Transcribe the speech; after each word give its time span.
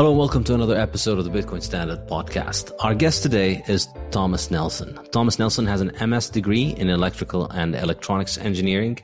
Hello 0.00 0.12
and 0.12 0.18
welcome 0.18 0.42
to 0.44 0.54
another 0.54 0.78
episode 0.78 1.18
of 1.18 1.26
the 1.26 1.30
Bitcoin 1.30 1.62
Standard 1.62 2.08
podcast. 2.08 2.72
Our 2.80 2.94
guest 2.94 3.22
today 3.22 3.62
is 3.68 3.86
Thomas 4.10 4.50
Nelson. 4.50 4.98
Thomas 5.12 5.38
Nelson 5.38 5.66
has 5.66 5.82
an 5.82 5.92
MS 6.08 6.30
degree 6.30 6.70
in 6.70 6.88
electrical 6.88 7.50
and 7.50 7.74
electronics 7.74 8.38
engineering, 8.38 8.98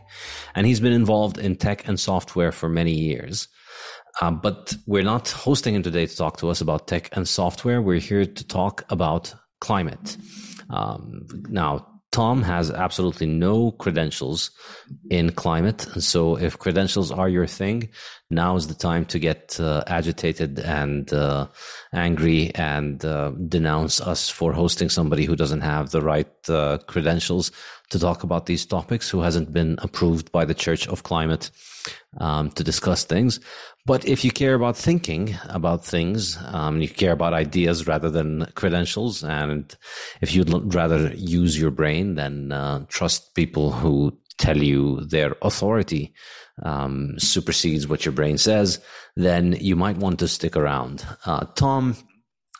and 0.55 0.67
he's 0.67 0.81
been 0.81 0.95
involved 0.95 1.37
in 1.37 1.56
tech 1.56 1.87
and 1.87 2.01
software 2.01 2.51
for 2.51 2.71
many 2.71 2.93
years. 2.93 3.47
Uh, 4.23 4.31
but 4.31 4.75
we're 4.87 5.03
not 5.03 5.29
hosting 5.29 5.75
him 5.75 5.83
today 5.83 6.06
to 6.06 6.17
talk 6.17 6.39
to 6.39 6.49
us 6.49 6.62
about 6.62 6.89
tech 6.89 7.11
and 7.12 7.29
software. 7.29 7.83
We're 7.83 8.01
here 8.01 8.25
to 8.25 8.47
talk 8.47 8.83
about 8.89 9.35
climate. 9.61 10.17
Um, 10.71 11.27
now, 11.51 11.96
Tom 12.12 12.43
has 12.43 12.71
absolutely 12.71 13.27
no 13.27 13.72
credentials 13.72 14.50
in 15.11 15.33
climate. 15.33 15.87
And 15.93 16.03
so, 16.03 16.37
if 16.37 16.59
credentials 16.59 17.11
are 17.11 17.28
your 17.28 17.47
thing, 17.47 17.91
now 18.31 18.56
is 18.56 18.69
the 18.69 18.75
time 18.75 19.05
to 19.06 19.19
get 19.19 19.59
uh, 19.61 19.84
agitated 19.87 20.59
and 20.61 21.12
uh, 21.12 21.49
angry 21.93 22.55
and 22.55 23.05
uh, 23.05 23.33
denounce 23.49 24.00
us 24.00 24.28
for 24.28 24.53
hosting 24.53 24.89
somebody 24.89 25.25
who 25.25 25.37
doesn't 25.37 25.61
have 25.61 25.91
the 25.91 26.00
right 26.00 26.33
uh, 26.49 26.78
credentials 26.87 27.53
to 27.91 27.99
talk 27.99 28.23
about 28.23 28.47
these 28.47 28.67
topics, 28.67 29.11
who 29.11 29.21
hasn't 29.21 29.53
been 29.53 29.79
approved 29.83 30.33
by 30.33 30.45
the 30.45 30.55
Church 30.55 30.89
of 30.89 31.03
Climate 31.03 31.51
um, 32.19 32.51
to 32.51 32.65
discuss 32.65 33.05
things. 33.05 33.41
But 33.85 34.07
if 34.07 34.25
you 34.25 34.33
care 34.33 34.55
about 34.55 34.77
thinking 34.77 35.37
about 35.49 35.85
things, 35.85 36.37
um, 36.47 36.81
you 36.81 36.89
care 36.89 37.13
about 37.13 37.35
ideas 37.35 37.87
rather 37.87 38.11
than 38.11 38.47
credentials, 38.55 39.23
and 39.23 39.75
if 40.21 40.35
you'd 40.35 40.75
rather 40.75 41.13
use 41.15 41.59
your 41.59 41.71
brain 41.71 42.17
than 42.17 42.53
uh, 42.53 42.85
trust 42.89 43.35
people 43.35 43.71
who 43.71 44.17
tell 44.39 44.59
you 44.59 45.01
their 45.01 45.35
authority 45.43 46.13
um, 46.63 47.19
supersedes 47.19 47.87
what 47.87 48.05
your 48.05 48.12
brain 48.12 48.39
says, 48.39 48.81
then 49.15 49.53
you 49.61 49.77
might 49.77 49.97
want 49.97 50.19
to 50.19 50.29
stick 50.29 50.56
around. 50.56 51.06
Uh, 51.25 51.44
Tom 51.55 51.97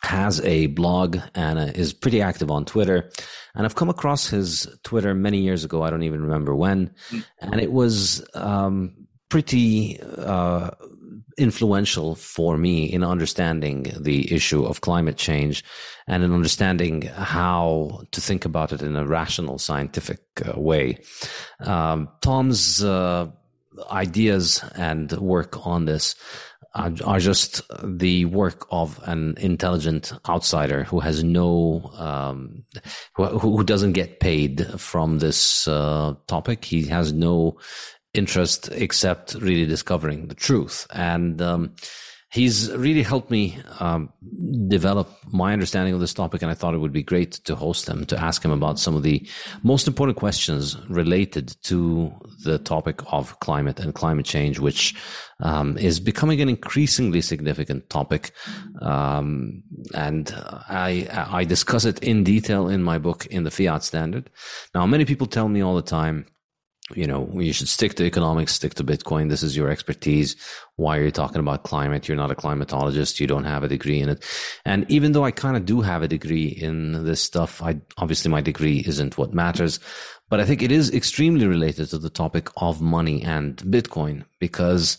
has 0.03 0.39
a 0.41 0.67
blog 0.67 1.17
and 1.35 1.59
uh, 1.59 1.71
is 1.75 1.93
pretty 1.93 2.21
active 2.21 2.51
on 2.51 2.65
Twitter. 2.65 3.09
And 3.55 3.65
I've 3.65 3.75
come 3.75 3.89
across 3.89 4.27
his 4.27 4.67
Twitter 4.83 5.13
many 5.13 5.39
years 5.39 5.63
ago. 5.63 5.83
I 5.83 5.89
don't 5.89 6.03
even 6.03 6.21
remember 6.21 6.55
when. 6.55 6.93
And 7.39 7.59
it 7.59 7.71
was 7.71 8.25
um, 8.35 9.07
pretty 9.29 9.99
uh, 10.01 10.71
influential 11.37 12.15
for 12.15 12.57
me 12.57 12.85
in 12.85 13.03
understanding 13.03 13.91
the 13.99 14.33
issue 14.33 14.65
of 14.65 14.81
climate 14.81 15.17
change 15.17 15.63
and 16.07 16.23
in 16.23 16.33
understanding 16.33 17.03
how 17.03 18.01
to 18.11 18.21
think 18.21 18.45
about 18.45 18.71
it 18.71 18.81
in 18.81 18.95
a 18.95 19.05
rational, 19.05 19.57
scientific 19.57 20.19
uh, 20.45 20.59
way. 20.59 20.99
Um, 21.59 22.09
Tom's 22.21 22.83
uh, 22.83 23.27
ideas 23.91 24.63
and 24.75 25.11
work 25.13 25.65
on 25.65 25.85
this 25.85 26.15
are, 26.75 26.91
are, 27.03 27.19
just 27.19 27.61
the 27.83 28.25
work 28.25 28.67
of 28.71 28.99
an 29.03 29.35
intelligent 29.37 30.13
outsider 30.29 30.83
who 30.83 30.99
has 30.99 31.23
no, 31.23 31.91
um, 31.95 32.63
who, 33.15 33.25
who, 33.39 33.63
doesn't 33.63 33.93
get 33.93 34.19
paid 34.19 34.65
from 34.79 35.19
this 35.19 35.67
uh, 35.67 36.13
topic. 36.27 36.65
He 36.65 36.85
has 36.85 37.13
no 37.13 37.57
interest 38.13 38.69
except 38.71 39.35
really 39.35 39.65
discovering 39.65 40.27
the 40.27 40.35
truth. 40.35 40.87
And 40.91 41.41
um, 41.41 41.75
he's 42.29 42.71
really 42.73 43.03
helped 43.03 43.31
me 43.31 43.57
um, 43.79 44.11
develop 44.67 45.09
my 45.31 45.53
understanding 45.53 45.93
of 45.93 45.99
this 45.99 46.13
topic, 46.13 46.41
and 46.41 46.51
I 46.51 46.53
thought 46.53 46.73
it 46.73 46.79
would 46.79 46.91
be 46.91 47.03
great 47.03 47.33
to 47.45 47.55
host 47.55 47.87
him 47.87 48.05
to 48.05 48.19
ask 48.19 48.43
him 48.43 48.51
about 48.51 48.79
some 48.79 48.95
of 48.95 49.03
the 49.03 49.27
most 49.63 49.87
important 49.87 50.17
questions 50.17 50.77
related 50.89 51.55
to 51.63 52.13
the 52.43 52.57
topic 52.59 53.01
of 53.07 53.39
climate 53.39 53.79
and 53.79 53.93
climate 53.93 54.25
change, 54.25 54.59
which 54.59 54.93
um, 55.39 55.77
is 55.77 55.99
becoming 55.99 56.41
an 56.41 56.49
increasingly 56.49 57.21
significant 57.21 57.89
topic. 57.89 58.31
Um, 58.81 59.63
and 59.93 60.33
I, 60.69 61.07
I 61.31 61.43
discuss 61.45 61.85
it 61.85 61.99
in 62.03 62.23
detail 62.23 62.67
in 62.67 62.83
my 62.83 62.97
book, 62.97 63.25
in 63.27 63.43
the 63.43 63.51
Fiat 63.51 63.83
Standard. 63.83 64.29
Now, 64.75 64.85
many 64.85 65.05
people 65.05 65.27
tell 65.27 65.47
me 65.47 65.61
all 65.61 65.75
the 65.75 65.81
time 65.81 66.25
you 66.95 67.05
know, 67.05 67.29
you 67.33 67.51
should 67.51 67.67
stick 67.67 67.95
to 67.95 68.05
economics, 68.05 68.53
stick 68.53 68.73
to 68.75 68.83
Bitcoin. 68.83 69.29
This 69.29 69.43
is 69.43 69.57
your 69.57 69.69
expertise. 69.69 70.35
Why 70.77 70.97
are 70.97 71.03
you 71.03 71.11
talking 71.11 71.39
about 71.39 71.63
climate? 71.63 72.07
You're 72.07 72.17
not 72.17 72.31
a 72.31 72.35
climatologist. 72.35 73.19
You 73.19 73.27
don't 73.27 73.43
have 73.43 73.63
a 73.63 73.67
degree 73.67 73.99
in 73.99 74.09
it. 74.09 74.23
And 74.63 74.89
even 74.89 75.11
though 75.11 75.25
I 75.25 75.31
kind 75.31 75.57
of 75.57 75.65
do 75.65 75.81
have 75.81 76.01
a 76.01 76.07
degree 76.07 76.47
in 76.47 77.03
this 77.03 77.21
stuff, 77.21 77.61
I 77.61 77.81
obviously 77.97 78.31
my 78.31 78.41
degree 78.41 78.83
isn't 78.87 79.17
what 79.17 79.33
matters, 79.33 79.79
but 80.29 80.39
I 80.39 80.45
think 80.45 80.61
it 80.61 80.71
is 80.71 80.93
extremely 80.93 81.45
related 81.45 81.89
to 81.89 81.97
the 81.97 82.09
topic 82.09 82.49
of 82.57 82.81
money 82.81 83.21
and 83.21 83.57
Bitcoin 83.57 84.23
because 84.39 84.97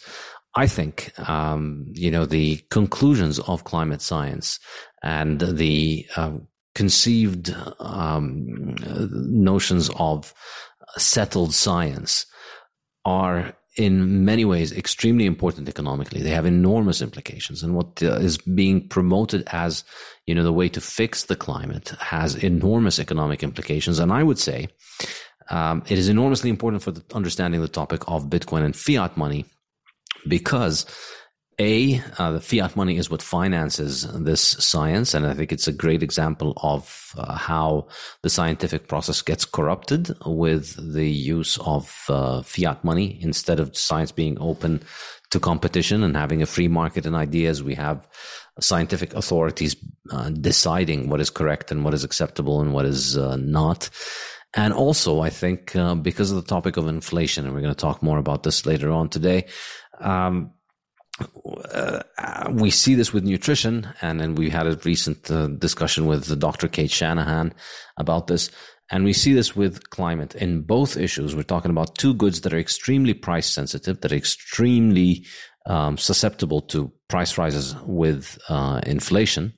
I 0.55 0.67
think, 0.67 1.13
um, 1.29 1.87
you 1.93 2.11
know, 2.11 2.27
the 2.27 2.57
conclusions 2.71 3.39
of 3.41 3.65
climate 3.65 4.03
science 4.03 4.59
and 5.03 5.41
the 5.41 6.07
uh, 6.17 6.33
conceived 6.75 7.55
um, 7.81 8.77
notions 9.11 9.91
of 9.97 10.35
settled 10.99 11.55
science 11.55 12.27
are 13.05 13.55
in 13.77 14.25
many 14.25 14.45
ways 14.45 14.73
extremely 14.73 15.25
important 15.25 15.69
economically. 15.69 16.21
They 16.21 16.31
have 16.31 16.47
enormous 16.47 17.01
implications, 17.01 17.63
and 17.63 17.75
what 17.75 18.03
uh, 18.03 18.17
is 18.17 18.39
being 18.39 18.89
promoted 18.89 19.45
as 19.53 19.85
you 20.27 20.35
know 20.35 20.43
the 20.43 20.53
way 20.53 20.69
to 20.71 20.81
fix 20.81 21.25
the 21.25 21.37
climate 21.37 21.91
has 22.01 22.35
enormous 22.35 22.99
economic 22.99 23.43
implications. 23.43 23.99
And 23.99 24.13
I 24.13 24.23
would 24.23 24.39
say 24.39 24.69
um, 25.51 25.83
it 25.89 25.99
is 25.99 26.09
enormously 26.09 26.51
important 26.51 26.83
for 26.83 26.91
the, 26.91 27.05
understanding 27.15 27.61
the 27.61 27.69
topic 27.69 28.03
of 28.09 28.29
Bitcoin 28.29 28.65
and 28.65 28.77
fiat 28.77 29.17
money 29.17 29.45
because 30.27 30.85
a, 31.59 32.01
uh, 32.19 32.33
the 32.33 32.41
fiat 32.41 32.77
money 32.77 32.97
is 32.97 33.11
what 33.11 33.21
finances 33.21 34.03
this 34.13 34.41
science. 34.41 35.13
And 35.13 35.27
I 35.27 35.35
think 35.35 35.53
it's 35.53 35.67
a 35.67 35.73
great 35.73 36.03
example 36.03 36.53
of 36.63 37.13
uh, 37.17 37.35
how 37.35 37.89
the 38.23 38.31
scientific 38.31 38.87
process 38.87 39.23
gets 39.23 39.45
corrupted 39.45 40.17
with 40.25 40.77
the 40.95 41.09
use 41.09 41.59
of 41.59 42.05
uh, 42.09 42.43
fiat 42.43 42.85
money 42.85 43.19
instead 43.21 43.59
of 43.59 43.77
science 43.77 44.13
being 44.13 44.39
open 44.41 44.83
to 45.31 45.41
competition 45.41 46.05
and 46.05 46.17
having 46.17 46.43
a 46.43 46.47
free 46.47 46.69
market 46.69 47.07
in 47.07 47.15
ideas. 47.15 47.63
We 47.63 47.75
have 47.75 48.07
scientific 48.61 49.13
authorities 49.15 49.77
uh, 50.11 50.31
deciding 50.31 51.09
what 51.09 51.21
is 51.21 51.31
correct 51.31 51.73
and 51.73 51.85
what 51.85 51.95
is 51.95 52.05
acceptable 52.05 52.61
and 52.61 52.73
what 52.73 52.85
is 52.85 53.17
uh, 53.17 53.37
not. 53.37 53.91
And 54.55 54.73
also, 54.73 55.21
I 55.21 55.31
think 55.31 55.77
uh, 55.77 55.95
because 55.97 56.31
of 56.31 56.37
the 56.37 56.49
topic 56.49 56.77
of 56.77 56.89
inflation, 56.89 57.45
and 57.45 57.55
we're 57.55 57.61
going 57.61 57.75
to 57.75 57.81
talk 57.81 58.03
more 58.03 58.19
about 58.19 58.45
this 58.45 58.65
later 58.65 58.91
on 58.91 59.09
today, 59.11 59.47
um, 60.01 60.53
uh, 61.65 62.03
we 62.51 62.71
see 62.71 62.95
this 62.95 63.13
with 63.13 63.25
nutrition, 63.25 63.89
and 64.01 64.21
then 64.21 64.35
we 64.35 64.51
had 64.51 64.67
a 64.67 64.77
recent 64.85 65.31
uh, 65.31 65.49
discussion 65.49 66.07
with 66.07 66.39
Dr. 66.39 66.69
Cate 66.69 66.91
Shanahan 66.91 67.55
about 67.97 68.27
this. 68.27 68.51
And 68.91 69.05
we 69.05 69.13
see 69.13 69.35
this 69.35 69.55
with 69.55 69.91
climate. 69.91 70.35
In 70.35 70.63
both 70.63 70.97
issues, 70.97 71.37
we're 71.37 71.43
talking 71.43 71.71
about 71.71 71.97
two 71.97 72.15
goods 72.15 72.41
that 72.41 72.55
are 72.55 72.59
extremely 72.59 73.13
price 73.13 73.47
sensitive, 73.47 74.01
that 74.01 74.13
are 74.13 74.17
extremely 74.17 75.27
um, 75.67 75.99
susceptible 75.99 76.63
to 76.63 76.91
price 77.09 77.37
rises 77.37 77.75
with 77.85 78.39
uh, 78.49 78.81
inflation. 78.87 79.53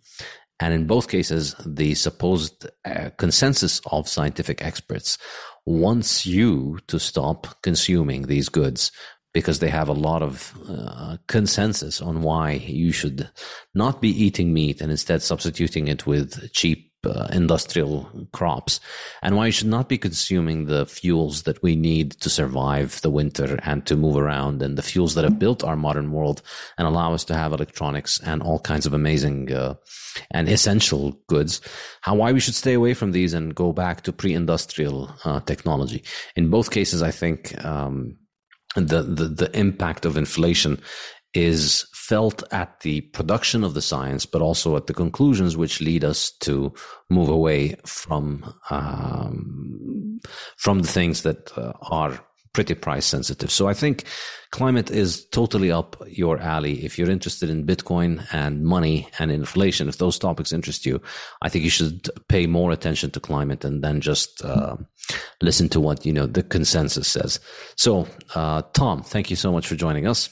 And 0.58 0.74
in 0.74 0.86
both 0.86 1.08
cases, 1.08 1.54
the 1.64 1.94
supposed 1.94 2.66
uh, 2.84 3.10
consensus 3.16 3.80
of 3.86 4.08
scientific 4.08 4.62
experts 4.62 5.16
wants 5.64 6.26
you 6.26 6.78
to 6.88 6.98
stop 6.98 7.62
consuming 7.62 8.22
these 8.22 8.48
goods 8.48 8.90
because 9.32 9.60
they 9.60 9.68
have 9.68 9.88
a 9.88 9.92
lot 9.92 10.22
of 10.22 10.54
uh, 10.68 11.16
consensus 11.28 12.00
on 12.00 12.22
why 12.22 12.52
you 12.52 12.92
should 12.92 13.30
not 13.74 14.00
be 14.00 14.08
eating 14.08 14.52
meat 14.52 14.80
and 14.80 14.90
instead 14.90 15.22
substituting 15.22 15.88
it 15.88 16.06
with 16.06 16.52
cheap 16.52 16.90
uh, 17.06 17.26
industrial 17.32 18.10
crops 18.32 18.78
and 19.22 19.34
why 19.34 19.46
you 19.46 19.52
should 19.52 19.66
not 19.66 19.88
be 19.88 19.96
consuming 19.96 20.66
the 20.66 20.84
fuels 20.84 21.44
that 21.44 21.62
we 21.62 21.74
need 21.74 22.12
to 22.12 22.28
survive 22.28 23.00
the 23.00 23.10
winter 23.10 23.58
and 23.62 23.86
to 23.86 23.96
move 23.96 24.16
around 24.16 24.60
and 24.60 24.76
the 24.76 24.82
fuels 24.82 25.14
that 25.14 25.24
have 25.24 25.38
built 25.38 25.64
our 25.64 25.76
modern 25.76 26.12
world 26.12 26.42
and 26.76 26.86
allow 26.86 27.14
us 27.14 27.24
to 27.24 27.34
have 27.34 27.52
electronics 27.52 28.20
and 28.20 28.42
all 28.42 28.58
kinds 28.58 28.84
of 28.84 28.92
amazing 28.92 29.50
uh, 29.50 29.74
and 30.30 30.48
essential 30.48 31.12
goods. 31.26 31.62
How 32.02 32.14
why 32.14 32.32
we 32.32 32.40
should 32.40 32.54
stay 32.54 32.74
away 32.74 32.92
from 32.92 33.12
these 33.12 33.32
and 33.32 33.54
go 33.54 33.72
back 33.72 34.02
to 34.02 34.12
pre-industrial 34.12 35.14
uh, 35.24 35.40
technology. 35.40 36.04
In 36.36 36.50
both 36.50 36.70
cases 36.70 37.02
i 37.02 37.10
think 37.10 37.64
um, 37.64 38.16
the, 38.76 39.02
the, 39.02 39.28
the 39.28 39.58
impact 39.58 40.04
of 40.04 40.16
inflation 40.16 40.80
is 41.34 41.86
felt 41.92 42.42
at 42.52 42.80
the 42.80 43.02
production 43.02 43.62
of 43.62 43.74
the 43.74 43.82
science, 43.82 44.26
but 44.26 44.42
also 44.42 44.76
at 44.76 44.86
the 44.86 44.94
conclusions 44.94 45.56
which 45.56 45.80
lead 45.80 46.04
us 46.04 46.32
to 46.40 46.72
move 47.08 47.28
away 47.28 47.76
from 47.86 48.52
um, 48.70 50.20
from 50.56 50.80
the 50.80 50.88
things 50.88 51.22
that 51.22 51.56
uh, 51.56 51.72
are 51.82 52.20
pretty 52.52 52.74
price 52.74 53.06
sensitive. 53.06 53.50
So 53.50 53.68
I 53.68 53.74
think 53.74 54.04
climate 54.50 54.90
is 54.90 55.24
totally 55.26 55.70
up 55.70 55.96
your 56.08 56.38
alley. 56.38 56.84
If 56.84 56.98
you're 56.98 57.10
interested 57.10 57.50
in 57.50 57.66
Bitcoin 57.66 58.26
and 58.32 58.64
money 58.64 59.08
and 59.18 59.30
inflation, 59.30 59.88
if 59.88 59.98
those 59.98 60.18
topics 60.18 60.52
interest 60.52 60.84
you, 60.84 61.00
I 61.42 61.48
think 61.48 61.64
you 61.64 61.70
should 61.70 62.08
pay 62.28 62.46
more 62.46 62.72
attention 62.72 63.10
to 63.12 63.20
climate 63.20 63.64
and 63.64 63.82
then 63.82 64.00
just 64.00 64.44
uh, 64.44 64.76
listen 65.40 65.68
to 65.70 65.80
what 65.80 66.04
you 66.04 66.12
know 66.12 66.26
the 66.26 66.42
consensus 66.42 67.08
says. 67.08 67.40
So, 67.76 68.08
uh, 68.34 68.62
Tom, 68.72 69.02
thank 69.02 69.30
you 69.30 69.36
so 69.36 69.52
much 69.52 69.66
for 69.66 69.76
joining 69.76 70.06
us. 70.06 70.28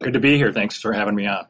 Good 0.00 0.14
to 0.14 0.20
be 0.20 0.36
here. 0.36 0.52
Thanks 0.52 0.78
for 0.80 0.92
having 0.92 1.14
me 1.14 1.26
on. 1.26 1.46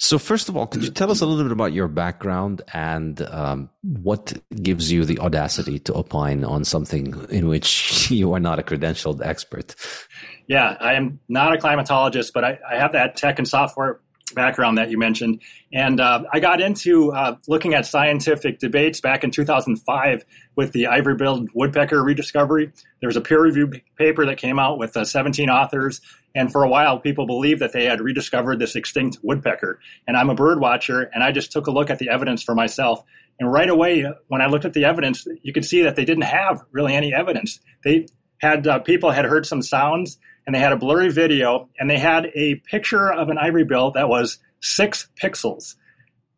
So, 0.00 0.16
first 0.16 0.48
of 0.48 0.56
all, 0.56 0.68
could 0.68 0.84
you 0.84 0.90
tell 0.90 1.10
us 1.10 1.20
a 1.20 1.26
little 1.26 1.42
bit 1.42 1.50
about 1.50 1.72
your 1.72 1.88
background 1.88 2.62
and 2.72 3.20
um, 3.22 3.68
what 3.82 4.32
gives 4.62 4.92
you 4.92 5.04
the 5.04 5.18
audacity 5.18 5.80
to 5.80 5.94
opine 5.94 6.44
on 6.44 6.64
something 6.64 7.26
in 7.30 7.48
which 7.48 8.08
you 8.10 8.32
are 8.32 8.40
not 8.40 8.60
a 8.60 8.62
credentialed 8.62 9.24
expert? 9.24 9.74
Yeah, 10.46 10.76
I 10.80 10.94
am 10.94 11.18
not 11.28 11.52
a 11.52 11.58
climatologist, 11.58 12.30
but 12.32 12.44
I, 12.44 12.58
I 12.70 12.76
have 12.76 12.92
that 12.92 13.16
tech 13.16 13.38
and 13.38 13.48
software 13.48 14.00
background 14.34 14.78
that 14.78 14.90
you 14.90 14.98
mentioned. 14.98 15.40
And 15.72 16.00
uh, 16.00 16.24
I 16.32 16.40
got 16.40 16.60
into 16.60 17.12
uh, 17.12 17.36
looking 17.46 17.74
at 17.74 17.86
scientific 17.86 18.58
debates 18.58 19.00
back 19.00 19.24
in 19.24 19.30
2005 19.30 20.24
with 20.56 20.72
the 20.72 20.86
ivory 20.86 21.14
billed 21.14 21.48
woodpecker 21.54 22.02
rediscovery. 22.02 22.72
There 23.00 23.08
was 23.08 23.16
a 23.16 23.20
peer 23.20 23.40
reviewed 23.40 23.82
paper 23.96 24.26
that 24.26 24.38
came 24.38 24.58
out 24.58 24.78
with 24.78 24.96
uh, 24.96 25.04
17 25.04 25.48
authors. 25.50 26.00
And 26.34 26.52
for 26.52 26.62
a 26.62 26.68
while, 26.68 26.98
people 26.98 27.26
believed 27.26 27.60
that 27.60 27.72
they 27.72 27.84
had 27.84 28.00
rediscovered 28.00 28.58
this 28.58 28.76
extinct 28.76 29.18
woodpecker. 29.22 29.80
And 30.06 30.16
I'm 30.16 30.30
a 30.30 30.34
bird 30.34 30.60
watcher, 30.60 31.10
and 31.14 31.24
I 31.24 31.32
just 31.32 31.52
took 31.52 31.66
a 31.66 31.70
look 31.70 31.90
at 31.90 31.98
the 31.98 32.10
evidence 32.10 32.42
for 32.42 32.54
myself. 32.54 33.02
And 33.40 33.50
right 33.50 33.68
away, 33.68 34.04
when 34.28 34.42
I 34.42 34.46
looked 34.46 34.64
at 34.64 34.72
the 34.72 34.84
evidence, 34.84 35.26
you 35.42 35.52
could 35.52 35.64
see 35.64 35.82
that 35.82 35.96
they 35.96 36.04
didn't 36.04 36.24
have 36.24 36.62
really 36.72 36.94
any 36.94 37.14
evidence. 37.14 37.60
They 37.84 38.06
had 38.40 38.66
uh, 38.66 38.78
people 38.80 39.10
had 39.10 39.24
heard 39.24 39.46
some 39.46 39.62
sounds 39.62 40.18
and 40.48 40.54
they 40.54 40.60
had 40.60 40.72
a 40.72 40.78
blurry 40.78 41.10
video 41.10 41.68
and 41.78 41.90
they 41.90 41.98
had 41.98 42.30
a 42.34 42.54
picture 42.54 43.12
of 43.12 43.28
an 43.28 43.36
ivory 43.36 43.64
bill 43.64 43.90
that 43.90 44.08
was 44.08 44.38
six 44.62 45.06
pixels. 45.22 45.74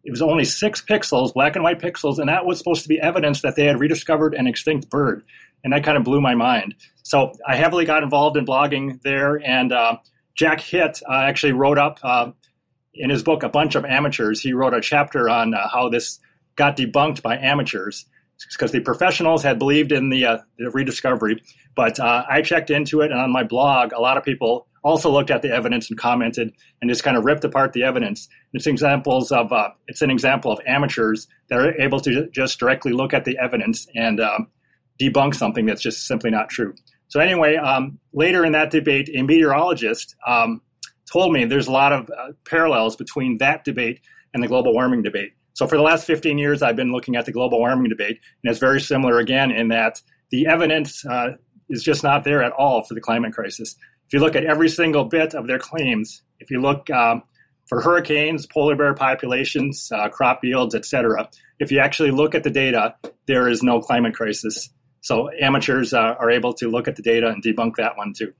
It 0.02 0.10
was 0.10 0.20
only 0.20 0.44
six 0.44 0.82
pixels, 0.82 1.32
black 1.32 1.54
and 1.54 1.62
white 1.62 1.78
pixels, 1.78 2.18
and 2.18 2.28
that 2.28 2.44
was 2.44 2.58
supposed 2.58 2.82
to 2.82 2.88
be 2.88 3.00
evidence 3.00 3.42
that 3.42 3.54
they 3.54 3.66
had 3.66 3.78
rediscovered 3.78 4.34
an 4.34 4.48
extinct 4.48 4.90
bird. 4.90 5.22
And 5.62 5.72
that 5.72 5.84
kind 5.84 5.96
of 5.96 6.02
blew 6.02 6.20
my 6.20 6.34
mind. 6.34 6.74
So 7.04 7.34
I 7.46 7.54
heavily 7.54 7.84
got 7.84 8.02
involved 8.02 8.36
in 8.36 8.44
blogging 8.44 9.00
there, 9.02 9.36
and 9.36 9.70
uh, 9.70 9.98
Jack 10.34 10.60
Hitt 10.60 11.00
uh, 11.08 11.12
actually 11.12 11.52
wrote 11.52 11.78
up 11.78 12.00
uh, 12.02 12.32
in 12.92 13.10
his 13.10 13.22
book 13.22 13.44
a 13.44 13.48
bunch 13.48 13.76
of 13.76 13.84
amateurs. 13.84 14.40
He 14.40 14.54
wrote 14.54 14.74
a 14.74 14.80
chapter 14.80 15.28
on 15.28 15.54
uh, 15.54 15.68
how 15.68 15.88
this 15.88 16.18
got 16.56 16.76
debunked 16.76 17.22
by 17.22 17.36
amateurs 17.36 18.06
because 18.52 18.72
the 18.72 18.80
professionals 18.80 19.42
had 19.42 19.58
believed 19.58 19.92
in 19.92 20.10
the, 20.10 20.24
uh, 20.26 20.38
the 20.58 20.70
rediscovery. 20.70 21.42
But 21.74 21.98
uh, 22.00 22.24
I 22.28 22.42
checked 22.42 22.70
into 22.70 23.00
it, 23.00 23.10
and 23.10 23.20
on 23.20 23.32
my 23.32 23.44
blog, 23.44 23.92
a 23.92 24.00
lot 24.00 24.16
of 24.16 24.24
people 24.24 24.66
also 24.82 25.10
looked 25.10 25.30
at 25.30 25.42
the 25.42 25.50
evidence 25.50 25.90
and 25.90 25.98
commented 25.98 26.52
and 26.80 26.90
just 26.90 27.04
kind 27.04 27.16
of 27.16 27.24
ripped 27.24 27.44
apart 27.44 27.72
the 27.72 27.82
evidence. 27.82 28.28
It's 28.52 28.66
examples 28.66 29.30
of 29.30 29.52
uh, 29.52 29.70
it's 29.86 30.02
an 30.02 30.10
example 30.10 30.50
of 30.50 30.60
amateurs 30.66 31.28
that 31.48 31.58
are 31.58 31.80
able 31.80 32.00
to 32.00 32.28
just 32.30 32.58
directly 32.58 32.92
look 32.92 33.12
at 33.12 33.24
the 33.24 33.38
evidence 33.38 33.86
and 33.94 34.20
um, 34.20 34.48
debunk 35.00 35.34
something 35.34 35.66
that's 35.66 35.82
just 35.82 36.06
simply 36.06 36.30
not 36.30 36.48
true. 36.48 36.74
So 37.08 37.20
anyway, 37.20 37.56
um, 37.56 37.98
later 38.12 38.44
in 38.44 38.52
that 38.52 38.70
debate, 38.70 39.10
a 39.14 39.22
meteorologist 39.22 40.14
um, 40.26 40.62
told 41.12 41.32
me 41.32 41.44
there's 41.44 41.66
a 41.66 41.72
lot 41.72 41.92
of 41.92 42.08
uh, 42.10 42.32
parallels 42.48 42.96
between 42.96 43.38
that 43.38 43.64
debate 43.64 44.00
and 44.32 44.42
the 44.42 44.48
global 44.48 44.72
warming 44.72 45.02
debate. 45.02 45.32
So 45.54 45.66
for 45.66 45.76
the 45.76 45.82
last 45.82 46.06
15 46.06 46.38
years, 46.38 46.62
I've 46.62 46.76
been 46.76 46.92
looking 46.92 47.16
at 47.16 47.26
the 47.26 47.32
global 47.32 47.58
warming 47.58 47.88
debate, 47.88 48.20
and 48.42 48.50
it's 48.50 48.60
very 48.60 48.80
similar 48.80 49.18
again 49.18 49.50
in 49.50 49.68
that 49.68 50.00
the 50.30 50.46
evidence 50.46 51.04
uh, 51.04 51.32
is 51.68 51.82
just 51.82 52.02
not 52.02 52.24
there 52.24 52.42
at 52.42 52.52
all 52.52 52.82
for 52.82 52.94
the 52.94 53.00
climate 53.00 53.32
crisis. 53.32 53.76
If 54.06 54.14
you 54.14 54.20
look 54.20 54.36
at 54.36 54.44
every 54.44 54.68
single 54.68 55.04
bit 55.04 55.34
of 55.34 55.46
their 55.46 55.58
claims, 55.58 56.22
if 56.40 56.50
you 56.50 56.60
look 56.60 56.90
um, 56.90 57.22
for 57.68 57.80
hurricanes, 57.80 58.46
polar 58.46 58.74
bear 58.74 58.94
populations, 58.94 59.90
uh, 59.92 60.08
crop 60.08 60.42
yields, 60.42 60.74
etc. 60.74 61.28
If 61.60 61.70
you 61.70 61.78
actually 61.78 62.10
look 62.10 62.34
at 62.34 62.42
the 62.42 62.50
data, 62.50 62.96
there 63.26 63.48
is 63.48 63.62
no 63.62 63.80
climate 63.80 64.14
crisis. 64.14 64.68
So 65.02 65.30
amateurs 65.40 65.94
uh, 65.94 66.16
are 66.18 66.30
able 66.30 66.52
to 66.54 66.68
look 66.68 66.88
at 66.88 66.96
the 66.96 67.02
data 67.02 67.28
and 67.28 67.42
debunk 67.42 67.76
that 67.76 67.96
one 67.96 68.12
too. 68.12 68.32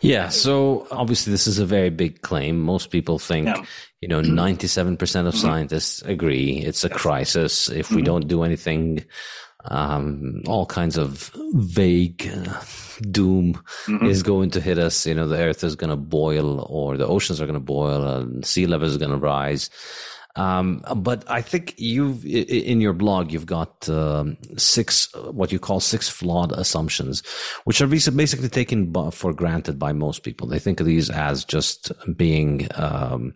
Yeah, 0.00 0.28
so 0.28 0.86
obviously 0.90 1.32
this 1.32 1.46
is 1.46 1.58
a 1.58 1.66
very 1.66 1.90
big 1.90 2.22
claim. 2.22 2.60
Most 2.60 2.90
people 2.90 3.18
think, 3.18 3.46
yeah. 3.46 3.64
you 4.00 4.08
know, 4.08 4.20
97% 4.22 5.26
of 5.26 5.34
scientists 5.34 6.02
agree 6.02 6.58
it's 6.58 6.84
a 6.84 6.88
crisis. 6.88 7.68
If 7.68 7.90
we 7.90 7.96
mm-hmm. 7.96 8.04
don't 8.04 8.28
do 8.28 8.42
anything, 8.42 9.04
um, 9.64 10.42
all 10.46 10.66
kinds 10.66 10.96
of 10.96 11.30
vague 11.54 12.30
uh, 12.32 12.60
doom 13.10 13.54
mm-hmm. 13.86 14.06
is 14.06 14.22
going 14.22 14.50
to 14.50 14.60
hit 14.60 14.78
us. 14.78 15.06
You 15.06 15.14
know, 15.14 15.28
the 15.28 15.38
earth 15.38 15.64
is 15.64 15.76
going 15.76 15.90
to 15.90 15.96
boil 15.96 16.60
or 16.60 16.96
the 16.96 17.06
oceans 17.06 17.40
are 17.40 17.46
going 17.46 17.54
to 17.54 17.60
boil 17.60 18.06
and 18.06 18.46
sea 18.46 18.66
level 18.66 18.88
is 18.88 18.96
going 18.96 19.10
to 19.10 19.16
rise. 19.16 19.68
Um, 20.38 20.84
but 20.96 21.28
I 21.28 21.42
think 21.42 21.74
you've 21.78 22.24
in 22.24 22.80
your 22.80 22.92
blog 22.92 23.32
you've 23.32 23.44
got 23.44 23.88
um, 23.88 24.36
six 24.56 25.12
what 25.32 25.50
you 25.50 25.58
call 25.58 25.80
six 25.80 26.08
flawed 26.08 26.52
assumptions, 26.52 27.24
which 27.64 27.80
are 27.80 27.88
basically 27.88 28.48
taken 28.48 28.92
for 29.10 29.32
granted 29.32 29.80
by 29.80 29.92
most 29.92 30.22
people. 30.22 30.46
They 30.46 30.60
think 30.60 30.78
of 30.78 30.86
these 30.86 31.10
as 31.10 31.44
just 31.44 31.90
being 32.16 32.68
um, 32.76 33.34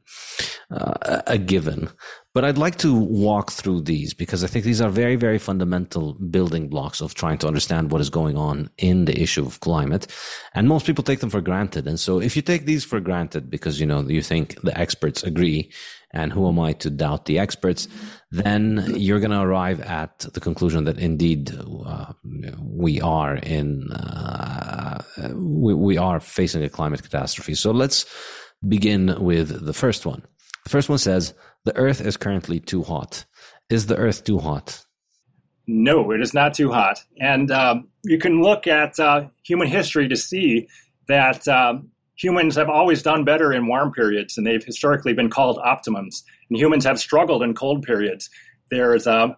uh, 0.70 1.22
a 1.26 1.38
given. 1.38 1.90
But 2.34 2.46
I'd 2.46 2.56
like 2.56 2.78
to 2.78 2.94
walk 2.94 3.52
through 3.52 3.82
these 3.82 4.14
because 4.14 4.42
I 4.42 4.46
think 4.46 4.64
these 4.64 4.80
are 4.80 4.88
very, 4.88 5.16
very 5.16 5.38
fundamental 5.38 6.14
building 6.14 6.68
blocks 6.68 7.02
of 7.02 7.12
trying 7.12 7.36
to 7.38 7.46
understand 7.46 7.90
what 7.90 8.00
is 8.00 8.08
going 8.08 8.38
on 8.38 8.70
in 8.78 9.04
the 9.04 9.20
issue 9.20 9.44
of 9.44 9.60
climate. 9.60 10.06
And 10.54 10.66
most 10.66 10.86
people 10.86 11.04
take 11.04 11.20
them 11.20 11.28
for 11.28 11.42
granted. 11.42 11.86
And 11.86 12.00
so 12.00 12.20
if 12.20 12.34
you 12.34 12.40
take 12.40 12.64
these 12.64 12.84
for 12.84 13.00
granted 13.00 13.50
because, 13.50 13.80
you 13.80 13.86
know, 13.86 14.00
you 14.00 14.22
think 14.22 14.58
the 14.62 14.78
experts 14.78 15.22
agree, 15.22 15.70
and 16.14 16.32
who 16.32 16.46
am 16.48 16.58
I 16.58 16.72
to 16.74 16.90
doubt 16.90 17.24
the 17.24 17.38
experts, 17.38 17.88
then 18.30 18.84
you're 18.96 19.20
going 19.20 19.30
to 19.30 19.40
arrive 19.40 19.80
at 19.80 20.20
the 20.20 20.40
conclusion 20.40 20.84
that 20.84 20.98
indeed 20.98 21.54
uh, 21.86 22.12
we 22.60 23.00
are 23.00 23.36
in 23.36 23.90
uh, 23.92 25.02
we, 25.34 25.74
we 25.74 25.96
are 25.96 26.20
facing 26.20 26.62
a 26.62 26.68
climate 26.68 27.02
catastrophe. 27.02 27.54
So 27.54 27.70
let's 27.70 28.04
begin 28.68 29.22
with 29.22 29.64
the 29.64 29.72
first 29.72 30.06
one. 30.06 30.22
The 30.64 30.70
first 30.70 30.88
one 30.88 30.98
says 30.98 31.34
the 31.64 31.76
Earth 31.76 32.00
is 32.00 32.16
currently 32.16 32.60
too 32.60 32.82
hot. 32.82 33.24
Is 33.68 33.86
the 33.86 33.96
Earth 33.96 34.24
too 34.24 34.38
hot? 34.38 34.84
No, 35.66 36.10
it 36.10 36.20
is 36.20 36.34
not 36.34 36.54
too 36.54 36.72
hot. 36.72 36.98
And 37.20 37.50
um, 37.50 37.88
you 38.04 38.18
can 38.18 38.42
look 38.42 38.66
at 38.66 38.98
uh, 38.98 39.28
human 39.44 39.68
history 39.68 40.08
to 40.08 40.16
see 40.16 40.68
that 41.08 41.46
um, 41.46 41.90
humans 42.16 42.56
have 42.56 42.68
always 42.68 43.02
done 43.02 43.24
better 43.24 43.52
in 43.52 43.66
warm 43.66 43.92
periods, 43.92 44.36
and 44.36 44.46
they've 44.46 44.64
historically 44.64 45.12
been 45.12 45.30
called 45.30 45.58
optimums. 45.58 46.24
And 46.50 46.58
humans 46.58 46.84
have 46.84 46.98
struggled 46.98 47.42
in 47.42 47.54
cold 47.54 47.82
periods. 47.82 48.28
There's 48.70 49.06
uh, 49.06 49.28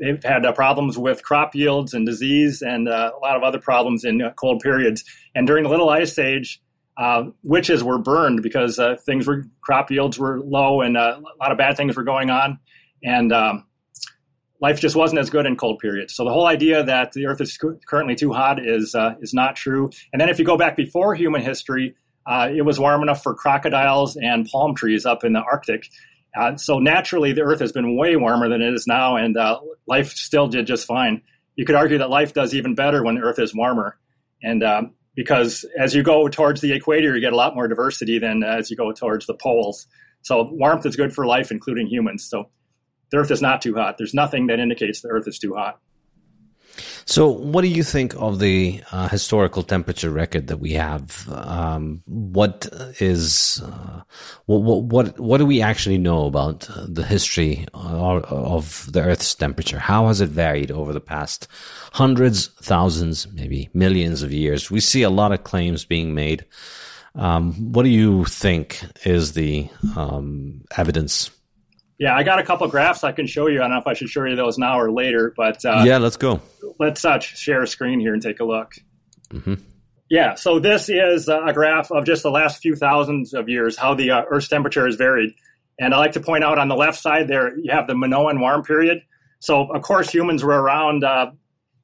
they've 0.00 0.22
had 0.22 0.44
uh, 0.44 0.52
problems 0.52 0.98
with 0.98 1.22
crop 1.22 1.54
yields 1.54 1.94
and 1.94 2.06
disease, 2.06 2.62
and 2.62 2.88
uh, 2.88 3.12
a 3.16 3.20
lot 3.20 3.36
of 3.36 3.42
other 3.42 3.58
problems 3.58 4.04
in 4.04 4.22
uh, 4.22 4.32
cold 4.32 4.60
periods. 4.60 5.04
And 5.34 5.46
during 5.46 5.64
the 5.64 5.70
Little 5.70 5.90
Ice 5.90 6.18
Age, 6.18 6.60
uh, 7.00 7.24
witches 7.42 7.82
were 7.82 7.98
burned 7.98 8.42
because 8.42 8.78
uh, 8.78 8.96
things 9.06 9.26
were 9.26 9.44
crop 9.62 9.90
yields 9.90 10.18
were 10.18 10.38
low, 10.40 10.82
and 10.82 10.96
a 10.96 11.20
lot 11.40 11.50
of 11.50 11.58
bad 11.58 11.76
things 11.76 11.96
were 11.96 12.04
going 12.04 12.30
on, 12.30 12.58
and 13.02 13.32
um, 13.32 13.66
life 14.60 14.80
just 14.80 14.94
wasn't 14.94 15.18
as 15.18 15.30
good 15.30 15.46
in 15.46 15.56
cold 15.56 15.78
periods. 15.78 16.14
So 16.14 16.24
the 16.24 16.30
whole 16.30 16.46
idea 16.46 16.84
that 16.84 17.12
the 17.12 17.26
Earth 17.26 17.40
is 17.40 17.58
currently 17.86 18.14
too 18.14 18.32
hot 18.32 18.64
is 18.64 18.94
is 19.20 19.32
not 19.32 19.56
true. 19.56 19.90
And 20.12 20.20
then 20.20 20.28
if 20.28 20.38
you 20.38 20.44
go 20.44 20.58
back 20.58 20.76
before 20.76 21.14
human 21.14 21.40
history, 21.40 21.94
uh, 22.26 22.48
it 22.54 22.62
was 22.62 22.78
warm 22.78 23.02
enough 23.02 23.22
for 23.22 23.34
crocodiles 23.34 24.16
and 24.16 24.46
palm 24.46 24.74
trees 24.74 25.06
up 25.06 25.24
in 25.24 25.32
the 25.32 25.40
Arctic. 25.40 25.88
Uh, 26.38 26.56
so 26.56 26.78
naturally, 26.78 27.32
the 27.32 27.42
Earth 27.42 27.60
has 27.60 27.72
been 27.72 27.96
way 27.96 28.16
warmer 28.16 28.48
than 28.48 28.62
it 28.62 28.72
is 28.72 28.86
now, 28.86 29.16
and 29.16 29.36
uh, 29.36 29.58
life 29.86 30.12
still 30.12 30.46
did 30.46 30.66
just 30.66 30.86
fine. 30.86 31.22
You 31.56 31.64
could 31.64 31.74
argue 31.74 31.98
that 31.98 32.10
life 32.10 32.32
does 32.32 32.54
even 32.54 32.74
better 32.74 33.02
when 33.02 33.16
the 33.16 33.22
Earth 33.22 33.38
is 33.38 33.54
warmer, 33.54 33.98
and 34.42 34.62
um, 34.62 34.94
because 35.14 35.64
as 35.78 35.94
you 35.94 36.02
go 36.02 36.28
towards 36.28 36.60
the 36.60 36.72
equator, 36.72 37.14
you 37.14 37.20
get 37.20 37.32
a 37.32 37.36
lot 37.36 37.54
more 37.54 37.68
diversity 37.68 38.18
than 38.18 38.42
as 38.42 38.70
you 38.70 38.76
go 38.76 38.92
towards 38.92 39.26
the 39.26 39.34
poles. 39.34 39.86
So 40.22 40.48
warmth 40.52 40.86
is 40.86 40.96
good 40.96 41.12
for 41.12 41.26
life, 41.26 41.50
including 41.50 41.86
humans. 41.86 42.28
So 42.28 42.50
the 43.10 43.18
Earth 43.18 43.30
is 43.30 43.42
not 43.42 43.62
too 43.62 43.74
hot. 43.74 43.96
There's 43.98 44.14
nothing 44.14 44.46
that 44.48 44.60
indicates 44.60 45.00
the 45.00 45.08
Earth 45.08 45.26
is 45.26 45.38
too 45.38 45.54
hot. 45.54 45.80
So, 47.06 47.28
what 47.28 47.62
do 47.62 47.68
you 47.68 47.82
think 47.82 48.14
of 48.16 48.38
the 48.38 48.82
uh, 48.92 49.08
historical 49.08 49.62
temperature 49.62 50.10
record 50.10 50.46
that 50.48 50.58
we 50.58 50.72
have? 50.72 51.28
Um, 51.30 52.02
what 52.06 52.66
is 53.00 53.62
uh, 53.64 54.02
what, 54.46 54.84
what 54.84 55.18
what 55.18 55.38
do 55.38 55.46
we 55.46 55.62
actually 55.62 55.98
know 55.98 56.26
about 56.26 56.68
the 56.86 57.04
history 57.04 57.66
of 57.74 58.92
the 58.92 59.02
Earth's 59.02 59.34
temperature? 59.34 59.78
How 59.78 60.08
has 60.08 60.20
it 60.20 60.28
varied 60.28 60.70
over 60.70 60.92
the 60.92 61.00
past 61.00 61.48
hundreds, 61.92 62.48
thousands, 62.62 63.26
maybe 63.32 63.68
millions 63.74 64.22
of 64.22 64.32
years? 64.32 64.70
We 64.70 64.80
see 64.80 65.02
a 65.02 65.10
lot 65.10 65.32
of 65.32 65.44
claims 65.44 65.84
being 65.84 66.14
made. 66.14 66.44
Um, 67.16 67.72
what 67.72 67.82
do 67.82 67.88
you 67.88 68.24
think 68.26 68.84
is 69.04 69.32
the 69.32 69.68
um, 69.96 70.62
evidence 70.76 71.30
yeah, 72.00 72.16
I 72.16 72.22
got 72.22 72.38
a 72.38 72.42
couple 72.42 72.66
graphs 72.66 73.04
I 73.04 73.12
can 73.12 73.26
show 73.26 73.46
you. 73.46 73.58
I 73.58 73.64
don't 73.64 73.72
know 73.72 73.78
if 73.78 73.86
I 73.86 73.92
should 73.92 74.08
show 74.08 74.24
you 74.24 74.34
those 74.34 74.56
now 74.56 74.80
or 74.80 74.90
later, 74.90 75.34
but 75.36 75.62
uh, 75.66 75.82
yeah, 75.84 75.98
let's 75.98 76.16
go. 76.16 76.40
Let's 76.78 77.04
uh, 77.04 77.18
share 77.18 77.62
a 77.62 77.66
screen 77.66 78.00
here 78.00 78.14
and 78.14 78.22
take 78.22 78.40
a 78.40 78.44
look. 78.44 78.72
Mm-hmm. 79.28 79.54
Yeah, 80.08 80.34
so 80.34 80.58
this 80.58 80.88
is 80.88 81.28
a 81.28 81.52
graph 81.52 81.92
of 81.92 82.06
just 82.06 82.22
the 82.22 82.30
last 82.30 82.62
few 82.62 82.74
thousands 82.74 83.34
of 83.34 83.50
years, 83.50 83.76
how 83.76 83.94
the 83.94 84.10
uh, 84.10 84.22
Earth's 84.30 84.48
temperature 84.48 84.86
has 84.86 84.96
varied. 84.96 85.34
And 85.78 85.94
I 85.94 85.98
like 85.98 86.12
to 86.12 86.20
point 86.20 86.42
out 86.42 86.58
on 86.58 86.68
the 86.68 86.74
left 86.74 86.98
side 86.98 87.28
there, 87.28 87.56
you 87.56 87.70
have 87.70 87.86
the 87.86 87.94
Minoan 87.94 88.40
warm 88.40 88.62
period. 88.62 89.02
So, 89.38 89.70
of 89.72 89.82
course, 89.82 90.10
humans 90.10 90.42
were 90.42 90.60
around 90.60 91.04
uh, 91.04 91.32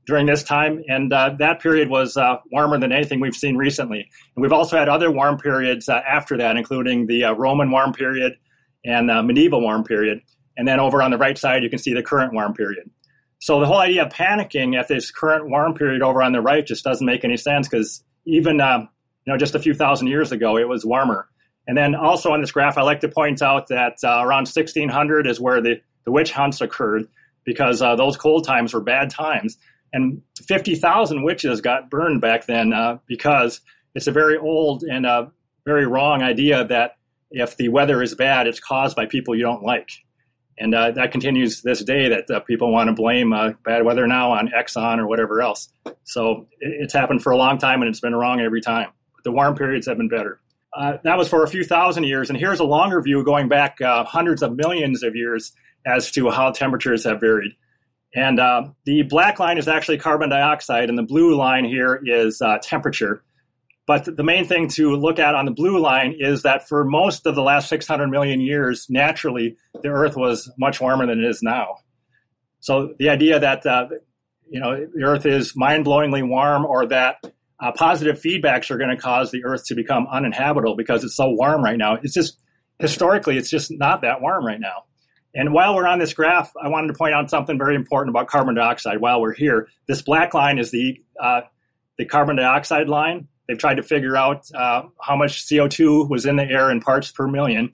during 0.07 0.25
this 0.25 0.43
time, 0.43 0.83
and 0.89 1.13
uh, 1.13 1.37
that 1.39 1.61
period 1.61 1.91
was 1.91 2.17
uh, 2.17 2.39
warmer 2.51 2.79
than 2.79 2.91
anything 2.91 3.21
we've 3.21 3.37
seen 3.37 3.57
recently. 3.57 4.09
And 4.35 4.43
we've 4.43 4.53
also 4.53 4.79
had 4.79 4.89
other 4.89 5.11
warm 5.11 5.37
periods 5.37 5.89
uh, 5.89 6.01
after 6.09 6.39
that, 6.39 6.57
including 6.57 7.07
the 7.07 7.25
uh, 7.25 7.33
Roman 7.35 7.71
warm 7.71 7.93
period 7.93 8.39
and 8.87 9.09
the 9.09 9.23
medieval 9.23 9.61
warm 9.61 9.85
period. 9.85 10.21
And 10.57 10.67
then 10.67 10.81
over 10.81 11.03
on 11.03 11.11
the 11.11 11.19
right 11.19 11.37
side, 11.37 11.63
you 11.63 11.69
can 11.69 11.79
see 11.79 11.93
the 11.93 12.03
current 12.03 12.33
warm 12.33 12.55
period. 12.55 12.91
So 13.41 13.61
the 13.61 13.67
whole 13.67 13.79
idea 13.79 14.07
of 14.07 14.13
panicking 14.13 14.79
at 14.79 14.89
this 14.89 15.11
current 15.11 15.51
warm 15.51 15.75
period 15.75 16.03
over 16.03 16.23
on 16.23 16.33
the 16.33 16.41
right 16.41 16.67
just 16.67 16.85
doesn't 16.85 17.05
make 17.05 17.25
any 17.25 17.37
sense 17.37 17.69
because 17.69 18.03
even 18.25 18.61
uh, 18.61 18.87
you 19.27 19.33
know 19.33 19.37
just 19.37 19.55
a 19.55 19.59
few 19.59 19.75
thousand 19.75 20.07
years 20.07 20.33
ago 20.33 20.57
it 20.57 20.69
was 20.69 20.87
warmer. 20.87 21.29
And 21.67 21.77
then 21.77 21.95
also 21.95 22.33
on 22.33 22.41
this 22.41 22.53
graph, 22.53 22.79
I 22.79 22.83
like 22.83 23.01
to 23.01 23.09
point 23.09 23.43
out 23.43 23.67
that 23.69 23.97
uh, 24.05 24.21
around 24.23 24.47
1600 24.47 25.27
is 25.27 25.41
where 25.41 25.61
the, 25.61 25.81
the 26.05 26.13
witch 26.13 26.31
hunts 26.31 26.61
occurred 26.61 27.09
because 27.45 27.83
uh, 27.83 27.97
those 27.97 28.17
cold 28.17 28.47
times 28.47 28.73
were 28.73 28.81
bad 28.81 29.11
times. 29.11 29.59
And 29.93 30.23
50,000 30.47 31.25
witches 31.25 31.61
got 31.61 31.91
burned 31.91 32.21
back 32.21 32.47
then 32.47 32.73
uh, 32.73 32.99
because 33.07 33.61
it's 33.95 34.07
a 34.07 34.13
very 34.13 34.37
old 34.37 34.85
and 34.85 35.07
a 35.07 35.33
very 35.65 35.87
wrong 35.87 36.23
idea 36.23 36.65
that 36.65 36.96
if 37.31 37.57
the 37.57 37.69
weather 37.69 38.03
is 38.03 38.15
bad, 38.15 38.47
it's 38.47 38.61
caused 38.61 38.97
by 38.97 39.07
people 39.07 39.35
you 39.35 39.43
don't 39.43 39.63
like. 39.63 39.91
And 40.59 40.75
uh, 40.75 40.93
that 40.93 41.13
continues 41.13 41.63
this 41.63 41.85
day 41.85 42.09
that 42.09 42.31
uh, 42.31 42.41
people 42.41 42.73
want 42.73 42.89
to 42.89 42.95
blame 42.95 43.33
uh, 43.33 43.53
bad 43.65 43.85
weather 43.85 44.07
now 44.07 44.33
on 44.33 44.49
Exxon 44.49 44.99
or 44.99 45.07
whatever 45.07 45.43
else. 45.43 45.69
So 46.05 46.47
it's 46.61 46.95
happened 46.95 47.23
for 47.23 47.33
a 47.33 47.37
long 47.37 47.59
time 47.59 47.83
and 47.83 47.89
it's 47.89 48.01
been 48.01 48.15
wrong 48.15 48.41
every 48.41 48.63
time. 48.63 48.91
The 49.25 49.33
warm 49.33 49.55
periods 49.55 49.87
have 49.87 49.99
been 49.99 50.09
better. 50.09 50.41
Uh, 50.75 50.99
that 51.05 51.19
was 51.19 51.29
for 51.29 51.43
a 51.43 51.49
few 51.49 51.65
thousand 51.65 52.05
years. 52.05 52.31
And 52.31 52.39
here's 52.39 52.61
a 52.61 52.65
longer 52.65 53.01
view 53.03 53.23
going 53.25 53.49
back 53.49 53.81
uh, 53.81 54.05
hundreds 54.05 54.43
of 54.43 54.57
millions 54.57 55.03
of 55.03 55.15
years 55.15 55.53
as 55.85 56.11
to 56.13 56.31
how 56.31 56.53
temperatures 56.53 57.05
have 57.05 57.21
varied. 57.21 57.53
And 58.15 58.41
uh, 58.41 58.69
the 58.85 59.03
black 59.03 59.39
line 59.39 59.59
is 59.59 59.69
actually 59.69 59.99
carbon 59.99 60.31
dioxide, 60.31 60.89
and 60.89 60.97
the 60.97 61.03
blue 61.03 61.35
line 61.35 61.67
here 61.67 62.01
is 62.07 62.41
temperature. 62.63 63.23
But 63.87 64.17
the 64.17 64.25
main 64.25 64.47
thing 64.47 64.69
to 64.71 64.97
look 64.97 65.21
at 65.21 65.37
on 65.37 65.45
the 65.45 65.53
blue 65.53 65.79
line 65.79 66.17
is 66.19 66.43
that 66.43 66.69
for 66.69 66.85
most 66.85 67.25
of 67.25 67.37
the 67.37 67.43
last 67.43 67.69
600 67.69 68.09
million 68.09 68.41
years, 68.41 68.87
naturally, 68.91 69.57
the 69.81 69.89
Earth 69.89 70.17
was 70.17 70.51
much 70.59 70.81
warmer 70.81 71.07
than 71.07 71.23
it 71.23 71.25
is 71.25 71.41
now. 71.41 71.77
So 72.59 72.95
the 72.99 73.11
idea 73.11 73.39
that 73.39 73.65
uh, 73.65 73.89
you 74.51 74.59
know 74.61 74.87
the 74.93 75.05
Earth 75.05 75.25
is 75.25 75.55
mind-blowingly 75.55 76.29
warm, 76.29 76.67
or 76.67 76.87
that 76.87 77.19
uh, 77.61 77.73
positive 77.73 78.21
feedbacks 78.21 78.71
are 78.71 78.77
going 78.77 78.91
to 78.91 78.97
cause 78.97 79.31
the 79.31 79.45
Earth 79.45 79.65
to 79.67 79.77
become 79.77 80.09
uninhabitable 80.11 80.75
because 80.75 81.05
it's 81.05 81.17
so 81.17 81.31
warm 81.31 81.63
right 81.63 81.79
now, 81.79 81.95
it's 81.95 82.15
just 82.15 82.41
historically 82.79 83.39
it's 83.39 83.49
just 83.49 83.71
not 83.71 84.03
that 84.03 84.21
warm 84.21 84.45
right 84.45 84.61
now. 84.61 84.85
And 85.35 85.53
while 85.53 85.75
we're 85.75 85.87
on 85.87 85.99
this 85.99 86.15
graph, 86.15 86.51
I 86.61 86.69
wanted 86.69 86.89
to 86.89 86.95
point 86.95 87.15
out 87.15 87.31
something 87.31 87.59
very 87.59 87.75
important 87.75 88.11
about 88.11 88.27
carbon 88.27 88.55
dioxide. 88.55 89.01
While 89.01 89.21
we're 89.21 89.35
here, 89.35 89.69
this 89.87 90.03
black 90.03 90.35
line 90.35 90.59
is 90.59 90.71
the 90.71 91.01
uh, 91.23 91.43
the 91.99 92.05
carbon 92.05 92.37
dioxide 92.37 92.89
line 92.89 93.29
They've 93.49 93.59
tried 93.59 93.77
to 93.77 93.83
figure 93.83 94.17
out 94.17 94.51
uh, 94.55 94.83
how 95.01 95.17
much 95.17 95.47
CO2 95.47 96.09
was 96.09 96.27
in 96.27 96.37
the 96.37 96.45
air 96.45 96.71
in 96.71 96.81
parts 96.81 97.11
per 97.11 97.27
million. 97.27 97.73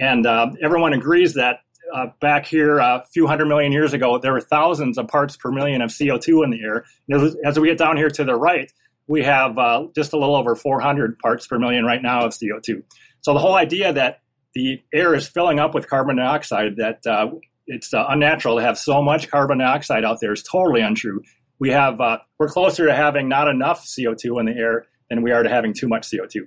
And 0.00 0.26
uh, 0.26 0.50
everyone 0.62 0.92
agrees 0.92 1.34
that 1.34 1.60
uh, 1.94 2.06
back 2.20 2.46
here 2.46 2.78
a 2.78 3.04
few 3.12 3.26
hundred 3.26 3.46
million 3.46 3.72
years 3.72 3.92
ago, 3.92 4.18
there 4.18 4.32
were 4.32 4.40
thousands 4.40 4.98
of 4.98 5.08
parts 5.08 5.36
per 5.36 5.50
million 5.52 5.82
of 5.82 5.90
CO2 5.90 6.44
in 6.44 6.50
the 6.50 6.62
air. 6.62 6.84
As, 7.10 7.36
as, 7.44 7.58
we 7.58 7.68
get 7.68 7.78
down 7.78 7.96
here 7.96 8.08
to 8.08 8.24
the 8.24 8.34
right, 8.34 8.72
we 9.06 9.22
have 9.22 9.58
uh, 9.58 9.86
just 9.94 10.12
a 10.12 10.18
little 10.18 10.34
over 10.34 10.54
400 10.54 11.18
parts 11.18 11.46
per 11.46 11.58
million 11.58 11.84
right 11.84 12.02
now 12.02 12.24
of 12.24 12.32
CO2. 12.32 12.82
So 13.20 13.34
the 13.34 13.40
whole 13.40 13.54
idea 13.54 13.92
that 13.92 14.20
the 14.54 14.82
air 14.92 15.14
is 15.14 15.28
filling 15.28 15.58
up 15.58 15.74
with 15.74 15.88
carbon 15.88 16.16
dioxide, 16.16 16.76
that 16.76 17.06
uh, 17.06 17.30
it's 17.66 17.92
uh, 17.92 18.06
unnatural 18.08 18.56
to 18.56 18.62
have 18.62 18.78
so 18.78 19.02
much 19.02 19.30
carbon 19.30 19.58
dioxide 19.58 20.04
out 20.04 20.18
there 20.20 20.32
is 20.32 20.42
totally 20.42 20.80
untrue. 20.80 21.22
We 21.58 21.70
have 21.70 22.00
uh, 22.00 22.18
we're 22.38 22.48
closer 22.48 22.86
to 22.86 22.94
having 22.94 23.28
not 23.28 23.48
enough 23.48 23.84
CO2 23.84 24.40
in 24.40 24.46
the 24.46 24.52
air 24.52 24.86
than 25.12 25.22
we 25.22 25.30
are 25.30 25.42
to 25.42 25.48
having 25.48 25.74
too 25.74 25.88
much 25.88 26.08
CO2. 26.08 26.40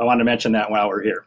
I 0.00 0.04
wanted 0.04 0.18
to 0.18 0.24
mention 0.24 0.52
that 0.52 0.72
while 0.72 0.88
we're 0.88 1.02
here. 1.02 1.24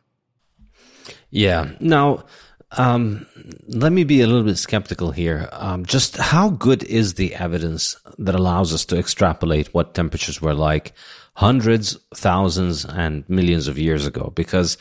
Yeah. 1.29 1.71
Now, 1.79 2.25
um, 2.71 3.25
let 3.67 3.93
me 3.93 4.03
be 4.03 4.19
a 4.19 4.27
little 4.27 4.43
bit 4.43 4.57
skeptical 4.57 5.11
here. 5.11 5.47
Um, 5.53 5.85
just 5.85 6.17
how 6.17 6.49
good 6.49 6.83
is 6.83 7.13
the 7.13 7.33
evidence 7.35 7.95
that 8.17 8.35
allows 8.35 8.73
us 8.73 8.83
to 8.85 8.97
extrapolate 8.97 9.73
what 9.73 9.93
temperatures 9.93 10.41
were 10.41 10.53
like 10.53 10.91
hundreds, 11.33 11.97
thousands, 12.13 12.85
and 12.85 13.27
millions 13.29 13.67
of 13.67 13.79
years 13.79 14.05
ago? 14.05 14.31
Because 14.35 14.77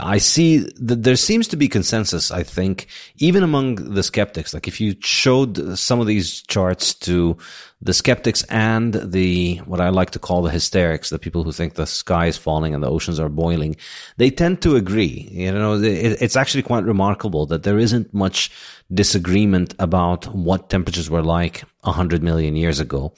I 0.00 0.18
see 0.18 0.58
that 0.76 1.02
there 1.02 1.16
seems 1.16 1.48
to 1.48 1.56
be 1.56 1.68
consensus, 1.68 2.30
I 2.30 2.42
think, 2.42 2.88
even 3.16 3.42
among 3.42 3.76
the 3.76 4.02
skeptics. 4.02 4.52
Like 4.52 4.68
if 4.68 4.80
you 4.80 4.96
showed 5.00 5.78
some 5.78 6.00
of 6.00 6.06
these 6.06 6.42
charts 6.42 6.94
to 6.94 7.36
the 7.80 7.94
skeptics 7.94 8.44
and 8.44 8.94
the, 8.94 9.56
what 9.66 9.80
I 9.80 9.90
like 9.90 10.10
to 10.10 10.18
call 10.18 10.42
the 10.42 10.50
hysterics, 10.50 11.10
the 11.10 11.18
people 11.18 11.42
who 11.42 11.52
think 11.52 11.74
the 11.74 11.86
sky 11.86 12.26
is 12.26 12.36
falling 12.36 12.74
and 12.74 12.82
the 12.82 12.90
oceans 12.90 13.20
are 13.20 13.28
boiling, 13.28 13.76
they 14.16 14.30
tend 14.30 14.62
to 14.62 14.76
agree. 14.76 15.28
You 15.30 15.52
know, 15.52 15.80
it's 15.82 16.36
actually 16.36 16.62
quite 16.62 16.84
remarkable 16.84 17.46
that 17.46 17.62
there 17.62 17.78
isn't 17.78 18.12
much 18.12 18.50
disagreement 18.92 19.74
about 19.78 20.34
what 20.34 20.70
temperatures 20.70 21.10
were 21.10 21.22
like 21.22 21.64
a 21.82 21.92
hundred 21.92 22.22
million 22.22 22.56
years 22.56 22.80
ago 22.80 23.14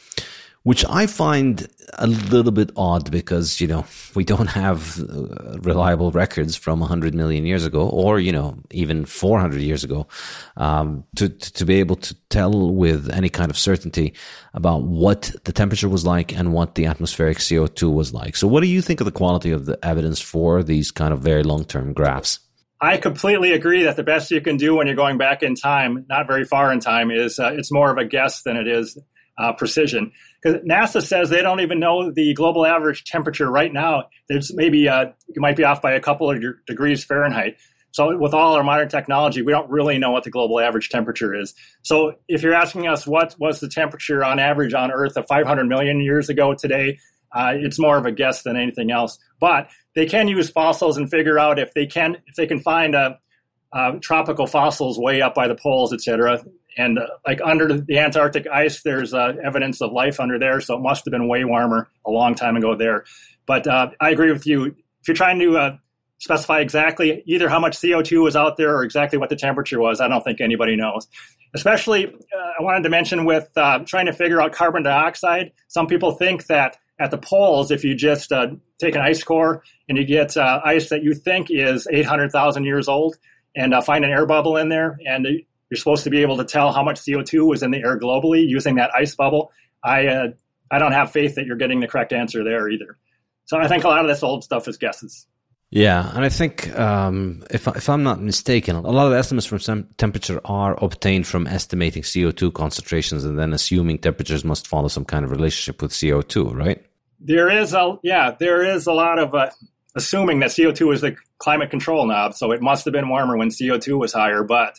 which 0.66 0.84
I 0.90 1.06
find 1.06 1.68
a 1.92 2.08
little 2.08 2.50
bit 2.50 2.72
odd 2.76 3.08
because, 3.12 3.60
you 3.60 3.68
know, 3.68 3.84
we 4.16 4.24
don't 4.24 4.48
have 4.48 4.98
uh, 4.98 5.60
reliable 5.60 6.10
records 6.10 6.56
from 6.56 6.80
100 6.80 7.14
million 7.14 7.46
years 7.46 7.64
ago 7.64 7.88
or, 7.88 8.18
you 8.18 8.32
know, 8.32 8.58
even 8.72 9.04
400 9.04 9.60
years 9.60 9.84
ago, 9.84 10.08
um, 10.56 11.04
to, 11.14 11.28
to 11.28 11.64
be 11.64 11.76
able 11.76 11.94
to 11.94 12.16
tell 12.30 12.74
with 12.74 13.08
any 13.10 13.28
kind 13.28 13.48
of 13.48 13.56
certainty 13.56 14.12
about 14.54 14.82
what 14.82 15.30
the 15.44 15.52
temperature 15.52 15.88
was 15.88 16.04
like 16.04 16.36
and 16.36 16.52
what 16.52 16.74
the 16.74 16.86
atmospheric 16.86 17.38
CO2 17.38 17.94
was 17.94 18.12
like. 18.12 18.34
So 18.34 18.48
what 18.48 18.62
do 18.62 18.66
you 18.66 18.82
think 18.82 19.00
of 19.00 19.04
the 19.04 19.12
quality 19.12 19.52
of 19.52 19.66
the 19.66 19.78
evidence 19.84 20.20
for 20.20 20.64
these 20.64 20.90
kind 20.90 21.14
of 21.14 21.20
very 21.20 21.44
long-term 21.44 21.92
graphs? 21.92 22.40
I 22.80 22.96
completely 22.96 23.52
agree 23.52 23.84
that 23.84 23.94
the 23.94 24.02
best 24.02 24.32
you 24.32 24.40
can 24.40 24.56
do 24.56 24.74
when 24.74 24.88
you're 24.88 24.96
going 24.96 25.16
back 25.16 25.44
in 25.44 25.54
time, 25.54 26.04
not 26.08 26.26
very 26.26 26.44
far 26.44 26.72
in 26.72 26.80
time, 26.80 27.12
is 27.12 27.38
uh, 27.38 27.52
it's 27.54 27.70
more 27.70 27.92
of 27.92 27.98
a 27.98 28.04
guess 28.04 28.42
than 28.42 28.56
it 28.56 28.66
is 28.66 28.98
uh, 29.38 29.52
precision. 29.52 30.12
Because 30.42 30.62
NASA 30.62 31.02
says 31.02 31.30
they 31.30 31.42
don't 31.42 31.60
even 31.60 31.80
know 31.80 32.10
the 32.10 32.34
global 32.34 32.66
average 32.66 33.04
temperature 33.04 33.50
right 33.50 33.72
now. 33.72 34.04
There's 34.28 34.54
maybe 34.54 34.88
uh, 34.88 35.06
it 35.28 35.36
might 35.36 35.56
be 35.56 35.64
off 35.64 35.82
by 35.82 35.92
a 35.92 36.00
couple 36.00 36.30
of 36.30 36.42
degrees 36.66 37.04
Fahrenheit. 37.04 37.56
So 37.92 38.14
with 38.18 38.34
all 38.34 38.54
our 38.54 38.62
modern 38.62 38.90
technology, 38.90 39.40
we 39.40 39.52
don't 39.52 39.70
really 39.70 39.96
know 39.96 40.10
what 40.10 40.24
the 40.24 40.30
global 40.30 40.60
average 40.60 40.90
temperature 40.90 41.34
is. 41.34 41.54
So 41.80 42.16
if 42.28 42.42
you're 42.42 42.52
asking 42.52 42.86
us 42.86 43.06
what 43.06 43.34
was 43.38 43.60
the 43.60 43.68
temperature 43.68 44.22
on 44.22 44.38
average 44.38 44.74
on 44.74 44.90
Earth 44.90 45.16
of 45.16 45.26
500 45.26 45.64
million 45.64 46.00
years 46.02 46.28
ago 46.28 46.54
today, 46.54 46.98
uh, 47.32 47.52
it's 47.54 47.78
more 47.78 47.96
of 47.96 48.04
a 48.04 48.12
guess 48.12 48.42
than 48.42 48.56
anything 48.56 48.90
else. 48.90 49.18
But 49.40 49.70
they 49.94 50.04
can 50.04 50.28
use 50.28 50.50
fossils 50.50 50.98
and 50.98 51.10
figure 51.10 51.38
out 51.38 51.58
if 51.58 51.72
they 51.72 51.86
can 51.86 52.18
if 52.26 52.34
they 52.36 52.46
can 52.46 52.60
find 52.60 52.94
a, 52.94 53.18
uh, 53.72 53.92
tropical 54.00 54.46
fossils 54.46 54.98
way 54.98 55.22
up 55.22 55.34
by 55.34 55.48
the 55.48 55.54
poles, 55.54 55.92
et 55.92 56.00
cetera. 56.00 56.42
And 56.76 56.98
uh, 56.98 57.06
like 57.26 57.40
under 57.42 57.80
the 57.80 57.98
Antarctic 57.98 58.46
ice, 58.46 58.82
there's 58.82 59.14
uh, 59.14 59.32
evidence 59.42 59.80
of 59.80 59.92
life 59.92 60.20
under 60.20 60.38
there, 60.38 60.60
so 60.60 60.76
it 60.76 60.80
must 60.80 61.04
have 61.06 61.12
been 61.12 61.28
way 61.28 61.44
warmer 61.44 61.88
a 62.04 62.10
long 62.10 62.34
time 62.34 62.56
ago 62.56 62.76
there. 62.76 63.04
But 63.46 63.66
uh, 63.66 63.90
I 64.00 64.10
agree 64.10 64.30
with 64.30 64.46
you. 64.46 64.66
If 64.66 65.08
you're 65.08 65.14
trying 65.14 65.38
to 65.38 65.56
uh, 65.56 65.76
specify 66.18 66.60
exactly 66.60 67.22
either 67.26 67.48
how 67.48 67.60
much 67.60 67.78
CO2 67.78 68.22
was 68.22 68.36
out 68.36 68.56
there 68.56 68.76
or 68.76 68.82
exactly 68.82 69.18
what 69.18 69.30
the 69.30 69.36
temperature 69.36 69.80
was, 69.80 70.00
I 70.00 70.08
don't 70.08 70.22
think 70.22 70.40
anybody 70.40 70.76
knows. 70.76 71.08
Especially, 71.54 72.06
uh, 72.06 72.60
I 72.60 72.62
wanted 72.62 72.82
to 72.82 72.90
mention 72.90 73.24
with 73.24 73.48
uh, 73.56 73.78
trying 73.86 74.06
to 74.06 74.12
figure 74.12 74.42
out 74.42 74.52
carbon 74.52 74.82
dioxide. 74.82 75.52
Some 75.68 75.86
people 75.86 76.12
think 76.12 76.46
that 76.46 76.76
at 77.00 77.10
the 77.10 77.18
poles, 77.18 77.70
if 77.70 77.84
you 77.84 77.94
just 77.94 78.32
take 78.78 78.94
an 78.94 79.00
ice 79.00 79.22
core 79.22 79.62
and 79.88 79.96
you 79.96 80.04
get 80.04 80.36
ice 80.36 80.88
that 80.88 81.02
you 81.02 81.14
think 81.14 81.48
is 81.50 81.86
800,000 81.90 82.64
years 82.64 82.88
old, 82.88 83.16
and 83.54 83.74
find 83.84 84.04
an 84.04 84.10
air 84.10 84.26
bubble 84.26 84.56
in 84.56 84.68
there, 84.68 84.98
and 85.06 85.26
you're 85.70 85.78
supposed 85.78 86.04
to 86.04 86.10
be 86.10 86.22
able 86.22 86.36
to 86.36 86.44
tell 86.44 86.72
how 86.72 86.82
much 86.82 87.00
CO2 87.00 87.46
was 87.46 87.62
in 87.62 87.70
the 87.70 87.78
air 87.78 87.98
globally 87.98 88.46
using 88.46 88.76
that 88.76 88.90
ice 88.94 89.14
bubble. 89.14 89.52
I 89.82 90.06
uh, 90.06 90.28
I 90.70 90.78
don't 90.78 90.92
have 90.92 91.12
faith 91.12 91.34
that 91.36 91.46
you're 91.46 91.56
getting 91.56 91.80
the 91.80 91.86
correct 91.86 92.12
answer 92.12 92.44
there 92.44 92.68
either. 92.68 92.98
So 93.44 93.58
I 93.58 93.68
think 93.68 93.84
a 93.84 93.88
lot 93.88 94.00
of 94.00 94.08
this 94.08 94.22
old 94.22 94.44
stuff 94.44 94.66
is 94.68 94.76
guesses. 94.76 95.26
Yeah, 95.70 96.10
and 96.14 96.24
I 96.24 96.28
think 96.28 96.76
um, 96.78 97.42
if 97.50 97.66
if 97.66 97.88
I'm 97.88 98.04
not 98.04 98.20
mistaken, 98.20 98.76
a 98.76 98.80
lot 98.80 99.08
of 99.08 99.12
estimates 99.12 99.46
from 99.46 99.88
temperature 99.98 100.40
are 100.44 100.82
obtained 100.82 101.26
from 101.26 101.46
estimating 101.46 102.02
CO2 102.02 102.54
concentrations 102.54 103.24
and 103.24 103.38
then 103.38 103.52
assuming 103.52 103.98
temperatures 103.98 104.44
must 104.44 104.68
follow 104.68 104.88
some 104.88 105.04
kind 105.04 105.24
of 105.24 105.32
relationship 105.32 105.82
with 105.82 105.90
CO2, 105.90 106.54
right? 106.54 106.84
There 107.18 107.50
is 107.50 107.74
a 107.74 107.98
yeah, 108.04 108.36
there 108.38 108.64
is 108.64 108.86
a 108.86 108.92
lot 108.92 109.18
of 109.18 109.34
uh, 109.34 109.50
assuming 109.96 110.38
that 110.40 110.50
CO2 110.50 110.94
is 110.94 111.00
the 111.00 111.16
climate 111.38 111.70
control 111.70 112.06
knob, 112.06 112.34
so 112.34 112.52
it 112.52 112.62
must 112.62 112.84
have 112.84 112.92
been 112.92 113.08
warmer 113.08 113.36
when 113.36 113.48
CO2 113.48 113.98
was 113.98 114.12
higher, 114.12 114.44
but 114.44 114.78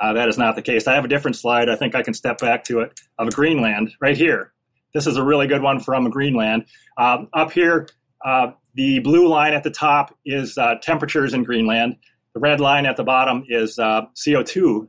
uh, 0.00 0.12
that 0.12 0.28
is 0.28 0.38
not 0.38 0.56
the 0.56 0.62
case. 0.62 0.86
I 0.86 0.94
have 0.94 1.04
a 1.04 1.08
different 1.08 1.36
slide. 1.36 1.68
I 1.68 1.76
think 1.76 1.94
I 1.94 2.02
can 2.02 2.14
step 2.14 2.38
back 2.38 2.64
to 2.64 2.80
it 2.80 3.00
of 3.18 3.32
Greenland 3.34 3.92
right 4.00 4.16
here. 4.16 4.52
This 4.94 5.06
is 5.06 5.16
a 5.16 5.24
really 5.24 5.46
good 5.46 5.62
one 5.62 5.80
from 5.80 6.08
Greenland. 6.10 6.66
Um, 6.96 7.28
up 7.32 7.52
here, 7.52 7.88
uh, 8.24 8.52
the 8.74 8.98
blue 9.00 9.28
line 9.28 9.52
at 9.52 9.62
the 9.62 9.70
top 9.70 10.14
is 10.24 10.56
uh, 10.58 10.76
temperatures 10.82 11.34
in 11.34 11.44
Greenland. 11.44 11.96
The 12.34 12.40
red 12.40 12.60
line 12.60 12.86
at 12.86 12.96
the 12.96 13.04
bottom 13.04 13.44
is 13.48 13.78
uh, 13.78 14.02
CO2, 14.14 14.88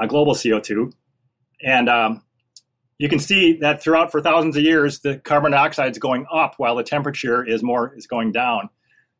uh, 0.00 0.06
global 0.06 0.34
CO2. 0.34 0.92
And 1.62 1.88
um, 1.88 2.22
you 2.98 3.08
can 3.08 3.18
see 3.18 3.58
that 3.58 3.82
throughout 3.82 4.12
for 4.12 4.20
thousands 4.20 4.56
of 4.56 4.62
years, 4.62 5.00
the 5.00 5.18
carbon 5.18 5.52
dioxide 5.52 5.92
is 5.92 5.98
going 5.98 6.26
up 6.32 6.54
while 6.58 6.76
the 6.76 6.82
temperature 6.82 7.44
is 7.44 7.62
more 7.62 7.94
is 7.96 8.06
going 8.06 8.32
down. 8.32 8.68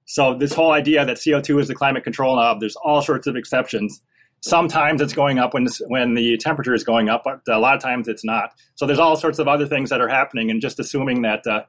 So 0.06 0.34
this 0.37 0.52
whole 0.52 0.72
idea 0.72 1.04
that 1.04 1.16
CO2 1.16 1.60
is 1.62 1.68
the 1.68 1.74
climate 1.74 2.04
control 2.04 2.37
knob, 2.37 2.60
there's 2.60 2.76
all 2.76 3.00
sorts 3.00 3.26
of 3.26 3.37
exceptions. 3.37 4.00
Sometimes 4.46 5.00
it's 5.00 5.14
going 5.14 5.38
up 5.38 5.54
when 5.54 5.66
when 5.88 6.12
the 6.12 6.37
temperature 6.37 6.74
is 6.74 6.85
going 6.85 7.09
up, 7.09 7.22
but 7.24 7.40
a 7.48 7.59
lot 7.59 7.74
of 7.74 7.80
times 7.80 8.09
it's 8.09 8.26
not. 8.26 8.50
So 8.74 8.85
there's 8.85 8.98
all 8.98 9.16
sorts 9.16 9.38
of 9.38 9.48
other 9.48 9.66
things 9.66 9.88
that 9.88 10.02
are 10.02 10.09
happening, 10.09 10.50
and 10.50 10.61
just 10.61 10.78
assuming 10.78 11.22
that 11.22 11.46
uh, 11.46 11.62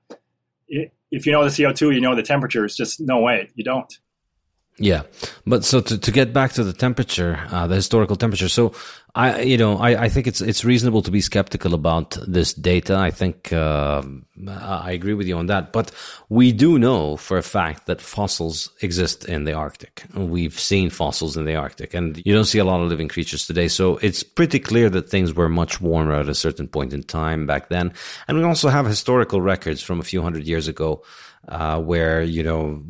if 0.67 1.25
you 1.25 1.31
know 1.31 1.41
the 1.41 1.49
CO2, 1.49 1.95
you 1.95 2.01
know 2.01 2.15
the 2.15 2.21
temperature 2.21 2.65
is 2.65 2.75
just 2.75 2.99
no 2.99 3.21
way. 3.21 3.49
You 3.55 3.63
don't. 3.63 3.97
Yeah, 4.77 5.03
but 5.47 5.63
so 5.63 5.79
to, 5.79 5.97
to 5.97 6.11
get 6.11 6.33
back 6.33 6.51
to 6.53 6.63
the 6.63 6.73
temperature, 6.73 7.39
uh, 7.49 7.65
the 7.65 7.75
historical 7.75 8.17
temperature. 8.17 8.49
So 8.49 8.73
I, 9.15 9.39
you 9.43 9.57
know, 9.57 9.77
I, 9.77 10.03
I 10.03 10.09
think 10.09 10.27
it's 10.27 10.41
it's 10.41 10.65
reasonable 10.65 11.01
to 11.03 11.11
be 11.11 11.21
skeptical 11.21 11.73
about 11.73 12.17
this 12.27 12.53
data. 12.53 12.97
I 12.97 13.09
think 13.09 13.53
uh, 13.53 14.03
I 14.45 14.91
agree 14.91 15.13
with 15.13 15.27
you 15.27 15.37
on 15.37 15.45
that. 15.45 15.71
But 15.71 15.91
we 16.27 16.51
do 16.51 16.77
know 16.77 17.15
for 17.15 17.37
a 17.37 17.41
fact 17.41 17.85
that 17.85 18.01
fossils 18.01 18.69
exist 18.81 19.23
in 19.23 19.45
the 19.45 19.53
Arctic. 19.53 20.03
We've 20.13 20.59
seen 20.59 20.89
fossils 20.89 21.37
in 21.37 21.45
the 21.45 21.55
Arctic, 21.55 21.93
and 21.93 22.21
you 22.25 22.33
don't 22.33 22.43
see 22.43 22.59
a 22.59 22.65
lot 22.65 22.81
of 22.81 22.89
living 22.89 23.07
creatures 23.07 23.47
today. 23.47 23.69
So 23.69 23.95
it's 23.97 24.23
pretty 24.23 24.59
clear 24.59 24.89
that 24.89 25.09
things 25.09 25.33
were 25.33 25.47
much 25.47 25.79
warmer 25.79 26.15
at 26.15 26.27
a 26.27 26.35
certain 26.35 26.67
point 26.67 26.91
in 26.91 27.03
time 27.03 27.47
back 27.47 27.69
then. 27.69 27.93
And 28.27 28.37
we 28.37 28.43
also 28.43 28.67
have 28.67 28.85
historical 28.85 29.39
records 29.39 29.81
from 29.81 30.01
a 30.01 30.03
few 30.03 30.21
hundred 30.21 30.43
years 30.43 30.67
ago 30.67 31.01
uh, 31.47 31.79
where 31.79 32.21
you 32.21 32.43
know 32.43 32.83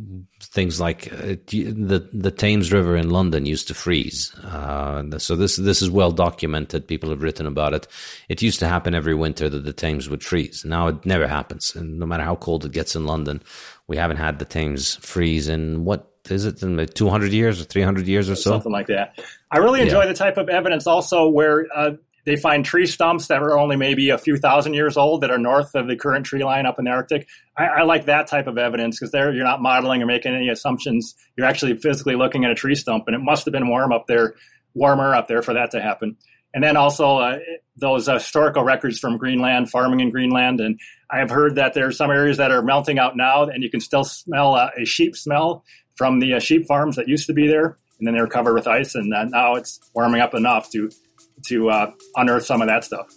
things 0.55 0.79
like 0.79 1.11
uh, 1.11 1.35
the 1.47 2.09
the 2.13 2.31
Thames 2.31 2.71
River 2.71 2.95
in 2.95 3.09
London 3.09 3.45
used 3.45 3.67
to 3.67 3.73
freeze. 3.73 4.33
Uh, 4.35 5.19
so 5.19 5.35
this 5.35 5.57
this 5.57 5.81
is 5.81 5.89
well 5.89 6.11
documented. 6.11 6.87
People 6.87 7.09
have 7.09 7.21
written 7.21 7.45
about 7.45 7.73
it. 7.73 7.87
It 8.29 8.41
used 8.41 8.59
to 8.59 8.67
happen 8.67 8.95
every 8.95 9.13
winter 9.13 9.49
that 9.49 9.65
the 9.65 9.73
Thames 9.73 10.09
would 10.09 10.23
freeze. 10.23 10.63
Now 10.63 10.87
it 10.87 11.05
never 11.05 11.27
happens, 11.27 11.75
and 11.75 11.99
no 11.99 12.05
matter 12.05 12.23
how 12.23 12.35
cold 12.35 12.65
it 12.65 12.71
gets 12.71 12.95
in 12.95 13.05
London, 13.05 13.43
we 13.87 13.97
haven't 13.97 14.17
had 14.17 14.39
the 14.39 14.45
Thames 14.45 14.95
freeze 14.95 15.49
in 15.49 15.83
what 15.83 16.09
is 16.31 16.45
it 16.45 16.63
in 16.63 16.83
200 16.87 17.31
years 17.33 17.61
or 17.61 17.65
300 17.65 18.07
years 18.07 18.31
or 18.31 18.35
so 18.35 18.49
something 18.49 18.71
like 18.71 18.87
that 18.87 19.19
i 19.51 19.59
really 19.59 19.79
enjoy 19.79 19.99
yeah. 19.99 20.07
the 20.07 20.13
type 20.15 20.37
of 20.37 20.49
evidence 20.49 20.87
also 20.87 21.29
where 21.29 21.67
uh, 21.75 21.91
they 22.25 22.35
find 22.35 22.65
tree 22.65 22.87
stumps 22.87 23.27
that 23.27 23.41
are 23.41 23.57
only 23.57 23.75
maybe 23.75 24.09
a 24.09 24.17
few 24.17 24.37
thousand 24.37 24.73
years 24.73 24.97
old 24.97 25.21
that 25.21 25.31
are 25.31 25.37
north 25.37 25.75
of 25.75 25.87
the 25.87 25.95
current 25.95 26.25
tree 26.25 26.43
line 26.43 26.65
up 26.65 26.79
in 26.79 26.85
the 26.85 26.91
Arctic. 26.91 27.27
I, 27.57 27.65
I 27.65 27.83
like 27.83 28.05
that 28.05 28.27
type 28.27 28.47
of 28.47 28.57
evidence 28.57 28.99
because 28.99 29.11
there 29.11 29.33
you're 29.33 29.43
not 29.43 29.61
modeling 29.61 30.01
or 30.01 30.05
making 30.05 30.33
any 30.33 30.49
assumptions. 30.49 31.15
You're 31.37 31.47
actually 31.47 31.77
physically 31.77 32.15
looking 32.15 32.43
at 32.43 32.51
a 32.51 32.55
tree 32.55 32.75
stump, 32.75 33.05
and 33.07 33.15
it 33.15 33.19
must 33.19 33.45
have 33.45 33.51
been 33.51 33.69
warm 33.69 33.91
up 33.91 34.07
there, 34.07 34.33
warmer 34.73 35.13
up 35.13 35.27
there 35.27 35.41
for 35.41 35.53
that 35.53 35.71
to 35.71 35.81
happen. 35.81 36.17
And 36.53 36.63
then 36.63 36.77
also 36.77 37.17
uh, 37.17 37.39
those 37.75 38.07
uh, 38.07 38.13
historical 38.13 38.63
records 38.63 38.97
from 38.97 39.17
Greenland, 39.17 39.69
farming 39.69 39.99
in 39.99 40.09
Greenland, 40.09 40.61
and 40.61 40.79
I 41.11 41.19
have 41.19 41.29
heard 41.29 41.55
that 41.55 41.73
there 41.73 41.87
are 41.87 41.91
some 41.91 42.09
areas 42.09 42.37
that 42.37 42.51
are 42.51 42.61
melting 42.61 42.97
out 42.97 43.15
now, 43.15 43.43
and 43.43 43.61
you 43.61 43.69
can 43.69 43.81
still 43.81 44.05
smell 44.05 44.55
uh, 44.55 44.69
a 44.77 44.85
sheep 44.85 45.15
smell 45.15 45.63
from 45.95 46.19
the 46.19 46.35
uh, 46.35 46.39
sheep 46.39 46.65
farms 46.65 46.95
that 46.95 47.07
used 47.07 47.27
to 47.27 47.33
be 47.33 47.47
there, 47.47 47.77
and 47.99 48.07
then 48.07 48.15
they 48.15 48.21
were 48.21 48.27
covered 48.27 48.53
with 48.53 48.67
ice, 48.67 48.95
and 48.95 49.13
uh, 49.13 49.25
now 49.25 49.55
it's 49.55 49.79
warming 49.93 50.21
up 50.21 50.33
enough 50.33 50.71
to 50.71 50.89
to 51.47 51.69
uh, 51.69 51.91
unearth 52.15 52.45
some 52.45 52.61
of 52.61 52.67
that 52.67 52.83
stuff. 52.83 53.07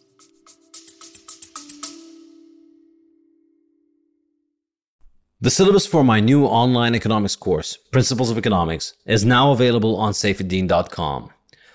The 5.40 5.50
syllabus 5.50 5.86
for 5.86 6.02
my 6.02 6.18
new 6.18 6.46
online 6.46 6.96
economics 6.96 7.36
course, 7.36 7.76
Principles 7.76 8.28
of 8.28 8.38
Economics, 8.38 8.94
is 9.06 9.24
now 9.24 9.52
available 9.52 9.94
on 9.96 10.12
saifedean.com. 10.12 11.30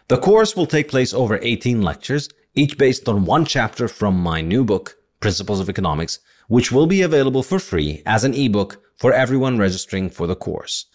The 0.09 0.17
course 0.17 0.55
will 0.57 0.65
take 0.65 0.89
place 0.89 1.13
over 1.13 1.39
18 1.41 1.81
lectures, 1.81 2.27
each 2.55 2.77
based 2.77 3.07
on 3.07 3.23
one 3.23 3.45
chapter 3.45 3.87
from 3.87 4.19
my 4.19 4.41
new 4.41 4.65
book, 4.65 4.97
Principles 5.21 5.61
of 5.61 5.69
Economics, 5.69 6.19
which 6.49 6.73
will 6.73 6.87
be 6.87 7.03
available 7.03 7.41
for 7.41 7.57
free 7.57 8.03
as 8.05 8.25
an 8.25 8.33
ebook 8.33 8.81
for 8.97 9.13
everyone 9.13 9.57
registering 9.57 10.09
for 10.09 10.27
the 10.27 10.35
course. 10.35 10.87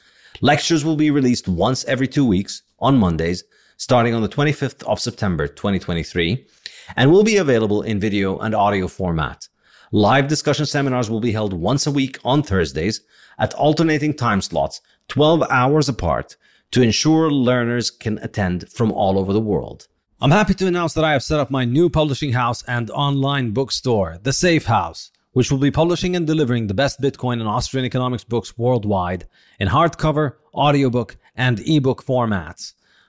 Lectures 0.42 0.84
will 0.84 0.96
be 0.96 1.10
released 1.10 1.48
once 1.48 1.86
every 1.86 2.06
two 2.06 2.26
weeks 2.26 2.62
on 2.78 2.98
Mondays, 2.98 3.44
starting 3.78 4.12
on 4.12 4.22
the 4.22 4.28
25th 4.28 4.82
of 4.88 4.98
September 4.98 5.46
2023, 5.46 6.44
and 6.96 7.12
will 7.12 7.22
be 7.22 7.36
available 7.36 7.82
in 7.82 8.00
video 8.00 8.36
and 8.38 8.52
audio 8.52 8.88
format. 8.88 9.46
Live 9.92 10.26
discussion 10.26 10.66
seminars 10.66 11.08
will 11.08 11.20
be 11.20 11.30
held 11.30 11.52
once 11.52 11.86
a 11.86 11.92
week 11.92 12.18
on 12.24 12.42
Thursdays 12.42 13.02
at 13.38 13.54
alternating 13.54 14.12
time 14.12 14.40
slots, 14.40 14.80
12 15.06 15.44
hours 15.48 15.88
apart, 15.88 16.36
to 16.72 16.82
ensure 16.82 17.30
learners 17.30 17.88
can 17.88 18.18
attend 18.18 18.68
from 18.68 18.90
all 18.90 19.16
over 19.16 19.32
the 19.32 19.40
world. 19.40 19.86
I'm 20.20 20.32
happy 20.32 20.54
to 20.54 20.66
announce 20.66 20.94
that 20.94 21.04
I 21.04 21.12
have 21.12 21.22
set 21.22 21.38
up 21.38 21.48
my 21.48 21.64
new 21.64 21.88
publishing 21.88 22.32
house 22.32 22.64
and 22.64 22.90
online 22.90 23.52
bookstore, 23.52 24.18
The 24.20 24.32
Safe 24.32 24.64
House, 24.64 25.12
which 25.30 25.52
will 25.52 25.58
be 25.58 25.70
publishing 25.70 26.16
and 26.16 26.26
delivering 26.26 26.66
the 26.66 26.74
best 26.74 27.00
Bitcoin 27.00 27.34
and 27.34 27.46
Austrian 27.46 27.86
economics 27.86 28.24
books 28.24 28.58
worldwide 28.58 29.28
in 29.60 29.68
hardcover, 29.68 30.32
audiobook, 30.52 31.16
and 31.36 31.60
ebook 31.60 32.04
formats. 32.04 32.72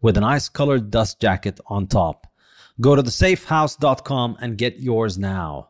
with 0.00 0.16
an 0.16 0.24
ice 0.24 0.48
colored 0.48 0.90
dust 0.90 1.20
jacket 1.20 1.60
on 1.66 1.86
top. 1.86 2.26
Go 2.80 2.94
to 2.94 3.02
thesafehouse.com 3.02 4.38
and 4.40 4.58
get 4.58 4.78
yours 4.78 5.18
now. 5.18 5.69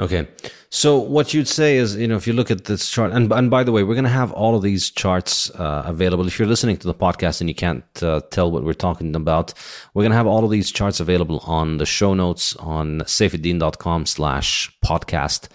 Okay. 0.00 0.26
So 0.70 0.98
what 0.98 1.34
you'd 1.34 1.48
say 1.48 1.76
is, 1.76 1.94
you 1.96 2.08
know, 2.08 2.16
if 2.16 2.26
you 2.26 2.32
look 2.32 2.50
at 2.50 2.64
this 2.64 2.88
chart, 2.88 3.12
and 3.12 3.30
and 3.32 3.50
by 3.50 3.64
the 3.64 3.72
way, 3.72 3.82
we're 3.82 3.94
going 3.94 4.04
to 4.04 4.10
have 4.10 4.32
all 4.32 4.54
of 4.54 4.62
these 4.62 4.90
charts 4.90 5.50
uh, 5.50 5.82
available. 5.84 6.26
If 6.26 6.38
you're 6.38 6.48
listening 6.48 6.78
to 6.78 6.86
the 6.86 6.94
podcast 6.94 7.40
and 7.40 7.50
you 7.50 7.54
can't 7.54 7.84
uh, 8.02 8.20
tell 8.30 8.50
what 8.50 8.64
we're 8.64 8.72
talking 8.72 9.14
about, 9.14 9.52
we're 9.92 10.04
going 10.04 10.12
to 10.12 10.16
have 10.16 10.26
all 10.26 10.44
of 10.44 10.50
these 10.50 10.70
charts 10.70 11.00
available 11.00 11.40
on 11.40 11.76
the 11.76 11.86
show 11.86 12.14
notes 12.14 12.56
on 12.56 13.00
saifedean.com 13.00 14.06
slash 14.06 14.74
podcast. 14.82 15.48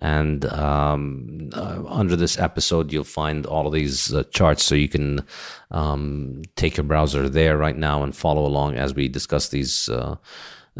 And 0.00 0.46
um, 0.46 1.50
uh, 1.54 1.84
under 1.86 2.16
this 2.16 2.36
episode, 2.36 2.92
you'll 2.92 3.04
find 3.04 3.46
all 3.46 3.68
of 3.68 3.72
these 3.72 4.12
uh, 4.12 4.24
charts, 4.32 4.64
so 4.64 4.74
you 4.74 4.88
can 4.88 5.24
um, 5.70 6.42
take 6.56 6.76
your 6.76 6.84
browser 6.84 7.28
there 7.28 7.56
right 7.56 7.76
now 7.76 8.02
and 8.02 8.16
follow 8.16 8.44
along 8.44 8.74
as 8.74 8.94
we 8.94 9.06
discuss 9.06 9.50
these 9.50 9.88
uh, 9.88 10.16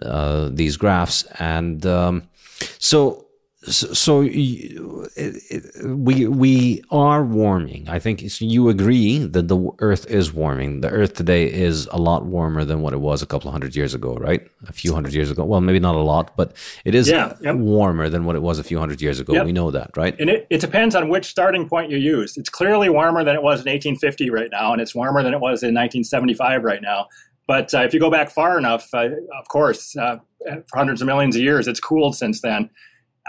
uh, 0.00 0.48
these 0.50 0.76
graphs. 0.76 1.24
And 1.38 1.84
um, 1.86 2.28
so 2.78 3.26
so, 3.64 3.92
so 3.92 4.22
it, 4.22 4.32
it, 5.16 5.86
we 5.86 6.26
we 6.26 6.82
are 6.90 7.24
warming. 7.24 7.88
I 7.88 8.00
think 8.00 8.40
you 8.40 8.68
agree 8.68 9.18
that 9.18 9.46
the 9.46 9.70
Earth 9.78 10.04
is 10.06 10.32
warming. 10.32 10.80
The 10.80 10.90
Earth 10.90 11.14
today 11.14 11.52
is 11.52 11.86
a 11.92 11.96
lot 11.96 12.24
warmer 12.24 12.64
than 12.64 12.82
what 12.82 12.92
it 12.92 13.00
was 13.00 13.22
a 13.22 13.26
couple 13.26 13.48
of 13.48 13.52
hundred 13.52 13.76
years 13.76 13.94
ago, 13.94 14.16
right? 14.16 14.44
A 14.66 14.72
few 14.72 14.92
hundred 14.92 15.14
years 15.14 15.30
ago. 15.30 15.44
Well, 15.44 15.60
maybe 15.60 15.78
not 15.78 15.94
a 15.94 16.00
lot, 16.00 16.36
but 16.36 16.56
it 16.84 16.96
is 16.96 17.08
yeah, 17.08 17.36
yep. 17.40 17.54
warmer 17.54 18.08
than 18.08 18.24
what 18.24 18.34
it 18.34 18.42
was 18.42 18.58
a 18.58 18.64
few 18.64 18.80
hundred 18.80 19.00
years 19.00 19.20
ago. 19.20 19.34
Yep. 19.34 19.46
We 19.46 19.52
know 19.52 19.70
that, 19.70 19.96
right? 19.96 20.18
And 20.18 20.28
it, 20.28 20.46
it 20.50 20.60
depends 20.60 20.96
on 20.96 21.08
which 21.08 21.26
starting 21.26 21.68
point 21.68 21.88
you 21.88 21.98
use. 21.98 22.36
It's 22.36 22.50
clearly 22.50 22.88
warmer 22.88 23.22
than 23.22 23.36
it 23.36 23.42
was 23.42 23.60
in 23.60 23.70
1850 23.70 24.30
right 24.30 24.50
now, 24.50 24.72
and 24.72 24.82
it's 24.82 24.94
warmer 24.94 25.22
than 25.22 25.34
it 25.34 25.40
was 25.40 25.62
in 25.62 25.68
1975 25.68 26.64
right 26.64 26.82
now. 26.82 27.06
But 27.46 27.74
uh, 27.74 27.82
if 27.82 27.92
you 27.92 28.00
go 28.00 28.10
back 28.10 28.30
far 28.30 28.58
enough, 28.58 28.88
uh, 28.94 29.08
of 29.38 29.48
course, 29.48 29.96
uh, 29.96 30.16
for 30.68 30.76
hundreds 30.76 31.00
of 31.00 31.06
millions 31.06 31.36
of 31.36 31.42
years, 31.42 31.68
it's 31.68 31.80
cooled 31.80 32.16
since 32.16 32.40
then. 32.40 32.70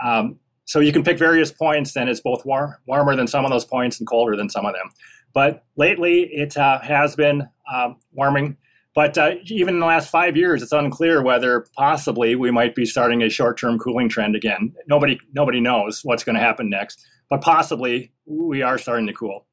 Um, 0.03 0.39
so 0.65 0.79
you 0.79 0.93
can 0.93 1.03
pick 1.03 1.17
various 1.17 1.51
points, 1.51 1.95
and 1.97 2.09
it's 2.09 2.21
both 2.21 2.45
warm, 2.45 2.75
warmer 2.87 3.15
than 3.15 3.27
some 3.27 3.43
of 3.43 3.51
those 3.51 3.65
points 3.65 3.99
and 3.99 4.07
colder 4.07 4.35
than 4.35 4.49
some 4.49 4.65
of 4.65 4.73
them. 4.73 4.89
But 5.33 5.65
lately, 5.75 6.29
it 6.31 6.55
uh, 6.55 6.79
has 6.81 7.15
been 7.15 7.47
um, 7.73 7.97
warming. 8.11 8.57
But 8.95 9.17
uh, 9.17 9.31
even 9.45 9.75
in 9.75 9.79
the 9.79 9.87
last 9.87 10.09
five 10.09 10.37
years, 10.37 10.61
it's 10.61 10.71
unclear 10.71 11.23
whether 11.23 11.65
possibly 11.75 12.35
we 12.35 12.51
might 12.51 12.75
be 12.75 12.85
starting 12.85 13.23
a 13.23 13.29
short-term 13.29 13.79
cooling 13.79 14.07
trend 14.07 14.35
again. 14.35 14.73
Nobody 14.87 15.19
nobody 15.33 15.59
knows 15.59 16.01
what's 16.03 16.23
going 16.23 16.35
to 16.35 16.41
happen 16.41 16.69
next, 16.69 17.03
but 17.29 17.41
possibly 17.41 18.11
we 18.27 18.61
are 18.61 18.77
starting 18.77 19.07
to 19.07 19.13
cool. 19.13 19.47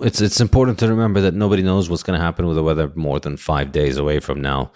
It's 0.00 0.20
it's 0.20 0.40
important 0.40 0.78
to 0.78 0.88
remember 0.88 1.20
that 1.20 1.34
nobody 1.34 1.62
knows 1.62 1.90
what's 1.90 2.02
going 2.02 2.18
to 2.18 2.24
happen 2.24 2.46
with 2.46 2.56
the 2.56 2.62
weather 2.62 2.90
more 2.94 3.20
than 3.20 3.36
five 3.36 3.72
days 3.72 3.96
away 3.96 4.20
from 4.20 4.40
now. 4.40 4.72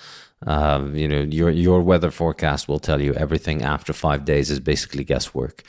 Um, 0.47 0.97
you 0.97 1.07
know, 1.07 1.21
your 1.21 1.51
your 1.51 1.83
weather 1.83 2.11
forecast 2.11 2.67
will 2.67 2.79
tell 2.79 3.01
you 3.01 3.13
everything 3.15 3.63
after 3.63 3.93
five 3.93 4.25
days 4.25 4.51
is 4.51 4.59
basically 4.59 5.05
guesswork. 5.05 5.63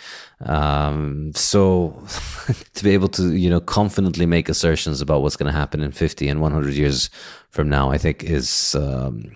Um, 0.46 1.34
so 1.36 2.02
to 2.74 2.84
be 2.84 2.92
able 2.92 3.10
to 3.10 3.36
you 3.36 3.50
know 3.50 3.60
confidently 3.60 4.26
make 4.26 4.48
assertions 4.48 5.02
about 5.02 5.22
what's 5.22 5.36
going 5.36 5.52
to 5.52 5.58
happen 5.58 5.82
in 5.82 5.92
fifty 5.92 6.30
and 6.30 6.40
one 6.40 6.54
hundred 6.54 6.74
years 6.74 7.10
from 7.50 7.68
now, 7.68 7.92
I 7.92 7.98
think 7.98 8.24
is 8.24 8.76
um, 8.76 9.36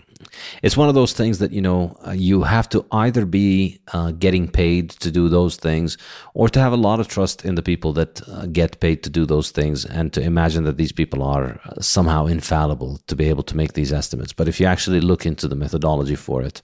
it's 0.62 0.78
one 0.78 0.90
of 0.90 0.96
those 0.96 1.14
things 1.14 1.40
that 1.40 1.52
you 1.52 1.62
know 1.62 1.98
uh, 2.08 2.12
you 2.12 2.44
have 2.44 2.68
to 2.70 2.86
either 2.92 3.26
be 3.26 3.80
uh, 3.94 4.12
getting 4.12 4.48
paid 4.48 4.90
to 4.90 5.12
do 5.12 5.30
those 5.30 5.56
things 5.56 5.98
or 6.34 6.50
to 6.50 6.60
have 6.60 6.74
a 6.74 6.78
lot 6.78 7.00
of 7.00 7.08
trust 7.08 7.46
in 7.46 7.56
the 7.56 7.62
people 7.62 7.94
that 7.94 8.22
uh, 8.28 8.46
get 8.48 8.80
paid 8.80 9.04
to 9.04 9.10
do 9.10 9.26
those 9.26 9.52
things 9.52 9.86
and 9.86 10.14
to 10.14 10.22
imagine 10.22 10.64
that 10.64 10.78
these 10.78 10.92
people 10.92 11.24
are 11.24 11.60
uh, 11.66 11.82
somehow 11.82 12.26
infallible 12.26 13.00
to 13.08 13.16
be 13.16 13.30
able 13.30 13.44
to 13.44 13.58
make 13.58 13.74
these 13.74 13.94
estimates. 13.94 14.34
But 14.34 14.48
if 14.48 14.60
you 14.60 14.66
actually 14.66 15.02
look 15.02 15.26
into 15.26 15.48
the 15.48 15.56
methodology 15.56 16.16
for 16.16 16.42
it 16.42 16.62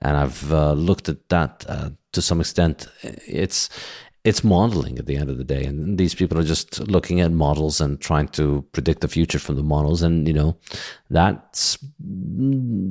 and 0.00 0.16
i've 0.16 0.52
uh, 0.52 0.72
looked 0.72 1.08
at 1.08 1.28
that 1.28 1.66
to 2.12 2.22
some 2.22 2.40
extent 2.40 2.88
it's 3.02 3.68
it's 4.24 4.44
modeling 4.44 4.98
at 4.98 5.06
the 5.06 5.16
end 5.16 5.30
of 5.30 5.38
the 5.38 5.44
day. 5.44 5.64
And 5.64 5.98
these 5.98 6.14
people 6.14 6.38
are 6.38 6.44
just 6.44 6.80
looking 6.80 7.20
at 7.20 7.32
models 7.32 7.80
and 7.80 8.00
trying 8.00 8.28
to 8.28 8.64
predict 8.72 9.00
the 9.00 9.08
future 9.08 9.38
from 9.38 9.56
the 9.56 9.64
models. 9.64 10.02
And 10.02 10.28
you 10.28 10.34
know 10.34 10.56
that 11.10 11.76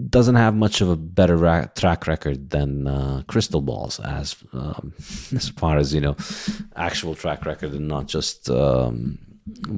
doesn't 0.09 0.35
have 0.35 0.55
much 0.55 0.81
of 0.81 0.89
a 0.89 0.95
better 0.95 1.37
ra- 1.37 1.67
track 1.75 2.07
record 2.07 2.49
than 2.49 2.87
uh, 2.87 3.23
crystal 3.27 3.61
balls 3.61 3.99
as 4.01 4.35
um, 4.53 4.93
as 5.35 5.49
far 5.49 5.77
as 5.77 5.93
you 5.93 6.01
know 6.01 6.15
actual 6.75 7.15
track 7.15 7.45
record 7.45 7.71
and 7.71 7.87
not 7.87 8.07
just 8.07 8.49
um, 8.49 9.17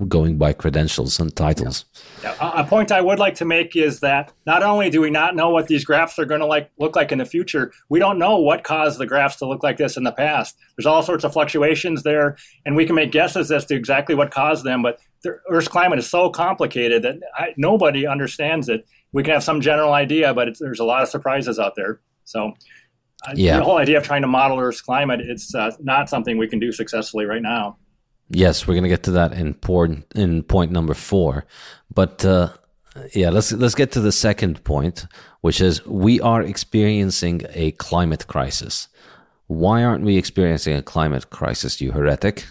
going 0.08 0.38
by 0.38 0.54
credentials 0.54 1.20
and 1.20 1.36
titles. 1.36 1.86
Yeah. 2.22 2.36
A 2.42 2.64
point 2.64 2.92
I 2.92 3.02
would 3.02 3.20
like 3.20 3.36
to 3.36 3.46
make 3.46 3.76
is 3.76 4.02
that 4.02 4.34
not 4.46 4.62
only 4.62 4.90
do 4.90 5.02
we 5.02 5.10
not 5.10 5.36
know 5.36 5.50
what 5.50 5.68
these 5.68 5.86
graphs 5.86 6.20
are 6.20 6.26
going 6.26 6.42
to 6.42 6.46
like 6.46 6.70
look 6.80 6.96
like 6.96 7.12
in 7.12 7.18
the 7.18 7.26
future, 7.26 7.72
we 7.90 8.00
don't 8.00 8.20
know 8.20 8.38
what 8.38 8.64
caused 8.64 9.00
the 9.00 9.06
graphs 9.06 9.38
to 9.38 9.48
look 9.48 9.64
like 9.64 9.78
this 9.78 9.96
in 9.96 10.04
the 10.04 10.12
past. 10.12 10.58
There's 10.76 10.86
all 10.86 11.02
sorts 11.02 11.24
of 11.24 11.34
fluctuations 11.34 12.04
there, 12.04 12.38
and 12.66 12.76
we 12.76 12.86
can 12.86 12.96
make 12.96 13.12
guesses 13.12 13.52
as 13.52 13.66
to 13.66 13.76
exactly 13.76 14.16
what 14.16 14.32
caused 14.32 14.64
them. 14.64 14.82
But 14.82 15.00
the 15.24 15.40
Earth's 15.50 15.70
climate 15.70 16.00
is 16.00 16.10
so 16.10 16.30
complicated 16.30 17.04
that 17.04 17.16
I, 17.36 17.54
nobody 17.56 18.06
understands 18.06 18.70
it. 18.70 18.86
We 19.14 19.24
can 19.24 19.34
have 19.34 19.44
some 19.44 19.62
general 19.62 19.94
idea, 19.94 20.34
but 20.34 20.50
there's 20.60 20.80
a 20.80 20.86
lot 20.86 21.04
of 21.04 21.10
surprises 21.10 21.60
out 21.60 21.76
there. 21.76 22.02
So. 22.26 22.54
Uh, 23.26 23.32
yeah. 23.38 23.56
The 23.56 23.64
whole 23.64 23.78
idea 23.78 23.98
of 23.98 24.04
trying 24.04 24.22
to 24.24 24.28
model 24.28 24.60
Earth's 24.60 24.82
climate, 24.82 25.22
it's 25.22 25.56
uh, 25.56 25.72
not 25.80 26.10
something 26.10 26.38
we 26.38 26.50
can 26.50 26.60
do 26.60 26.74
successfully 26.74 27.24
right 27.24 27.42
now. 27.42 27.78
Yes, 28.36 28.68
we're 28.68 28.74
gonna 28.74 28.90
get 28.90 29.04
to 29.04 29.12
that 29.12 29.34
in 29.34 29.54
point 29.54 30.06
in 30.16 30.42
point 30.42 30.72
number 30.72 30.96
four, 30.96 31.46
but 31.94 32.26
uh, 32.26 32.50
yeah, 33.14 33.30
let's 33.30 33.52
let's 33.52 33.76
get 33.76 33.92
to 33.92 34.02
the 34.02 34.12
second 34.12 34.64
point, 34.64 35.06
which 35.42 35.62
is 35.62 35.86
we 35.86 36.20
are 36.20 36.42
experiencing 36.42 37.44
a 37.50 37.72
climate 37.74 38.26
crisis. 38.26 38.88
Why 39.48 39.84
aren't 39.84 40.04
we 40.04 40.18
experiencing 40.18 40.76
a 40.76 40.82
climate 40.82 41.30
crisis, 41.30 41.80
you 41.80 41.92
heretic? 41.92 42.46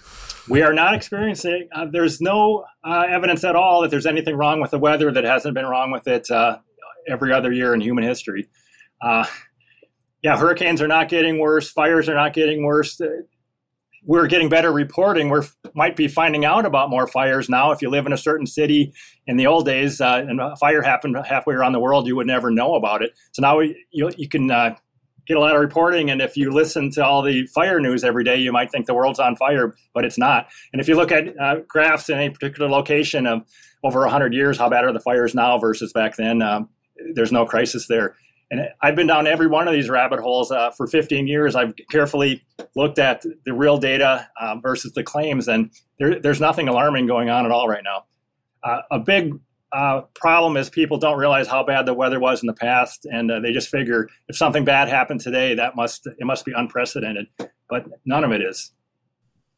We 0.49 0.63
are 0.63 0.73
not 0.73 0.95
experiencing. 0.95 1.69
Uh, 1.75 1.87
there's 1.91 2.21
no 2.21 2.65
uh, 2.85 3.07
evidence 3.09 3.43
at 3.43 3.57
all 3.57 3.83
that 3.83 3.91
there's 3.91 4.07
anything 4.07 4.37
wrong 4.37 4.61
with 4.61 4.71
the 4.71 4.79
weather 4.79 5.11
that 5.11 5.25
hasn't 5.25 5.55
been 5.55 5.67
wrong 5.67 5.91
with 5.91 6.07
it 6.07 6.31
uh, 6.31 6.59
every 7.09 7.33
other 7.33 7.53
year 7.53 7.75
in 7.75 7.81
human 7.81 8.05
history. 8.05 8.49
Uh, 9.01 9.25
yeah, 10.23 10.37
hurricanes 10.37 10.81
are 10.81 10.89
not 10.89 11.09
getting 11.09 11.39
worse. 11.39 11.71
Fires 11.71 12.09
are 12.09 12.15
not 12.15 12.35
getting 12.35 12.65
worse 12.65 13.01
we're 14.05 14.27
getting 14.27 14.49
better 14.49 14.73
reporting. 14.73 15.31
We 15.31 15.41
might 15.75 15.97
be 15.97 16.09
finding 16.09 16.45
out 16.45 16.67
about 16.67 16.91
more 16.91 17.07
fires 17.07 17.49
now. 17.49 17.71
If 17.71 17.83
you 17.83 17.91
live 17.91 18.07
in 18.07 18.13
a 18.13 18.19
certain 18.19 18.47
city, 18.47 18.93
in 19.27 19.37
the 19.37 19.47
old 19.47 19.65
days, 19.65 20.01
uh, 20.01 20.25
and 20.29 20.41
a 20.41 20.57
fire 20.57 20.83
happened 20.83 21.17
halfway 21.25 21.55
around 21.55 21.73
the 21.73 21.81
world, 21.81 22.07
you 22.07 22.17
would 22.17 22.27
never 22.27 22.51
know 22.51 22.75
about 22.75 23.03
it. 23.03 23.13
So 23.33 23.43
now 23.43 23.59
we, 23.59 23.87
you, 23.93 24.11
you 24.17 24.29
can 24.29 24.51
uh, 24.51 24.75
get 25.27 25.37
a 25.37 25.41
lot 25.41 25.55
of 25.55 25.61
reporting. 25.61 26.11
And 26.11 26.21
if 26.21 26.37
you 26.37 26.51
listen 26.51 26.91
to 26.93 27.05
all 27.05 27.23
the 27.23 27.47
fire 27.47 27.79
news 27.79 28.03
every 28.03 28.25
day, 28.25 28.37
you 28.37 28.53
might 28.53 28.71
think 28.71 28.87
the 28.87 28.95
world's 28.95 29.21
on 29.21 29.37
fire, 29.37 29.75
but 29.95 30.05
it's 30.05 30.19
not. 30.19 30.49
And 30.73 30.81
if 30.81 30.89
you 30.89 30.97
look 30.97 31.13
at 31.13 31.39
uh, 31.39 31.57
graphs 31.69 32.09
in 32.09 32.19
a 32.19 32.31
particular 32.31 32.69
location 32.69 33.27
of 33.27 33.43
over 33.85 34.01
100 34.01 34.35
years, 34.35 34.59
how 34.59 34.69
bad 34.69 34.85
are 34.85 34.93
the 34.93 35.01
fires 35.01 35.35
now 35.35 35.59
versus 35.59 35.93
back 35.93 36.17
then? 36.17 36.43
Um, 36.43 36.69
there's 37.15 37.33
no 37.33 37.47
crisis 37.47 37.87
there. 37.87 38.17
And 38.53 38.69
I've 38.83 38.95
been 38.95 39.07
down 39.07 39.27
every 39.27 39.47
one 39.47 39.67
of 39.67 39.73
these 39.73 39.89
rabbit 39.89 40.21
holes 40.21 40.53
uh, 40.53 40.71
for 40.73 40.87
15 40.87 41.27
years. 41.27 41.57
I've 41.57 41.73
carefully 41.91 42.45
looked 42.77 42.99
at 42.99 43.25
the 43.47 43.55
real 43.55 43.79
data 43.79 44.29
um, 44.39 44.61
versus 44.61 44.93
the 44.93 45.03
claims, 45.03 45.49
and 45.49 45.71
there, 45.99 46.21
there's 46.21 46.39
nothing 46.39 46.69
alarming 46.69 47.07
going 47.07 47.31
on 47.31 47.47
at 47.47 47.51
all 47.51 47.67
right 47.67 47.83
now. 47.83 48.05
Uh, 48.63 48.83
a 48.91 48.99
big 48.99 49.33
uh, 49.73 50.03
problem 50.15 50.59
is 50.59 50.69
people 50.69 50.99
don't 50.99 51.17
realize 51.19 51.49
how 51.49 51.65
bad 51.65 51.87
the 51.87 51.95
weather 51.95 52.21
was 52.21 52.43
in 52.43 52.47
the 52.47 52.53
past, 52.53 53.07
and 53.11 53.31
uh, 53.31 53.41
they 53.41 53.53
just 53.53 53.71
figure 53.71 54.07
if 54.29 54.37
something 54.37 54.67
bad 54.67 54.87
happened 54.87 55.23
today, 55.23 55.55
that 55.55 55.75
must 55.75 56.07
it 56.07 56.27
must 56.27 56.45
be 56.45 56.53
unprecedented. 56.55 57.29
But 57.71 57.87
none 58.05 58.23
of 58.23 58.33
it 58.33 58.43
is. 58.43 58.71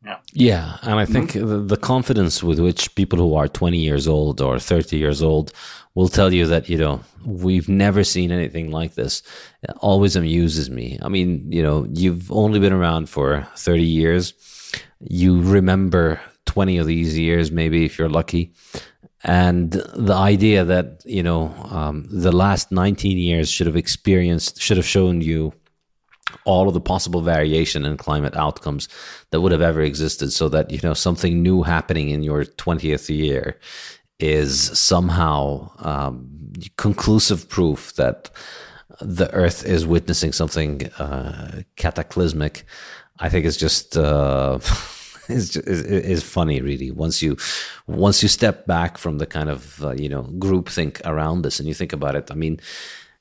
Yeah. 0.04 0.18
Yeah, 0.32 0.78
and 0.82 1.00
I 1.00 1.06
think 1.06 1.32
mm-hmm. 1.32 1.48
the, 1.48 1.58
the, 1.60 1.76
confidence 1.76 2.42
with 2.42 2.58
which 2.58 2.94
people 2.94 3.18
who 3.18 3.34
are 3.36 3.48
20 3.48 3.78
years 3.78 4.06
old 4.06 4.40
or 4.40 4.58
30 4.58 4.98
years 4.98 5.22
old 5.22 5.52
will 5.94 6.08
tell 6.08 6.32
you 6.32 6.46
that 6.46 6.68
you 6.68 6.76
know 6.76 7.00
we've 7.24 7.68
never 7.68 8.04
seen 8.04 8.30
anything 8.30 8.70
like 8.70 8.94
this 8.94 9.22
always 9.78 10.14
amuses 10.14 10.68
me. 10.68 10.98
I 11.00 11.08
mean, 11.08 11.50
you 11.50 11.62
know, 11.62 11.86
you've 11.90 12.30
only 12.30 12.60
been 12.60 12.72
around 12.72 13.08
for 13.08 13.46
30 13.56 13.82
years. 13.82 14.34
You 15.00 15.40
remember 15.40 16.20
20 16.46 16.78
of 16.78 16.86
these 16.86 17.18
years, 17.18 17.50
maybe 17.50 17.86
if 17.86 17.98
you're 17.98 18.10
lucky 18.10 18.52
and 19.24 19.72
the 19.72 20.12
idea 20.12 20.64
that 20.64 21.02
you 21.06 21.22
know 21.22 21.54
um, 21.70 22.06
the 22.10 22.30
last 22.30 22.70
19 22.70 23.16
years 23.16 23.50
should 23.50 23.66
have 23.66 23.76
experienced 23.76 24.60
should 24.60 24.76
have 24.76 24.86
shown 24.86 25.22
you 25.22 25.52
all 26.44 26.68
of 26.68 26.74
the 26.74 26.80
possible 26.80 27.20
variation 27.20 27.84
in 27.84 27.96
climate 27.96 28.34
outcomes 28.36 28.88
that 29.30 29.40
would 29.40 29.52
have 29.52 29.60
ever 29.60 29.82
existed 29.82 30.32
so 30.32 30.48
that 30.48 30.70
you 30.70 30.80
know 30.82 30.94
something 30.94 31.42
new 31.42 31.62
happening 31.62 32.08
in 32.10 32.22
your 32.22 32.44
20th 32.44 33.08
year 33.14 33.58
is 34.18 34.78
somehow 34.78 35.70
um, 35.78 36.52
conclusive 36.76 37.48
proof 37.48 37.94
that 37.94 38.30
the 39.00 39.30
earth 39.32 39.64
is 39.64 39.86
witnessing 39.86 40.32
something 40.32 40.86
uh, 40.98 41.62
cataclysmic. 41.76 42.64
I 43.18 43.28
think 43.28 43.44
it's 43.44 43.56
just 43.56 43.96
uh, 43.96 44.58
is, 45.28 45.56
is 45.56 46.22
funny 46.22 46.60
really. 46.60 46.90
Once 46.90 47.22
you 47.22 47.36
once 47.86 48.22
you 48.22 48.28
step 48.28 48.66
back 48.66 48.98
from 48.98 49.18
the 49.18 49.26
kind 49.26 49.50
of 49.50 49.84
uh, 49.84 49.92
you 49.92 50.08
know 50.08 50.22
group 50.38 50.68
think 50.68 51.00
around 51.04 51.42
this 51.42 51.58
and 51.58 51.68
you 51.68 51.74
think 51.74 51.92
about 51.92 52.14
it 52.14 52.30
i 52.30 52.34
mean 52.34 52.58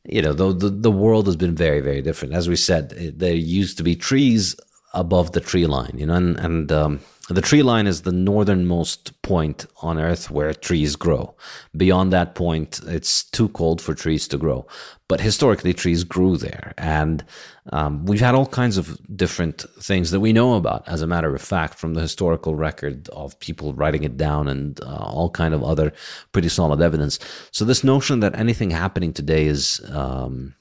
you 0.06 0.22
know 0.22 0.34
the, 0.34 0.52
the, 0.54 0.70
the 0.70 0.92
world 0.92 1.26
has 1.28 1.36
been 1.36 1.56
very 1.56 1.82
very 1.82 2.02
different. 2.02 2.34
As 2.34 2.50
we 2.50 2.56
said 2.56 2.90
there 2.90 3.34
used 3.36 3.78
to 3.78 3.84
be 3.84 3.96
trees 3.96 4.56
above 4.94 5.32
the 5.32 5.40
tree 5.40 5.66
line 5.66 5.96
you 5.98 6.06
know 6.06 6.16
and 6.16 6.38
and 6.40 6.72
um, 6.72 7.00
the 7.30 7.42
tree 7.42 7.64
line 7.64 7.88
is 7.88 8.02
the 8.02 8.12
northernmost 8.12 9.22
point 9.22 9.66
on 9.82 9.98
Earth 9.98 10.30
where 10.30 10.54
trees 10.54 10.98
grow. 10.98 11.36
Beyond 11.76 12.12
that 12.12 12.36
point, 12.36 12.82
it's 12.86 13.24
too 13.24 13.48
cold 13.50 13.82
for 13.82 13.94
trees 13.94 14.28
to 14.28 14.38
grow. 14.38 14.68
But 15.08 15.22
historically, 15.22 15.74
trees 15.74 16.04
grew 16.04 16.36
there. 16.36 16.74
And 16.78 17.24
um, 17.72 18.06
we've 18.06 18.20
had 18.20 18.36
all 18.36 18.46
kinds 18.46 18.78
of 18.78 19.00
different 19.16 19.64
things 19.80 20.12
that 20.12 20.20
we 20.20 20.34
know 20.34 20.56
about, 20.56 20.86
as 20.86 21.02
a 21.02 21.08
matter 21.08 21.34
of 21.34 21.42
fact, 21.42 21.76
from 21.76 21.94
the 21.94 22.02
historical 22.02 22.56
record 22.56 23.08
of 23.10 23.40
people 23.40 23.74
writing 23.74 24.04
it 24.04 24.18
down 24.18 24.50
and 24.50 24.82
uh, 24.82 25.06
all 25.06 25.30
kind 25.30 25.54
of 25.54 25.64
other 25.64 25.94
pretty 26.34 26.50
solid 26.50 26.82
evidence. 26.82 27.20
So 27.52 27.64
this 27.64 27.86
notion 27.86 28.20
that 28.20 28.38
anything 28.38 28.72
happening 28.72 29.14
today 29.14 29.46
is. 29.46 29.82
Um, 29.90 30.56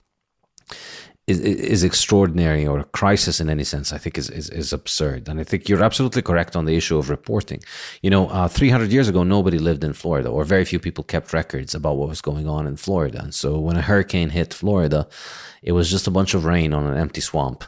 is, 1.28 1.38
is 1.38 1.84
extraordinary 1.84 2.66
or 2.66 2.80
a 2.80 2.84
crisis 2.84 3.40
in 3.40 3.48
any 3.48 3.62
sense, 3.62 3.92
I 3.92 3.98
think 3.98 4.18
is, 4.18 4.28
is, 4.28 4.50
is, 4.50 4.72
absurd. 4.72 5.28
And 5.28 5.38
I 5.38 5.44
think 5.44 5.68
you're 5.68 5.82
absolutely 5.82 6.22
correct 6.22 6.56
on 6.56 6.64
the 6.64 6.76
issue 6.76 6.98
of 6.98 7.10
reporting. 7.10 7.62
You 8.02 8.10
know, 8.10 8.28
uh, 8.28 8.48
300 8.48 8.90
years 8.90 9.08
ago, 9.08 9.22
nobody 9.22 9.58
lived 9.58 9.84
in 9.84 9.92
Florida 9.92 10.28
or 10.28 10.44
very 10.44 10.64
few 10.64 10.80
people 10.80 11.04
kept 11.04 11.32
records 11.32 11.76
about 11.76 11.96
what 11.96 12.08
was 12.08 12.20
going 12.20 12.48
on 12.48 12.66
in 12.66 12.76
Florida. 12.76 13.20
And 13.22 13.32
so 13.32 13.58
when 13.60 13.76
a 13.76 13.82
hurricane 13.82 14.30
hit 14.30 14.52
Florida, 14.52 15.06
it 15.62 15.72
was 15.72 15.88
just 15.88 16.08
a 16.08 16.10
bunch 16.10 16.34
of 16.34 16.44
rain 16.44 16.72
on 16.72 16.86
an 16.86 16.98
empty 16.98 17.20
swamp 17.20 17.64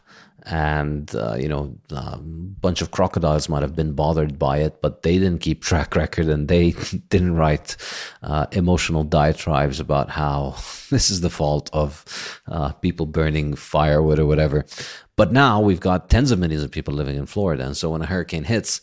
and 0.46 1.14
uh, 1.14 1.34
you 1.34 1.48
know 1.48 1.74
a 1.90 2.18
bunch 2.18 2.82
of 2.82 2.90
crocodiles 2.90 3.48
might 3.48 3.62
have 3.62 3.74
been 3.74 3.92
bothered 3.92 4.38
by 4.38 4.58
it 4.58 4.80
but 4.82 5.02
they 5.02 5.18
didn't 5.18 5.40
keep 5.40 5.62
track 5.62 5.96
record 6.02 6.28
and 6.28 6.48
they 6.48 6.70
didn't 7.08 7.34
write 7.34 7.76
uh, 8.22 8.46
emotional 8.52 9.04
diatribes 9.04 9.80
about 9.80 10.10
how 10.10 10.50
this 10.90 11.10
is 11.10 11.22
the 11.22 11.30
fault 11.30 11.70
of 11.72 12.40
uh, 12.48 12.72
people 12.72 13.06
burning 13.06 13.54
firewood 13.54 14.18
or 14.18 14.26
whatever. 14.26 14.64
But 15.16 15.32
now 15.32 15.60
we've 15.60 15.80
got 15.80 16.10
tens 16.10 16.30
of 16.30 16.38
millions 16.38 16.64
of 16.64 16.70
people 16.70 16.92
living 16.92 17.16
in 17.16 17.26
florida 17.26 17.64
and 17.64 17.76
so 17.76 17.90
when 17.90 18.02
a 18.02 18.06
hurricane 18.06 18.44
hits 18.44 18.80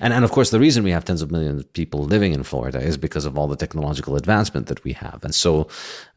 and, 0.00 0.12
and 0.12 0.24
of 0.24 0.30
course, 0.30 0.50
the 0.50 0.60
reason 0.60 0.84
we 0.84 0.90
have 0.90 1.04
tens 1.04 1.22
of 1.22 1.30
millions 1.30 1.62
of 1.62 1.72
people 1.72 2.04
living 2.04 2.32
in 2.32 2.42
Florida 2.42 2.80
is 2.80 2.96
because 2.96 3.24
of 3.24 3.38
all 3.38 3.46
the 3.46 3.56
technological 3.56 4.16
advancement 4.16 4.66
that 4.66 4.82
we 4.84 4.92
have. 4.92 5.20
And 5.22 5.34
so 5.34 5.68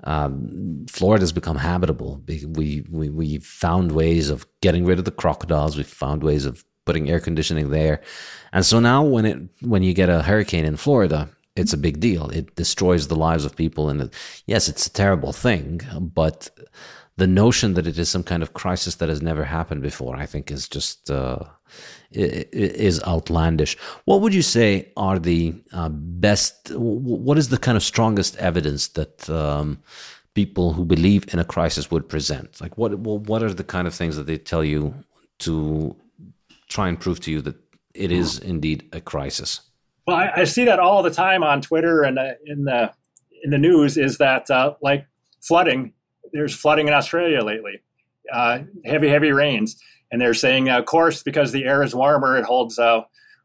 um, 0.04 0.86
Florida 0.90 1.24
has 1.24 1.32
become 1.32 1.58
habitable. 1.58 2.22
We, 2.28 2.84
we, 2.90 3.10
we 3.10 3.40
found 3.40 3.92
ways 3.92 4.30
of 4.30 4.46
getting 4.62 4.86
rid 4.86 5.00
of 5.00 5.06
the 5.06 5.12
crocodiles. 5.12 5.78
We 5.78 5.84
found 5.84 6.24
ways 6.24 6.46
of 6.46 6.64
putting 6.86 7.10
air 7.10 7.20
conditioning 7.20 7.70
there. 7.70 8.02
And 8.54 8.66
so 8.66 8.80
now 8.80 9.04
when 9.04 9.26
it, 9.26 9.40
when 9.62 9.84
you 9.84 9.94
get 9.94 10.10
a 10.10 10.22
hurricane 10.22 10.66
in 10.66 10.78
Florida, 10.78 11.30
it's 11.58 11.74
a 11.74 11.78
big 11.78 12.00
deal. 12.00 12.30
It 12.30 12.56
destroys 12.56 13.08
the 13.08 13.16
lives 13.16 13.46
of 13.46 13.56
people. 13.56 13.90
And 13.90 14.02
it, 14.02 14.14
yes, 14.46 14.68
it's 14.68 14.88
a 14.88 14.94
terrible 14.94 15.34
thing, 15.34 15.82
but 16.00 16.50
the 17.18 17.28
notion 17.28 17.74
that 17.74 17.88
it 17.88 17.98
is 17.98 18.10
some 18.10 18.24
kind 18.24 18.44
of 18.44 18.54
crisis 18.54 18.96
that 18.96 19.10
has 19.10 19.22
never 19.22 19.44
happened 19.44 19.82
before, 19.82 20.16
I 20.16 20.28
think, 20.28 20.52
is 20.52 20.70
just 20.70 21.10
uh, 21.10 21.40
is 22.12 23.04
outlandish. 23.04 23.76
What 24.06 24.22
would 24.22 24.34
you 24.34 24.44
say 24.44 24.92
are 24.96 25.18
the 25.18 25.56
uh, 25.74 25.90
best? 25.90 26.72
What 26.76 27.38
is 27.38 27.50
the 27.50 27.58
kind 27.58 27.76
of 27.76 27.84
strongest 27.84 28.38
evidence 28.38 28.90
that 28.90 29.28
um, 29.30 29.80
people 30.36 30.74
who 30.74 30.86
believe 30.86 31.26
in 31.34 31.40
a 31.40 31.44
crisis 31.44 31.90
would 31.90 32.08
present? 32.08 32.62
Like, 32.62 32.78
what 32.78 32.98
what 33.00 33.42
are 33.42 33.54
the 33.54 33.64
kind 33.64 33.88
of 33.88 33.96
things 33.96 34.16
that 34.16 34.28
they 34.28 34.38
tell 34.38 34.64
you 34.64 34.94
to 35.40 35.96
try 36.70 36.88
and 36.88 37.00
prove 37.00 37.20
to 37.22 37.32
you 37.32 37.42
that 37.42 37.56
it 37.96 38.12
is 38.12 38.38
indeed 38.38 38.88
a 38.94 39.02
crisis? 39.02 39.67
Well, 40.08 40.16
I, 40.16 40.32
I 40.38 40.44
see 40.46 40.66
that 40.66 40.80
all 40.80 41.04
the 41.04 41.12
time 41.12 41.44
on 41.44 41.62
Twitter 41.62 42.02
and 42.02 42.18
uh, 42.18 42.32
in 42.46 42.64
the 42.64 42.92
in 43.44 43.52
the 43.52 43.58
news. 43.58 43.98
Is 43.98 44.18
that 44.18 44.50
uh, 44.50 44.74
like 44.82 45.06
flooding? 45.42 45.94
there's 46.34 46.56
flooding 46.56 46.88
in 46.88 46.94
Australia 46.94 47.44
lately, 47.44 47.82
uh, 48.32 48.60
heavy, 48.86 49.10
heavy 49.10 49.32
rains. 49.32 49.82
And 50.12 50.22
they're 50.22 50.34
saying, 50.34 50.70
uh, 50.70 50.80
of 50.80 50.86
course, 50.86 51.24
because 51.24 51.52
the 51.52 51.66
air 51.66 51.84
is 51.84 51.94
warmer, 51.94 52.38
it 52.38 52.46
holds 52.46 52.80
uh, 52.80 53.02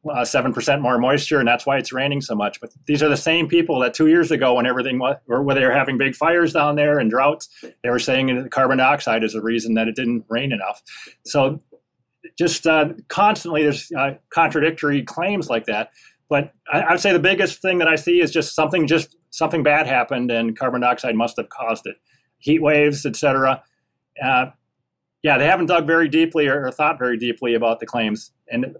uh, 0.08 0.24
seven 0.24 0.52
percent 0.52 0.80
more 0.80 0.98
moisture, 0.98 1.38
and 1.38 1.48
that's 1.48 1.66
why 1.66 1.76
it's 1.78 1.92
raining 1.92 2.20
so 2.20 2.34
much. 2.34 2.60
But 2.60 2.70
these 2.86 3.02
are 3.02 3.08
the 3.08 3.16
same 3.16 3.48
people 3.48 3.80
that 3.80 3.94
two 3.94 4.06
years 4.06 4.30
ago, 4.30 4.54
when 4.54 4.66
everything 4.66 4.98
was, 4.98 5.16
or 5.28 5.42
when 5.42 5.56
they 5.56 5.64
were 5.64 5.72
having 5.72 5.98
big 5.98 6.14
fires 6.14 6.52
down 6.52 6.76
there 6.76 6.98
and 6.98 7.10
droughts, 7.10 7.48
they 7.82 7.90
were 7.90 7.98
saying 7.98 8.34
that 8.36 8.50
carbon 8.52 8.78
dioxide 8.78 9.24
is 9.24 9.32
the 9.32 9.42
reason 9.42 9.74
that 9.74 9.88
it 9.88 9.96
didn't 9.96 10.24
rain 10.28 10.52
enough. 10.52 10.82
So, 11.24 11.60
just 12.38 12.66
uh, 12.66 12.90
constantly, 13.08 13.64
there's 13.64 13.90
uh, 13.98 14.14
contradictory 14.30 15.02
claims 15.02 15.50
like 15.50 15.66
that. 15.66 15.90
But 16.28 16.52
I, 16.72 16.82
I'd 16.82 17.00
say 17.00 17.12
the 17.12 17.18
biggest 17.18 17.60
thing 17.60 17.78
that 17.78 17.88
I 17.88 17.96
see 17.96 18.20
is 18.20 18.30
just 18.30 18.54
something, 18.54 18.86
just 18.86 19.16
something 19.30 19.62
bad 19.62 19.86
happened, 19.86 20.30
and 20.30 20.56
carbon 20.58 20.80
dioxide 20.80 21.14
must 21.14 21.36
have 21.36 21.48
caused 21.48 21.86
it 21.86 21.96
heat 22.38 22.60
waves, 22.60 23.06
etc. 23.06 23.62
Uh, 24.22 24.46
yeah, 25.22 25.38
they 25.38 25.46
haven't 25.46 25.66
dug 25.66 25.86
very 25.86 26.08
deeply 26.08 26.48
or, 26.48 26.66
or, 26.66 26.72
thought 26.72 26.98
very 26.98 27.16
deeply 27.16 27.54
about 27.54 27.80
the 27.80 27.86
claims. 27.86 28.32
And 28.50 28.76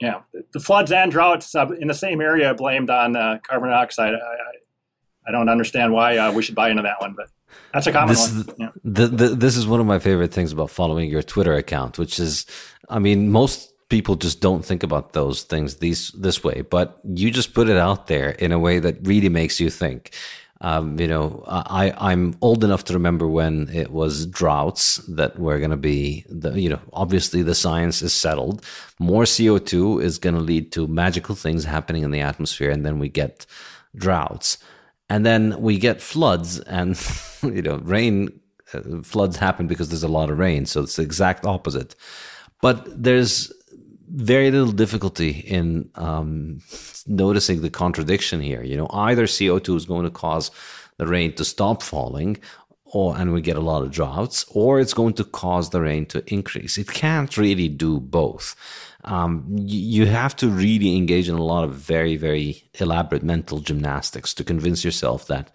yeah, 0.00 0.20
the 0.52 0.60
floods 0.60 0.92
and 0.92 1.10
droughts 1.10 1.54
uh, 1.54 1.66
in 1.80 1.88
the 1.88 1.94
same 1.94 2.20
area 2.20 2.54
blamed 2.54 2.90
on 2.90 3.16
uh, 3.16 3.38
carbon 3.42 3.70
dioxide. 3.70 4.14
I, 4.14 4.18
I, 4.18 5.28
I, 5.28 5.32
don't 5.32 5.48
understand 5.48 5.92
why 5.92 6.18
uh, 6.18 6.32
we 6.32 6.42
should 6.42 6.54
buy 6.54 6.68
into 6.68 6.82
that 6.82 7.00
one, 7.00 7.14
but 7.16 7.28
that's 7.72 7.86
a 7.86 7.92
common 7.92 8.08
this, 8.08 8.30
one. 8.30 8.46
Yeah. 8.58 8.70
The, 8.84 9.06
the, 9.06 9.28
this 9.28 9.56
is 9.56 9.66
one 9.66 9.80
of 9.80 9.86
my 9.86 9.98
favorite 9.98 10.32
things 10.32 10.52
about 10.52 10.70
following 10.70 11.08
your 11.08 11.22
Twitter 11.22 11.54
account, 11.54 11.98
which 11.98 12.20
is, 12.20 12.44
I 12.90 12.98
mean, 12.98 13.30
most 13.30 13.72
people 13.88 14.16
just 14.16 14.40
don't 14.40 14.64
think 14.64 14.82
about 14.82 15.12
those 15.12 15.42
things 15.42 15.76
these 15.76 16.10
this 16.12 16.42
way, 16.42 16.62
but 16.62 17.00
you 17.04 17.30
just 17.30 17.54
put 17.54 17.68
it 17.68 17.76
out 17.76 18.06
there 18.06 18.30
in 18.30 18.52
a 18.52 18.58
way 18.58 18.78
that 18.78 18.96
really 19.02 19.28
makes 19.28 19.60
you 19.60 19.70
think. 19.70 20.14
Um, 20.60 20.98
you 20.98 21.08
know, 21.08 21.44
I, 21.46 21.92
I'm 21.98 22.36
old 22.40 22.64
enough 22.64 22.84
to 22.84 22.94
remember 22.94 23.28
when 23.28 23.68
it 23.68 23.90
was 23.90 24.24
droughts 24.24 24.96
that 25.08 25.38
were 25.38 25.58
going 25.58 25.72
to 25.72 25.76
be 25.76 26.24
the, 26.28 26.58
you 26.58 26.70
know, 26.70 26.80
obviously 26.94 27.42
the 27.42 27.54
science 27.54 28.00
is 28.00 28.14
settled. 28.14 28.64
More 28.98 29.24
CO2 29.24 30.02
is 30.02 30.18
going 30.18 30.34
to 30.34 30.40
lead 30.40 30.72
to 30.72 30.86
magical 30.86 31.34
things 31.34 31.64
happening 31.64 32.02
in 32.02 32.12
the 32.12 32.20
atmosphere. 32.20 32.70
And 32.70 32.86
then 32.86 32.98
we 32.98 33.10
get 33.10 33.44
droughts. 33.94 34.56
And 35.10 35.26
then 35.26 35.60
we 35.60 35.76
get 35.76 36.00
floods 36.00 36.60
and, 36.60 36.98
you 37.42 37.60
know, 37.60 37.76
rain, 37.78 38.40
uh, 38.72 39.02
floods 39.02 39.36
happen 39.36 39.66
because 39.66 39.90
there's 39.90 40.02
a 40.02 40.08
lot 40.08 40.30
of 40.30 40.38
rain. 40.38 40.64
So 40.64 40.82
it's 40.82 40.96
the 40.96 41.02
exact 41.02 41.44
opposite. 41.44 41.94
But 42.62 42.86
there's 43.02 43.52
very 44.14 44.50
little 44.50 44.72
difficulty 44.72 45.30
in 45.30 45.90
um, 45.96 46.60
noticing 47.06 47.60
the 47.60 47.70
contradiction 47.70 48.40
here. 48.40 48.62
You 48.62 48.76
know, 48.76 48.88
either 48.90 49.26
CO2 49.26 49.76
is 49.76 49.86
going 49.86 50.04
to 50.04 50.10
cause 50.10 50.50
the 50.98 51.06
rain 51.06 51.34
to 51.34 51.44
stop 51.44 51.82
falling, 51.82 52.38
or 52.84 53.16
and 53.16 53.32
we 53.32 53.40
get 53.40 53.56
a 53.56 53.60
lot 53.60 53.82
of 53.82 53.90
droughts, 53.90 54.44
or 54.50 54.78
it's 54.78 54.94
going 54.94 55.14
to 55.14 55.24
cause 55.24 55.70
the 55.70 55.80
rain 55.80 56.06
to 56.06 56.22
increase. 56.32 56.78
It 56.78 56.88
can't 56.88 57.36
really 57.36 57.68
do 57.68 57.98
both. 57.98 58.54
Um, 59.04 59.44
you, 59.50 60.06
have 60.06 60.34
to 60.36 60.48
really 60.48 60.96
engage 60.96 61.28
in 61.28 61.34
a 61.34 61.42
lot 61.42 61.64
of 61.64 61.74
very, 61.74 62.16
very 62.16 62.64
elaborate 62.80 63.22
mental 63.22 63.60
gymnastics 63.60 64.32
to 64.34 64.44
convince 64.44 64.82
yourself 64.82 65.26
that 65.26 65.54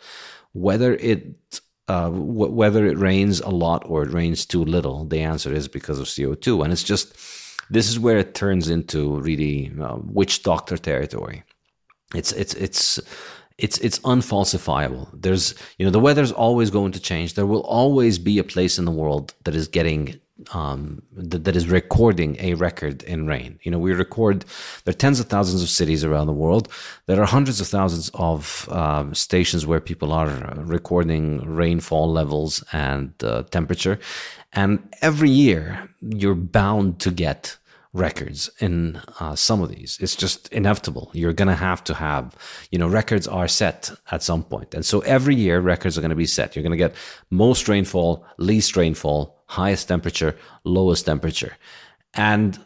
whether 0.53 0.93
it 0.95 1.61
uh, 1.87 2.09
w- 2.09 2.51
whether 2.51 2.85
it 2.85 2.97
rains 2.99 3.39
a 3.39 3.49
lot 3.49 3.83
or 3.87 4.03
it 4.03 4.13
rains 4.13 4.45
too 4.45 4.63
little, 4.63 5.05
the 5.05 5.21
answer 5.21 5.51
is 5.51 5.67
because 5.67 5.99
of 5.99 6.05
CO2. 6.05 6.63
And 6.63 6.71
it's 6.71 6.83
just, 6.83 7.17
this 7.69 7.89
is 7.89 7.99
where 7.99 8.17
it 8.17 8.33
turns 8.33 8.69
into 8.69 9.19
really 9.19 9.71
uh, 9.81 9.97
witch 10.03 10.43
doctor 10.43 10.77
territory. 10.77 11.43
It's, 12.15 12.31
it's, 12.31 12.53
it's, 12.55 12.99
it's, 13.57 13.77
it's 13.79 13.99
unfalsifiable. 13.99 15.09
There's, 15.13 15.53
you 15.77 15.85
know, 15.85 15.91
the 15.91 15.99
weather's 15.99 16.31
always 16.31 16.69
going 16.71 16.93
to 16.93 16.99
change. 16.99 17.33
There 17.33 17.45
will 17.45 17.61
always 17.61 18.17
be 18.17 18.39
a 18.39 18.43
place 18.43 18.79
in 18.79 18.85
the 18.85 18.91
world 18.91 19.33
that 19.43 19.55
is 19.55 19.67
getting 19.67 20.19
um, 20.53 21.01
that, 21.13 21.43
that 21.43 21.55
is 21.55 21.67
recording 21.67 22.37
a 22.39 22.53
record 22.53 23.03
in 23.03 23.27
rain. 23.27 23.59
You 23.63 23.71
know, 23.71 23.79
we 23.79 23.93
record, 23.93 24.45
there 24.83 24.93
are 24.93 24.97
tens 24.97 25.19
of 25.19 25.27
thousands 25.27 25.61
of 25.61 25.69
cities 25.69 26.03
around 26.03 26.27
the 26.27 26.33
world. 26.33 26.69
There 27.07 27.21
are 27.21 27.25
hundreds 27.25 27.59
of 27.59 27.67
thousands 27.67 28.09
of 28.13 28.67
um, 28.71 29.13
stations 29.13 29.65
where 29.65 29.79
people 29.79 30.13
are 30.13 30.29
recording 30.57 31.39
rainfall 31.45 32.11
levels 32.11 32.63
and 32.71 33.13
uh, 33.23 33.43
temperature. 33.43 33.99
And 34.53 34.93
every 35.01 35.29
year, 35.29 35.89
you're 36.01 36.35
bound 36.35 36.99
to 37.01 37.11
get 37.11 37.57
records 37.93 38.49
in 38.59 39.01
uh, 39.19 39.35
some 39.35 39.61
of 39.61 39.69
these. 39.69 39.97
It's 39.99 40.15
just 40.15 40.47
inevitable. 40.49 41.09
You're 41.13 41.33
going 41.33 41.47
to 41.47 41.55
have 41.55 41.83
to 41.85 41.93
have, 41.95 42.35
you 42.71 42.77
know, 42.77 42.87
records 42.87 43.27
are 43.27 43.47
set 43.47 43.91
at 44.11 44.21
some 44.23 44.43
point. 44.43 44.73
And 44.73 44.85
so 44.85 44.99
every 45.01 45.35
year, 45.35 45.59
records 45.59 45.97
are 45.97 46.01
going 46.01 46.09
to 46.09 46.15
be 46.15 46.27
set. 46.27 46.55
You're 46.55 46.63
going 46.63 46.71
to 46.71 46.77
get 46.77 46.95
most 47.31 47.67
rainfall, 47.67 48.25
least 48.37 48.75
rainfall, 48.75 49.41
highest 49.47 49.87
temperature, 49.87 50.35
lowest 50.63 51.05
temperature. 51.05 51.57
And 52.13 52.59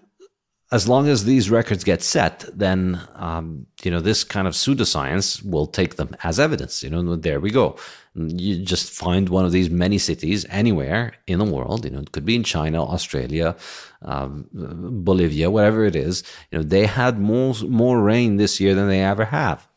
as 0.73 0.87
long 0.87 1.07
as 1.07 1.23
these 1.23 1.51
records 1.51 1.83
get 1.83 2.01
set, 2.01 2.45
then 2.51 2.99
um, 3.13 3.67
you 3.83 3.91
know 3.91 3.99
this 3.99 4.23
kind 4.23 4.47
of 4.47 4.55
pseudoscience 4.55 5.45
will 5.45 5.67
take 5.67 5.97
them 5.97 6.15
as 6.23 6.39
evidence. 6.39 6.81
You 6.81 6.89
know, 6.89 7.15
there 7.15 7.39
we 7.39 7.51
go. 7.51 7.77
You 8.15 8.57
just 8.63 8.89
find 8.89 9.29
one 9.29 9.45
of 9.45 9.51
these 9.51 9.69
many 9.69 9.99
cities 9.99 10.47
anywhere 10.49 11.13
in 11.27 11.37
the 11.37 11.45
world. 11.45 11.85
You 11.85 11.91
know, 11.91 11.99
it 11.99 12.11
could 12.11 12.25
be 12.25 12.35
in 12.35 12.43
China, 12.43 12.83
Australia, 12.83 13.55
um, 14.01 14.47
Bolivia, 14.51 15.51
whatever 15.51 15.85
it 15.85 15.95
is. 15.95 16.23
You 16.49 16.57
know, 16.57 16.63
they 16.63 16.87
had 16.87 17.19
more 17.19 17.53
more 17.67 18.01
rain 18.01 18.37
this 18.37 18.59
year 18.59 18.73
than 18.73 18.87
they 18.87 19.03
ever 19.03 19.25
have, 19.25 19.67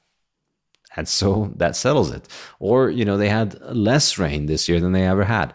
and 0.96 1.06
so 1.06 1.52
that 1.56 1.76
settles 1.76 2.10
it. 2.10 2.26
Or 2.58 2.88
you 2.88 3.04
know, 3.04 3.18
they 3.18 3.28
had 3.28 3.60
less 3.60 4.16
rain 4.16 4.46
this 4.46 4.66
year 4.66 4.80
than 4.80 4.92
they 4.92 5.06
ever 5.06 5.24
had 5.24 5.54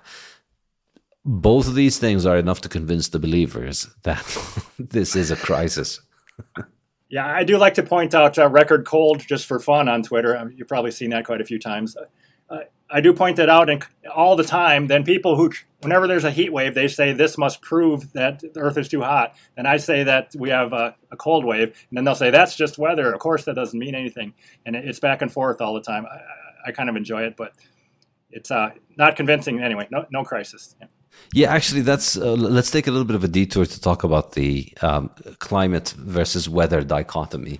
both 1.23 1.67
of 1.67 1.75
these 1.75 1.99
things 1.99 2.25
are 2.25 2.37
enough 2.37 2.61
to 2.61 2.69
convince 2.69 3.09
the 3.09 3.19
believers 3.19 3.89
that 4.03 4.25
this 4.79 5.15
is 5.15 5.31
a 5.31 5.35
crisis. 5.35 5.99
yeah, 7.09 7.27
I 7.27 7.43
do 7.43 7.57
like 7.57 7.75
to 7.75 7.83
point 7.83 8.15
out 8.15 8.37
uh, 8.37 8.49
record 8.49 8.85
cold 8.85 9.19
just 9.19 9.45
for 9.45 9.59
fun 9.59 9.87
on 9.87 10.03
Twitter. 10.03 10.37
Mean, 10.45 10.57
you've 10.57 10.67
probably 10.67 10.91
seen 10.91 11.11
that 11.11 11.25
quite 11.25 11.41
a 11.41 11.45
few 11.45 11.59
times. 11.59 11.95
Uh, 12.49 12.59
I 12.89 12.99
do 12.99 13.13
point 13.13 13.37
that 13.37 13.49
out 13.49 13.69
and 13.69 13.85
all 14.13 14.35
the 14.35 14.43
time. 14.43 14.87
Then 14.87 15.03
people 15.03 15.35
who, 15.37 15.51
whenever 15.81 16.07
there's 16.07 16.25
a 16.25 16.31
heat 16.31 16.51
wave, 16.51 16.73
they 16.73 16.87
say 16.89 17.13
this 17.13 17.37
must 17.37 17.61
prove 17.61 18.11
that 18.13 18.39
the 18.39 18.59
Earth 18.59 18.77
is 18.77 18.89
too 18.89 19.01
hot. 19.01 19.35
And 19.55 19.67
I 19.67 19.77
say 19.77 20.03
that 20.03 20.35
we 20.37 20.49
have 20.49 20.73
a, 20.73 20.95
a 21.11 21.15
cold 21.15 21.45
wave, 21.45 21.67
and 21.89 21.97
then 21.97 22.03
they'll 22.03 22.15
say 22.15 22.31
that's 22.31 22.55
just 22.55 22.77
weather. 22.77 23.13
Of 23.13 23.19
course, 23.19 23.45
that 23.45 23.55
doesn't 23.55 23.79
mean 23.79 23.95
anything. 23.95 24.33
And 24.65 24.75
it's 24.75 24.99
back 24.99 25.21
and 25.21 25.31
forth 25.31 25.61
all 25.61 25.73
the 25.73 25.81
time. 25.81 26.05
I, 26.05 26.69
I 26.69 26.71
kind 26.71 26.89
of 26.89 26.95
enjoy 26.97 27.23
it, 27.23 27.37
but 27.37 27.53
it's 28.29 28.51
uh, 28.51 28.71
not 28.97 29.15
convincing 29.15 29.61
anyway. 29.61 29.87
No, 29.89 30.05
no 30.11 30.23
crisis. 30.23 30.75
Yeah. 30.81 30.87
Yeah, 31.33 31.53
actually, 31.53 31.81
that's. 31.81 32.17
Uh, 32.17 32.33
let's 32.33 32.71
take 32.71 32.87
a 32.87 32.91
little 32.91 33.05
bit 33.05 33.15
of 33.15 33.23
a 33.23 33.27
detour 33.27 33.65
to 33.65 33.81
talk 33.81 34.03
about 34.03 34.33
the 34.33 34.73
um, 34.81 35.09
climate 35.39 35.93
versus 35.97 36.49
weather 36.49 36.83
dichotomy. 36.83 37.59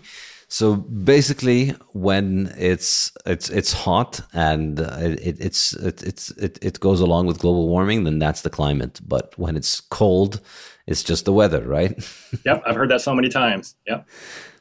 So 0.52 0.76
basically, 0.76 1.70
when 1.94 2.54
it's 2.58 3.14
it's 3.26 3.50
it's 3.50 3.72
hot 3.72 4.20
and 4.34 4.82
uh, 4.82 4.98
it, 5.00 5.38
it's 5.40 5.72
it, 5.72 6.04
it's 6.04 6.32
it, 6.32 6.60
it 6.62 6.80
goes 6.82 7.00
along 7.00 7.28
with 7.28 7.40
global 7.40 7.70
warming, 7.70 8.04
then 8.04 8.20
that's 8.20 8.42
the 8.42 8.50
climate. 8.50 9.00
But 9.08 9.34
when 9.40 9.56
it's 9.56 9.80
cold, 9.80 10.42
it's 10.88 11.04
just 11.04 11.24
the 11.24 11.32
weather, 11.32 11.66
right? 11.66 11.94
yep, 12.46 12.62
I've 12.66 12.76
heard 12.76 12.92
that 12.92 13.00
so 13.00 13.16
many 13.16 13.30
times. 13.30 13.76
Yep. 13.88 14.06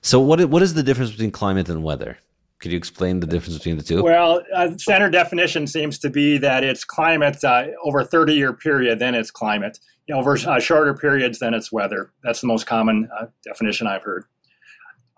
So 0.01 0.21
what 0.21 0.45
what 0.45 0.63
is 0.63 0.75
the 0.75 0.85
difference 0.85 1.11
between 1.11 1.33
climate 1.33 1.69
and 1.69 1.83
weather? 1.83 2.19
Could 2.61 2.73
you 2.73 2.77
explain 2.77 3.21
the 3.21 3.27
difference 3.27 3.57
between 3.57 3.79
the 3.79 3.83
two? 3.83 4.03
Well, 4.03 4.43
uh, 4.55 4.77
standard 4.77 5.13
definition 5.13 5.67
seems 5.67 5.99
to 6.01 6.11
be 6.11 6.37
that 6.39 6.63
it's 6.63 6.85
climate 6.85 7.43
uh, 7.43 7.69
over 7.85 8.01
a 8.01 8.05
30 8.05 8.35
year 8.35 8.53
period, 8.53 8.99
then 8.99 9.15
it's 9.15 9.31
climate. 9.31 9.79
You 10.07 10.15
know, 10.15 10.21
over 10.21 10.37
uh, 10.37 10.61
shorter 10.61 10.93
periods, 10.95 11.39
then 11.39 11.55
it's 11.55 11.73
weather. 11.73 12.13
That's 12.23 12.41
the 12.43 12.47
most 12.47 12.67
common 12.67 13.09
uh, 13.19 13.27
definition 13.45 13.87
I've 13.87 14.03
heard. 14.03 14.25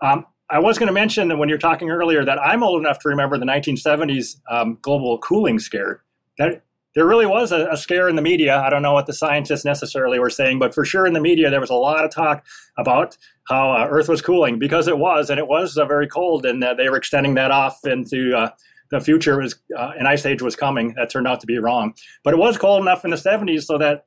Um, 0.01 0.25
I 0.49 0.59
was 0.59 0.77
going 0.77 0.87
to 0.87 0.93
mention 0.93 1.27
that 1.29 1.37
when 1.37 1.49
you're 1.49 1.57
talking 1.57 1.89
earlier 1.89 2.23
that 2.23 2.39
I'm 2.39 2.63
old 2.63 2.79
enough 2.79 2.99
to 2.99 3.09
remember 3.09 3.37
the 3.37 3.45
1970s 3.45 4.39
um, 4.49 4.77
global 4.81 5.17
cooling 5.17 5.59
scare. 5.59 6.03
That 6.37 6.63
there 6.95 7.05
really 7.05 7.25
was 7.25 7.51
a, 7.51 7.67
a, 7.71 7.77
scare 7.77 8.07
in 8.07 8.15
the 8.15 8.21
media. 8.21 8.57
I 8.59 8.69
don't 8.69 8.81
know 8.81 8.93
what 8.93 9.07
the 9.07 9.13
scientists 9.13 9.65
necessarily 9.65 10.19
were 10.19 10.29
saying, 10.29 10.59
but 10.59 10.73
for 10.73 10.85
sure 10.85 11.05
in 11.05 11.13
the 11.13 11.19
media 11.19 11.49
there 11.49 11.59
was 11.59 11.69
a 11.69 11.75
lot 11.75 12.05
of 12.05 12.11
talk 12.11 12.45
about 12.77 13.17
how 13.47 13.71
uh, 13.71 13.87
Earth 13.89 14.07
was 14.07 14.21
cooling 14.21 14.59
because 14.59 14.87
it 14.87 14.97
was, 14.97 15.29
and 15.29 15.39
it 15.39 15.47
was 15.47 15.77
uh, 15.77 15.85
very 15.85 16.07
cold, 16.07 16.45
and 16.45 16.63
uh, 16.63 16.73
they 16.73 16.89
were 16.89 16.97
extending 16.97 17.33
that 17.35 17.51
off 17.51 17.79
into 17.85 18.35
uh, 18.35 18.49
the 18.91 19.01
future. 19.01 19.37
Was 19.37 19.55
uh, 19.77 19.91
an 19.97 20.07
ice 20.07 20.25
age 20.25 20.41
was 20.41 20.55
coming. 20.55 20.93
That 20.95 21.09
turned 21.09 21.27
out 21.27 21.39
to 21.41 21.47
be 21.47 21.57
wrong, 21.57 21.93
but 22.23 22.33
it 22.33 22.37
was 22.37 22.57
cold 22.57 22.81
enough 22.81 23.03
in 23.03 23.11
the 23.11 23.17
70s 23.17 23.63
so 23.63 23.77
that 23.77 24.05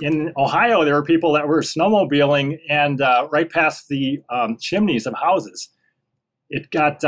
in 0.00 0.32
Ohio 0.36 0.84
there 0.84 0.94
were 0.94 1.04
people 1.04 1.32
that 1.32 1.48
were 1.48 1.62
snowmobiling 1.62 2.58
and 2.68 3.00
uh, 3.00 3.28
right 3.32 3.50
past 3.50 3.88
the 3.88 4.20
um, 4.28 4.56
chimneys 4.58 5.06
of 5.06 5.14
houses. 5.14 5.70
It 6.50 6.70
got 6.70 7.02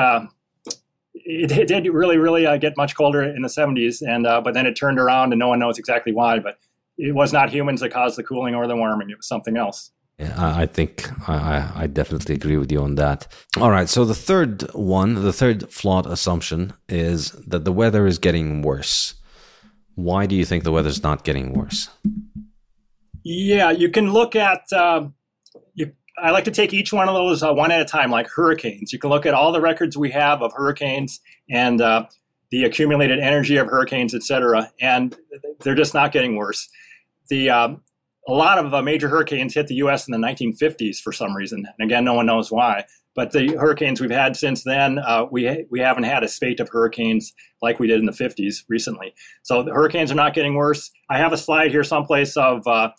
it, 1.28 1.52
it, 1.52 1.68
did 1.68 1.86
really, 1.86 2.16
really 2.16 2.46
uh, 2.46 2.56
get 2.56 2.76
much 2.76 2.96
colder 2.96 3.22
in 3.22 3.42
the 3.42 3.48
70s, 3.48 4.02
and 4.02 4.26
uh, 4.26 4.40
but 4.40 4.54
then 4.54 4.66
it 4.66 4.74
turned 4.74 4.98
around, 4.98 5.32
and 5.32 5.38
no 5.38 5.48
one 5.48 5.58
knows 5.58 5.78
exactly 5.78 6.12
why. 6.12 6.38
But 6.38 6.58
it 6.96 7.14
was 7.14 7.32
not 7.32 7.50
humans 7.50 7.80
that 7.80 7.90
caused 7.90 8.16
the 8.16 8.24
cooling 8.24 8.54
or 8.54 8.66
the 8.66 8.74
warming; 8.74 9.10
it 9.10 9.18
was 9.18 9.28
something 9.28 9.56
else. 9.56 9.92
Yeah, 10.18 10.34
I 10.36 10.66
think 10.66 11.08
I, 11.28 11.70
I 11.76 11.86
definitely 11.86 12.34
agree 12.34 12.56
with 12.56 12.72
you 12.72 12.80
on 12.80 12.96
that. 12.96 13.28
All 13.58 13.70
right, 13.70 13.88
so 13.88 14.04
the 14.04 14.14
third 14.14 14.62
one, 14.74 15.14
the 15.14 15.32
third 15.32 15.70
flawed 15.70 16.06
assumption 16.06 16.72
is 16.88 17.32
that 17.32 17.64
the 17.64 17.72
weather 17.72 18.06
is 18.06 18.18
getting 18.18 18.62
worse. 18.62 19.14
Why 19.94 20.26
do 20.26 20.34
you 20.34 20.44
think 20.44 20.64
the 20.64 20.72
weather's 20.72 21.02
not 21.02 21.24
getting 21.24 21.52
worse? 21.52 21.88
Yeah, 23.22 23.70
you 23.70 23.90
can 23.90 24.12
look 24.12 24.34
at 24.34 24.62
uh, 24.72 25.08
I 26.22 26.30
like 26.30 26.44
to 26.44 26.50
take 26.50 26.72
each 26.72 26.92
one 26.92 27.08
of 27.08 27.14
those 27.14 27.42
uh, 27.42 27.52
one 27.52 27.70
at 27.70 27.80
a 27.80 27.84
time, 27.84 28.10
like 28.10 28.28
hurricanes. 28.28 28.92
You 28.92 28.98
can 28.98 29.10
look 29.10 29.26
at 29.26 29.34
all 29.34 29.52
the 29.52 29.60
records 29.60 29.96
we 29.96 30.10
have 30.10 30.42
of 30.42 30.52
hurricanes 30.52 31.20
and 31.50 31.80
uh, 31.80 32.06
the 32.50 32.64
accumulated 32.64 33.18
energy 33.18 33.56
of 33.56 33.66
hurricanes, 33.66 34.14
et 34.14 34.22
cetera, 34.22 34.70
and 34.80 35.16
they're 35.60 35.74
just 35.74 35.94
not 35.94 36.12
getting 36.12 36.36
worse. 36.36 36.68
The 37.28 37.50
um, 37.50 37.82
a 38.26 38.32
lot 38.32 38.58
of 38.58 38.74
uh, 38.74 38.82
major 38.82 39.08
hurricanes 39.08 39.54
hit 39.54 39.68
the 39.68 39.76
U.S. 39.76 40.06
in 40.06 40.12
the 40.12 40.18
1950s 40.18 40.98
for 40.98 41.12
some 41.12 41.34
reason, 41.34 41.66
and 41.78 41.90
again, 41.90 42.04
no 42.04 42.14
one 42.14 42.26
knows 42.26 42.50
why. 42.50 42.84
But 43.14 43.32
the 43.32 43.56
hurricanes 43.56 44.00
we've 44.00 44.10
had 44.10 44.36
since 44.36 44.62
then, 44.64 44.98
uh, 44.98 45.26
we 45.30 45.66
we 45.70 45.80
haven't 45.80 46.04
had 46.04 46.22
a 46.22 46.28
spate 46.28 46.60
of 46.60 46.68
hurricanes 46.68 47.32
like 47.60 47.80
we 47.80 47.86
did 47.86 47.98
in 47.98 48.06
the 48.06 48.12
50s 48.12 48.64
recently. 48.68 49.14
So 49.42 49.62
the 49.62 49.72
hurricanes 49.72 50.12
are 50.12 50.16
not 50.16 50.34
getting 50.34 50.54
worse. 50.54 50.90
I 51.10 51.18
have 51.18 51.32
a 51.32 51.36
slide 51.36 51.70
here 51.70 51.82
someplace 51.82 52.36
of 52.36 52.66
uh, 52.66 52.90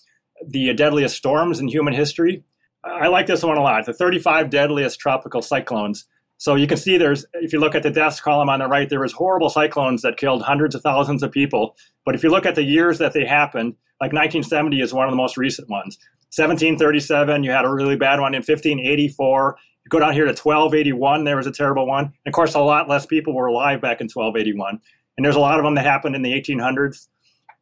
the 0.45 0.73
deadliest 0.73 1.15
storms 1.15 1.59
in 1.59 1.67
human 1.67 1.93
history 1.93 2.43
I 2.83 3.07
like 3.07 3.27
this 3.27 3.43
one 3.43 3.57
a 3.57 3.61
lot. 3.61 3.85
The 3.85 3.93
35 3.93 4.49
deadliest 4.49 4.99
tropical 4.99 5.41
cyclones. 5.41 6.05
So 6.37 6.55
you 6.55 6.67
can 6.67 6.77
see 6.77 6.97
there's, 6.97 7.25
if 7.33 7.51
you 7.51 7.59
look 7.59 7.75
at 7.75 7.83
the 7.83 7.91
deaths 7.91 8.21
column 8.21 8.47
on 8.47 8.59
the 8.59 8.67
right, 8.67 8.89
there 8.89 9.01
was 9.01 9.11
horrible 9.11 9.49
cyclones 9.49 10.01
that 10.03 10.15
killed 10.15 10.41
hundreds 10.41 10.73
of 10.73 10.81
thousands 10.81 11.21
of 11.21 11.31
people. 11.31 11.75
But 12.05 12.15
if 12.15 12.23
you 12.23 12.29
look 12.29 12.45
at 12.45 12.55
the 12.55 12.63
years 12.63 12.97
that 12.99 13.11
they 13.13 13.25
happened, 13.25 13.75
like 13.99 14.13
1970 14.13 14.79
is 14.79 14.93
one 14.93 15.05
of 15.05 15.11
the 15.11 15.17
most 15.17 15.35
recent 15.35 15.69
ones. 15.69 15.97
1737, 16.35 17.43
you 17.43 17.51
had 17.51 17.65
a 17.65 17.69
really 17.69 17.97
bad 17.97 18.21
one. 18.21 18.33
In 18.33 18.39
1584, 18.39 19.57
you 19.83 19.89
go 19.89 19.99
down 19.99 20.13
here 20.13 20.25
to 20.25 20.29
1281, 20.29 21.25
there 21.25 21.35
was 21.35 21.47
a 21.47 21.51
terrible 21.51 21.85
one. 21.85 22.05
And 22.05 22.27
of 22.27 22.33
course, 22.33 22.55
a 22.55 22.59
lot 22.59 22.87
less 22.87 23.05
people 23.05 23.33
were 23.33 23.47
alive 23.47 23.81
back 23.81 23.99
in 23.99 24.05
1281. 24.05 24.79
And 25.17 25.25
there's 25.25 25.35
a 25.35 25.39
lot 25.39 25.59
of 25.59 25.65
them 25.65 25.75
that 25.75 25.85
happened 25.85 26.15
in 26.15 26.21
the 26.21 26.31
1800s. 26.31 27.07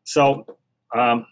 So 0.04 0.46
um, 0.96 1.26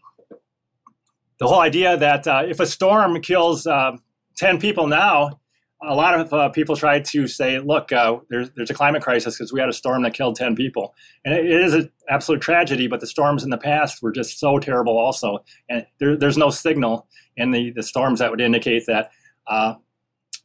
the 1.39 1.47
whole 1.47 1.61
idea 1.61 1.97
that 1.97 2.27
uh, 2.27 2.43
if 2.47 2.59
a 2.59 2.65
storm 2.65 3.19
kills 3.21 3.67
uh, 3.67 3.91
10 4.37 4.59
people 4.59 4.87
now, 4.87 5.39
a 5.83 5.93
lot 5.93 6.19
of 6.19 6.33
uh, 6.33 6.49
people 6.49 6.75
try 6.75 6.99
to 6.99 7.27
say, 7.27 7.59
look, 7.59 7.91
uh, 7.91 8.17
there's, 8.29 8.49
there's 8.55 8.69
a 8.69 8.73
climate 8.73 9.03
crisis 9.03 9.37
because 9.37 9.51
we 9.51 9.59
had 9.59 9.69
a 9.69 9.73
storm 9.73 10.03
that 10.03 10.13
killed 10.13 10.35
10 10.35 10.55
people. 10.55 10.95
And 11.23 11.33
it, 11.33 11.45
it 11.45 11.61
is 11.61 11.73
an 11.73 11.91
absolute 12.09 12.41
tragedy, 12.41 12.87
but 12.87 13.01
the 13.01 13.07
storms 13.07 13.43
in 13.43 13.49
the 13.49 13.57
past 13.57 14.01
were 14.01 14.11
just 14.11 14.39
so 14.39 14.57
terrible 14.57 14.97
also. 14.97 15.39
And 15.69 15.85
there, 15.99 16.17
there's 16.17 16.37
no 16.37 16.49
signal 16.49 17.07
in 17.37 17.51
the, 17.51 17.71
the 17.71 17.83
storms 17.83 18.19
that 18.19 18.31
would 18.31 18.41
indicate 18.41 18.85
that 18.87 19.11
uh, 19.47 19.75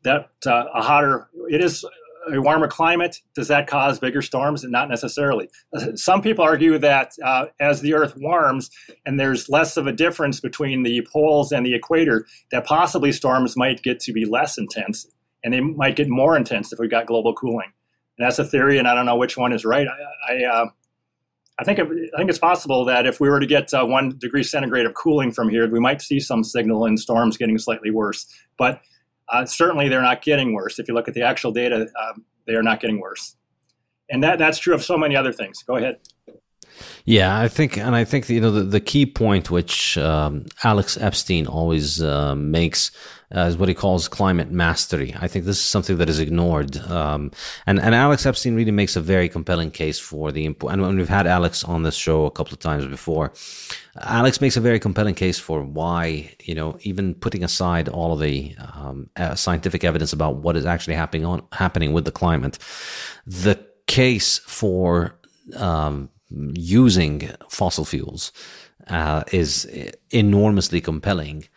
that 0.03 0.31
uh, 0.47 0.65
a 0.75 0.83
hotter, 0.83 1.29
it 1.51 1.63
is 1.63 1.85
a 2.33 2.41
warmer 2.41 2.69
climate, 2.69 3.21
does 3.35 3.49
that 3.49 3.67
cause 3.67 3.99
bigger 3.99 4.23
storms? 4.23 4.65
Not 4.65 4.89
necessarily. 4.89 5.49
Some 5.95 6.23
people 6.23 6.45
argue 6.45 6.79
that 6.79 7.13
uh, 7.25 7.47
as 7.61 7.81
the 7.81 7.95
Earth 7.95 8.15
warms 8.17 8.71
and 9.07 9.19
there's 9.19 9.49
less 9.49 9.77
of 9.77 9.87
a 9.87 9.93
difference 9.93 10.41
between 10.41 10.83
the 10.83 11.07
poles 11.13 11.53
and 11.53 11.65
the 11.65 11.75
equator, 11.75 12.27
that 12.53 12.67
possibly 12.67 13.13
storms 13.13 13.57
might 13.57 13.83
get 13.83 14.01
to 14.01 14.13
be 14.13 14.25
less 14.25 14.59
intense 14.59 15.07
and 15.43 15.55
they 15.55 15.61
might 15.61 15.97
get 15.97 16.09
more 16.09 16.37
intense 16.37 16.73
if 16.73 16.79
we've 16.79 16.91
got 16.91 17.07
global 17.07 17.35
cooling. 17.35 17.73
And 18.19 18.27
that's 18.27 18.39
a 18.39 18.45
theory, 18.45 18.79
and 18.79 18.87
I 18.87 18.95
don't 18.95 19.07
know 19.07 19.17
which 19.17 19.37
one 19.37 19.53
is 19.53 19.65
right. 19.65 19.87
I, 20.29 20.33
I, 20.33 20.45
uh, 20.45 20.67
I 21.59 21.65
think, 21.65 21.79
I 21.79 21.85
think 22.17 22.29
it's 22.29 22.39
possible 22.39 22.85
that 22.87 23.07
if 23.07 23.21
we 23.21 23.29
were 23.29 23.41
to 23.41 23.47
get 23.47 23.73
uh, 23.73 23.85
one 23.85 24.17
degree 24.19 24.43
centigrade 24.43 24.87
of 24.87 24.95
cooling 24.95 25.31
from 25.31 25.49
here, 25.49 25.69
we 25.71 25.81
might 25.81 26.03
see 26.03 26.21
some 26.21 26.45
signal 26.45 26.87
in 26.87 26.97
storms 26.97 27.37
getting 27.37 27.59
slightly 27.59 27.91
worse. 27.91 28.27
But 28.59 28.81
uh, 29.33 29.47
certainly, 29.47 29.89
they're 29.89 30.03
not 30.03 30.23
getting 30.23 30.53
worse. 30.53 30.79
If 30.79 30.89
you 30.89 30.95
look 30.95 31.09
at 31.09 31.15
the 31.15 31.23
actual 31.23 31.53
data, 31.53 31.89
um, 32.01 32.25
they 32.47 32.55
are 32.55 32.63
not 32.63 32.81
getting 32.81 33.01
worse. 33.01 33.37
And 34.11 34.23
that, 34.25 34.39
that's 34.39 34.59
true 34.59 34.75
of 34.75 34.83
so 34.83 34.97
many 34.97 35.17
other 35.17 35.33
things. 35.33 35.63
Go 35.63 35.77
ahead. 35.77 35.99
Yeah, 37.05 37.39
I 37.39 37.49
think, 37.49 37.77
and 37.77 37.95
I 37.95 38.05
think 38.05 38.29
you 38.29 38.41
know 38.41 38.51
the, 38.51 38.63
the 38.63 38.81
key 38.81 39.07
point 39.07 39.51
which 39.51 39.99
um, 39.99 40.47
Alex 40.65 40.97
Epstein 40.97 41.47
always 41.47 42.03
uh, 42.03 42.35
makes 42.35 42.91
uh, 43.35 43.41
is 43.41 43.57
what 43.57 43.69
he 43.69 43.75
calls 43.75 44.09
climate 44.09 44.51
mastery. 44.51 45.15
I 45.21 45.29
think 45.29 45.45
this 45.45 45.59
is 45.59 45.65
something 45.65 45.99
that 45.99 46.09
is 46.09 46.19
ignored, 46.19 46.77
um, 46.89 47.31
and 47.67 47.81
and 47.81 47.95
Alex 47.95 48.27
Epstein 48.27 48.57
really 48.57 48.73
makes 48.73 48.97
a 48.97 49.01
very 49.01 49.29
compelling 49.29 49.71
case 49.71 49.99
for 49.99 50.33
the 50.33 50.45
import. 50.45 50.73
And 50.73 50.97
we've 50.97 51.09
had 51.09 51.27
Alex 51.27 51.65
on 51.65 51.83
this 51.83 51.95
show 51.95 52.27
a 52.27 52.31
couple 52.31 52.53
of 52.53 52.59
times 52.59 52.87
before, 52.87 53.33
Alex 54.01 54.41
makes 54.41 54.57
a 54.57 54.61
very 54.61 54.81
compelling 54.81 55.15
case 55.15 55.39
for 55.39 55.63
why 55.63 56.35
you 56.43 56.55
know 56.55 56.77
even 56.83 57.15
putting 57.15 57.45
aside 57.45 57.89
all 57.89 58.13
of 58.13 58.21
the 58.21 58.55
um, 58.75 59.09
uh, 59.17 59.35
scientific 59.35 59.85
evidence 59.85 60.13
about 60.13 60.37
what 60.37 60.57
is 60.57 60.67
actually 60.67 60.95
happening 60.95 61.25
on 61.25 61.43
happening 61.53 61.93
with 61.93 62.05
the 62.05 62.13
climate, 62.13 62.59
the 63.27 63.59
case 63.87 64.39
for 64.39 65.19
um, 65.57 66.11
using 66.31 67.29
fossil 67.49 67.85
fuels 67.85 68.33
uh, 68.89 69.23
is 69.33 69.67
enormously 70.11 70.81
compelling, 70.81 71.49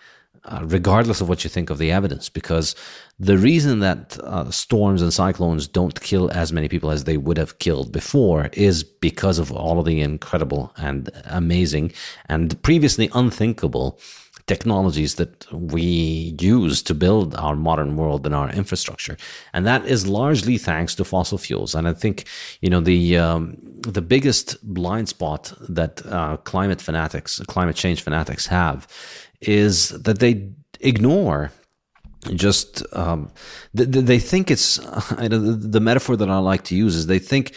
uh, 0.45 0.61
regardless 0.65 1.21
of 1.21 1.29
what 1.29 1.43
you 1.43 1.49
think 1.49 1.69
of 1.69 1.77
the 1.77 1.91
evidence, 1.91 2.29
because 2.29 2.75
the 3.19 3.37
reason 3.37 3.79
that 3.79 4.17
uh, 4.19 4.49
storms 4.51 5.01
and 5.01 5.13
cyclones 5.13 5.67
don't 5.67 6.01
kill 6.01 6.29
as 6.31 6.51
many 6.51 6.67
people 6.67 6.91
as 6.91 7.05
they 7.05 7.17
would 7.17 7.37
have 7.37 7.59
killed 7.59 7.91
before 7.91 8.49
is 8.53 8.83
because 8.83 9.39
of 9.39 9.51
all 9.51 9.79
of 9.79 9.85
the 9.85 10.01
incredible 10.01 10.73
and 10.77 11.09
amazing 11.25 11.91
and 12.27 12.61
previously 12.63 13.09
unthinkable 13.13 13.99
technologies 14.45 15.15
that 15.15 15.49
we 15.51 16.35
use 16.39 16.83
to 16.83 16.93
build 16.93 17.33
our 17.35 17.55
modern 17.55 17.95
world 17.95 18.25
and 18.25 18.35
our 18.35 18.49
infrastructure, 18.51 19.15
and 19.53 19.65
that 19.65 19.85
is 19.85 20.07
largely 20.07 20.57
thanks 20.57 20.95
to 20.95 21.05
fossil 21.05 21.37
fuels. 21.37 21.73
And 21.75 21.87
I 21.87 21.93
think 21.93 22.25
you 22.61 22.69
know 22.69 22.81
the 22.81 23.17
um, 23.17 23.57
the 23.79 24.01
biggest 24.01 24.57
blind 24.73 25.07
spot 25.09 25.53
that 25.69 26.05
uh, 26.05 26.37
climate 26.37 26.81
fanatics, 26.81 27.39
climate 27.47 27.75
change 27.75 28.01
fanatics 28.01 28.47
have, 28.47 28.87
is 29.41 29.89
that 29.89 30.19
they 30.19 30.49
ignore 30.79 31.51
just 32.35 32.83
um, 32.95 33.31
they, 33.73 33.85
they 33.85 34.19
think 34.19 34.49
it's 34.49 34.77
the 35.17 35.79
metaphor 35.81 36.15
that 36.15 36.29
I 36.29 36.37
like 36.37 36.63
to 36.65 36.75
use 36.75 36.95
is 36.95 37.07
they 37.07 37.19
think 37.19 37.53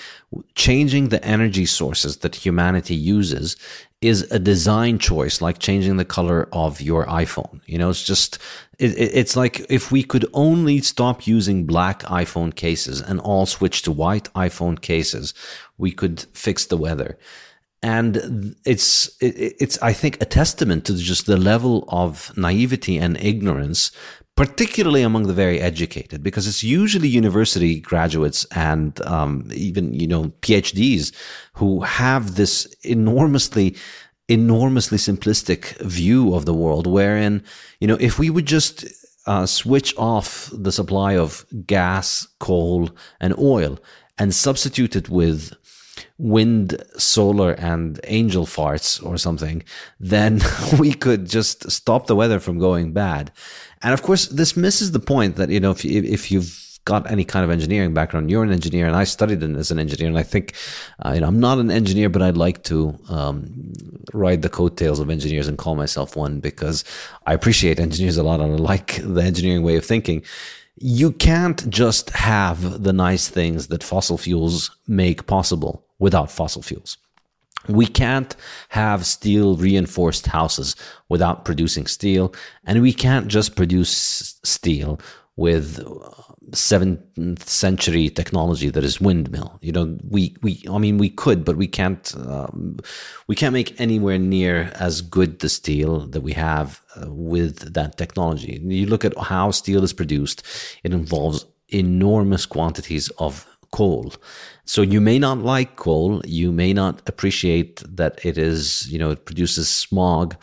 changing 0.55 1.09
the 1.09 1.25
energy 1.25 1.67
sources 1.67 2.19
that 2.19 2.35
humanity 2.35 2.95
uses 2.95 3.57
is 4.03 4.31
a 4.31 4.39
design 4.39 4.99
choice, 4.99 5.41
like 5.41 5.59
changing 5.59 5.97
the 5.97 6.05
color 6.05 6.49
of 6.53 6.81
your 6.81 7.07
iPhone. 7.07 7.61
You 7.67 7.79
know, 7.79 7.91
it's 7.91 8.05
just 8.05 8.39
it, 8.79 8.93
it's 8.99 9.37
like 9.37 9.65
if 9.71 9.91
we 9.91 10.03
could 10.03 10.27
only 10.33 10.81
stop 10.81 11.27
using 11.27 11.67
black 11.67 12.03
iPhone 12.03 12.55
cases 12.55 13.01
and 13.01 13.21
all 13.21 13.47
switch 13.47 13.83
to 13.83 13.93
white 13.93 14.33
iPhone 14.35 14.81
cases, 14.81 15.33
we 15.79 15.93
could 15.93 16.27
fix 16.33 16.67
the 16.67 16.77
weather 16.77 17.19
and 17.83 18.55
it's 18.65 19.17
it's 19.21 19.81
I 19.83 19.93
think 19.93 20.21
a 20.21 20.27
testament 20.27 20.85
to 20.87 20.97
just 20.97 21.27
the 21.27 21.37
level 21.37 21.85
of 21.89 22.37
naivety 22.37 22.99
and 22.99 23.17
ignorance 23.19 23.93
particularly 24.37 25.01
among 25.01 25.27
the 25.27 25.33
very 25.33 25.61
educated, 25.61 26.23
because 26.23 26.47
it's 26.47 26.63
usually 26.63 27.09
university 27.09 27.81
graduates 27.81 28.45
and 28.55 29.01
um, 29.07 29.49
even 29.53 29.93
you 29.95 30.07
know 30.07 30.25
PhDs 30.43 31.13
who 31.55 31.81
have 31.81 32.37
this 32.37 32.67
enormously 32.85 33.75
enormously 34.29 34.99
simplistic 34.99 35.79
view 35.81 36.35
of 36.35 36.45
the 36.45 36.55
world, 36.55 36.87
wherein 36.87 37.43
you 37.81 37.89
know 37.89 37.97
if 37.99 38.19
we 38.19 38.29
would 38.29 38.47
just 38.47 38.85
uh, 39.27 39.47
switch 39.47 39.97
off 39.97 40.51
the 40.53 40.73
supply 40.73 41.17
of 41.17 41.47
gas, 41.67 42.29
coal, 42.39 42.91
and 43.21 43.37
oil 43.39 43.79
and 44.19 44.35
substitute 44.35 44.95
it 44.97 45.09
with 45.09 45.53
wind, 46.19 46.83
solar, 46.97 47.53
and 47.53 48.01
angel 48.05 48.47
farts 48.47 49.05
or 49.05 49.19
something, 49.19 49.63
then 50.01 50.41
we 50.79 50.93
could 50.93 51.27
just 51.27 51.71
stop 51.71 52.07
the 52.07 52.17
weather 52.17 52.41
from 52.41 52.59
going 52.59 52.93
bad. 52.93 53.33
And 53.83 53.93
of 53.93 54.03
course, 54.03 54.27
this 54.29 54.57
misses 54.57 54.93
the 54.93 55.01
point 55.01 55.37
that, 55.37 55.51
you 55.51 55.61
know, 55.61 55.71
if, 55.71 55.85
if 55.85 56.31
you've 56.31 56.67
got 56.87 57.11
any 57.11 57.25
kind 57.25 57.45
of 57.45 57.51
engineering 57.51 57.93
background, 57.93 58.31
you're 58.31 58.45
an 58.45 58.53
engineer, 58.53 58.87
and 58.87 58.97
I 58.97 59.05
studied 59.05 59.43
as 59.43 59.71
an 59.71 59.79
engineer. 59.79 60.09
And 60.09 60.19
I 60.19 60.23
think, 60.23 60.55
uh, 61.05 61.13
you 61.15 61.21
know, 61.21 61.27
I'm 61.27 61.41
not 61.41 61.59
an 61.59 61.71
engineer, 61.71 62.09
but 62.09 62.23
I'd 62.23 62.37
like 62.37 62.63
to 62.65 62.99
um, 63.11 63.73
ride 64.15 64.43
the 64.43 64.49
coattails 64.49 65.01
of 65.01 65.11
engineers 65.11 65.49
and 65.49 65.59
call 65.59 65.75
myself 65.75 66.17
one 66.17 66.41
because 66.41 66.85
I 67.27 67.35
appreciate 67.35 67.79
engineers 67.79 68.17
a 68.17 68.23
lot 68.23 68.41
and 68.41 68.55
I 68.55 68.57
like 68.57 69.01
the 69.03 69.23
engineering 69.23 69.63
way 69.63 69.77
of 69.77 69.85
thinking. 69.85 70.23
You 70.79 71.13
can't 71.13 71.69
just 71.71 72.11
have 72.11 72.83
the 72.83 72.93
nice 72.93 73.29
things 73.29 73.69
that 73.69 73.83
fossil 73.83 74.19
fuels 74.19 74.71
make 74.87 75.27
possible 75.27 75.86
without 75.99 76.31
fossil 76.31 76.63
fuels. 76.63 76.97
We 77.69 77.87
can't 77.87 78.37
have 78.69 79.05
steel 79.05 79.57
reinforced 79.57 80.27
houses 80.27 80.77
without 81.09 81.45
producing 81.45 81.87
steel, 81.87 82.33
and 82.65 82.81
we 82.81 82.93
can't 82.93 83.29
just 83.29 83.57
produce 83.57 84.39
steel 84.45 85.01
with 85.37 85.85
seventh 86.55 87.49
century 87.49 88.09
technology 88.09 88.71
that 88.71 88.85
is 88.85 89.01
windmill. 89.01 89.59
You 89.61 89.73
know, 89.73 89.99
we 90.09 90.37
we 90.43 90.65
I 90.71 90.79
mean 90.79 90.99
we 90.99 91.11
could, 91.11 91.45
but 91.45 91.57
we 91.57 91.67
can't 91.67 92.15
um, 92.17 92.79
we 93.27 93.35
can't 93.35 93.53
make 93.53 93.79
anywhere 93.81 94.19
near 94.19 94.71
as 94.75 95.01
good 95.01 95.41
the 95.41 95.49
steel 95.49 96.07
that 96.09 96.21
we 96.21 96.33
have 96.33 96.81
uh, 96.97 97.13
with 97.13 97.75
that 97.75 97.99
technology. 97.99 98.61
You 98.63 98.87
look 98.87 99.05
at 99.05 99.17
how 99.19 99.51
steel 99.51 99.85
is 99.85 99.93
produced; 99.93 100.43
it 100.85 100.93
involves 100.93 101.47
enormous 101.69 102.47
quantities 102.47 103.09
of 103.19 103.47
coal. 103.73 104.13
So 104.67 104.83
you 104.83 105.01
may 105.01 105.19
not 105.19 105.39
like 105.39 105.77
coal. 105.77 106.21
You 106.27 106.53
may 106.53 106.73
not 106.73 107.01
appreciate 107.09 107.83
that 107.97 108.25
it 108.25 108.37
is, 108.37 108.91
you 108.91 108.99
know, 108.99 109.11
it 109.11 109.25
produces 109.25 109.69
smog. 109.69 110.37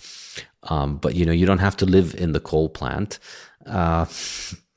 Um, 0.64 0.98
but 0.98 1.14
you 1.14 1.26
know, 1.26 1.34
you 1.34 1.46
don't 1.46 1.60
have 1.60 1.78
to 1.78 1.86
live 1.86 2.16
in 2.16 2.32
the 2.32 2.40
coal 2.40 2.70
plant. 2.70 3.20
Uh, 3.66 4.06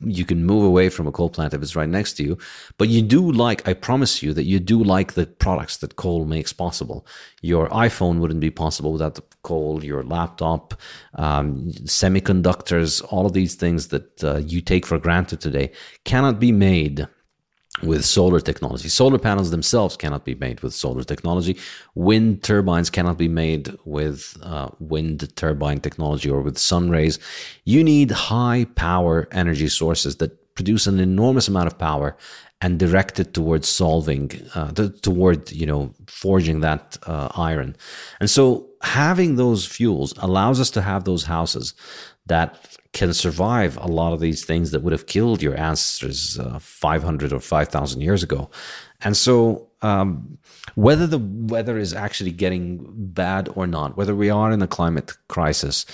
you 0.01 0.25
can 0.27 0.45
move 0.45 0.65
away 0.65 0.89
from 0.91 1.07
a 1.07 1.13
coal 1.13 1.31
plant 1.31 1.55
if 1.55 1.63
it's 1.63 1.77
right 1.77 1.89
next 1.89 2.15
to 2.15 2.25
you. 2.25 2.37
But 2.77 2.89
you 2.89 3.01
do 3.01 3.33
like, 3.33 3.67
I 3.67 3.73
promise 3.73 4.23
you 4.23 4.35
that 4.35 4.45
you 4.45 4.61
do 4.61 4.83
like 4.83 5.15
the 5.15 5.27
products 5.27 5.79
that 5.79 5.97
coal 5.97 6.27
makes 6.27 6.53
possible. 6.53 7.07
Your 7.41 7.69
iPhone 7.71 8.19
wouldn't 8.19 8.41
be 8.41 8.51
possible 8.51 8.93
without 8.93 9.15
the 9.15 9.23
coal, 9.43 9.83
your 9.83 10.03
laptop, 10.03 10.75
um, 11.15 11.71
semiconductors, 11.85 13.03
all 13.11 13.27
of 13.27 13.33
these 13.33 13.55
things 13.55 13.89
that 13.89 14.23
uh, 14.25 14.37
you 14.39 14.61
take 14.61 14.85
for 14.85 14.99
granted 14.99 15.41
today 15.41 15.73
cannot 16.05 16.39
be 16.39 16.53
made 16.53 17.07
with 17.83 18.05
solar 18.05 18.41
technology. 18.41 18.89
Solar 18.89 19.19
panels 19.19 19.51
themselves 19.51 19.97
cannot 19.97 20.25
be 20.25 20.35
made 20.35 20.61
with 20.61 20.73
solar 20.75 21.05
technology. 21.05 21.59
Wind 21.95 22.43
turbines 22.43 22.91
cannot 22.91 23.19
be 23.19 23.29
made 23.29 23.77
with 23.85 24.37
uh, 24.43 24.71
wind 24.79 25.35
turbine 25.37 25.81
technology 25.81 26.31
or 26.31 26.41
with 26.41 26.57
sun 26.59 26.91
rays. 26.91 27.19
You 27.65 27.85
need 27.85 28.11
high 28.11 28.67
power 28.77 29.29
energy 29.31 29.69
sources 29.69 30.17
that 30.17 30.55
produce 30.55 30.87
an 30.87 30.99
enormous 30.99 31.49
amount 31.49 31.67
of 31.67 31.79
power 31.79 32.17
and 32.63 32.79
direct 32.79 33.21
it 33.21 33.35
towards 33.35 33.69
solving, 33.69 34.31
uh, 34.55 34.73
toward 35.03 35.53
you 35.53 35.67
know 35.67 35.95
forging 36.07 36.61
that 36.61 36.97
uh, 37.07 37.29
iron. 37.37 37.77
And 38.21 38.31
so 38.31 38.67
having 38.83 39.37
those 39.37 39.67
fuels 39.67 40.15
allows 40.19 40.61
us 40.61 40.71
to 40.71 40.81
have 40.81 41.05
those 41.05 41.25
houses 41.25 41.75
that 42.27 42.76
can 42.97 43.13
survive 43.13 43.77
a 43.77 43.87
lot 43.87 44.15
of 44.15 44.21
these 44.21 44.43
things 44.43 44.71
that 44.71 44.83
would 44.83 44.93
have 44.95 45.05
killed 45.05 45.43
your 45.43 45.55
ancestors 45.61 46.39
uh, 46.39 46.59
500 46.59 47.31
or 47.31 47.41
5,000 47.41 48.01
years 48.01 48.23
ago. 48.23 48.49
And 49.03 49.15
so, 49.15 49.69
um, 49.83 50.39
whether 50.77 51.07
the 51.07 51.19
weather 51.19 51.77
is 51.77 51.93
actually 51.93 52.31
getting 52.31 52.87
bad 52.97 53.51
or 53.55 53.67
not, 53.67 53.99
whether 53.99 54.17
we 54.17 54.31
are 54.31 54.51
in 54.51 54.63
a 54.63 54.67
climate 54.67 55.13
crisis, 55.29 55.85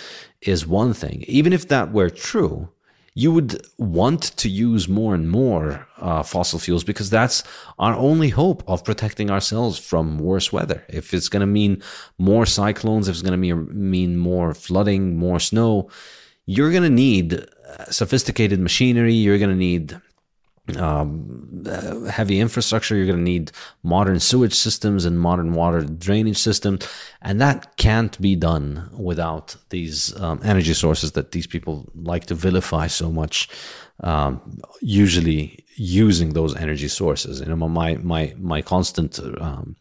is 0.42 0.64
one 0.64 0.94
thing. 0.94 1.24
Even 1.26 1.52
if 1.52 1.66
that 1.66 1.90
were 1.90 2.08
true, 2.08 2.68
you 3.14 3.32
would 3.32 3.60
want 3.78 4.22
to 4.36 4.48
use 4.48 4.86
more 4.86 5.12
and 5.12 5.28
more 5.28 5.88
uh, 5.98 6.22
fossil 6.22 6.60
fuels 6.60 6.84
because 6.84 7.10
that's 7.10 7.42
our 7.80 7.94
only 7.94 8.28
hope 8.28 8.62
of 8.68 8.84
protecting 8.84 9.28
ourselves 9.28 9.76
from 9.76 10.20
worse 10.20 10.52
weather. 10.52 10.84
If 10.88 11.12
it's 11.12 11.28
going 11.28 11.40
to 11.40 11.46
mean 11.60 11.82
more 12.18 12.46
cyclones, 12.46 13.08
if 13.08 13.14
it's 13.16 13.22
going 13.22 13.38
to 13.42 13.56
mean 13.56 14.16
more 14.16 14.54
flooding, 14.54 15.18
more 15.18 15.40
snow, 15.40 15.90
you're 16.46 16.70
going 16.70 16.82
to 16.82 16.90
need 16.90 17.46
sophisticated 17.90 18.60
machinery. 18.60 19.14
You're 19.14 19.38
going 19.38 19.50
to 19.50 19.56
need 19.56 20.00
um, 20.76 21.64
uh, 21.66 22.04
heavy 22.04 22.40
infrastructure. 22.40 22.94
You're 22.94 23.06
going 23.06 23.18
to 23.18 23.24
need 23.24 23.52
modern 23.82 24.20
sewage 24.20 24.54
systems 24.54 25.04
and 25.04 25.18
modern 25.18 25.54
water 25.54 25.82
drainage 25.82 26.38
systems, 26.38 26.88
and 27.20 27.40
that 27.40 27.76
can't 27.76 28.20
be 28.20 28.36
done 28.36 28.88
without 28.96 29.56
these 29.70 30.18
um, 30.20 30.40
energy 30.44 30.74
sources 30.74 31.12
that 31.12 31.32
these 31.32 31.46
people 31.46 31.90
like 31.94 32.26
to 32.26 32.34
vilify 32.34 32.86
so 32.86 33.10
much. 33.10 33.48
Um, 34.00 34.58
usually 34.80 35.64
using 35.76 36.32
those 36.32 36.56
energy 36.56 36.88
sources. 36.88 37.40
You 37.40 37.46
know, 37.46 37.56
my 37.56 37.96
my 37.96 38.34
my 38.38 38.62
constant 38.62 39.20
um, 39.40 39.76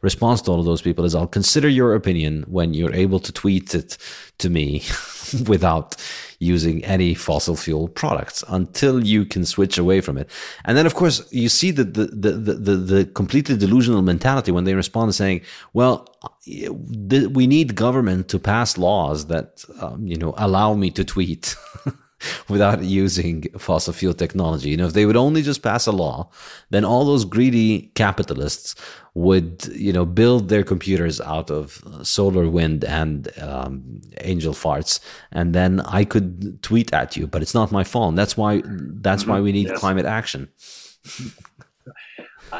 response 0.00 0.42
to 0.42 0.52
all 0.52 0.60
of 0.60 0.66
those 0.66 0.82
people 0.82 1.04
is, 1.04 1.14
"I'll 1.14 1.26
consider 1.26 1.68
your 1.68 1.94
opinion 1.94 2.44
when 2.46 2.74
you're 2.74 2.94
able 2.94 3.18
to 3.20 3.32
tweet 3.32 3.74
it 3.74 3.98
to 4.38 4.50
me 4.50 4.80
without." 5.46 5.96
using 6.44 6.84
any 6.84 7.14
fossil 7.14 7.56
fuel 7.56 7.88
products 7.88 8.44
until 8.48 9.04
you 9.04 9.24
can 9.24 9.44
switch 9.44 9.78
away 9.78 10.00
from 10.00 10.18
it. 10.18 10.28
And 10.64 10.76
then, 10.76 10.86
of 10.86 10.94
course, 10.94 11.26
you 11.32 11.48
see 11.48 11.70
the, 11.70 11.84
the, 11.84 12.06
the, 12.06 12.30
the, 12.54 12.76
the 12.76 13.04
completely 13.06 13.56
delusional 13.56 14.02
mentality 14.02 14.52
when 14.52 14.64
they 14.64 14.74
respond 14.74 15.14
saying, 15.14 15.40
well, 15.72 16.08
we 16.46 17.46
need 17.46 17.74
government 17.74 18.28
to 18.28 18.38
pass 18.38 18.76
laws 18.76 19.26
that, 19.26 19.64
um, 19.80 20.06
you 20.06 20.16
know, 20.16 20.34
allow 20.36 20.74
me 20.74 20.90
to 20.90 21.04
tweet. 21.04 21.56
without 22.48 22.82
using 22.82 23.44
fossil 23.58 23.92
fuel 23.92 24.14
technology. 24.14 24.70
You 24.70 24.76
know, 24.76 24.86
if 24.86 24.92
they 24.92 25.06
would 25.06 25.16
only 25.16 25.42
just 25.42 25.62
pass 25.62 25.86
a 25.86 25.92
law, 25.92 26.30
then 26.70 26.84
all 26.84 27.04
those 27.04 27.24
greedy 27.24 27.92
capitalists 27.94 28.74
would 29.14 29.66
you 29.74 29.92
know 29.92 30.04
build 30.04 30.48
their 30.48 30.64
computers 30.64 31.20
out 31.20 31.50
of 31.50 31.82
solar 32.02 32.48
wind 32.48 32.84
and 32.84 33.30
um, 33.40 34.00
angel 34.22 34.52
farts 34.52 34.98
and 35.30 35.54
then 35.54 35.80
i 35.82 36.04
could 36.04 36.60
tweet 36.62 36.92
at 36.92 37.16
you 37.16 37.26
but 37.26 37.40
it's 37.40 37.54
not 37.54 37.70
my 37.70 37.84
phone 37.84 38.14
that's 38.16 38.36
why 38.36 38.60
that's 38.64 39.22
mm-hmm. 39.22 39.32
why 39.32 39.40
we 39.40 39.52
need 39.52 39.68
yes. 39.68 39.78
climate 39.78 40.04
action 40.04 40.48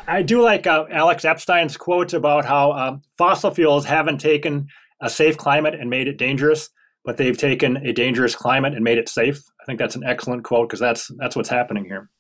i 0.07 0.23
do 0.23 0.41
like 0.41 0.67
uh, 0.67 0.87
alex 0.91 1.25
epstein's 1.25 1.77
quote 1.77 2.13
about 2.13 2.45
how 2.45 2.71
uh, 2.71 2.97
fossil 3.19 3.51
fuels 3.51 3.85
haven't 3.85 4.19
taken 4.19 4.69
a 5.01 5.11
safe 5.11 5.37
climate 5.37 5.75
and 5.75 5.91
made 5.91 6.07
it 6.07 6.17
dangerous 6.17 6.71
but 7.05 7.17
they've 7.17 7.39
taken 7.39 7.77
a 7.79 7.93
dangerous 7.93 8.35
climate 8.35 8.75
and 8.75 8.85
made 8.85 8.99
it 8.99 9.09
safe 9.09 9.43
i 9.61 9.65
think 9.65 9.79
that's 9.79 9.97
an 9.97 10.05
excellent 10.05 10.45
quote 10.45 10.69
because 10.69 10.81
that's 10.81 11.11
that's 11.19 11.37
what's 11.37 11.49
happening 11.49 11.85
here 11.85 12.11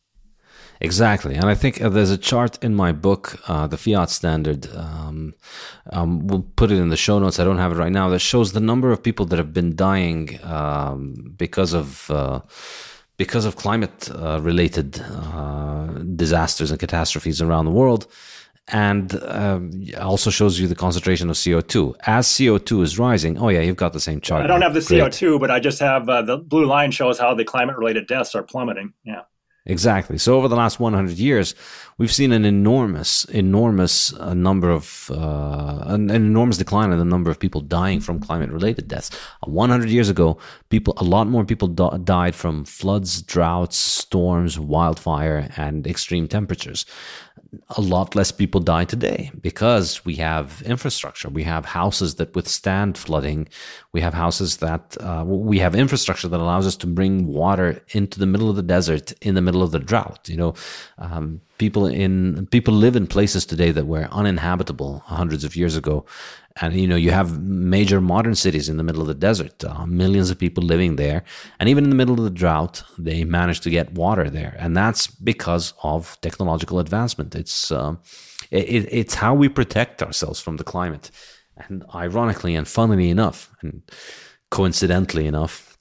Exactly, 0.80 1.34
and 1.36 1.44
I 1.44 1.54
think 1.54 1.80
uh, 1.80 1.88
there's 1.88 2.10
a 2.10 2.18
chart 2.18 2.62
in 2.62 2.74
my 2.74 2.90
book, 2.90 3.38
uh, 3.48 3.66
the 3.66 3.76
Fiat 3.76 4.10
Standard. 4.10 4.66
Um, 4.74 5.34
um, 5.92 6.26
we'll 6.26 6.46
put 6.56 6.72
it 6.72 6.78
in 6.78 6.88
the 6.88 6.96
show 6.96 7.18
notes. 7.18 7.38
I 7.38 7.44
don't 7.44 7.58
have 7.58 7.72
it 7.72 7.76
right 7.76 7.92
now. 7.92 8.08
That 8.08 8.18
shows 8.18 8.52
the 8.52 8.60
number 8.60 8.90
of 8.90 9.02
people 9.02 9.24
that 9.26 9.38
have 9.38 9.52
been 9.52 9.76
dying 9.76 10.38
um, 10.42 11.32
because 11.36 11.74
of 11.74 12.10
uh, 12.10 12.40
because 13.16 13.44
of 13.44 13.54
climate 13.56 14.10
uh, 14.10 14.40
related 14.42 15.00
uh, 15.00 15.86
disasters 16.16 16.70
and 16.70 16.80
catastrophes 16.80 17.40
around 17.40 17.66
the 17.66 17.70
world. 17.70 18.06
And 18.68 19.14
um, 19.24 19.84
also 20.00 20.30
shows 20.30 20.58
you 20.58 20.66
the 20.66 20.74
concentration 20.74 21.28
of 21.28 21.36
CO2. 21.36 21.94
As 22.06 22.26
CO2 22.26 22.82
is 22.82 22.98
rising, 22.98 23.36
oh 23.36 23.50
yeah, 23.50 23.60
you've 23.60 23.76
got 23.76 23.92
the 23.92 24.00
same 24.00 24.22
chart. 24.22 24.42
I 24.42 24.46
don't 24.46 24.62
have 24.62 24.72
the 24.72 24.80
Great. 24.80 25.02
CO2, 25.02 25.38
but 25.38 25.50
I 25.50 25.60
just 25.60 25.80
have 25.80 26.08
uh, 26.08 26.22
the 26.22 26.38
blue 26.38 26.64
line 26.64 26.90
shows 26.90 27.18
how 27.18 27.34
the 27.34 27.44
climate 27.44 27.76
related 27.76 28.06
deaths 28.06 28.34
are 28.34 28.42
plummeting. 28.42 28.94
Yeah. 29.04 29.22
Exactly. 29.66 30.18
So 30.18 30.36
over 30.36 30.48
the 30.48 30.56
last 30.56 30.78
100 30.78 31.16
years, 31.16 31.54
we've 31.98 32.12
seen 32.12 32.32
an 32.32 32.44
enormous, 32.44 33.24
enormous 33.26 34.12
uh, 34.14 34.34
number 34.34 34.70
of, 34.70 35.10
uh, 35.12 35.84
an, 35.86 36.10
an, 36.10 36.24
enormous 36.26 36.56
decline 36.56 36.92
in 36.92 36.98
the 36.98 37.04
number 37.04 37.30
of 37.30 37.38
people 37.38 37.60
dying 37.60 38.00
from 38.00 38.20
climate-related 38.20 38.88
deaths. 38.88 39.10
Uh, 39.42 39.50
100 39.50 39.88
years 39.88 40.08
ago, 40.08 40.38
people, 40.70 40.94
a 40.96 41.04
lot 41.04 41.26
more 41.28 41.44
people 41.44 41.68
do- 41.68 41.98
died 42.04 42.34
from 42.34 42.64
floods, 42.64 43.22
droughts, 43.22 43.76
storms, 43.76 44.58
wildfire, 44.58 45.48
and 45.56 45.86
extreme 45.86 46.26
temperatures 46.26 46.84
a 47.70 47.80
lot 47.80 48.14
less 48.14 48.30
people 48.32 48.60
die 48.60 48.84
today 48.84 49.30
because 49.40 50.04
we 50.04 50.16
have 50.16 50.62
infrastructure. 50.62 51.28
We 51.28 51.44
have 51.44 51.64
houses 51.64 52.16
that 52.16 52.34
withstand 52.34 52.98
flooding. 52.98 53.48
We 53.92 54.00
have 54.00 54.14
houses 54.14 54.58
that 54.58 54.96
uh, 55.00 55.24
we 55.26 55.58
have 55.58 55.74
infrastructure 55.74 56.28
that 56.28 56.40
allows 56.40 56.66
us 56.66 56.76
to 56.76 56.86
bring 56.86 57.26
water 57.26 57.82
into 57.90 58.18
the 58.18 58.26
middle 58.26 58.50
of 58.50 58.56
the 58.56 58.62
desert 58.62 59.12
in 59.20 59.34
the 59.34 59.42
middle 59.42 59.62
of 59.62 59.72
the 59.72 59.78
drought. 59.78 60.28
You 60.28 60.36
know, 60.36 60.54
um, 60.98 61.40
people 61.58 61.86
in 61.86 62.46
people 62.50 62.74
live 62.74 62.96
in 62.96 63.06
places 63.06 63.46
today 63.46 63.70
that 63.70 63.86
were 63.86 64.08
uninhabitable 64.10 65.00
hundreds 65.06 65.44
of 65.44 65.56
years 65.56 65.76
ago, 65.76 66.04
and 66.60 66.74
you 66.74 66.86
know 66.86 66.96
you 66.96 67.10
have 67.10 67.40
major 67.40 68.00
modern 68.00 68.34
cities 68.34 68.68
in 68.68 68.76
the 68.76 68.82
middle 68.82 69.00
of 69.00 69.08
the 69.08 69.14
desert 69.14 69.64
uh, 69.64 69.86
millions 69.86 70.30
of 70.30 70.38
people 70.38 70.62
living 70.62 70.96
there. 70.96 71.24
And 71.58 71.68
even 71.68 71.84
in 71.84 71.90
the 71.90 71.96
middle 71.96 72.18
of 72.18 72.24
the 72.24 72.30
drought 72.30 72.82
they 72.98 73.24
manage 73.24 73.60
to 73.60 73.70
get 73.70 73.92
water 73.92 74.30
there. 74.30 74.56
And 74.58 74.76
that's 74.76 75.06
because 75.06 75.74
of 75.82 76.18
technological 76.20 76.78
advancement. 76.78 77.34
It's 77.34 77.70
uh, 77.70 77.94
it, 78.50 78.86
it's 78.90 79.14
how 79.14 79.34
we 79.34 79.48
protect 79.48 80.02
ourselves 80.02 80.40
from 80.40 80.56
the 80.56 80.64
climate. 80.64 81.10
And 81.56 81.84
ironically 81.94 82.56
and 82.56 82.66
funnily 82.66 83.10
enough 83.10 83.50
and 83.62 83.82
coincidentally 84.50 85.26
enough 85.26 85.74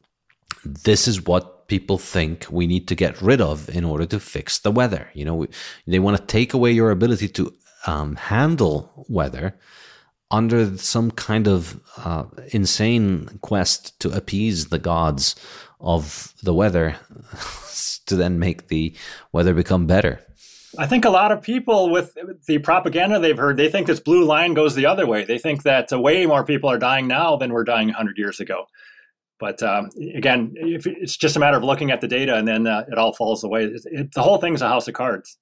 this 0.66 1.08
is 1.08 1.24
what 1.24 1.53
people 1.68 1.98
think 1.98 2.46
we 2.50 2.68
need 2.68 2.88
to 2.88 2.96
get 2.96 3.22
rid 3.22 3.42
of 3.42 3.70
in 3.70 3.84
order 3.84 4.06
to 4.06 4.20
fix 4.20 4.60
the 4.60 4.72
weather 4.72 5.10
you 5.14 5.26
know 5.26 5.46
they 5.88 6.00
want 6.00 6.18
to 6.18 6.26
take 6.26 6.54
away 6.54 6.72
your 6.72 6.92
ability 6.92 7.28
to 7.28 7.54
um, 7.86 8.16
handle 8.16 9.06
weather 9.10 9.56
under 10.32 10.76
some 10.78 11.12
kind 11.12 11.48
of 11.48 11.80
uh, 11.98 12.24
insane 12.52 13.40
quest 13.42 14.00
to 14.00 14.10
appease 14.10 14.68
the 14.68 14.80
gods 14.80 15.36
of 15.80 16.34
the 16.42 16.54
weather 16.54 16.96
to 18.08 18.16
then 18.16 18.40
make 18.40 18.68
the 18.68 18.96
weather 19.32 19.54
become 19.54 19.86
better. 19.86 20.20
I 20.80 20.88
think 20.88 21.06
a 21.06 21.12
lot 21.12 21.32
of 21.32 21.44
people 21.44 21.92
with 21.92 22.18
the 22.48 22.58
propaganda 22.58 23.20
they've 23.20 23.38
heard, 23.38 23.58
they 23.58 23.70
think 23.70 23.86
this 23.86 24.00
blue 24.00 24.26
line 24.26 24.56
goes 24.56 24.74
the 24.74 24.88
other 24.88 25.06
way. 25.06 25.24
They 25.24 25.38
think 25.38 25.62
that 25.64 25.92
way 25.92 26.26
more 26.26 26.44
people 26.44 26.70
are 26.70 26.80
dying 26.80 27.08
now 27.08 27.36
than 27.36 27.54
were 27.54 27.64
dying 27.64 27.90
100 27.90 28.18
years 28.18 28.40
ago. 28.40 28.66
But 29.40 29.62
um, 29.64 29.90
again, 30.16 30.54
it's 30.56 31.18
just 31.18 31.36
a 31.36 31.40
matter 31.40 31.58
of 31.58 31.64
looking 31.64 31.92
at 31.92 32.02
the 32.02 32.08
data 32.08 32.36
and 32.36 32.48
then 32.48 32.68
uh, 32.68 32.86
it 32.90 32.98
all 32.98 33.14
falls 33.14 33.44
away. 33.44 33.66
It, 33.66 33.82
it, 33.86 34.14
the 34.14 34.22
whole 34.22 34.38
thing's 34.38 34.62
a 34.62 34.68
house 34.68 34.88
of 34.88 34.94
cards. 34.94 35.38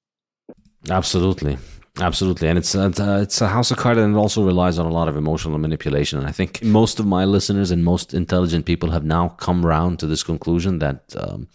Absolutely. 0.89 1.58
Absolutely, 2.00 2.48
and 2.48 2.58
it's 2.58 2.74
a, 2.74 2.89
it's 3.22 3.42
a 3.42 3.50
house 3.50 3.70
of 3.70 3.78
cards, 3.78 4.00
and 4.00 4.16
it 4.16 4.18
also 4.18 4.46
relies 4.46 4.80
on 4.80 4.86
a 4.86 4.89
lot 4.92 5.10
of 5.10 5.18
emotional 5.18 5.58
manipulation. 5.58 6.18
And 6.18 6.26
I 6.26 6.32
think 6.32 6.64
most 6.64 7.02
of 7.02 7.06
my 7.06 7.26
listeners 7.26 7.70
and 7.70 7.84
most 7.84 8.14
intelligent 8.14 8.66
people 8.66 8.92
have 8.92 9.04
now 9.04 9.28
come 9.28 9.66
around 9.66 10.00
to 10.00 10.08
this 10.08 10.24
conclusion 10.24 10.80
that 10.80 11.14
um, 11.18 11.50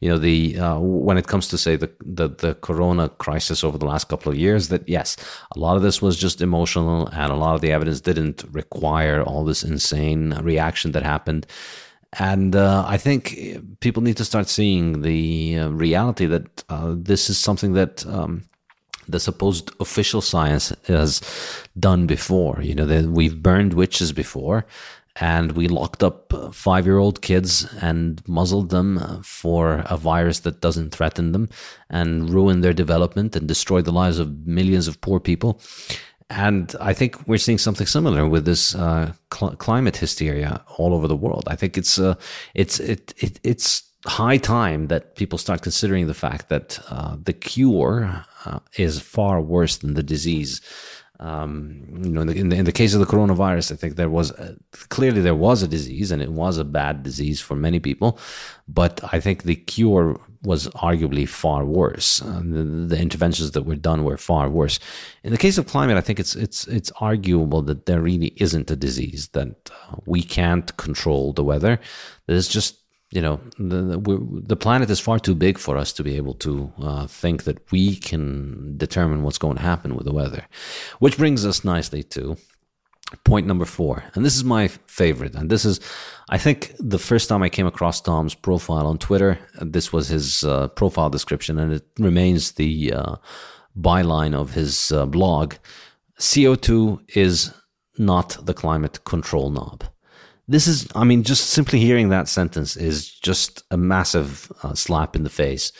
you 0.00 0.08
know 0.08 0.16
the 0.16 0.58
uh, 0.58 0.78
when 0.78 1.18
it 1.18 1.26
comes 1.26 1.48
to 1.48 1.58
say 1.58 1.76
the, 1.76 1.90
the 2.00 2.28
the 2.28 2.54
Corona 2.54 3.10
crisis 3.10 3.62
over 3.62 3.76
the 3.76 3.84
last 3.84 4.08
couple 4.08 4.32
of 4.32 4.38
years, 4.38 4.68
that 4.68 4.88
yes, 4.88 5.18
a 5.54 5.58
lot 5.58 5.76
of 5.76 5.82
this 5.82 6.00
was 6.00 6.16
just 6.16 6.40
emotional, 6.40 7.06
and 7.08 7.30
a 7.30 7.36
lot 7.36 7.54
of 7.54 7.60
the 7.60 7.70
evidence 7.70 8.00
didn't 8.00 8.42
require 8.52 9.22
all 9.22 9.44
this 9.44 9.62
insane 9.62 10.30
reaction 10.42 10.92
that 10.92 11.02
happened. 11.02 11.46
And 12.18 12.56
uh, 12.56 12.84
I 12.88 12.96
think 12.96 13.38
people 13.80 14.02
need 14.02 14.16
to 14.16 14.24
start 14.24 14.48
seeing 14.48 15.02
the 15.02 15.58
uh, 15.58 15.68
reality 15.68 16.24
that 16.26 16.64
uh, 16.70 16.94
this 16.96 17.28
is 17.28 17.36
something 17.36 17.74
that 17.74 18.06
um, 18.06 18.44
the 19.08 19.20
supposed 19.20 19.70
official 19.80 20.20
science 20.20 20.72
has 20.86 21.20
done 21.78 22.06
before. 22.06 22.60
You 22.62 22.74
know, 22.74 23.08
we've 23.08 23.42
burned 23.42 23.74
witches 23.74 24.12
before, 24.12 24.66
and 25.16 25.52
we 25.52 25.68
locked 25.68 26.02
up 26.02 26.32
five 26.52 26.86
year 26.86 26.98
old 26.98 27.22
kids 27.22 27.72
and 27.80 28.26
muzzled 28.26 28.70
them 28.70 29.22
for 29.22 29.84
a 29.86 29.96
virus 29.96 30.40
that 30.40 30.60
doesn't 30.60 30.90
threaten 30.90 31.32
them 31.32 31.48
and 31.88 32.30
ruin 32.30 32.60
their 32.60 32.72
development 32.72 33.36
and 33.36 33.46
destroy 33.46 33.80
the 33.80 33.92
lives 33.92 34.18
of 34.18 34.46
millions 34.46 34.88
of 34.88 35.00
poor 35.00 35.20
people. 35.20 35.60
And 36.30 36.74
I 36.80 36.94
think 36.94 37.28
we're 37.28 37.38
seeing 37.38 37.58
something 37.58 37.86
similar 37.86 38.26
with 38.26 38.44
this 38.44 38.74
uh, 38.74 39.12
cl- 39.32 39.56
climate 39.56 39.98
hysteria 39.98 40.64
all 40.78 40.94
over 40.94 41.06
the 41.06 41.16
world. 41.16 41.44
I 41.46 41.54
think 41.54 41.76
it's 41.78 41.98
uh, 41.98 42.14
it's 42.54 42.80
it, 42.80 43.14
it 43.18 43.38
it's 43.44 43.82
high 44.06 44.36
time 44.36 44.88
that 44.88 45.16
people 45.16 45.38
start 45.38 45.62
considering 45.62 46.06
the 46.06 46.14
fact 46.14 46.48
that 46.48 46.78
uh, 46.90 47.16
the 47.22 47.32
cure 47.32 48.24
uh, 48.44 48.58
is 48.76 49.00
far 49.00 49.40
worse 49.40 49.78
than 49.78 49.94
the 49.94 50.02
disease. 50.02 50.60
Um, 51.20 51.86
you 52.02 52.10
know, 52.10 52.22
in 52.22 52.26
the, 52.26 52.34
in 52.34 52.48
the, 52.48 52.56
in 52.56 52.64
the 52.64 52.72
case 52.72 52.92
of 52.92 53.00
the 53.00 53.06
coronavirus, 53.06 53.72
I 53.72 53.76
think 53.76 53.96
there 53.96 54.10
was 54.10 54.30
a, 54.32 54.56
clearly 54.88 55.20
there 55.20 55.34
was 55.34 55.62
a 55.62 55.68
disease, 55.68 56.10
and 56.10 56.20
it 56.20 56.32
was 56.32 56.58
a 56.58 56.64
bad 56.64 57.02
disease 57.02 57.40
for 57.40 57.54
many 57.54 57.78
people. 57.78 58.18
But 58.68 59.00
I 59.12 59.20
think 59.20 59.44
the 59.44 59.54
cure 59.54 60.20
was 60.42 60.68
arguably 60.68 61.26
far 61.26 61.64
worse. 61.64 62.20
Uh, 62.20 62.42
the, 62.44 62.64
the, 62.88 62.98
interventions 62.98 63.52
that 63.52 63.62
were 63.62 63.76
done 63.76 64.04
were 64.04 64.18
far 64.18 64.50
worse. 64.50 64.78
In 65.22 65.30
the 65.30 65.38
case 65.38 65.56
of 65.56 65.66
climate, 65.66 65.96
I 65.96 66.02
think 66.02 66.20
it's 66.20 66.34
it's 66.34 66.66
it's 66.66 66.92
arguable 67.00 67.62
that 67.62 67.86
there 67.86 68.02
really 68.02 68.34
isn't 68.36 68.70
a 68.70 68.76
disease 68.76 69.28
that 69.28 69.70
uh, 69.70 69.96
we 70.04 70.22
can't 70.22 70.76
control 70.76 71.32
the 71.32 71.44
weather. 71.44 71.80
There's 72.26 72.48
just 72.48 72.83
you 73.14 73.22
know 73.22 73.40
the, 73.58 73.80
the, 73.98 74.42
the, 74.52 74.56
planet 74.56 74.90
is 74.90 75.00
far 75.00 75.18
too 75.18 75.34
big 75.34 75.56
for 75.58 75.76
us 75.76 75.92
to 75.92 76.02
be 76.02 76.16
able 76.16 76.34
to 76.34 76.72
uh, 76.82 77.06
think 77.06 77.44
that 77.44 77.58
we 77.72 77.96
can 77.96 78.76
determine 78.76 79.22
what's 79.22 79.38
going 79.38 79.56
to 79.56 79.62
happen 79.62 79.94
with 79.94 80.04
the 80.04 80.12
weather 80.12 80.44
which 80.98 81.16
brings 81.16 81.46
us 81.46 81.64
nicely 81.64 82.02
to 82.02 82.36
point 83.22 83.46
number 83.46 83.64
four, 83.64 84.02
and 84.14 84.24
this 84.24 84.34
is 84.34 84.44
my 84.44 84.68
favorite, 84.68 85.34
and 85.34 85.50
this 85.50 85.64
is, 85.64 85.80
I 86.28 86.38
think, 86.38 86.74
the 86.78 86.98
first 86.98 87.28
time 87.28 87.42
I 87.42 87.48
came 87.48 87.66
across 87.66 88.00
Tom's 88.00 88.34
profile 88.34 88.86
on 88.86 88.98
Twitter. 88.98 89.38
This 89.60 89.92
was 89.92 90.08
his 90.08 90.42
uh, 90.42 90.68
profile 90.68 91.10
description, 91.10 91.58
and 91.58 91.72
it 91.72 91.86
remains 91.98 92.52
the 92.52 92.92
uh, 92.92 93.16
byline 93.78 94.34
of 94.34 94.54
his 94.54 94.90
uh, 94.90 95.06
blog. 95.06 95.54
CO2 96.18 97.16
is 97.16 97.52
not 97.98 98.38
the 98.44 98.54
climate 98.54 99.04
control 99.04 99.50
knob. 99.50 99.84
This 100.46 100.66
is, 100.66 100.86
I 100.94 101.04
mean, 101.04 101.22
just 101.22 101.50
simply 101.50 101.80
hearing 101.80 102.10
that 102.10 102.28
sentence 102.28 102.76
is 102.76 103.10
just 103.10 103.62
a 103.70 103.76
massive 103.76 104.52
uh, 104.62 104.74
slap 104.74 105.16
in 105.16 105.24
the 105.24 105.30
face. 105.30 105.72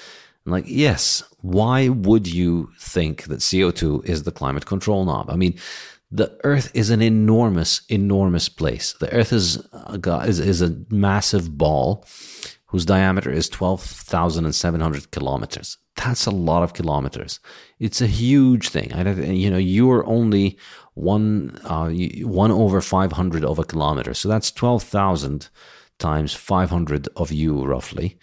like, 0.47 0.65
yes, 0.67 1.23
why 1.41 1.89
would 1.89 2.27
you 2.27 2.71
think 2.79 3.25
that 3.25 3.41
CO2 3.41 4.05
is 4.07 4.23
the 4.23 4.33
climate 4.33 4.67
control 4.67 5.05
knob? 5.05 5.31
I 5.31 5.37
mean, 5.37 5.59
the 6.11 6.39
Earth 6.45 6.71
is 6.75 6.91
an 6.91 7.03
enormous, 7.03 7.83
enormous 7.89 8.49
place. 8.49 8.95
The 9.01 9.13
Earth 9.13 9.33
is 9.33 9.57
a, 9.73 9.99
is, 10.27 10.39
is 10.41 10.63
a 10.63 10.77
massive 10.89 11.59
ball 11.59 12.07
whose 12.67 12.87
diameter 12.87 13.31
is 13.31 13.49
12,700 13.49 15.11
kilometers. 15.11 15.77
That's 15.97 16.27
a 16.27 16.31
lot 16.31 16.63
of 16.63 16.73
kilometers. 16.73 17.41
It's 17.79 18.01
a 18.01 18.07
huge 18.07 18.69
thing. 18.69 18.93
I, 18.93 19.09
you 19.13 19.51
know, 19.51 19.59
you're 19.59 20.07
only 20.07 20.59
one 20.95 21.59
uh, 21.65 21.91
one 22.23 22.51
over 22.51 22.81
500 22.81 23.45
of 23.45 23.59
a 23.59 23.65
kilometer, 23.65 24.15
so 24.15 24.29
that's 24.29 24.53
12,000 24.53 25.49
times 25.99 26.35
500 26.35 27.09
of 27.17 27.33
you, 27.33 27.65
roughly. 27.65 28.19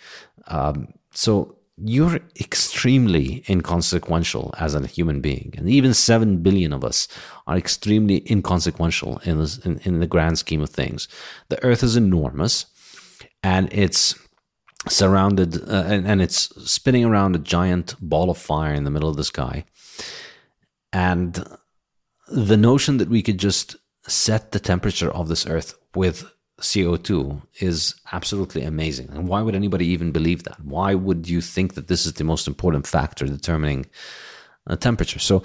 Um, 0.47 0.93
so 1.14 1.58
you're 1.84 2.20
extremely 2.39 3.43
inconsequential 3.49 4.54
as 4.60 4.76
a 4.76 4.86
human 4.86 5.20
being. 5.22 5.54
And 5.58 5.70
even 5.70 5.93
7 5.93 6.43
billion 6.43 6.74
of 6.74 6.84
us 6.84 7.08
are 7.47 7.58
extremely 7.58 8.30
inconsequential 8.30 9.20
in, 9.24 9.39
this, 9.39 9.58
in, 9.60 9.80
in, 9.80 9.99
the 9.99 10.08
grand 10.08 10.38
scheme 10.38 10.62
of 10.62 10.70
things. 10.70 11.08
The 11.49 11.64
earth 11.64 11.82
is 11.82 11.95
enormous 11.95 12.68
and 13.41 13.68
it's 13.72 14.16
surrounded 14.88 15.58
uh, 15.70 15.84
and, 15.86 16.08
and 16.08 16.22
it's 16.22 16.50
spinning 16.70 17.06
around 17.06 17.36
a 17.36 17.40
giant 17.40 17.96
ball 18.02 18.30
of 18.30 18.38
fire 18.38 18.74
in 18.74 18.84
the 18.84 18.92
middle 18.92 19.10
of 19.10 19.18
the 19.18 19.24
sky. 19.24 19.66
And 20.92 21.46
the 22.28 22.58
notion 22.58 22.98
that 22.98 23.10
we 23.10 23.22
could 23.22 23.38
just 23.38 23.76
set 24.08 24.52
the 24.52 24.60
temperature 24.60 25.12
of 25.12 25.28
this 25.28 25.46
earth 25.46 25.78
with 25.96 26.26
CO2 26.60 27.42
is 27.60 27.96
absolutely 28.12 28.64
amazing. 28.64 29.10
And 29.12 29.28
why 29.28 29.42
would 29.42 29.56
anybody 29.56 29.86
even 29.88 30.12
believe 30.12 30.44
that? 30.44 30.60
Why 30.64 30.96
would 30.96 31.28
you 31.28 31.42
think 31.42 31.74
that 31.74 31.88
this 31.88 32.06
is 32.06 32.14
the 32.14 32.24
most 32.24 32.48
important 32.48 32.88
factor 32.88 33.26
determining 33.26 33.86
a 34.68 34.78
temperature? 34.78 35.20
So 35.20 35.44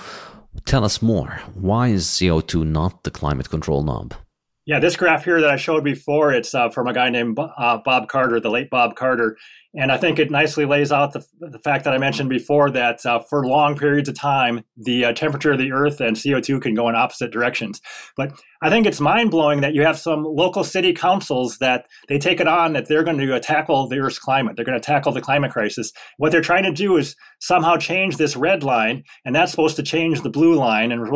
tell 0.64 0.84
us 0.84 1.02
more. 1.02 1.40
Why 1.54 1.88
is 1.88 2.06
CO2 2.06 2.66
not 2.66 3.04
the 3.04 3.10
climate 3.10 3.50
control 3.50 3.82
knob? 3.82 4.14
Yeah, 4.66 4.80
this 4.80 4.96
graph 4.96 5.24
here 5.24 5.40
that 5.40 5.48
I 5.48 5.54
showed 5.54 5.84
before, 5.84 6.32
it's 6.32 6.52
uh, 6.52 6.70
from 6.70 6.88
a 6.88 6.92
guy 6.92 7.08
named 7.08 7.38
uh, 7.38 7.78
Bob 7.84 8.08
Carter, 8.08 8.40
the 8.40 8.50
late 8.50 8.68
Bob 8.68 8.96
Carter. 8.96 9.36
And 9.78 9.92
I 9.92 9.96
think 9.96 10.18
it 10.18 10.28
nicely 10.28 10.64
lays 10.64 10.90
out 10.90 11.12
the, 11.12 11.24
the 11.38 11.60
fact 11.60 11.84
that 11.84 11.94
I 11.94 11.98
mentioned 11.98 12.30
before 12.30 12.70
that 12.70 13.06
uh, 13.06 13.20
for 13.20 13.46
long 13.46 13.78
periods 13.78 14.08
of 14.08 14.18
time, 14.18 14.64
the 14.76 15.04
uh, 15.04 15.12
temperature 15.12 15.52
of 15.52 15.58
the 15.58 15.70
Earth 15.70 16.00
and 16.00 16.16
CO2 16.16 16.60
can 16.60 16.74
go 16.74 16.88
in 16.88 16.96
opposite 16.96 17.30
directions. 17.30 17.80
But 18.16 18.32
I 18.60 18.68
think 18.68 18.86
it's 18.86 19.00
mind 19.00 19.30
blowing 19.30 19.60
that 19.60 19.74
you 19.74 19.82
have 19.82 20.00
some 20.00 20.24
local 20.24 20.64
city 20.64 20.92
councils 20.92 21.58
that 21.58 21.86
they 22.08 22.18
take 22.18 22.40
it 22.40 22.48
on 22.48 22.72
that 22.72 22.88
they're 22.88 23.04
going 23.04 23.18
to 23.18 23.38
tackle 23.38 23.86
the 23.86 24.00
Earth's 24.00 24.18
climate. 24.18 24.56
They're 24.56 24.64
going 24.64 24.80
to 24.80 24.84
tackle 24.84 25.12
the 25.12 25.20
climate 25.20 25.52
crisis. 25.52 25.92
What 26.16 26.32
they're 26.32 26.40
trying 26.40 26.64
to 26.64 26.72
do 26.72 26.96
is 26.96 27.14
somehow 27.38 27.76
change 27.76 28.16
this 28.16 28.34
red 28.34 28.64
line, 28.64 29.04
and 29.24 29.32
that's 29.32 29.52
supposed 29.52 29.76
to 29.76 29.84
change 29.84 30.22
the 30.22 30.30
blue 30.30 30.54
line. 30.56 30.90
And 30.90 31.06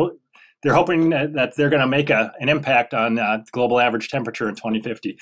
they're 0.63 0.73
hoping 0.73 1.09
that 1.09 1.53
they're 1.55 1.69
going 1.69 1.81
to 1.81 1.87
make 1.87 2.09
a, 2.09 2.31
an 2.39 2.49
impact 2.49 2.93
on 2.93 3.19
uh, 3.19 3.43
global 3.51 3.79
average 3.79 4.09
temperature 4.09 4.47
in 4.47 4.55
2050. 4.55 5.17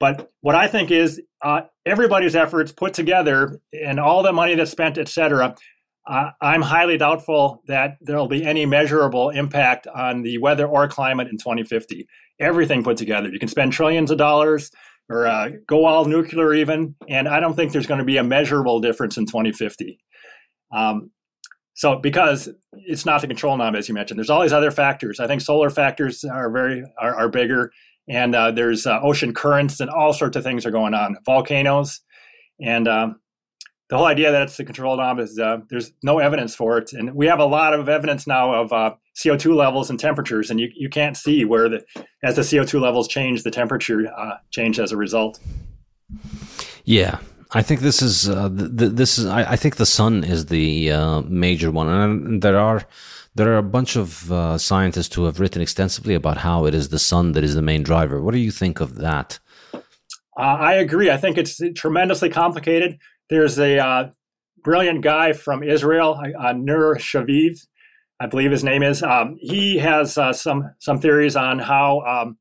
But 0.00 0.30
what 0.40 0.54
I 0.54 0.68
think 0.68 0.90
is 0.90 1.20
uh, 1.42 1.62
everybody's 1.84 2.36
efforts 2.36 2.72
put 2.72 2.94
together 2.94 3.60
and 3.72 3.98
all 3.98 4.22
the 4.22 4.32
money 4.32 4.54
that's 4.54 4.70
spent, 4.70 4.96
et 4.96 5.08
cetera, 5.08 5.56
uh, 6.06 6.30
I'm 6.40 6.62
highly 6.62 6.96
doubtful 6.96 7.62
that 7.66 7.98
there'll 8.00 8.28
be 8.28 8.44
any 8.44 8.64
measurable 8.64 9.30
impact 9.30 9.86
on 9.88 10.22
the 10.22 10.38
weather 10.38 10.66
or 10.66 10.88
climate 10.88 11.28
in 11.28 11.36
2050. 11.36 12.06
Everything 12.40 12.82
put 12.82 12.96
together. 12.96 13.28
You 13.28 13.38
can 13.38 13.48
spend 13.48 13.72
trillions 13.72 14.10
of 14.10 14.18
dollars 14.18 14.70
or 15.10 15.26
uh, 15.26 15.50
go 15.66 15.84
all 15.84 16.04
nuclear 16.04 16.54
even, 16.54 16.94
and 17.08 17.28
I 17.28 17.40
don't 17.40 17.54
think 17.54 17.72
there's 17.72 17.86
going 17.86 17.98
to 17.98 18.04
be 18.04 18.18
a 18.18 18.24
measurable 18.24 18.80
difference 18.80 19.16
in 19.16 19.26
2050. 19.26 19.98
Um, 20.70 21.10
so 21.78 21.96
because 21.96 22.48
it's 22.72 23.06
not 23.06 23.20
the 23.20 23.28
control 23.28 23.56
knob, 23.56 23.76
as 23.76 23.88
you 23.88 23.94
mentioned, 23.94 24.18
there's 24.18 24.30
all 24.30 24.42
these 24.42 24.52
other 24.52 24.72
factors. 24.72 25.20
I 25.20 25.28
think 25.28 25.40
solar 25.40 25.70
factors 25.70 26.24
are 26.24 26.50
very 26.50 26.82
are, 27.00 27.14
are 27.14 27.28
bigger 27.28 27.70
and 28.08 28.34
uh, 28.34 28.50
there's 28.50 28.86
uh, 28.86 28.98
ocean 29.00 29.32
currents 29.32 29.80
and 29.80 29.90
all 29.90 30.12
sorts 30.12 30.36
of 30.36 30.42
things 30.42 30.66
are 30.66 30.70
going 30.70 30.94
on, 30.94 31.16
volcanoes, 31.24 32.00
and 32.60 32.88
um, 32.88 33.20
the 33.90 33.96
whole 33.96 34.06
idea 34.06 34.32
that 34.32 34.42
it's 34.42 34.56
the 34.56 34.64
control 34.64 34.96
knob 34.96 35.20
is 35.20 35.38
uh, 35.38 35.58
there's 35.70 35.92
no 36.02 36.18
evidence 36.18 36.54
for 36.54 36.78
it, 36.78 36.92
and 36.92 37.14
we 37.14 37.26
have 37.26 37.38
a 37.38 37.44
lot 37.44 37.74
of 37.74 37.88
evidence 37.88 38.26
now 38.26 38.52
of 38.52 38.72
uh, 38.72 38.94
CO2 39.16 39.54
levels 39.54 39.90
and 39.90 40.00
temperatures, 40.00 40.50
and 40.50 40.58
you, 40.58 40.68
you 40.74 40.88
can't 40.88 41.16
see 41.16 41.44
where 41.44 41.68
the 41.68 41.84
as 42.24 42.36
the 42.36 42.42
CO2 42.42 42.80
levels 42.80 43.06
change, 43.06 43.44
the 43.44 43.50
temperature 43.50 44.12
uh, 44.16 44.36
change 44.50 44.80
as 44.80 44.90
a 44.90 44.96
result. 44.96 45.38
Yeah, 46.84 47.18
I 47.50 47.62
think 47.62 47.80
this 47.80 48.02
is 48.02 48.28
uh, 48.28 48.48
th- 48.50 48.92
this 48.92 49.18
is 49.18 49.26
I, 49.26 49.52
I, 49.52 49.56
think 49.56 49.76
the 49.76 49.86
sun 49.86 50.22
is 50.22 50.46
the 50.46 50.92
uh, 50.92 51.22
major 51.22 51.70
one, 51.70 51.88
and 51.88 52.42
there 52.42 52.58
are 52.58 52.86
there 53.34 53.52
are 53.54 53.58
a 53.58 53.62
bunch 53.62 53.96
of 53.96 54.30
uh, 54.30 54.58
scientists 54.58 55.14
who 55.14 55.24
have 55.24 55.40
written 55.40 55.62
extensively 55.62 56.14
about 56.14 56.38
how 56.38 56.66
it 56.66 56.74
is 56.74 56.90
the 56.90 56.98
sun 56.98 57.32
that 57.32 57.44
is 57.44 57.54
the 57.54 57.62
main 57.62 57.82
driver. 57.82 58.20
What 58.20 58.34
do 58.34 58.40
you 58.40 58.50
think 58.50 58.80
of 58.80 58.96
that? 58.96 59.38
Uh, 59.74 59.80
I 60.36 60.74
agree. 60.74 61.10
I 61.10 61.16
think 61.16 61.38
it's 61.38 61.60
tremendously 61.74 62.28
complicated. 62.28 62.98
There's 63.30 63.58
a 63.58 63.78
uh, 63.78 64.10
brilliant 64.62 65.02
guy 65.02 65.32
from 65.32 65.62
Israel, 65.62 66.20
uh, 66.38 66.52
Nir 66.52 66.96
Shaviv, 66.96 67.66
I 68.20 68.26
believe 68.26 68.50
his 68.50 68.64
name 68.64 68.82
is. 68.82 69.02
Um, 69.02 69.36
he 69.40 69.78
has 69.78 70.18
uh, 70.18 70.32
some 70.32 70.74
some 70.80 71.00
theories 71.00 71.36
on 71.36 71.58
how 71.58 72.00
um, 72.00 72.36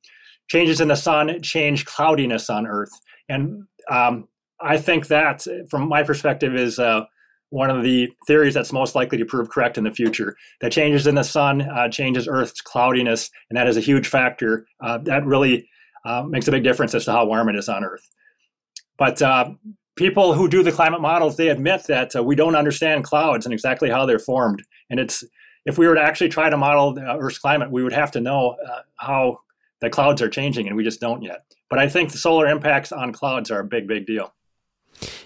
changes 0.50 0.82
in 0.82 0.90
the 0.90 0.96
sun 0.96 1.42
change 1.42 1.86
cloudiness 1.86 2.50
on 2.50 2.68
Earth, 2.68 2.92
and 3.30 3.64
um, 3.90 4.28
I 4.62 4.78
think 4.78 5.08
that, 5.08 5.46
from 5.70 5.88
my 5.88 6.04
perspective, 6.04 6.56
is 6.56 6.80
uh, 6.80 7.06
one 7.50 7.70
of 7.70 7.84
the 7.84 8.10
theories 8.26 8.54
that's 8.54 8.74
most 8.74 8.96
likely 8.96 9.18
to 9.18 9.26
prove 9.26 9.50
correct 9.50 9.78
in 9.78 9.84
the 9.84 9.92
future. 9.92 10.36
That 10.62 10.72
changes 10.72 11.08
in 11.08 11.16
the 11.16 11.24
sun 11.24 11.62
uh, 11.62 11.90
changes 11.90 12.28
Earth's 12.28 12.62
cloudiness, 12.62 13.30
and 13.50 13.58
that 13.58 13.68
is 13.68 13.78
a 13.78 13.82
huge 13.82 14.08
factor. 14.08 14.66
Uh, 14.82 14.98
that 15.00 15.26
really 15.26 15.70
uh, 16.06 16.24
makes 16.24 16.48
a 16.48 16.52
big 16.52 16.64
difference 16.64 16.94
as 16.96 17.06
to 17.06 17.12
how 17.12 17.26
warm 17.26 17.50
it 17.50 17.56
is 17.56 17.70
on 17.70 17.84
Earth. 17.84 18.08
But 18.98 19.22
uh, 19.22 19.52
people 19.96 20.34
who 20.34 20.48
do 20.48 20.64
the 20.64 20.72
climate 20.72 21.02
models, 21.02 21.38
they 21.38 21.50
admit 21.50 21.84
that 21.88 22.16
uh, 22.16 22.24
we 22.24 22.36
don't 22.36 22.56
understand 22.56 23.04
clouds 23.04 23.46
and 23.46 23.54
exactly 23.54 23.90
how 23.90 24.06
they're 24.06 24.20
formed. 24.20 24.64
And 24.90 25.00
it's 25.00 25.24
if 25.66 25.78
we 25.78 25.88
were 25.88 25.96
to 25.96 26.02
actually 26.02 26.30
try 26.30 26.50
to 26.50 26.58
model 26.58 26.98
Earth's 27.00 27.40
climate, 27.40 27.72
we 27.72 27.84
would 27.84 27.94
have 27.94 28.12
to 28.12 28.22
know 28.22 28.56
how 28.96 29.40
the 29.82 29.90
clouds 29.90 30.22
are 30.22 30.30
changing, 30.30 30.68
and 30.68 30.76
we 30.76 30.84
just 30.84 31.02
don't 31.02 31.22
yet. 31.22 31.44
But 31.70 31.80
I 31.80 31.90
think 31.90 32.12
the 32.12 32.18
solar 32.18 32.48
impacts 32.48 32.92
on 32.92 33.12
clouds 33.12 33.52
are 33.52 33.60
a 33.60 33.66
big, 33.66 33.88
big 33.88 34.06
deal. 34.06 34.34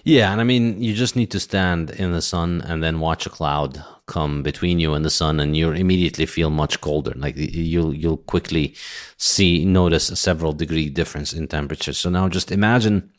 Yeah, 0.04 0.32
and 0.32 0.40
I 0.40 0.44
mean, 0.44 0.82
you 0.82 0.94
just 0.94 1.16
need 1.16 1.30
to 1.30 1.40
stand 1.40 1.90
in 1.90 2.12
the 2.12 2.22
sun 2.22 2.60
and 2.60 2.82
then 2.82 3.00
watch 3.00 3.26
a 3.26 3.30
cloud 3.30 3.82
come 4.06 4.42
between 4.42 4.78
you 4.78 4.94
and 4.94 5.04
the 5.04 5.10
sun, 5.10 5.40
and 5.40 5.56
you 5.56 5.70
immediately 5.70 6.26
feel 6.26 6.50
much 6.50 6.80
colder. 6.80 7.12
Like 7.16 7.34
you'll 7.36 7.94
you'll 7.94 8.18
quickly 8.18 8.74
see 9.16 9.64
notice 9.64 10.10
a 10.10 10.16
several 10.16 10.52
degree 10.52 10.90
difference 10.90 11.32
in 11.32 11.48
temperature. 11.48 11.92
So 11.92 12.10
now 12.10 12.28
just 12.28 12.52
imagine 12.52 13.10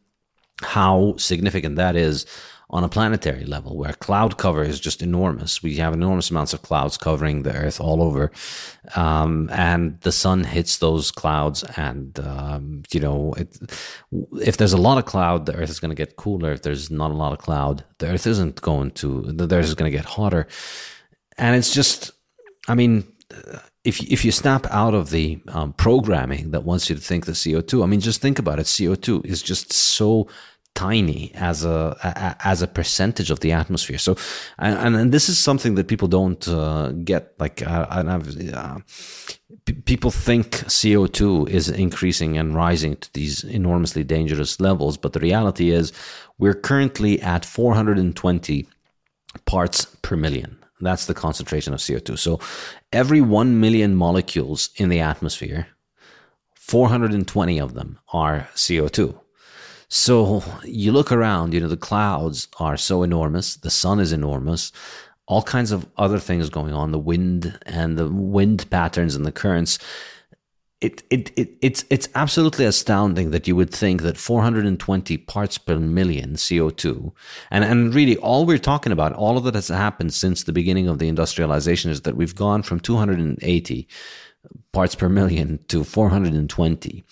how 0.61 1.15
significant 1.17 1.75
that 1.77 1.95
is 1.95 2.25
on 2.69 2.83
a 2.83 2.89
planetary 2.89 3.45
level 3.45 3.77
where 3.77 3.93
cloud 3.93 4.37
cover 4.37 4.63
is 4.63 4.79
just 4.79 5.01
enormous. 5.01 5.61
We 5.61 5.75
have 5.77 5.93
enormous 5.93 6.31
amounts 6.31 6.53
of 6.53 6.61
clouds 6.61 6.97
covering 6.97 7.43
the 7.43 7.53
earth 7.53 7.79
all 7.79 8.01
over. 8.01 8.31
Um, 8.95 9.49
and 9.51 9.99
the 10.01 10.11
sun 10.11 10.43
hits 10.43 10.77
those 10.77 11.11
clouds. 11.11 11.63
And, 11.77 12.19
um, 12.19 12.83
you 12.91 12.99
know, 12.99 13.33
it, 13.33 13.57
if 14.41 14.57
there's 14.57 14.73
a 14.73 14.77
lot 14.77 14.97
of 14.97 15.05
cloud, 15.05 15.45
the 15.45 15.55
earth 15.55 15.69
is 15.69 15.79
going 15.79 15.91
to 15.91 15.95
get 15.95 16.15
cooler. 16.15 16.51
If 16.51 16.63
there's 16.63 16.89
not 16.89 17.11
a 17.11 17.15
lot 17.15 17.33
of 17.33 17.39
cloud, 17.39 17.83
the 17.99 18.07
earth 18.07 18.25
isn't 18.25 18.61
going 18.61 18.91
to, 18.91 19.21
the 19.21 19.55
earth 19.55 19.65
is 19.65 19.75
going 19.75 19.91
to 19.91 19.97
get 19.97 20.05
hotter. 20.05 20.47
And 21.37 21.55
it's 21.55 21.73
just, 21.73 22.11
I 22.67 22.75
mean, 22.75 23.05
if 23.83 24.01
if 24.01 24.23
you 24.23 24.31
snap 24.31 24.65
out 24.71 24.93
of 24.93 25.09
the 25.09 25.41
um, 25.49 25.73
programming 25.73 26.51
that 26.51 26.63
wants 26.63 26.89
you 26.89 26.95
to 26.95 27.01
think 27.01 27.25
the 27.25 27.33
CO2, 27.33 27.83
I 27.83 27.85
mean, 27.85 27.99
just 27.99 28.21
think 28.21 28.39
about 28.39 28.59
it. 28.59 28.65
CO2 28.65 29.25
is 29.25 29.41
just 29.41 29.73
so 29.73 30.27
tiny 30.75 31.31
as 31.35 31.63
a, 31.63 31.95
a, 32.03 32.35
as 32.47 32.61
a 32.61 32.67
percentage 32.67 33.31
of 33.31 33.39
the 33.41 33.51
atmosphere. 33.51 33.97
So, 33.97 34.15
and 34.57 34.95
and 34.95 35.11
this 35.11 35.29
is 35.29 35.37
something 35.37 35.75
that 35.75 35.87
people 35.87 36.07
don't 36.07 36.47
uh, 36.47 36.91
get. 37.03 37.33
Like, 37.39 37.61
uh, 37.65 37.85
uh, 37.89 38.79
p- 39.65 39.73
people 39.73 40.11
think 40.11 40.63
CO 40.67 41.07
two 41.07 41.47
is 41.47 41.69
increasing 41.69 42.37
and 42.37 42.55
rising 42.55 42.95
to 42.97 43.13
these 43.13 43.43
enormously 43.43 44.03
dangerous 44.03 44.59
levels, 44.59 44.97
but 44.97 45.13
the 45.13 45.19
reality 45.19 45.71
is 45.71 45.91
we're 46.37 46.53
currently 46.53 47.21
at 47.21 47.45
420 47.45 48.67
parts 49.45 49.85
per 50.01 50.15
million. 50.15 50.57
That's 50.81 51.05
the 51.05 51.13
concentration 51.13 51.73
of 51.73 51.79
CO2. 51.79 52.19
So 52.19 52.39
every 52.91 53.21
1 53.21 53.59
million 53.59 53.95
molecules 53.95 54.69
in 54.75 54.89
the 54.89 54.99
atmosphere 54.99 55.67
420 56.55 57.59
of 57.59 57.73
them 57.73 57.99
are 58.13 58.47
CO2. 58.55 59.19
So 59.95 60.43
you 60.63 60.91
look 60.91 61.11
around, 61.11 61.53
you 61.53 61.59
know, 61.59 61.67
the 61.67 61.77
clouds 61.77 62.47
are 62.59 62.77
so 62.77 63.03
enormous, 63.03 63.57
the 63.57 63.69
sun 63.69 63.99
is 63.99 64.11
enormous, 64.11 64.71
all 65.27 65.43
kinds 65.43 65.71
of 65.71 65.87
other 65.97 66.17
things 66.17 66.49
going 66.49 66.73
on, 66.73 66.91
the 66.91 66.97
wind 66.97 67.59
and 67.67 67.95
the 67.95 68.09
wind 68.09 68.67
patterns 68.71 69.15
and 69.15 69.23
the 69.23 69.31
currents. 69.31 69.77
It, 70.81 71.03
it, 71.11 71.31
it, 71.37 71.51
it's, 71.61 71.85
it's 71.91 72.09
absolutely 72.15 72.65
astounding 72.65 73.29
that 73.29 73.47
you 73.47 73.55
would 73.55 73.69
think 73.69 74.01
that 74.01 74.17
420 74.17 75.17
parts 75.19 75.59
per 75.59 75.77
million 75.77 76.37
CO2, 76.37 77.13
and, 77.51 77.63
and 77.63 77.93
really 77.93 78.17
all 78.17 78.47
we're 78.47 78.57
talking 78.57 78.91
about, 78.91 79.13
all 79.13 79.37
of 79.37 79.43
that 79.43 79.53
has 79.53 79.67
happened 79.67 80.11
since 80.11 80.41
the 80.41 80.51
beginning 80.51 80.87
of 80.87 80.97
the 80.97 81.07
industrialization 81.07 81.91
is 81.91 82.01
that 82.01 82.17
we've 82.17 82.35
gone 82.35 82.63
from 82.63 82.79
280 82.79 83.87
parts 84.71 84.95
per 84.95 85.07
million 85.07 85.59
to 85.67 85.83
420 85.83 87.05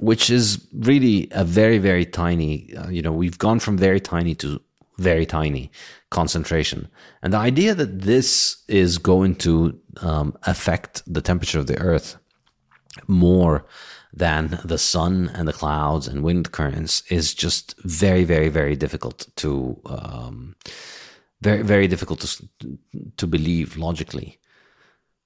which 0.00 0.30
is 0.30 0.66
really 0.72 1.28
a 1.32 1.44
very 1.44 1.78
very 1.78 2.04
tiny 2.04 2.74
uh, 2.76 2.88
you 2.88 3.02
know 3.02 3.12
we've 3.12 3.38
gone 3.38 3.60
from 3.60 3.76
very 3.78 4.00
tiny 4.00 4.34
to 4.34 4.60
very 4.98 5.26
tiny 5.26 5.70
concentration. 6.10 6.88
And 7.22 7.32
the 7.32 7.38
idea 7.38 7.74
that 7.74 8.02
this 8.02 8.62
is 8.68 8.98
going 8.98 9.36
to 9.36 9.78
um, 10.00 10.36
affect 10.44 11.02
the 11.12 11.20
temperature 11.20 11.58
of 11.58 11.66
the 11.66 11.78
earth 11.78 12.16
more 13.08 13.66
than 14.12 14.60
the 14.64 14.78
sun 14.78 15.30
and 15.34 15.48
the 15.48 15.52
clouds 15.52 16.06
and 16.06 16.22
wind 16.22 16.52
currents 16.52 17.02
is 17.10 17.34
just 17.34 17.74
very 17.82 18.22
very 18.22 18.48
very 18.48 18.76
difficult 18.76 19.26
to 19.34 19.80
um, 19.86 20.54
very 21.40 21.62
very 21.62 21.88
difficult 21.88 22.20
to 22.20 22.28
to 23.16 23.26
believe 23.26 23.76
logically 23.76 24.38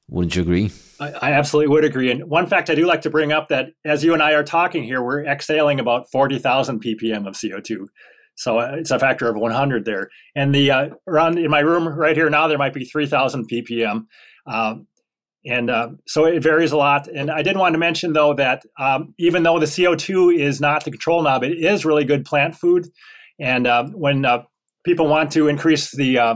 wouldn't 0.09 0.34
you 0.34 0.42
agree? 0.42 0.72
I, 1.00 1.11
I, 1.11 1.32
absolutely 1.32 1.68
would 1.68 1.84
agree. 1.84 2.11
And 2.11 2.24
one 2.24 2.46
fact 2.46 2.70
I 2.70 2.74
do 2.74 2.86
like 2.86 3.02
to 3.02 3.11
bring 3.11 3.30
up 3.30 3.48
that 3.48 3.66
as 3.84 4.02
you 4.02 4.14
and 4.14 4.22
I 4.22 4.32
are 4.32 4.42
talking 4.42 4.82
here, 4.82 5.02
we're 5.02 5.24
exhaling 5.24 5.80
about 5.80 6.11
40,000 6.11 6.82
ppm 6.82 7.28
of 7.28 7.34
CO2. 7.34 7.86
So 8.34 8.59
uh, 8.59 8.72
it's 8.74 8.90
a 8.90 8.98
factor 8.98 9.28
of 9.28 9.36
100 9.36 9.84
there. 9.84 10.09
And 10.34 10.54
the 10.54 10.70
uh, 10.70 10.88
around 11.06 11.38
in 11.38 11.50
my 11.50 11.61
room 11.61 11.86
right 11.88 12.16
here 12.16 12.30
now, 12.30 12.46
there 12.48 12.59
might 12.59 12.74
be 12.74 12.84
3,000 12.84 13.48
ppm. 13.50 14.06
Um, 14.46 14.86
and 15.44 15.70
uh, 15.70 15.90
so 16.06 16.24
it 16.24 16.42
varies 16.42 16.72
a 16.72 16.76
lot. 16.76 17.09
And 17.09 17.30
I 17.30 17.42
did 17.42 17.56
want 17.56 17.74
to 17.74 17.78
mention, 17.78 18.12
though, 18.12 18.34
that 18.34 18.64
um, 18.78 19.14
even 19.18 19.42
though 19.42 19.59
the 19.59 19.66
CO2 19.66 20.38
is 20.38 20.61
not 20.61 20.84
the 20.84 20.90
control 20.90 21.22
knob, 21.22 21.44
it 21.44 21.52
is 21.52 21.84
really 21.84 22.04
good 22.04 22.24
plant 22.24 22.54
food. 22.54 22.88
And 23.38 23.66
uh, 23.66 23.84
when 23.88 24.24
uh, 24.24 24.42
people 24.84 25.06
want 25.06 25.32
to 25.32 25.48
increase 25.48 25.90
the 25.90 26.18
uh, 26.18 26.34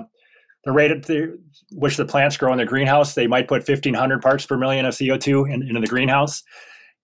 the 0.65 0.73
rate 0.73 0.93
of 0.93 1.07
the, 1.07 1.39
which 1.75 1.97
the 1.97 2.05
plants 2.05 2.37
grow 2.37 2.53
in 2.53 2.59
the 2.59 2.65
greenhouse, 2.65 3.15
they 3.15 3.27
might 3.27 3.49
put 3.49 3.67
1,500 3.67 4.23
parts 4.23 4.47
per 4.47 4.57
million 4.57 4.85
of 4.85 4.95
CO2 4.95 5.53
in, 5.53 5.63
into 5.63 5.81
the 5.81 5.87
greenhouse. 5.87 6.43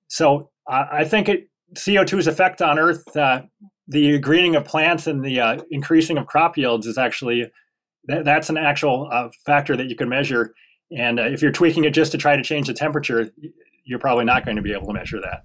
So 0.09 0.51
uh, 0.67 0.87
I 0.91 1.05
think 1.05 1.29
it, 1.29 1.49
CO2's 1.75 2.27
effect 2.27 2.63
on 2.63 2.79
Earth, 2.79 3.17
uh, 3.17 3.43
the 3.87 4.19
greening 4.19 4.57
of 4.57 4.65
plants 4.65 5.07
and 5.07 5.25
the 5.25 5.41
uh, 5.41 5.61
increasing 5.71 6.19
of 6.19 6.27
crop 6.27 6.57
yields 6.57 6.87
is 6.87 6.99
actually 6.99 7.51
that, 8.05 8.25
that's 8.25 8.49
an 8.49 8.57
actual 8.57 9.09
uh, 9.13 9.29
factor 9.45 9.77
that 9.77 9.89
you 9.89 9.97
can 9.97 10.09
measure. 10.09 10.55
And 10.97 11.21
uh, 11.21 11.25
if 11.25 11.43
you're 11.43 11.53
tweaking 11.53 11.85
it 11.85 11.91
just 11.91 12.13
to 12.13 12.19
try 12.19 12.37
to 12.37 12.43
change 12.43 12.69
the 12.69 12.75
temperature, 12.75 13.31
you're 13.85 13.99
probably 13.99 14.25
not 14.25 14.45
going 14.45 14.57
to 14.57 14.63
be 14.63 14.73
able 14.73 14.87
to 14.87 14.93
measure 14.95 15.21
that. 15.21 15.43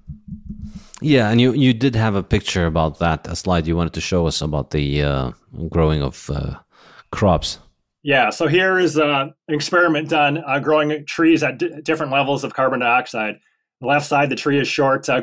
Yeah, 1.02 1.30
and 1.30 1.42
you 1.42 1.52
you 1.52 1.74
did 1.74 1.96
have 1.96 2.16
a 2.16 2.24
picture 2.24 2.66
about 2.66 3.00
that, 3.00 3.28
a 3.28 3.36
slide 3.36 3.68
you 3.68 3.76
wanted 3.76 3.94
to 3.94 4.02
show 4.02 4.26
us 4.26 4.42
about 4.42 4.72
the 4.72 5.04
uh, 5.04 5.32
growing 5.70 6.02
of 6.02 6.32
crops. 7.12 7.60
Yeah, 8.04 8.32
so 8.32 8.48
here 8.48 8.80
is 8.80 8.98
uh, 8.98 9.28
an 9.48 9.56
experiment 9.56 10.10
done 10.10 10.44
uh, 10.46 10.60
growing 10.60 11.06
trees 11.06 11.42
at 11.42 11.58
d- 11.58 11.72
different 11.84 12.12
levels 12.12 12.44
of 12.44 12.54
carbon 12.54 12.82
dioxide. 12.82 13.40
The 13.80 13.88
left 13.88 14.06
side, 14.06 14.30
the 14.30 14.36
tree 14.36 14.60
is 14.60 14.68
short, 14.68 15.08
uh, 15.08 15.22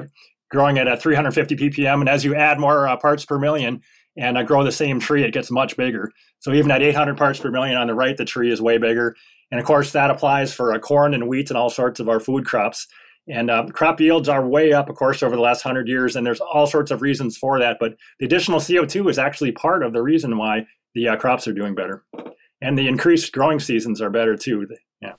growing 0.50 0.78
at 0.78 1.00
350 1.00 1.56
ppm, 1.56 2.00
and 2.00 2.08
as 2.08 2.24
you 2.24 2.34
add 2.34 2.58
more 2.58 2.88
uh, 2.88 2.96
parts 2.96 3.26
per 3.26 3.38
million 3.38 3.82
and 4.16 4.38
uh, 4.38 4.42
grow 4.44 4.64
the 4.64 4.72
same 4.72 4.98
tree, 4.98 5.22
it 5.22 5.34
gets 5.34 5.50
much 5.50 5.76
bigger. 5.76 6.10
So 6.38 6.54
even 6.54 6.70
at 6.70 6.82
800 6.82 7.18
parts 7.18 7.38
per 7.38 7.50
million 7.50 7.76
on 7.76 7.86
the 7.86 7.94
right, 7.94 8.16
the 8.16 8.24
tree 8.24 8.50
is 8.50 8.62
way 8.62 8.78
bigger. 8.78 9.14
And 9.50 9.60
of 9.60 9.66
course, 9.66 9.92
that 9.92 10.10
applies 10.10 10.54
for 10.54 10.72
uh, 10.72 10.78
corn 10.78 11.12
and 11.12 11.28
wheat 11.28 11.50
and 11.50 11.58
all 11.58 11.70
sorts 11.70 12.00
of 12.00 12.08
our 12.08 12.18
food 12.18 12.46
crops. 12.46 12.86
And 13.28 13.50
crop 13.74 14.00
yields 14.00 14.28
are 14.28 14.44
way 14.44 14.72
up, 14.72 14.88
of 14.88 14.96
course, 14.96 15.22
over 15.22 15.36
the 15.36 15.42
last 15.42 15.64
100 15.64 15.86
years, 15.86 16.16
and 16.16 16.26
there's 16.26 16.40
all 16.40 16.66
sorts 16.66 16.90
of 16.90 17.02
reasons 17.02 17.36
for 17.36 17.60
that. 17.60 17.76
But 17.78 17.94
the 18.18 18.26
additional 18.26 18.58
CO2 18.58 19.08
is 19.08 19.18
actually 19.18 19.52
part 19.52 19.84
of 19.84 19.92
the 19.92 20.02
reason 20.02 20.36
why 20.36 20.66
the 20.94 21.14
crops 21.20 21.46
are 21.46 21.52
doing 21.52 21.74
better 21.74 22.02
and 22.60 22.78
the 22.78 22.88
increased 22.88 23.32
growing 23.32 23.60
seasons 23.60 24.00
are 24.00 24.10
better 24.10 24.36
too. 24.36 24.66
Yeah. 25.00 25.14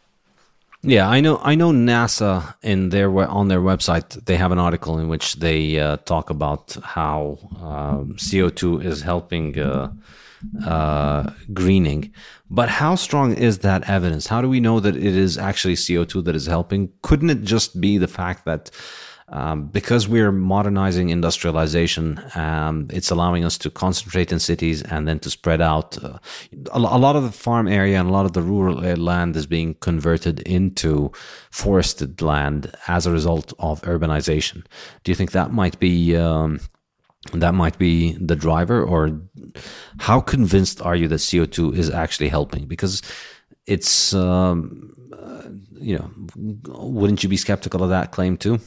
Yeah, 0.83 1.07
I 1.09 1.21
know. 1.21 1.39
I 1.43 1.55
know 1.55 1.71
NASA 1.71 2.55
in 2.63 2.89
their 2.89 3.09
on 3.17 3.47
their 3.47 3.61
website 3.61 4.25
they 4.25 4.37
have 4.37 4.51
an 4.51 4.59
article 4.59 4.97
in 4.97 5.07
which 5.07 5.35
they 5.35 5.79
uh, 5.79 5.97
talk 5.97 6.29
about 6.29 6.75
how 6.83 7.37
um, 7.61 8.15
CO 8.17 8.49
two 8.49 8.79
is 8.79 9.01
helping 9.01 9.59
uh, 9.59 9.91
uh, 10.65 11.31
greening. 11.53 12.11
But 12.49 12.69
how 12.69 12.95
strong 12.95 13.33
is 13.33 13.59
that 13.59 13.89
evidence? 13.89 14.27
How 14.27 14.41
do 14.41 14.49
we 14.49 14.59
know 14.59 14.79
that 14.79 14.95
it 14.95 15.15
is 15.15 15.37
actually 15.37 15.75
CO 15.75 16.03
two 16.03 16.21
that 16.23 16.35
is 16.35 16.47
helping? 16.47 16.91
Couldn't 17.01 17.29
it 17.29 17.43
just 17.43 17.79
be 17.79 17.97
the 17.97 18.07
fact 18.07 18.45
that 18.45 18.71
um, 19.31 19.67
because 19.67 20.09
we're 20.09 20.31
modernizing 20.31 21.09
industrialization, 21.09 22.21
um, 22.35 22.87
it's 22.91 23.09
allowing 23.09 23.45
us 23.45 23.57
to 23.59 23.69
concentrate 23.69 24.31
in 24.31 24.39
cities 24.39 24.81
and 24.81 25.07
then 25.07 25.19
to 25.19 25.29
spread 25.29 25.61
out. 25.61 25.97
Uh, 26.03 26.19
a, 26.73 26.77
a, 26.77 26.99
lot 26.99 27.15
of 27.15 27.23
the 27.23 27.31
farm 27.31 27.67
area 27.69 27.97
and 27.97 28.09
a 28.09 28.11
lot 28.11 28.25
of 28.25 28.33
the 28.33 28.41
rural 28.41 28.75
land 28.97 29.37
is 29.37 29.45
being 29.45 29.75
converted 29.75 30.41
into 30.41 31.11
forested 31.49 32.21
land 32.21 32.73
as 32.89 33.05
a 33.05 33.11
result 33.11 33.53
of 33.59 33.81
urbanization. 33.83 34.65
Do 35.05 35.11
you 35.11 35.15
think 35.15 35.31
that 35.31 35.53
might 35.53 35.79
be 35.79 36.17
um, 36.17 36.59
that 37.31 37.53
might 37.53 37.77
be 37.77 38.13
the 38.13 38.35
driver, 38.35 38.83
or 38.83 39.21
how 39.99 40.19
convinced 40.19 40.81
are 40.81 40.95
you 40.95 41.07
that 41.07 41.25
CO 41.31 41.45
two 41.45 41.71
is 41.71 41.89
actually 41.89 42.27
helping? 42.27 42.65
Because 42.65 43.01
it's 43.65 44.13
um, 44.13 44.91
uh, 45.13 45.43
you 45.79 45.97
know, 45.97 46.11
wouldn't 46.35 47.23
you 47.23 47.29
be 47.29 47.37
skeptical 47.37 47.81
of 47.81 47.89
that 47.91 48.11
claim 48.11 48.35
too? 48.35 48.59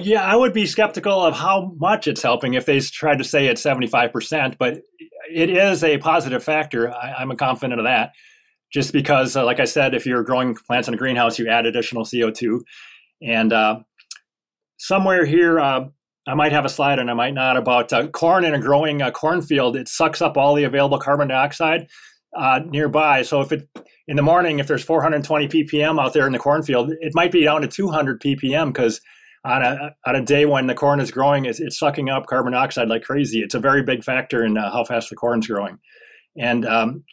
Yeah, 0.00 0.22
I 0.22 0.34
would 0.36 0.54
be 0.54 0.66
skeptical 0.66 1.20
of 1.20 1.34
how 1.34 1.74
much 1.78 2.08
it's 2.08 2.22
helping 2.22 2.54
if 2.54 2.64
they 2.64 2.80
tried 2.80 3.18
to 3.18 3.24
say 3.24 3.46
it's 3.46 3.62
75%, 3.62 4.56
but 4.58 4.80
it 5.30 5.50
is 5.50 5.84
a 5.84 5.98
positive 5.98 6.42
factor. 6.42 6.92
I, 6.92 7.22
am 7.22 7.36
confident 7.36 7.78
of 7.78 7.84
that. 7.84 8.12
Just 8.72 8.94
because, 8.94 9.36
uh, 9.36 9.44
like 9.44 9.60
I 9.60 9.66
said, 9.66 9.94
if 9.94 10.06
you're 10.06 10.22
growing 10.22 10.54
plants 10.54 10.88
in 10.88 10.94
a 10.94 10.96
greenhouse, 10.96 11.38
you 11.38 11.46
add 11.48 11.66
additional 11.66 12.04
CO2. 12.04 12.60
And 13.20 13.52
uh, 13.52 13.80
somewhere 14.78 15.26
here, 15.26 15.60
uh, 15.60 15.88
I 16.26 16.34
might 16.34 16.52
have 16.52 16.64
a 16.64 16.70
slide 16.70 16.98
and 16.98 17.10
I 17.10 17.14
might 17.14 17.34
not 17.34 17.58
about 17.58 17.92
uh, 17.92 18.06
corn 18.06 18.44
in 18.44 18.54
a 18.54 18.60
growing 18.60 19.02
uh, 19.02 19.10
cornfield. 19.10 19.76
It 19.76 19.88
sucks 19.88 20.22
up 20.22 20.38
all 20.38 20.54
the 20.54 20.64
available 20.64 20.98
carbon 20.98 21.28
dioxide 21.28 21.88
uh, 22.34 22.60
nearby. 22.64 23.22
So 23.22 23.42
if 23.42 23.52
it 23.52 23.68
in 24.08 24.16
the 24.16 24.22
morning, 24.22 24.58
if 24.58 24.66
there's 24.66 24.84
420 24.84 25.48
ppm 25.48 26.00
out 26.02 26.12
there 26.12 26.26
in 26.26 26.32
the 26.32 26.38
cornfield, 26.38 26.92
it 27.00 27.14
might 27.14 27.30
be 27.30 27.44
down 27.44 27.60
to 27.60 27.68
200 27.68 28.20
ppm 28.20 28.68
because 28.68 29.00
on 29.44 29.62
a 29.62 29.94
on 30.06 30.16
a 30.16 30.22
day 30.24 30.46
when 30.46 30.66
the 30.66 30.74
corn 30.74 31.00
is 31.00 31.10
growing, 31.10 31.44
it's, 31.46 31.60
it's 31.60 31.78
sucking 31.78 32.08
up 32.08 32.26
carbon 32.26 32.52
dioxide 32.52 32.88
like 32.88 33.02
crazy. 33.02 33.40
It's 33.40 33.54
a 33.54 33.60
very 33.60 33.82
big 33.82 34.04
factor 34.04 34.44
in 34.44 34.56
uh, 34.56 34.70
how 34.70 34.84
fast 34.84 35.10
the 35.10 35.16
corn's 35.16 35.46
growing. 35.46 35.78
And 36.36 36.64
um, 36.64 37.04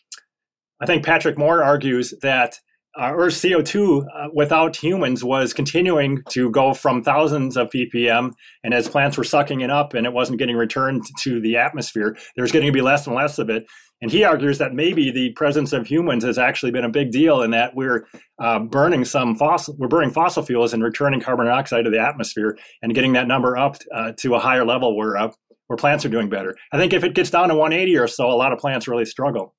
I 0.80 0.86
think 0.86 1.03
Patrick 1.03 1.38
Moore 1.38 1.63
argues 1.63 2.13
that 2.21 2.59
uh, 2.97 3.13
Earth's 3.15 3.41
CO2 3.41 4.03
uh, 4.03 4.27
without 4.33 4.75
humans 4.75 5.23
was 5.23 5.53
continuing 5.53 6.23
to 6.29 6.49
go 6.49 6.73
from 6.73 7.03
thousands 7.03 7.55
of 7.55 7.69
ppm, 7.69 8.31
and 8.63 8.73
as 8.73 8.89
plants 8.89 9.17
were 9.17 9.23
sucking 9.23 9.61
it 9.61 9.69
up 9.69 9.93
and 9.93 10.05
it 10.05 10.13
wasn't 10.13 10.39
getting 10.39 10.55
returned 10.55 11.03
to 11.19 11.39
the 11.39 11.57
atmosphere, 11.57 12.17
there 12.35 12.41
was 12.41 12.51
getting 12.51 12.67
to 12.67 12.73
be 12.73 12.81
less 12.81 13.05
and 13.07 13.15
less 13.15 13.37
of 13.37 13.49
it. 13.49 13.65
And 14.01 14.09
he 14.09 14.23
argues 14.23 14.57
that 14.59 14.73
maybe 14.73 15.11
the 15.11 15.33
presence 15.33 15.73
of 15.73 15.85
humans 15.85 16.23
has 16.23 16.37
actually 16.37 16.71
been 16.71 16.85
a 16.85 16.89
big 16.89 17.11
deal 17.11 17.41
in 17.41 17.51
that 17.51 17.75
we're 17.75 18.07
uh, 18.41 18.59
burning 18.59 19.03
some 19.03 19.35
fossil, 19.35 19.75
we're 19.77 19.89
burning 19.89 20.11
fossil 20.11 20.43
fuels 20.43 20.73
and 20.73 20.81
returning 20.81 21.19
carbon 21.19 21.47
dioxide 21.47 21.83
to 21.83 21.91
the 21.91 21.99
atmosphere 21.99 22.57
and 22.81 22.95
getting 22.95 23.13
that 23.13 23.27
number 23.27 23.57
up 23.57 23.75
uh, 23.93 24.13
to 24.17 24.35
a 24.35 24.39
higher 24.39 24.65
level 24.65 24.95
where 24.95 25.17
uh, 25.17 25.31
where 25.67 25.77
plants 25.77 26.03
are 26.03 26.09
doing 26.09 26.29
better. 26.29 26.55
I 26.73 26.77
think 26.77 26.93
if 26.93 27.03
it 27.03 27.13
gets 27.13 27.29
down 27.29 27.49
to 27.49 27.55
180 27.55 27.95
or 27.97 28.07
so, 28.07 28.31
a 28.31 28.33
lot 28.33 28.51
of 28.51 28.57
plants 28.57 28.87
really 28.87 29.05
struggle. 29.05 29.53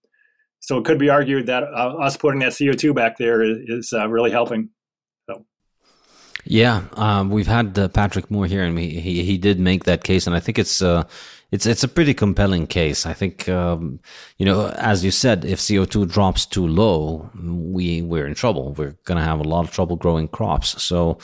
So 0.60 0.78
it 0.78 0.84
could 0.84 0.98
be 0.98 1.08
argued 1.08 1.46
that 1.46 1.64
uh, 1.64 1.96
us 1.98 2.16
putting 2.16 2.40
that 2.40 2.52
CO2 2.52 2.94
back 2.94 3.18
there 3.18 3.42
is, 3.42 3.58
is 3.66 3.92
uh, 3.92 4.08
really 4.08 4.30
helping. 4.30 4.68
So. 5.28 5.44
Yeah, 6.44 6.84
um, 6.92 7.30
we've 7.30 7.46
had 7.46 7.78
uh, 7.78 7.88
Patrick 7.88 8.30
Moore 8.30 8.46
here, 8.46 8.62
and 8.62 8.78
he, 8.78 9.00
he, 9.00 9.24
he 9.24 9.38
did 9.38 9.58
make 9.58 9.84
that 9.84 10.04
case, 10.04 10.26
and 10.26 10.36
I 10.36 10.40
think 10.40 10.58
it's 10.58 10.82
uh, 10.82 11.04
it's 11.50 11.66
it's 11.66 11.82
a 11.82 11.88
pretty 11.88 12.14
compelling 12.14 12.66
case. 12.66 13.06
I 13.06 13.12
think 13.12 13.48
um, 13.48 14.00
you 14.38 14.46
know, 14.46 14.68
as 14.76 15.04
you 15.04 15.10
said, 15.10 15.44
if 15.44 15.66
CO 15.66 15.84
two 15.84 16.06
drops 16.06 16.46
too 16.46 16.66
low, 16.66 17.30
we 17.42 18.02
we're 18.02 18.26
in 18.26 18.34
trouble. 18.34 18.74
We're 18.74 18.96
going 19.04 19.18
to 19.18 19.24
have 19.24 19.40
a 19.40 19.48
lot 19.48 19.64
of 19.64 19.72
trouble 19.72 19.96
growing 19.96 20.28
crops. 20.28 20.80
So 20.82 21.18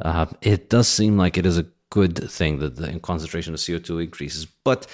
uh, 0.00 0.26
it 0.40 0.70
does 0.70 0.88
seem 0.88 1.16
like 1.16 1.36
it 1.36 1.44
is 1.44 1.58
a 1.58 1.66
good 1.90 2.30
thing 2.30 2.58
that 2.58 2.76
the 2.76 2.98
concentration 3.00 3.54
of 3.54 3.64
CO 3.64 3.78
two 3.78 3.98
increases, 3.98 4.46
but 4.64 4.86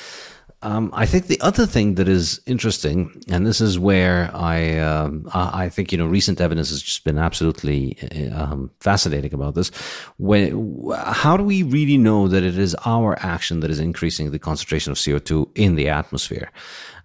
Um, 0.65 0.91
I 0.93 1.07
think 1.07 1.27
the 1.27 1.41
other 1.41 1.67
thing 1.67 1.97
that 1.97 2.09
is 2.09 2.41
interesting, 2.47 3.23
and 3.29 3.45
this 3.45 3.61
is 3.61 3.79
where 3.81 4.31
I 4.33 4.79
um, 4.79 5.29
I 5.35 5.69
think 5.69 5.91
you 5.91 5.99
know 5.99 6.07
recent 6.07 6.41
evidence 6.41 6.71
has 6.71 6.81
just 6.81 7.05
been 7.05 7.19
absolutely 7.19 7.99
um, 8.33 8.71
fascinating 8.79 9.35
about 9.35 9.57
this. 9.57 9.71
When 10.19 10.93
how 10.97 11.37
do 11.37 11.43
we 11.43 11.65
really 11.65 11.99
know 11.99 12.29
that 12.29 12.45
it 12.45 12.57
is 12.57 12.77
our 12.87 13.19
action 13.21 13.61
that 13.61 13.71
is 13.71 13.81
increasing 13.81 14.31
the 14.31 14.39
concentration 14.39 14.93
of 14.93 15.05
CO 15.05 15.19
two 15.19 15.51
in 15.57 15.75
the 15.75 15.89
atmosphere? 15.89 16.53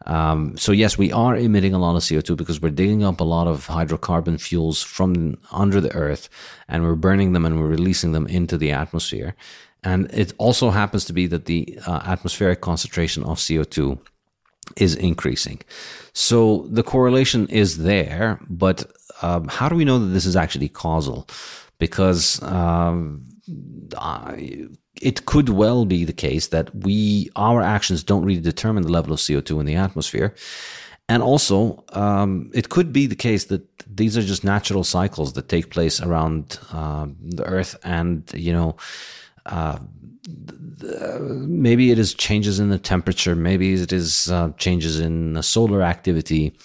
Um, 0.05 0.55
so 0.55 0.71
yes, 0.71 0.97
we 0.97 1.11
are 1.11 1.35
emitting 1.35 1.73
a 1.73 1.79
lot 1.79 1.97
of 1.97 2.01
CO2 2.01 2.37
because 2.37 2.61
we're 2.61 2.69
digging 2.69 3.03
up 3.03 3.19
a 3.19 3.25
lot 3.25 3.45
of 3.45 3.67
hydrocarbon 3.67 4.39
fuels 4.39 4.81
from 4.81 5.37
under 5.51 5.81
the 5.81 5.93
earth 5.93 6.29
and 6.69 6.83
we're 6.83 6.95
burning 6.95 7.33
them 7.33 7.45
and 7.45 7.59
we're 7.59 7.67
releasing 7.67 8.13
them 8.13 8.25
into 8.27 8.57
the 8.57 8.71
atmosphere. 8.71 9.35
And 9.83 10.11
it 10.13 10.33
also 10.37 10.69
happens 10.69 11.05
to 11.05 11.13
be 11.13 11.27
that 11.27 11.45
the 11.45 11.79
uh, 11.85 12.01
atmospheric 12.05 12.61
concentration 12.61 13.23
of 13.23 13.37
CO2 13.37 13.99
is 14.75 14.95
increasing. 14.95 15.61
So 16.13 16.67
the 16.69 16.83
correlation 16.83 17.47
is 17.47 17.77
there, 17.77 18.39
but 18.49 18.91
um, 19.21 19.47
how 19.47 19.69
do 19.69 19.75
we 19.75 19.85
know 19.85 19.99
that 19.99 20.07
this 20.07 20.25
is 20.25 20.35
actually 20.35 20.69
causal? 20.69 21.27
Because 21.79 22.41
um, 22.43 23.27
it 25.01 25.25
could 25.25 25.49
well 25.49 25.85
be 25.85 26.03
the 26.05 26.13
case 26.13 26.47
that 26.47 26.73
we 26.75 27.29
our 27.35 27.61
actions 27.61 28.03
don't 28.03 28.25
really 28.25 28.41
determine 28.41 28.83
the 28.83 28.91
level 28.91 29.13
of 29.13 29.19
CO2 29.19 29.59
in 29.59 29.65
the 29.65 29.75
atmosphere. 29.75 30.33
And 31.09 31.23
also, 31.23 31.85
um, 31.93 32.51
it 32.53 32.67
could 32.67 32.91
be 32.91 33.07
the 33.07 33.15
case 33.15 33.45
that 33.45 33.63
these 33.87 34.17
are 34.17 34.21
just 34.21 34.43
natural 34.43 34.83
cycles 34.83 35.33
that 35.33 35.47
take 35.47 35.69
place 35.69 36.01
around 36.01 36.59
uh, 36.73 37.07
the 37.21 37.45
Earth, 37.45 37.77
and 37.83 38.29
you 38.33 38.51
know, 38.51 38.75
uh, 39.47 39.79
maybe 41.19 41.91
it 41.91 41.99
is 41.99 42.13
changes 42.13 42.59
in 42.59 42.69
the 42.69 42.77
temperature, 42.77 43.35
maybe 43.35 43.73
it 43.73 43.91
is 43.91 44.29
uh, 44.31 44.51
changes 44.57 44.99
in 44.99 45.41
solar 45.41 45.81
activity, 45.81 46.55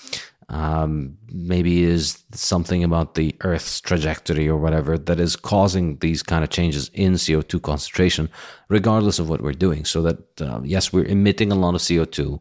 um, 0.49 1.16
maybe 1.33 1.83
it 1.83 1.89
is 1.89 2.22
something 2.33 2.85
about 2.85 3.14
the 3.14 3.35
Earth's 3.41 3.80
trajectory 3.80 4.49
or 4.49 4.59
whatever 4.59 4.99
that 4.99 5.18
is 5.18 5.35
causing 5.35 5.97
these 5.99 6.22
kind 6.22 6.45
of 6.45 6.51
changes 6.51 6.91
in 6.93 7.14
CO2 7.14 7.62
concentration, 7.62 8.28
regardless 8.68 9.18
of 9.18 9.30
what 9.30 9.41
we're 9.41 9.53
doing. 9.53 9.85
So 9.87 10.03
that, 10.03 10.41
uh, 10.41 10.61
yes, 10.62 10.93
we're 10.93 11.07
emitting 11.07 11.53
a 11.53 11.55
lot 11.55 11.74
of 11.74 11.80
CO2, 11.80 12.39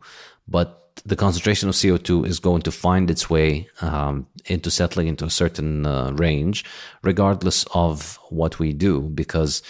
but 0.47 0.77
the 1.05 1.15
concentration 1.15 1.69
of 1.69 1.75
CO2 1.75 2.27
is 2.27 2.39
going 2.39 2.63
to 2.63 2.71
find 2.71 3.09
its 3.09 3.29
way 3.29 3.69
um, 3.79 4.27
into 4.45 4.69
settling 4.69 5.07
into 5.07 5.25
a 5.25 5.29
certain 5.29 5.85
uh, 5.85 6.11
range, 6.11 6.65
regardless 7.01 7.65
of 7.73 8.19
what 8.29 8.59
we 8.59 8.73
do, 8.73 9.01
because 9.01 9.63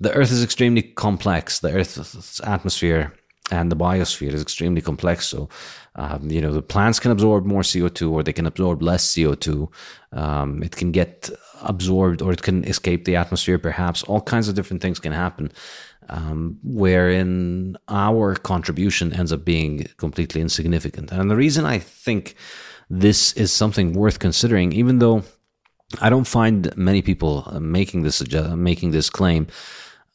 the 0.00 0.12
Earth 0.12 0.30
is 0.30 0.44
extremely 0.44 0.82
complex. 0.82 1.60
The 1.60 1.72
Earth's 1.72 2.40
atmosphere 2.44 3.12
and 3.50 3.72
the 3.72 3.76
biosphere 3.76 4.32
is 4.32 4.42
extremely 4.42 4.80
complex. 4.80 5.26
So, 5.26 5.48
um, 5.96 6.30
you 6.30 6.40
know, 6.40 6.52
the 6.52 6.62
plants 6.62 7.00
can 7.00 7.10
absorb 7.10 7.44
more 7.46 7.62
CO2 7.62 8.10
or 8.10 8.22
they 8.22 8.32
can 8.32 8.46
absorb 8.46 8.82
less 8.82 9.06
CO2. 9.06 9.68
Um, 10.12 10.62
it 10.62 10.76
can 10.76 10.92
get 10.92 11.30
absorbed 11.62 12.22
or 12.22 12.32
it 12.32 12.42
can 12.42 12.64
escape 12.64 13.04
the 13.04 13.16
atmosphere, 13.16 13.58
perhaps. 13.58 14.02
All 14.04 14.20
kinds 14.20 14.48
of 14.48 14.54
different 14.54 14.82
things 14.82 15.00
can 15.00 15.12
happen, 15.12 15.50
um, 16.08 16.58
wherein 16.62 17.76
our 17.88 18.34
contribution 18.34 19.12
ends 19.12 19.32
up 19.32 19.44
being 19.44 19.86
completely 19.96 20.40
insignificant. 20.40 21.10
And 21.10 21.30
the 21.30 21.36
reason 21.36 21.64
I 21.64 21.78
think 21.78 22.36
this 22.90 23.32
is 23.32 23.52
something 23.52 23.92
worth 23.92 24.18
considering, 24.18 24.72
even 24.72 24.98
though 24.98 25.24
I 26.00 26.10
don't 26.10 26.26
find 26.26 26.74
many 26.76 27.02
people 27.02 27.50
making 27.60 28.02
this 28.02 28.22
making 28.54 28.90
this 28.90 29.08
claim, 29.08 29.46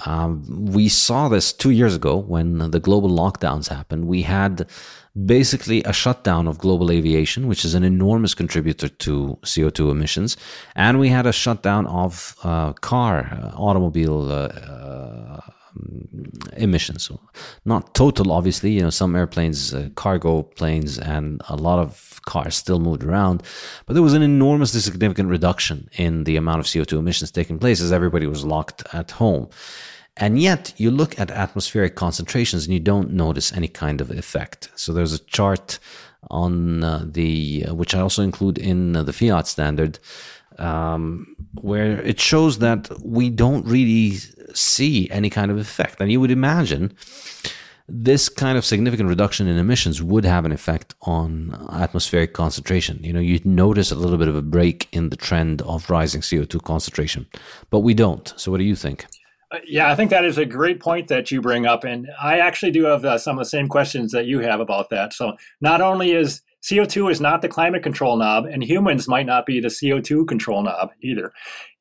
um, 0.05 0.43
we 0.47 0.89
saw 0.89 1.29
this 1.29 1.53
two 1.53 1.71
years 1.71 1.95
ago 1.95 2.17
when 2.17 2.71
the 2.71 2.79
global 2.79 3.09
lockdowns 3.09 3.69
happened. 3.69 4.07
We 4.07 4.23
had 4.23 4.67
basically 5.25 5.83
a 5.83 5.93
shutdown 5.93 6.47
of 6.47 6.57
global 6.57 6.91
aviation, 6.91 7.47
which 7.47 7.63
is 7.63 7.75
an 7.75 7.83
enormous 7.83 8.33
contributor 8.33 8.89
to 8.89 9.37
CO2 9.43 9.91
emissions. 9.91 10.37
And 10.75 10.99
we 10.99 11.09
had 11.09 11.25
a 11.25 11.33
shutdown 11.33 11.85
of 11.87 12.35
uh, 12.43 12.73
car, 12.73 13.29
uh, 13.31 13.55
automobile 13.55 14.31
uh, 14.31 14.47
uh 14.47 15.39
emissions. 16.57 17.03
So 17.03 17.19
not 17.65 17.95
total, 17.95 18.31
obviously. 18.31 18.71
You 18.71 18.81
know, 18.81 18.89
some 18.89 19.15
airplanes, 19.15 19.73
uh, 19.73 19.89
cargo 19.95 20.43
planes, 20.43 20.99
and 20.99 21.41
a 21.49 21.55
lot 21.55 21.79
of 21.79 22.19
cars 22.25 22.55
still 22.55 22.79
moved 22.79 23.03
around, 23.03 23.43
but 23.85 23.93
there 23.93 24.03
was 24.03 24.13
an 24.13 24.21
enormously 24.21 24.79
significant 24.79 25.29
reduction 25.29 25.89
in 25.93 26.23
the 26.23 26.37
amount 26.37 26.59
of 26.59 26.65
CO2 26.65 26.99
emissions 26.99 27.31
taking 27.31 27.59
place 27.59 27.81
as 27.81 27.91
everybody 27.91 28.27
was 28.27 28.45
locked 28.45 28.83
at 28.93 29.11
home. 29.11 29.49
And 30.17 30.39
yet 30.39 30.73
you 30.77 30.91
look 30.91 31.19
at 31.19 31.31
atmospheric 31.31 31.95
concentrations 31.95 32.65
and 32.65 32.73
you 32.73 32.79
don't 32.79 33.11
notice 33.13 33.51
any 33.51 33.67
kind 33.67 33.99
of 33.99 34.11
effect. 34.11 34.69
So 34.75 34.93
there's 34.93 35.13
a 35.13 35.19
chart 35.19 35.79
on 36.29 36.83
uh, 36.83 37.05
the, 37.05 37.65
uh, 37.67 37.75
which 37.75 37.95
I 37.95 37.99
also 37.99 38.21
include 38.21 38.57
in 38.57 38.95
uh, 38.95 39.03
the 39.03 39.13
fiat 39.13 39.47
standard, 39.47 39.99
um, 40.59 41.35
where 41.61 41.99
it 42.01 42.19
shows 42.19 42.59
that 42.59 42.89
we 43.03 43.29
don't 43.29 43.65
really 43.65 44.17
see 44.53 45.09
any 45.09 45.29
kind 45.29 45.49
of 45.49 45.57
effect. 45.57 45.99
And 45.99 46.11
you 46.11 46.19
would 46.21 46.31
imagine 46.31 46.93
this 47.89 48.29
kind 48.29 48.57
of 48.57 48.63
significant 48.63 49.09
reduction 49.09 49.47
in 49.47 49.57
emissions 49.57 50.01
would 50.01 50.25
have 50.25 50.45
an 50.45 50.51
effect 50.51 50.95
on 51.01 51.67
atmospheric 51.71 52.33
concentration. 52.33 52.99
You 53.03 53.13
know, 53.13 53.19
you'd 53.19 53.45
notice 53.45 53.91
a 53.91 53.95
little 53.95 54.17
bit 54.17 54.27
of 54.27 54.35
a 54.35 54.41
break 54.41 54.87
in 54.91 55.09
the 55.09 55.17
trend 55.17 55.61
of 55.63 55.89
rising 55.89 56.21
CO2 56.21 56.63
concentration, 56.63 57.27
but 57.71 57.79
we 57.79 57.93
don't. 57.93 58.31
So, 58.37 58.51
what 58.51 58.59
do 58.59 58.63
you 58.63 58.75
think? 58.75 59.05
Uh, 59.53 59.59
yeah, 59.67 59.91
I 59.91 59.95
think 59.95 60.09
that 60.09 60.25
is 60.25 60.37
a 60.37 60.45
great 60.45 60.79
point 60.79 61.07
that 61.09 61.29
you 61.29 61.39
bring 61.39 61.65
up. 61.65 61.83
And 61.83 62.09
I 62.21 62.39
actually 62.39 62.71
do 62.71 62.85
have 62.85 63.05
uh, 63.05 63.17
some 63.17 63.37
of 63.37 63.43
the 63.43 63.49
same 63.49 63.67
questions 63.67 64.11
that 64.11 64.25
you 64.25 64.39
have 64.39 64.59
about 64.59 64.89
that. 64.89 65.13
So, 65.13 65.33
not 65.61 65.79
only 65.79 66.11
is 66.11 66.41
CO2 66.63 67.11
is 67.11 67.21
not 67.21 67.41
the 67.41 67.49
climate 67.49 67.83
control 67.83 68.17
knob, 68.17 68.45
and 68.45 68.63
humans 68.63 69.07
might 69.07 69.25
not 69.25 69.45
be 69.45 69.59
the 69.59 69.67
CO2 69.67 70.27
control 70.27 70.63
knob 70.63 70.89
either. 71.01 71.31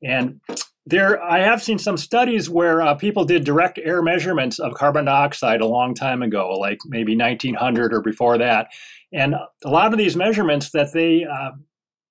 And 0.03 0.39
there, 0.85 1.23
I 1.23 1.39
have 1.39 1.63
seen 1.63 1.79
some 1.79 1.97
studies 1.97 2.49
where 2.49 2.81
uh, 2.81 2.93
people 2.93 3.23
did 3.23 3.45
direct 3.45 3.79
air 3.81 4.01
measurements 4.01 4.59
of 4.59 4.73
carbon 4.73 5.05
dioxide 5.05 5.61
a 5.61 5.65
long 5.65 5.95
time 5.95 6.21
ago, 6.21 6.49
like 6.51 6.79
maybe 6.85 7.15
1900 7.15 7.93
or 7.93 8.01
before 8.01 8.37
that. 8.37 8.67
And 9.13 9.35
a 9.63 9.69
lot 9.69 9.93
of 9.93 9.97
these 9.97 10.17
measurements 10.17 10.71
that 10.71 10.91
they 10.93 11.25
uh, 11.25 11.51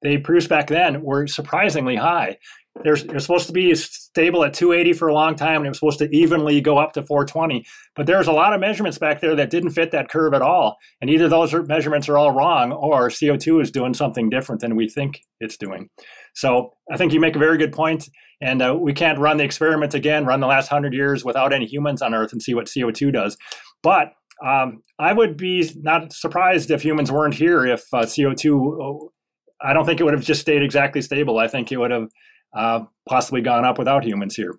they 0.02 0.18
produced 0.18 0.48
back 0.48 0.66
then 0.66 1.02
were 1.02 1.26
surprisingly 1.28 1.94
high 1.94 2.38
they're, 2.82 2.96
they're 2.96 3.20
supposed 3.20 3.46
to 3.46 3.52
be 3.52 3.74
stable 3.74 4.44
at 4.44 4.54
280 4.54 4.94
for 4.94 5.08
a 5.08 5.14
long 5.14 5.34
time 5.34 5.56
and 5.56 5.66
it 5.66 5.70
was 5.70 5.78
supposed 5.78 5.98
to 5.98 6.16
evenly 6.16 6.60
go 6.60 6.78
up 6.78 6.92
to 6.92 7.02
420 7.02 7.64
but 7.94 8.06
there's 8.06 8.26
a 8.26 8.32
lot 8.32 8.52
of 8.52 8.60
measurements 8.60 8.98
back 8.98 9.20
there 9.20 9.36
that 9.36 9.50
didn't 9.50 9.70
fit 9.70 9.90
that 9.90 10.08
curve 10.08 10.34
at 10.34 10.42
all 10.42 10.76
and 11.00 11.10
either 11.10 11.28
those 11.28 11.54
measurements 11.66 12.08
are 12.08 12.18
all 12.18 12.32
wrong 12.32 12.72
or 12.72 13.08
co2 13.08 13.62
is 13.62 13.70
doing 13.70 13.94
something 13.94 14.30
different 14.30 14.60
than 14.60 14.76
we 14.76 14.88
think 14.88 15.20
it's 15.40 15.56
doing. 15.56 15.88
So 16.34 16.74
i 16.90 16.96
think 16.96 17.12
you 17.12 17.20
make 17.20 17.36
a 17.36 17.40
very 17.40 17.58
good 17.58 17.72
point 17.72 18.08
and 18.40 18.62
uh, 18.62 18.76
we 18.78 18.92
can't 18.92 19.18
run 19.18 19.36
the 19.36 19.44
experiment 19.44 19.94
again 19.94 20.24
run 20.24 20.40
the 20.40 20.46
last 20.46 20.70
100 20.70 20.94
years 20.94 21.24
without 21.24 21.52
any 21.52 21.66
humans 21.66 22.02
on 22.02 22.14
earth 22.14 22.32
and 22.32 22.42
see 22.42 22.54
what 22.54 22.66
co2 22.66 23.12
does. 23.12 23.36
But 23.82 24.12
um, 24.44 24.82
i 24.98 25.12
would 25.12 25.36
be 25.36 25.70
not 25.76 26.12
surprised 26.12 26.70
if 26.70 26.82
humans 26.82 27.12
weren't 27.12 27.34
here 27.34 27.66
if 27.66 27.84
uh, 27.92 27.98
co2 28.00 29.08
i 29.60 29.72
don't 29.72 29.84
think 29.84 30.00
it 30.00 30.04
would 30.04 30.14
have 30.14 30.24
just 30.24 30.40
stayed 30.40 30.62
exactly 30.62 31.00
stable. 31.02 31.38
I 31.38 31.48
think 31.48 31.70
it 31.70 31.76
would 31.76 31.90
have 31.90 32.08
uh, 32.54 32.84
possibly 33.08 33.40
gone 33.40 33.64
up 33.64 33.78
without 33.78 34.04
humans 34.04 34.36
here. 34.36 34.54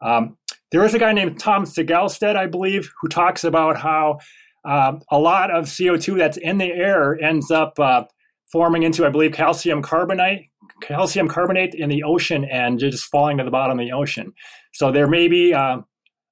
Um, 0.00 0.36
there 0.70 0.84
is 0.84 0.94
a 0.94 0.98
guy 0.98 1.12
named 1.12 1.38
Tom 1.38 1.64
Segalstad, 1.64 2.36
I 2.36 2.46
believe, 2.46 2.90
who 3.00 3.08
talks 3.08 3.44
about 3.44 3.78
how 3.78 4.18
uh, 4.64 4.98
a 5.10 5.18
lot 5.18 5.50
of 5.50 5.64
CO2 5.64 6.18
that's 6.18 6.36
in 6.36 6.58
the 6.58 6.70
air 6.70 7.18
ends 7.22 7.50
up 7.50 7.78
uh, 7.78 8.04
forming 8.52 8.82
into, 8.82 9.06
I 9.06 9.10
believe, 9.10 9.32
calcium 9.32 9.82
carbonate, 9.82 10.46
calcium 10.82 11.28
carbonate 11.28 11.74
in 11.74 11.88
the 11.88 12.02
ocean 12.02 12.44
and 12.44 12.78
just 12.78 13.04
falling 13.04 13.38
to 13.38 13.44
the 13.44 13.50
bottom 13.50 13.78
of 13.78 13.84
the 13.84 13.92
ocean. 13.92 14.32
So 14.74 14.92
there 14.92 15.08
may 15.08 15.28
be 15.28 15.54
uh, 15.54 15.78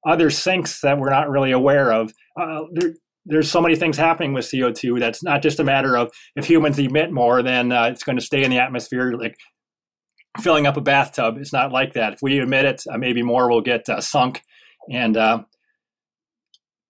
other 0.06 0.30
sinks 0.30 0.80
that 0.80 0.98
we're 0.98 1.10
not 1.10 1.30
really 1.30 1.52
aware 1.52 1.92
of. 1.92 2.12
Uh, 2.40 2.62
there, 2.72 2.94
there's 3.24 3.50
so 3.50 3.60
many 3.60 3.74
things 3.74 3.96
happening 3.96 4.32
with 4.32 4.44
CO2 4.44 5.00
that's 5.00 5.22
not 5.22 5.42
just 5.42 5.58
a 5.58 5.64
matter 5.64 5.96
of 5.96 6.12
if 6.36 6.46
humans 6.46 6.78
emit 6.78 7.10
more, 7.10 7.42
then 7.42 7.72
uh, 7.72 7.84
it's 7.84 8.04
going 8.04 8.16
to 8.16 8.24
stay 8.24 8.44
in 8.44 8.50
the 8.50 8.58
atmosphere. 8.58 9.14
Like 9.14 9.36
filling 10.40 10.66
up 10.66 10.76
a 10.76 10.80
bathtub. 10.80 11.36
It's 11.38 11.52
not 11.52 11.72
like 11.72 11.94
that. 11.94 12.14
If 12.14 12.22
we 12.22 12.38
admit 12.38 12.64
it, 12.64 12.82
uh, 12.90 12.98
maybe 12.98 13.22
more 13.22 13.48
will 13.50 13.60
get 13.60 13.88
uh, 13.88 14.00
sunk. 14.00 14.42
And 14.90 15.16
uh, 15.16 15.42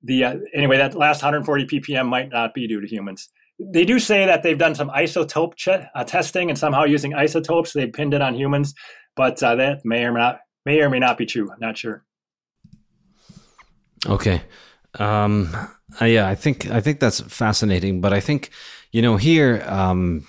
the 0.02 0.24
uh, 0.24 0.36
anyway, 0.54 0.78
that 0.78 0.94
last 0.94 1.22
140 1.22 1.66
ppm 1.66 2.08
might 2.08 2.30
not 2.30 2.54
be 2.54 2.66
due 2.66 2.80
to 2.80 2.86
humans. 2.86 3.28
They 3.58 3.84
do 3.84 3.98
say 3.98 4.26
that 4.26 4.42
they've 4.42 4.58
done 4.58 4.74
some 4.74 4.90
isotope 4.90 5.56
ch- 5.56 5.68
uh, 5.68 6.04
testing, 6.04 6.50
and 6.50 6.58
somehow 6.58 6.84
using 6.84 7.14
isotopes, 7.14 7.72
they 7.72 7.86
pinned 7.86 8.12
it 8.12 8.20
on 8.20 8.34
humans. 8.34 8.74
But 9.14 9.42
uh, 9.42 9.54
that 9.56 9.80
may 9.84 10.04
or 10.04 10.12
may 10.12 10.20
not 10.20 10.40
may 10.64 10.80
or 10.80 10.90
may 10.90 10.98
not 10.98 11.16
be 11.16 11.26
true. 11.26 11.50
I'm 11.50 11.58
not 11.58 11.78
sure. 11.78 12.04
Okay. 14.06 14.42
Um, 14.98 15.54
yeah, 16.00 16.28
I 16.28 16.34
think 16.34 16.70
I 16.70 16.80
think 16.80 17.00
that's 17.00 17.20
fascinating. 17.20 18.00
But 18.00 18.12
I 18.12 18.20
think 18.20 18.50
you 18.92 19.02
know 19.02 19.16
here. 19.16 19.64
Um, 19.66 20.26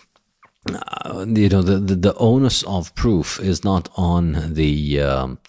uh, 0.75 1.25
you 1.27 1.49
know 1.49 1.61
the, 1.61 1.77
the, 1.77 1.95
the 1.95 2.15
onus 2.15 2.63
of 2.63 2.93
proof 2.95 3.39
is 3.39 3.63
not 3.63 3.89
on 3.95 4.53
the 4.53 5.01
um, 5.01 5.39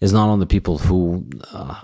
is 0.00 0.12
not 0.12 0.28
on 0.28 0.40
the 0.40 0.46
people 0.46 0.78
who 0.78 1.26
uh, 1.52 1.80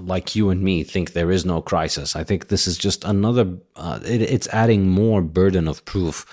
like 0.00 0.36
you 0.36 0.50
and 0.50 0.62
me 0.62 0.84
think 0.84 1.12
there 1.12 1.30
is 1.30 1.44
no 1.44 1.60
crisis. 1.62 2.16
I 2.16 2.24
think 2.24 2.48
this 2.48 2.66
is 2.66 2.76
just 2.76 3.04
another. 3.04 3.56
Uh, 3.74 4.00
it, 4.04 4.22
it's 4.22 4.48
adding 4.48 4.88
more 4.88 5.22
burden 5.22 5.68
of 5.68 5.84
proof 5.84 6.26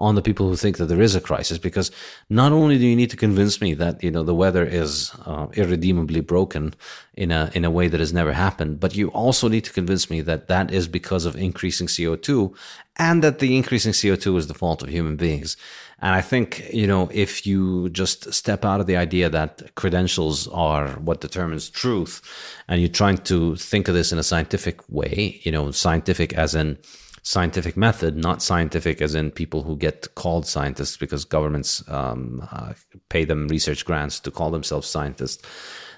on 0.00 0.14
the 0.14 0.22
people 0.22 0.48
who 0.48 0.56
think 0.56 0.78
that 0.78 0.86
there 0.86 1.00
is 1.00 1.14
a 1.14 1.20
crisis 1.20 1.58
because 1.58 1.90
not 2.28 2.52
only 2.52 2.78
do 2.78 2.86
you 2.86 2.96
need 2.96 3.10
to 3.10 3.16
convince 3.16 3.60
me 3.60 3.74
that 3.74 4.02
you 4.02 4.10
know 4.10 4.22
the 4.22 4.34
weather 4.34 4.64
is 4.64 5.12
uh, 5.26 5.46
irredeemably 5.52 6.20
broken 6.20 6.74
in 7.14 7.30
a 7.30 7.50
in 7.54 7.64
a 7.64 7.70
way 7.70 7.86
that 7.86 8.00
has 8.00 8.12
never 8.12 8.32
happened 8.32 8.80
but 8.80 8.96
you 8.96 9.08
also 9.08 9.46
need 9.46 9.64
to 9.64 9.72
convince 9.72 10.08
me 10.10 10.20
that 10.22 10.48
that 10.48 10.70
is 10.72 10.88
because 10.88 11.24
of 11.26 11.36
increasing 11.36 11.86
CO2 11.86 12.54
and 13.00 13.24
that 13.24 13.38
the 13.38 13.56
increasing 13.56 13.92
CO2 13.92 14.36
is 14.36 14.46
the 14.46 14.54
fault 14.54 14.82
of 14.82 14.90
human 14.90 15.16
beings. 15.16 15.56
And 16.02 16.14
I 16.14 16.20
think, 16.20 16.70
you 16.72 16.86
know, 16.86 17.08
if 17.12 17.46
you 17.46 17.88
just 17.90 18.32
step 18.32 18.62
out 18.62 18.80
of 18.80 18.86
the 18.86 18.96
idea 18.96 19.30
that 19.30 19.74
credentials 19.74 20.48
are 20.48 20.90
what 20.98 21.22
determines 21.22 21.70
truth 21.70 22.20
and 22.68 22.80
you're 22.80 22.90
trying 22.90 23.18
to 23.18 23.56
think 23.56 23.88
of 23.88 23.94
this 23.94 24.12
in 24.12 24.18
a 24.18 24.22
scientific 24.22 24.80
way, 24.90 25.40
you 25.44 25.50
know, 25.50 25.70
scientific 25.70 26.34
as 26.34 26.54
in 26.54 26.76
scientific 27.22 27.76
method, 27.76 28.16
not 28.16 28.42
scientific 28.42 29.00
as 29.02 29.14
in 29.14 29.30
people 29.30 29.62
who 29.62 29.76
get 29.76 30.14
called 30.14 30.46
scientists 30.46 30.96
because 30.96 31.24
governments 31.24 31.82
um, 31.88 32.46
uh, 32.50 32.72
pay 33.08 33.24
them 33.24 33.48
research 33.48 33.84
grants 33.84 34.20
to 34.20 34.30
call 34.30 34.50
themselves 34.50 34.88
scientists, 34.88 35.46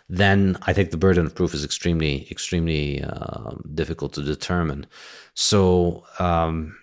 then 0.09 0.57
I 0.63 0.73
think 0.73 0.91
the 0.91 0.97
burden 0.97 1.27
of 1.27 1.35
proof 1.35 1.55
is 1.55 1.65
extremely, 1.65 2.27
extremely 2.31 3.03
uh, 3.03 3.53
difficult 3.75 4.13
to 4.15 4.23
determine. 4.23 4.87
So 5.35 6.05
um, 6.19 6.77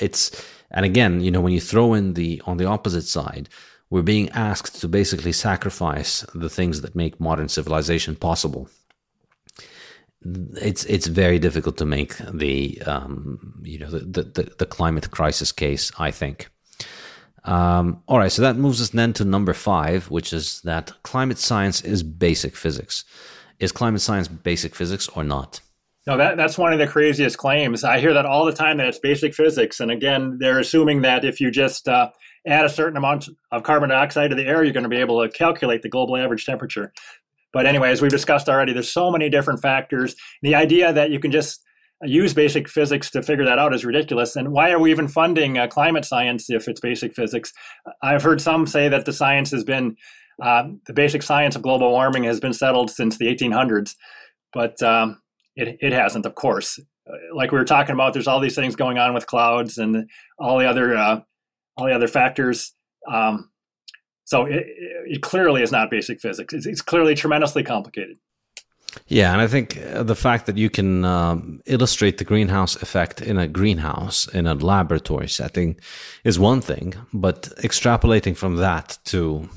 it's, 0.00 0.44
and 0.70 0.84
again, 0.84 1.20
you 1.20 1.30
know, 1.30 1.40
when 1.40 1.52
you 1.52 1.60
throw 1.60 1.94
in 1.94 2.14
the 2.14 2.40
on 2.46 2.56
the 2.56 2.64
opposite 2.66 3.02
side, 3.02 3.48
we're 3.90 4.02
being 4.02 4.30
asked 4.30 4.80
to 4.80 4.88
basically 4.88 5.32
sacrifice 5.32 6.24
the 6.32 6.48
things 6.48 6.80
that 6.80 6.94
make 6.94 7.18
modern 7.18 7.48
civilization 7.48 8.14
possible 8.14 8.70
it's 10.22 10.84
it's 10.84 11.06
very 11.06 11.38
difficult 11.38 11.76
to 11.78 11.86
make 11.86 12.16
the 12.18 12.80
um, 12.82 13.60
you 13.62 13.78
know 13.78 13.90
the, 13.90 14.22
the, 14.22 14.54
the 14.58 14.66
climate 14.66 15.10
crisis 15.10 15.52
case. 15.52 15.90
I 15.98 16.10
think. 16.10 16.50
Um, 17.44 18.02
all 18.06 18.18
right, 18.18 18.30
so 18.30 18.42
that 18.42 18.56
moves 18.56 18.82
us 18.82 18.90
then 18.90 19.14
to 19.14 19.24
number 19.24 19.54
five, 19.54 20.10
which 20.10 20.32
is 20.32 20.60
that 20.62 20.92
climate 21.02 21.38
science 21.38 21.80
is 21.80 22.02
basic 22.02 22.54
physics. 22.54 23.04
Is 23.58 23.72
climate 23.72 24.02
science 24.02 24.28
basic 24.28 24.74
physics 24.74 25.08
or 25.08 25.24
not? 25.24 25.60
No, 26.06 26.16
that, 26.16 26.36
that's 26.36 26.56
one 26.56 26.72
of 26.72 26.78
the 26.78 26.86
craziest 26.86 27.36
claims. 27.36 27.84
I 27.84 28.00
hear 28.00 28.14
that 28.14 28.26
all 28.26 28.44
the 28.44 28.52
time 28.52 28.78
that 28.78 28.86
it's 28.86 28.98
basic 28.98 29.34
physics. 29.34 29.80
And 29.80 29.90
again, 29.90 30.38
they're 30.38 30.58
assuming 30.58 31.02
that 31.02 31.24
if 31.24 31.40
you 31.40 31.50
just 31.50 31.88
uh, 31.88 32.10
add 32.46 32.64
a 32.64 32.70
certain 32.70 32.96
amount 32.96 33.28
of 33.52 33.62
carbon 33.62 33.90
dioxide 33.90 34.30
to 34.30 34.36
the 34.36 34.46
air, 34.46 34.64
you're 34.64 34.72
going 34.72 34.84
to 34.84 34.88
be 34.88 34.96
able 34.96 35.22
to 35.22 35.28
calculate 35.28 35.82
the 35.82 35.90
global 35.90 36.16
average 36.16 36.46
temperature. 36.46 36.92
But 37.52 37.66
anyway, 37.66 37.90
as 37.90 38.00
we've 38.00 38.10
discussed 38.10 38.48
already, 38.48 38.72
there's 38.72 38.92
so 38.92 39.10
many 39.10 39.28
different 39.28 39.60
factors. 39.60 40.14
The 40.42 40.54
idea 40.54 40.92
that 40.92 41.10
you 41.10 41.18
can 41.18 41.30
just 41.30 41.60
use 42.02 42.32
basic 42.32 42.68
physics 42.68 43.10
to 43.10 43.22
figure 43.22 43.44
that 43.44 43.58
out 43.58 43.74
is 43.74 43.84
ridiculous. 43.84 44.36
And 44.36 44.52
why 44.52 44.70
are 44.70 44.78
we 44.78 44.90
even 44.90 45.08
funding 45.08 45.58
uh, 45.58 45.66
climate 45.66 46.04
science 46.04 46.48
if 46.48 46.68
it's 46.68 46.80
basic 46.80 47.14
physics? 47.14 47.52
I've 48.02 48.22
heard 48.22 48.40
some 48.40 48.66
say 48.66 48.88
that 48.88 49.04
the 49.04 49.12
science 49.12 49.50
has 49.50 49.64
been, 49.64 49.96
uh, 50.42 50.64
the 50.86 50.92
basic 50.92 51.22
science 51.22 51.56
of 51.56 51.62
global 51.62 51.90
warming 51.90 52.24
has 52.24 52.40
been 52.40 52.54
settled 52.54 52.90
since 52.90 53.18
the 53.18 53.26
1800s, 53.26 53.94
but 54.52 54.82
um, 54.82 55.20
it, 55.56 55.76
it 55.80 55.92
hasn't, 55.92 56.24
of 56.24 56.34
course. 56.34 56.78
Uh, 57.06 57.16
like 57.34 57.52
we 57.52 57.58
were 57.58 57.64
talking 57.64 57.94
about, 57.94 58.14
there's 58.14 58.28
all 58.28 58.40
these 58.40 58.54
things 58.54 58.76
going 58.76 58.96
on 58.96 59.12
with 59.12 59.26
clouds 59.26 59.76
and 59.76 60.08
all 60.38 60.58
the 60.58 60.66
other 60.66 60.96
uh, 60.96 61.20
all 61.76 61.86
the 61.86 61.94
other 61.94 62.08
factors. 62.08 62.74
Um, 63.10 63.50
so 64.30 64.44
it, 64.44 64.64
it 65.06 65.22
clearly 65.22 65.60
is 65.60 65.72
not 65.72 65.90
basic 65.90 66.20
physics. 66.20 66.54
It's, 66.54 66.64
it's, 66.64 66.80
clearly 66.80 67.16
tremendously 67.16 67.64
complicated. 67.64 68.16
Yeah, 69.08 69.32
and 69.32 69.40
I 69.40 69.48
think 69.48 69.76
uh, 69.76 70.04
the 70.04 70.14
fact 70.14 70.46
that 70.46 70.56
you 70.56 70.70
can 70.70 71.04
um, 71.04 71.60
illustrate 71.66 72.18
the 72.18 72.24
greenhouse 72.24 72.76
effect 72.76 73.20
in 73.20 73.38
a 73.38 73.48
greenhouse 73.48 74.28
in 74.28 74.46
a 74.46 74.54
laboratory 74.54 75.28
setting 75.28 75.80
is 76.22 76.38
one 76.38 76.60
thing, 76.60 76.94
but 77.12 77.42
extrapolating 77.58 78.36
from 78.36 78.56
that 78.56 78.98
to 79.06 79.48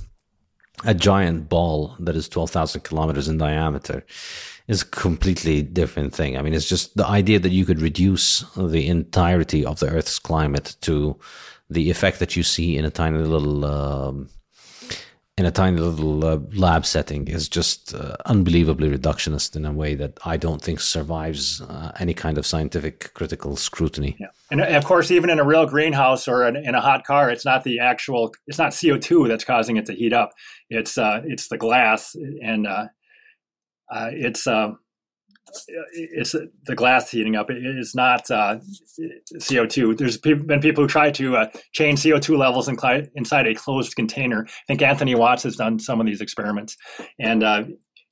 a 0.86 0.96
giant 0.96 1.50
ball 1.50 1.96
that 2.00 2.16
is 2.16 2.28
12,000 2.28 2.82
kilometers 2.82 3.28
in 3.28 3.38
diameter 3.38 4.04
is 4.68 4.82
a 4.82 4.86
completely 4.86 5.62
different 5.62 6.16
thing. 6.16 6.36
I 6.36 6.42
mean, 6.42 6.56
it's 6.56 6.70
just 6.70 6.98
the 6.98 7.06
idea 7.06 7.38
that 7.38 7.52
you 7.52 7.64
could 7.64 7.80
reduce 7.82 8.44
the 8.58 8.88
entirety 8.88 9.64
of 9.64 9.80
the 9.80 9.90
Earth's 9.90 10.18
climate 10.18 10.76
to 10.82 11.20
the 11.70 11.92
effect 11.92 12.18
that 12.20 12.36
you 12.36 12.42
see 12.42 12.76
in 12.76 12.86
a 12.86 12.90
tiny 12.90 13.20
little 13.20 13.66
um, 13.66 14.30
in 15.38 15.46
a 15.48 15.52
tiny 15.52 15.80
little 15.80 16.24
uh, 16.24 16.40
lab 16.54 16.86
setting 16.86 17.28
is 17.28 17.50
just 17.50 17.96
uh, 17.96 18.16
unbelievably 18.28 18.90
reductionist 18.90 19.56
in 19.56 19.66
a 19.66 19.72
way 19.72 19.96
that 19.96 20.20
I 20.26 20.38
don't 20.38 20.62
think 20.62 20.80
survives 20.80 21.60
uh, 21.62 21.92
any 22.00 22.14
kind 22.14 22.38
of 22.38 22.46
scientific 22.46 23.14
critical 23.16 23.56
scrutiny. 23.56 24.16
Yeah. 24.20 24.28
And 24.52 24.62
of 24.62 24.86
course, 24.86 25.10
even 25.10 25.32
in 25.32 25.40
a 25.40 25.44
real 25.44 25.66
greenhouse 25.66 26.28
or 26.28 26.48
in, 26.48 26.56
in 26.56 26.76
a 26.76 26.82
hot 26.82 27.04
car, 27.04 27.32
it's 27.32 27.46
not 27.46 27.64
the 27.64 27.80
actual, 27.80 28.32
it's 28.46 28.60
not 28.60 28.74
CO2 28.74 29.28
that's 29.28 29.44
causing 29.44 29.78
it 29.78 29.88
to 29.88 29.94
heat 29.94 30.14
up. 30.14 30.34
It's, 30.70 31.00
uh, 31.00 31.22
it's 31.26 31.48
the 31.48 31.58
glass 31.58 32.16
and 32.44 32.68
uh, 32.68 32.86
uh, 33.92 34.10
it's, 34.12 34.48
it's 35.94 36.36
the 36.66 36.76
glass 36.76 37.10
heating 37.12 37.36
up. 37.36 37.50
It 37.50 37.58
is 37.64 37.96
not 37.96 38.30
uh, 38.32 38.60
CO2. 39.36 39.98
There's 39.98 40.18
been 40.18 40.60
people 40.60 40.84
who 40.84 40.88
try 40.88 41.12
to 41.12 41.38
uh, 41.38 41.50
change 41.74 42.02
CO2 42.02 42.38
levels 42.38 42.68
inside 42.68 43.48
a 43.48 43.56
closed 43.56 43.96
container. 43.96 44.46
I 44.48 44.52
think 44.68 44.82
Anthony 44.82 45.16
Watts 45.16 45.44
has 45.44 45.56
done 45.56 45.80
some 45.80 46.00
of 46.00 46.06
these 46.06 46.22
experiments, 46.22 46.78
and 47.20 47.44
uh, 47.44 47.64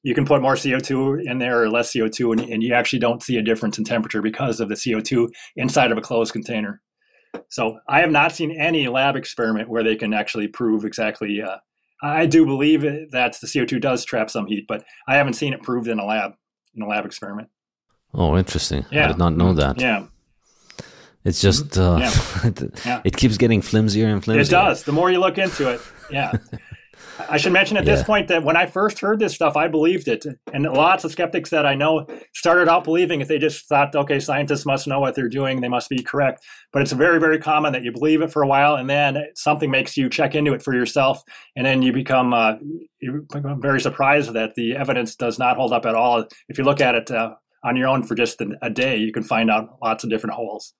you 0.04 0.16
can 0.16 0.26
put 0.26 0.42
more 0.42 0.56
CO2 0.56 1.26
in 1.26 1.40
there 1.40 1.62
or 1.62 1.70
less 1.70 1.94
CO2, 1.94 2.40
and, 2.40 2.52
and, 2.52 2.64
you 2.64 2.74
actually 2.74 3.00
don't 3.00 3.22
see 3.22 3.38
a 3.38 3.42
difference 3.42 3.78
in 3.78 3.84
temperature 3.84 4.22
because 4.22 4.60
of 4.60 4.70
the 4.70 4.76
CO2 4.76 5.28
inside 5.56 5.92
of 5.92 5.98
a 5.98 6.02
closed 6.02 6.34
container. 6.34 6.82
So 7.50 7.80
I 7.88 8.02
have 8.02 8.12
not 8.12 8.32
seen 8.34 8.52
any 8.52 8.88
lab 8.88 9.16
experiment 9.16 9.70
where 9.70 9.84
they 9.84 9.96
can 9.96 10.14
actually 10.14 10.48
prove 10.48 10.86
exactly. 10.86 11.42
Uh, 11.42 11.58
I 12.04 12.26
do 12.26 12.46
believe 12.46 12.82
that 12.82 13.38
the 13.40 13.48
CO2 13.48 13.80
does 13.80 14.04
trap 14.04 14.30
some 14.30 14.48
heat, 14.48 14.66
but 14.68 14.84
I 15.08 15.16
haven't 15.16 15.34
seen 15.34 15.54
it 15.54 15.62
proved 15.62 15.88
in 15.88 16.00
a 16.00 16.06
lab 16.06 16.34
in 16.76 16.82
a 16.82 16.88
lab 16.88 17.06
experiment. 17.06 17.50
Oh, 18.14 18.38
interesting. 18.38 18.86
Yeah. 18.92 19.06
I 19.06 19.08
did 19.08 19.18
not 19.18 19.36
know 19.36 19.54
that. 19.54 19.80
Yeah. 19.80 20.08
It's 21.24 21.40
just, 21.40 21.78
uh, 21.78 21.98
yeah. 22.00 22.52
yeah. 22.86 23.02
it 23.04 23.16
keeps 23.16 23.38
getting 23.38 23.62
flimsier 23.62 24.08
and 24.08 24.24
flimsier. 24.24 24.42
It 24.42 24.50
does. 24.50 24.84
The 24.84 24.92
more 24.92 25.12
you 25.12 25.20
look 25.20 25.38
into 25.38 25.70
it. 25.70 25.82
Yeah. 26.10 26.34
I 27.30 27.38
should 27.38 27.54
mention 27.54 27.78
at 27.78 27.86
yeah. 27.86 27.96
this 27.96 28.04
point 28.04 28.28
that 28.30 28.44
when 28.44 28.58
I 28.58 28.66
first 28.66 29.00
heard 29.00 29.20
this 29.20 29.34
stuff, 29.34 29.56
I 29.56 29.68
believed 29.68 30.08
it. 30.08 30.26
And 30.54 30.64
lots 30.64 31.04
of 31.04 31.12
skeptics 31.12 31.50
that 31.52 31.66
I 31.66 31.76
know 31.76 32.08
started 32.34 32.70
out 32.70 32.84
believing 32.84 33.22
it. 33.22 33.28
They 33.28 33.38
just 33.38 33.68
thought, 33.68 33.96
okay, 33.96 34.20
scientists 34.20 34.66
must 34.66 34.88
know 34.88 35.00
what 35.00 35.16
they're 35.16 35.30
doing. 35.30 35.62
They 35.62 35.68
must 35.68 35.90
be 35.90 36.02
correct. 36.02 36.44
But 36.74 36.82
it's 36.82 36.92
very, 36.92 37.20
very 37.20 37.40
common 37.40 37.74
that 37.74 37.84
you 37.84 37.92
believe 37.92 38.22
it 38.22 38.32
for 38.32 38.44
a 38.44 38.48
while 38.48 38.76
and 38.76 38.90
then 38.90 39.18
something 39.36 39.70
makes 39.70 39.98
you 39.98 40.10
check 40.10 40.36
into 40.36 40.54
it 40.54 40.62
for 40.62 40.74
yourself. 40.74 41.22
And 41.56 41.66
then 41.66 41.82
you 41.82 41.92
become, 41.92 42.34
uh, 42.34 42.56
you 43.00 43.26
become 43.32 43.62
very 43.62 43.82
surprised 43.82 44.34
that 44.34 44.56
the 44.56 44.76
evidence 44.76 45.16
does 45.16 45.38
not 45.38 45.58
hold 45.58 45.74
up 45.74 45.86
at 45.86 45.96
all. 45.96 46.26
If 46.50 46.58
you 46.58 46.64
look 46.64 46.82
at 46.82 46.96
it 46.96 47.12
uh, 47.12 47.36
on 47.64 47.76
your 47.76 47.88
own 47.88 48.04
for 48.04 48.16
just 48.16 48.42
a 48.62 48.70
day, 48.70 48.98
you 48.98 49.12
can 49.12 49.24
find 49.24 49.52
out 49.52 49.78
lots 49.82 50.04
of 50.04 50.10
different 50.10 50.36
holes. 50.36 50.74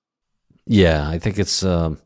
Yeah, 0.66 1.08
I 1.08 1.18
think 1.18 1.40
it's 1.40 1.64
um, 1.64 1.98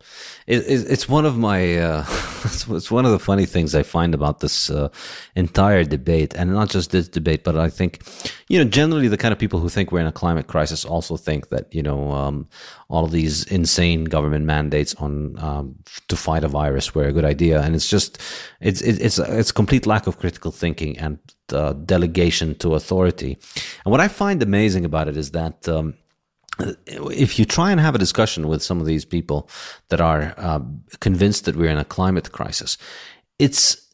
it, 0.46 0.64
it's 0.66 1.06
one 1.06 1.26
of 1.26 1.36
my 1.36 1.76
uh, 1.76 2.06
it's, 2.44 2.90
one 2.90 3.04
of 3.04 3.12
the 3.12 3.18
funny 3.18 3.44
things 3.44 3.74
I 3.74 3.82
find 3.82 4.14
about 4.14 4.40
this 4.40 4.70
uh, 4.70 4.88
entire 5.34 5.84
debate, 5.84 6.32
and 6.34 6.54
not 6.54 6.70
just 6.70 6.90
this 6.90 7.06
debate, 7.06 7.44
but 7.44 7.56
I 7.56 7.68
think 7.68 8.00
you 8.48 8.58
know 8.58 8.64
generally 8.64 9.08
the 9.08 9.18
kind 9.18 9.32
of 9.32 9.38
people 9.38 9.60
who 9.60 9.68
think 9.68 9.92
we're 9.92 10.00
in 10.00 10.06
a 10.06 10.12
climate 10.12 10.46
crisis 10.46 10.86
also 10.86 11.18
think 11.18 11.50
that 11.50 11.74
you 11.74 11.82
know 11.82 12.12
um, 12.12 12.48
all 12.88 13.04
of 13.04 13.10
these 13.10 13.44
insane 13.44 14.04
government 14.04 14.46
mandates 14.46 14.94
on 14.94 15.38
um, 15.38 15.74
to 16.08 16.16
fight 16.16 16.42
a 16.42 16.48
virus 16.48 16.94
were 16.94 17.04
a 17.04 17.12
good 17.12 17.26
idea, 17.26 17.60
and 17.60 17.74
it's 17.74 17.88
just 17.88 18.18
it's 18.62 18.80
it's 18.80 19.18
it's 19.18 19.52
complete 19.52 19.86
lack 19.86 20.06
of 20.06 20.18
critical 20.18 20.50
thinking 20.50 20.96
and 20.98 21.18
uh, 21.52 21.74
delegation 21.74 22.54
to 22.54 22.74
authority. 22.74 23.36
And 23.84 23.92
what 23.92 24.00
I 24.00 24.08
find 24.08 24.42
amazing 24.42 24.86
about 24.86 25.08
it 25.08 25.18
is 25.18 25.32
that 25.32 25.68
um, 25.68 25.92
if 26.58 27.38
you 27.38 27.44
try 27.44 27.70
and 27.70 27.80
have 27.80 27.94
a 27.94 27.98
discussion 27.98 28.48
with 28.48 28.62
some 28.62 28.80
of 28.80 28.86
these 28.86 29.04
people 29.04 29.48
that 29.88 30.00
are 30.00 30.34
uh, 30.36 30.60
convinced 31.00 31.44
that 31.44 31.56
we're 31.56 31.70
in 31.70 31.78
a 31.78 31.84
climate 31.84 32.32
crisis, 32.32 32.78
it's 33.38 33.86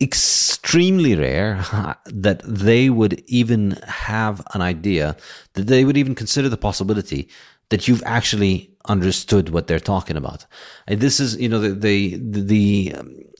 extremely 0.00 1.14
rare 1.14 1.64
that 2.06 2.42
they 2.44 2.90
would 2.90 3.22
even 3.26 3.72
have 3.86 4.44
an 4.52 4.60
idea 4.60 5.16
that 5.54 5.68
they 5.68 5.84
would 5.84 5.96
even 5.96 6.14
consider 6.14 6.48
the 6.48 6.56
possibility 6.56 7.28
that 7.74 7.88
you've 7.88 8.04
actually 8.06 8.70
understood 8.84 9.48
what 9.48 9.66
they're 9.66 9.80
talking 9.80 10.16
about. 10.16 10.46
And 10.86 11.00
this 11.00 11.18
is, 11.18 11.36
you 11.38 11.48
know, 11.48 11.58
the 11.58 11.72
the 11.72 12.16
the, 12.20 12.94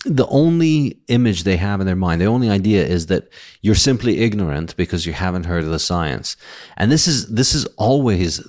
the 0.05 0.27
only 0.27 0.99
image 1.07 1.45
they 1.45 1.57
have 1.57 1.79
in 1.81 1.87
their 1.87 1.95
mind, 1.95 2.21
the 2.21 2.35
only 2.37 2.51
idea 2.51 2.85
is 2.85 3.07
that 3.07 3.29
you're 3.63 3.77
simply 3.77 4.23
ignorant 4.23 4.77
because 4.77 5.07
you 5.07 5.13
haven't 5.13 5.47
heard 5.47 5.63
of 5.63 5.71
the 5.71 5.79
science. 5.79 6.37
And 6.77 6.91
this 6.91 7.07
is 7.07 7.29
this 7.29 7.55
is 7.55 7.65
always 7.77 8.43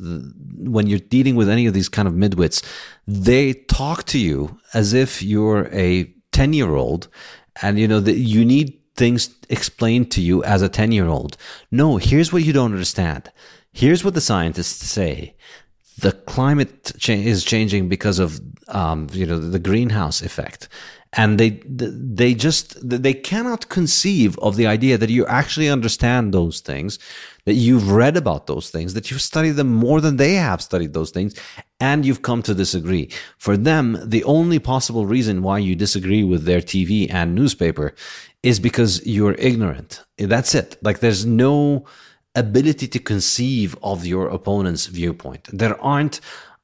when 0.76 0.88
you're 0.88 1.12
dealing 1.18 1.36
with 1.36 1.50
any 1.50 1.68
of 1.68 1.76
these 1.76 1.88
kind 1.98 2.08
of 2.08 2.16
midwits, 2.16 2.66
they 3.06 3.54
talk 3.54 4.06
to 4.06 4.18
you 4.18 4.58
as 4.74 4.94
if 4.94 5.22
you're 5.22 5.70
a 5.72 6.12
10 6.32 6.54
year 6.54 6.74
old 6.74 7.10
and 7.62 7.78
you 7.78 7.88
know 7.88 8.00
that 8.00 8.18
you 8.18 8.44
need 8.44 8.80
things 8.96 9.36
explained 9.52 10.10
to 10.14 10.22
you 10.22 10.44
as 10.46 10.64
a 10.64 10.70
10 10.82 10.92
year 10.92 11.06
old. 11.06 11.38
No, 11.70 11.98
here's 11.98 12.34
what 12.34 12.42
you 12.44 12.54
don't 12.54 12.74
understand. 12.74 13.32
Here's 13.76 14.06
what 14.06 14.14
the 14.14 14.22
scientists 14.22 14.88
say. 14.88 15.36
The 15.98 16.12
climate 16.12 16.94
cha- 16.98 17.14
is 17.14 17.44
changing 17.44 17.90
because 17.90 18.20
of, 18.20 18.40
um, 18.68 19.08
you 19.12 19.26
know, 19.26 19.40
the 19.40 19.60
greenhouse 19.60 20.22
effect. 20.22 20.68
And 21.18 21.40
they, 21.40 21.62
they 21.66 22.34
just, 22.34 22.78
they 22.88 23.14
cannot 23.14 23.70
conceive 23.70 24.38
of 24.40 24.58
the 24.58 24.68
idea 24.68 24.98
that 24.98 25.10
you 25.10 25.26
actually 25.28 25.70
understand 25.70 26.34
those 26.34 26.60
things, 26.60 27.00
that 27.46 27.54
you've 27.54 27.90
read 27.90 28.18
about 28.18 28.48
those 28.48 28.70
things, 28.70 28.94
that 28.96 29.10
you've 29.10 29.22
studied 29.22 29.52
them 29.52 29.74
more 29.74 30.02
than 30.02 30.18
they 30.18 30.34
have 30.34 30.62
studied 30.62 30.94
those 30.94 31.12
things, 31.12 31.34
and 31.80 32.06
you've 32.06 32.22
come 32.22 32.42
to 32.44 32.54
disagree. 32.54 33.10
For 33.38 33.56
them, 33.56 33.98
the 34.04 34.26
only 34.26 34.60
possible 34.60 35.06
reason 35.06 35.42
why 35.42 35.60
you 35.60 35.74
disagree 35.74 36.26
with 36.26 36.44
their 36.44 36.60
TV 36.60 37.10
and 37.10 37.34
newspaper 37.34 37.94
is 38.44 38.60
because 38.60 39.06
you're 39.06 39.36
ignorant. 39.36 40.04
That's 40.18 40.54
it. 40.54 40.78
Like 40.82 41.00
there's 41.00 41.26
no 41.26 41.86
ability 42.36 42.88
to 42.88 43.00
conceive 43.00 43.78
of 43.82 44.06
your 44.06 44.28
opponent's 44.28 44.88
viewpoint. 44.88 45.48
There 45.52 45.80
aren't, 45.82 46.20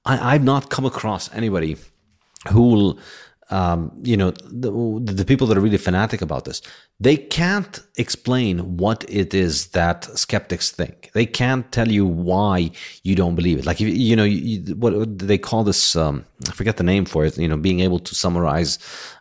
I, 0.06 0.34
have 0.34 0.44
not 0.44 0.70
come 0.70 0.86
across 0.86 1.34
anybody 1.34 1.78
who 2.50 2.62
will 2.70 3.00
um, 3.52 3.92
you 4.02 4.16
know, 4.16 4.32
the, 4.32 4.72
the 5.14 5.26
people 5.26 5.46
that 5.48 5.58
are 5.58 5.62
really 5.62 5.78
fanatic 5.78 6.22
about 6.22 6.46
this, 6.46 6.62
they 7.02 7.18
can't 7.18 7.80
explain 7.98 8.78
what 8.78 9.04
it 9.10 9.34
is 9.34 9.68
that 9.70 10.04
skeptics 10.16 10.70
think. 10.70 11.10
They 11.14 11.26
can't 11.26 11.70
tell 11.72 11.90
you 11.90 12.06
why 12.06 12.70
you 13.02 13.16
don't 13.16 13.34
believe 13.34 13.58
it. 13.58 13.66
Like, 13.66 13.80
you, 13.80 13.88
you 13.88 14.16
know, 14.16 14.24
you, 14.24 14.76
what 14.76 15.18
they 15.18 15.40
call 15.40 15.64
this, 15.64 15.96
um, 15.96 16.26
I 16.48 16.52
forget 16.52 16.78
the 16.78 16.84
name 16.84 17.06
for 17.06 17.26
it, 17.26 17.40
you 17.40 17.48
know, 17.48 17.58
being 17.58 17.80
able 17.80 17.98
to 17.98 18.14
summarize 18.14 18.78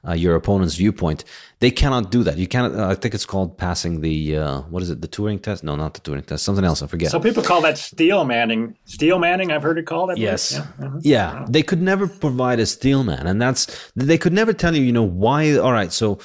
uh, 0.06 0.12
your 0.12 0.34
opponent's 0.34 0.74
viewpoint. 0.74 1.24
They 1.60 1.70
cannot 1.70 2.10
do 2.10 2.22
that. 2.22 2.36
You 2.36 2.46
cannot, 2.46 2.74
uh, 2.74 2.88
I 2.88 2.96
think 2.96 3.14
it's 3.14 3.24
called 3.24 3.56
passing 3.56 4.02
the, 4.02 4.36
uh, 4.36 4.60
what 4.72 4.82
is 4.82 4.90
it, 4.90 5.00
the 5.00 5.08
Turing 5.08 5.40
test? 5.42 5.64
No, 5.64 5.74
not 5.74 5.94
the 5.94 6.00
Turing 6.00 6.26
test, 6.26 6.44
something 6.44 6.66
else, 6.66 6.82
I 6.82 6.86
forget. 6.86 7.10
So 7.10 7.18
people 7.18 7.42
call 7.42 7.62
that 7.62 7.78
steel 7.78 8.26
manning. 8.26 8.76
Steel 8.84 9.18
manning, 9.18 9.52
I've 9.52 9.62
heard 9.62 9.78
it 9.78 9.86
called. 9.86 10.10
that. 10.10 10.18
Yes. 10.18 10.52
Yeah. 10.52 10.86
Uh-huh. 10.86 10.98
yeah. 11.00 11.46
They 11.48 11.62
could 11.62 11.80
never 11.80 12.06
provide 12.06 12.60
a 12.60 12.66
steel 12.66 13.04
man. 13.04 13.26
And 13.26 13.40
that's, 13.40 13.90
they 13.96 14.18
could 14.18 14.34
never 14.34 14.52
tell 14.52 14.76
you, 14.76 14.82
you 14.82 14.92
know, 14.92 15.02
why, 15.02 15.56
all 15.56 15.72
right, 15.72 15.92
so 15.94 16.18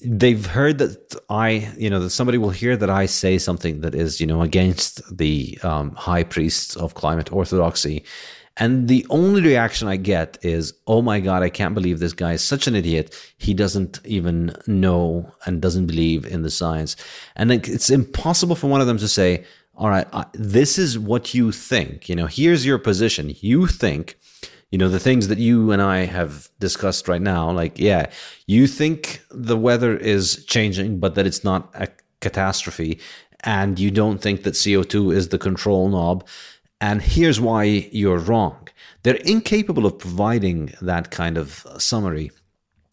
they've 0.00 0.46
heard 0.46 0.78
that 0.78 1.14
I, 1.28 1.72
you 1.76 1.90
know, 1.90 2.00
that 2.00 2.10
somebody 2.10 2.38
will 2.38 2.50
hear 2.50 2.76
that 2.76 2.90
I 2.90 3.06
say 3.06 3.38
something 3.38 3.80
that 3.80 3.94
is, 3.94 4.20
you 4.20 4.26
know, 4.26 4.42
against 4.42 5.16
the 5.16 5.58
um, 5.62 5.94
high 5.94 6.24
priests 6.24 6.76
of 6.76 6.94
climate 6.94 7.32
orthodoxy. 7.32 8.04
And 8.56 8.88
the 8.88 9.06
only 9.08 9.40
reaction 9.40 9.86
I 9.86 9.96
get 9.96 10.36
is, 10.42 10.74
oh 10.88 11.00
my 11.00 11.20
God, 11.20 11.44
I 11.44 11.48
can't 11.48 11.74
believe 11.74 12.00
this 12.00 12.12
guy 12.12 12.32
is 12.32 12.42
such 12.42 12.66
an 12.66 12.74
idiot. 12.74 13.14
He 13.38 13.54
doesn't 13.54 14.00
even 14.04 14.56
know 14.66 15.32
and 15.46 15.62
doesn't 15.62 15.86
believe 15.86 16.26
in 16.26 16.42
the 16.42 16.50
science. 16.50 16.96
And 17.36 17.52
it's 17.52 17.88
impossible 17.88 18.56
for 18.56 18.66
one 18.66 18.80
of 18.80 18.88
them 18.88 18.98
to 18.98 19.08
say, 19.08 19.44
all 19.76 19.90
right, 19.90 20.08
this 20.32 20.76
is 20.76 20.98
what 20.98 21.34
you 21.34 21.52
think. 21.52 22.08
You 22.08 22.16
know, 22.16 22.26
here's 22.26 22.66
your 22.66 22.78
position. 22.78 23.32
You 23.40 23.68
think, 23.68 24.18
you 24.70 24.78
know, 24.78 24.88
the 24.88 25.00
things 25.00 25.28
that 25.28 25.38
you 25.38 25.72
and 25.72 25.80
I 25.80 26.04
have 26.04 26.48
discussed 26.58 27.08
right 27.08 27.22
now, 27.22 27.50
like, 27.50 27.78
yeah, 27.78 28.10
you 28.46 28.66
think 28.66 29.22
the 29.30 29.56
weather 29.56 29.96
is 29.96 30.44
changing, 30.46 31.00
but 31.00 31.14
that 31.14 31.26
it's 31.26 31.44
not 31.44 31.70
a 31.74 31.88
catastrophe. 32.20 33.00
And 33.44 33.78
you 33.78 33.90
don't 33.90 34.20
think 34.20 34.42
that 34.42 34.54
CO2 34.54 35.14
is 35.14 35.28
the 35.28 35.38
control 35.38 35.88
knob 35.88 36.26
and 36.80 37.02
here's 37.02 37.40
why 37.40 37.64
you're 37.64 38.18
wrong. 38.18 38.68
They're 39.02 39.14
incapable 39.16 39.86
of 39.86 39.98
providing 39.98 40.72
that 40.80 41.10
kind 41.10 41.36
of 41.36 41.66
summary. 41.78 42.30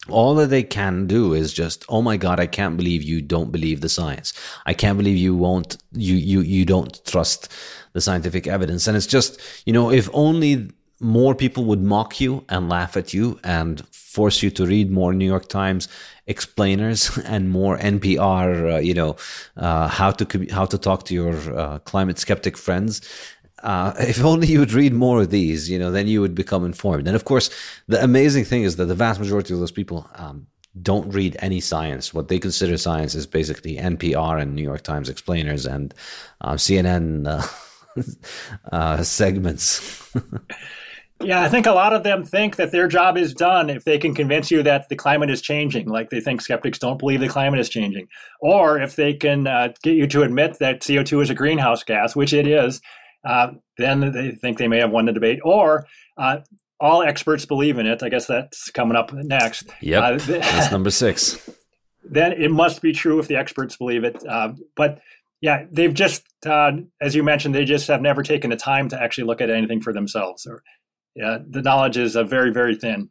All 0.08 0.34
that 0.36 0.50
they 0.50 0.62
can 0.62 1.06
do 1.06 1.34
is 1.34 1.52
just, 1.52 1.84
oh 1.88 2.00
my 2.00 2.16
God, 2.16 2.38
I 2.38 2.46
can't 2.46 2.76
believe 2.76 3.02
you 3.02 3.20
don't 3.20 3.50
believe 3.50 3.80
the 3.80 3.88
science. 3.88 4.32
I 4.64 4.72
can't 4.72 4.98
believe 4.98 5.16
you 5.16 5.34
won't, 5.34 5.76
you, 5.92 6.14
you, 6.14 6.40
you 6.42 6.64
don't 6.64 7.04
trust 7.06 7.52
the 7.92 8.00
scientific 8.00 8.46
evidence. 8.46 8.86
And 8.86 8.96
it's 8.96 9.06
just, 9.06 9.40
you 9.66 9.72
know, 9.72 9.90
if 9.90 10.08
only 10.12 10.70
more 11.00 11.34
people 11.34 11.64
would 11.64 11.82
mock 11.82 12.20
you 12.20 12.44
and 12.48 12.68
laugh 12.68 12.96
at 12.96 13.12
you 13.12 13.38
and 13.44 13.86
force 13.88 14.42
you 14.42 14.50
to 14.50 14.66
read 14.66 14.90
more 14.90 15.12
New 15.12 15.26
York 15.26 15.48
Times 15.48 15.88
explainers 16.26 17.16
and 17.24 17.50
more 17.50 17.78
NPR, 17.78 18.74
uh, 18.74 18.78
you 18.78 18.94
know, 18.94 19.16
uh, 19.56 19.88
how 19.88 20.10
to 20.10 20.46
how 20.50 20.64
to 20.64 20.78
talk 20.78 21.04
to 21.04 21.14
your 21.14 21.34
uh, 21.58 21.78
climate 21.80 22.18
skeptic 22.18 22.56
friends, 22.56 23.02
uh, 23.62 23.92
if 24.00 24.24
only 24.24 24.46
you 24.46 24.60
would 24.60 24.72
read 24.72 24.92
more 24.92 25.22
of 25.22 25.30
these, 25.30 25.68
you 25.68 25.78
know, 25.78 25.90
then 25.90 26.06
you 26.06 26.20
would 26.20 26.34
become 26.34 26.64
informed. 26.64 27.06
And 27.06 27.16
of 27.16 27.24
course, 27.24 27.50
the 27.88 28.02
amazing 28.02 28.44
thing 28.44 28.62
is 28.62 28.76
that 28.76 28.86
the 28.86 28.94
vast 28.94 29.20
majority 29.20 29.54
of 29.54 29.60
those 29.60 29.72
people 29.72 30.08
um, 30.14 30.46
don't 30.82 31.12
read 31.12 31.36
any 31.40 31.60
science. 31.60 32.12
What 32.12 32.28
they 32.28 32.38
consider 32.38 32.76
science 32.76 33.14
is 33.14 33.26
basically 33.26 33.76
NPR 33.76 34.40
and 34.40 34.54
New 34.54 34.62
York 34.62 34.82
Times 34.82 35.08
explainers 35.08 35.66
and 35.66 35.94
uh, 36.40 36.54
CNN 36.54 37.26
uh, 37.26 37.46
uh, 38.72 39.02
segments. 39.02 40.14
Yeah, 41.20 41.42
I 41.42 41.48
think 41.48 41.66
a 41.66 41.72
lot 41.72 41.92
of 41.92 42.02
them 42.02 42.24
think 42.24 42.56
that 42.56 42.72
their 42.72 42.88
job 42.88 43.16
is 43.16 43.34
done 43.34 43.70
if 43.70 43.84
they 43.84 43.98
can 43.98 44.14
convince 44.14 44.50
you 44.50 44.62
that 44.62 44.88
the 44.88 44.96
climate 44.96 45.30
is 45.30 45.40
changing. 45.40 45.88
Like 45.88 46.10
they 46.10 46.20
think 46.20 46.40
skeptics 46.40 46.78
don't 46.78 46.98
believe 46.98 47.20
the 47.20 47.28
climate 47.28 47.60
is 47.60 47.68
changing, 47.68 48.08
or 48.40 48.80
if 48.80 48.96
they 48.96 49.14
can 49.14 49.46
uh, 49.46 49.68
get 49.82 49.96
you 49.96 50.06
to 50.08 50.22
admit 50.22 50.58
that 50.58 50.84
CO 50.86 51.02
two 51.02 51.20
is 51.20 51.30
a 51.30 51.34
greenhouse 51.34 51.82
gas, 51.82 52.14
which 52.14 52.32
it 52.32 52.46
is 52.46 52.80
uh, 53.26 53.48
then 53.76 54.12
they 54.12 54.30
think 54.30 54.56
they 54.56 54.68
may 54.68 54.78
have 54.78 54.92
won 54.92 55.06
the 55.06 55.12
debate, 55.12 55.40
or 55.44 55.86
uh, 56.16 56.38
all 56.78 57.02
experts 57.02 57.44
believe 57.44 57.78
in 57.78 57.86
it. 57.86 58.02
I 58.02 58.08
guess 58.08 58.26
that's 58.26 58.70
coming 58.70 58.96
up 58.96 59.12
next. 59.12 59.68
Yep, 59.80 60.02
uh, 60.02 60.16
that's 60.26 60.72
number 60.72 60.90
six. 60.90 61.50
Then 62.08 62.40
it 62.40 62.52
must 62.52 62.82
be 62.82 62.92
true 62.92 63.18
if 63.18 63.26
the 63.26 63.34
experts 63.34 63.76
believe 63.76 64.04
it. 64.04 64.24
Uh, 64.24 64.52
but 64.76 65.00
yeah, 65.40 65.64
they've 65.72 65.92
just, 65.92 66.22
uh, 66.46 66.70
as 67.00 67.16
you 67.16 67.24
mentioned, 67.24 67.52
they 67.52 67.64
just 67.64 67.88
have 67.88 68.00
never 68.00 68.22
taken 68.22 68.50
the 68.50 68.56
time 68.56 68.88
to 68.90 69.02
actually 69.02 69.24
look 69.24 69.40
at 69.40 69.50
anything 69.50 69.80
for 69.80 69.92
themselves. 69.92 70.46
Or 70.46 70.62
yeah, 71.16 71.38
the 71.48 71.62
knowledge 71.62 71.96
is 71.96 72.14
very, 72.14 72.52
very 72.52 72.76
thin. 72.76 73.10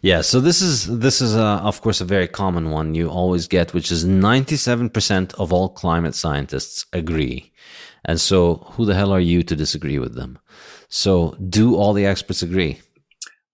Yeah, 0.00 0.22
so 0.22 0.40
this 0.40 0.62
is 0.62 0.98
this 0.98 1.20
is 1.20 1.36
uh, 1.36 1.58
of 1.58 1.80
course 1.82 2.00
a 2.00 2.04
very 2.04 2.28
common 2.28 2.70
one 2.70 2.94
you 2.94 3.08
always 3.08 3.46
get, 3.46 3.74
which 3.74 3.92
is 3.92 4.04
ninety 4.04 4.56
seven 4.56 4.88
percent 4.88 5.34
of 5.34 5.52
all 5.52 5.68
climate 5.68 6.14
scientists 6.14 6.86
agree. 6.92 7.52
And 8.04 8.20
so, 8.20 8.66
who 8.72 8.86
the 8.86 8.94
hell 8.94 9.12
are 9.12 9.20
you 9.20 9.42
to 9.42 9.56
disagree 9.56 9.98
with 9.98 10.14
them? 10.14 10.38
So, 10.88 11.36
do 11.48 11.76
all 11.76 11.92
the 11.92 12.06
experts 12.06 12.42
agree? 12.42 12.80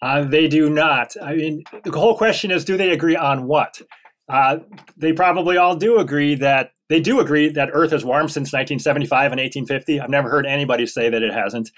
Uh, 0.00 0.22
they 0.22 0.46
do 0.46 0.68
not. 0.68 1.16
I 1.20 1.34
mean, 1.34 1.64
the 1.82 1.98
whole 1.98 2.16
question 2.16 2.50
is 2.50 2.64
do 2.64 2.76
they 2.76 2.90
agree 2.90 3.16
on 3.16 3.46
what? 3.46 3.80
Uh, 4.28 4.58
they 4.96 5.12
probably 5.12 5.56
all 5.56 5.74
do 5.74 5.98
agree 5.98 6.34
that 6.36 6.70
they 6.88 7.00
do 7.00 7.20
agree 7.20 7.48
that 7.48 7.70
Earth 7.72 7.90
has 7.90 8.04
warmed 8.04 8.30
since 8.30 8.52
1975 8.52 9.32
and 9.32 9.40
1850. 9.40 10.00
I've 10.00 10.10
never 10.10 10.30
heard 10.30 10.46
anybody 10.46 10.86
say 10.86 11.08
that 11.08 11.22
it 11.22 11.32
hasn't. 11.32 11.70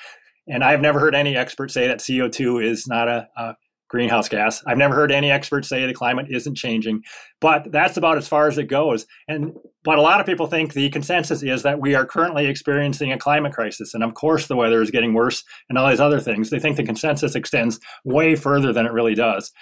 And 0.48 0.62
I've 0.62 0.80
never 0.80 1.00
heard 1.00 1.14
any 1.14 1.36
expert 1.36 1.70
say 1.70 1.88
that 1.88 1.98
CO2 1.98 2.64
is 2.64 2.86
not 2.86 3.08
a, 3.08 3.28
a 3.36 3.56
greenhouse 3.88 4.28
gas. 4.28 4.62
I've 4.66 4.78
never 4.78 4.94
heard 4.94 5.12
any 5.12 5.30
experts 5.30 5.68
say 5.68 5.86
the 5.86 5.94
climate 5.94 6.26
isn't 6.28 6.56
changing, 6.56 7.02
but 7.40 7.70
that's 7.70 7.96
about 7.96 8.18
as 8.18 8.26
far 8.26 8.48
as 8.48 8.58
it 8.58 8.64
goes. 8.64 9.06
And 9.28 9.52
but 9.84 9.98
a 9.98 10.02
lot 10.02 10.20
of 10.20 10.26
people 10.26 10.46
think 10.46 10.72
the 10.72 10.90
consensus 10.90 11.42
is 11.42 11.62
that 11.62 11.80
we 11.80 11.94
are 11.94 12.04
currently 12.04 12.46
experiencing 12.46 13.12
a 13.12 13.18
climate 13.18 13.52
crisis, 13.52 13.94
and 13.94 14.02
of 14.02 14.14
course 14.14 14.48
the 14.48 14.56
weather 14.56 14.82
is 14.82 14.90
getting 14.90 15.14
worse 15.14 15.44
and 15.68 15.78
all 15.78 15.88
these 15.88 16.00
other 16.00 16.20
things. 16.20 16.50
They 16.50 16.58
think 16.58 16.76
the 16.76 16.84
consensus 16.84 17.34
extends 17.34 17.78
way 18.04 18.34
further 18.34 18.72
than 18.72 18.86
it 18.86 18.92
really 18.92 19.14
does. 19.14 19.52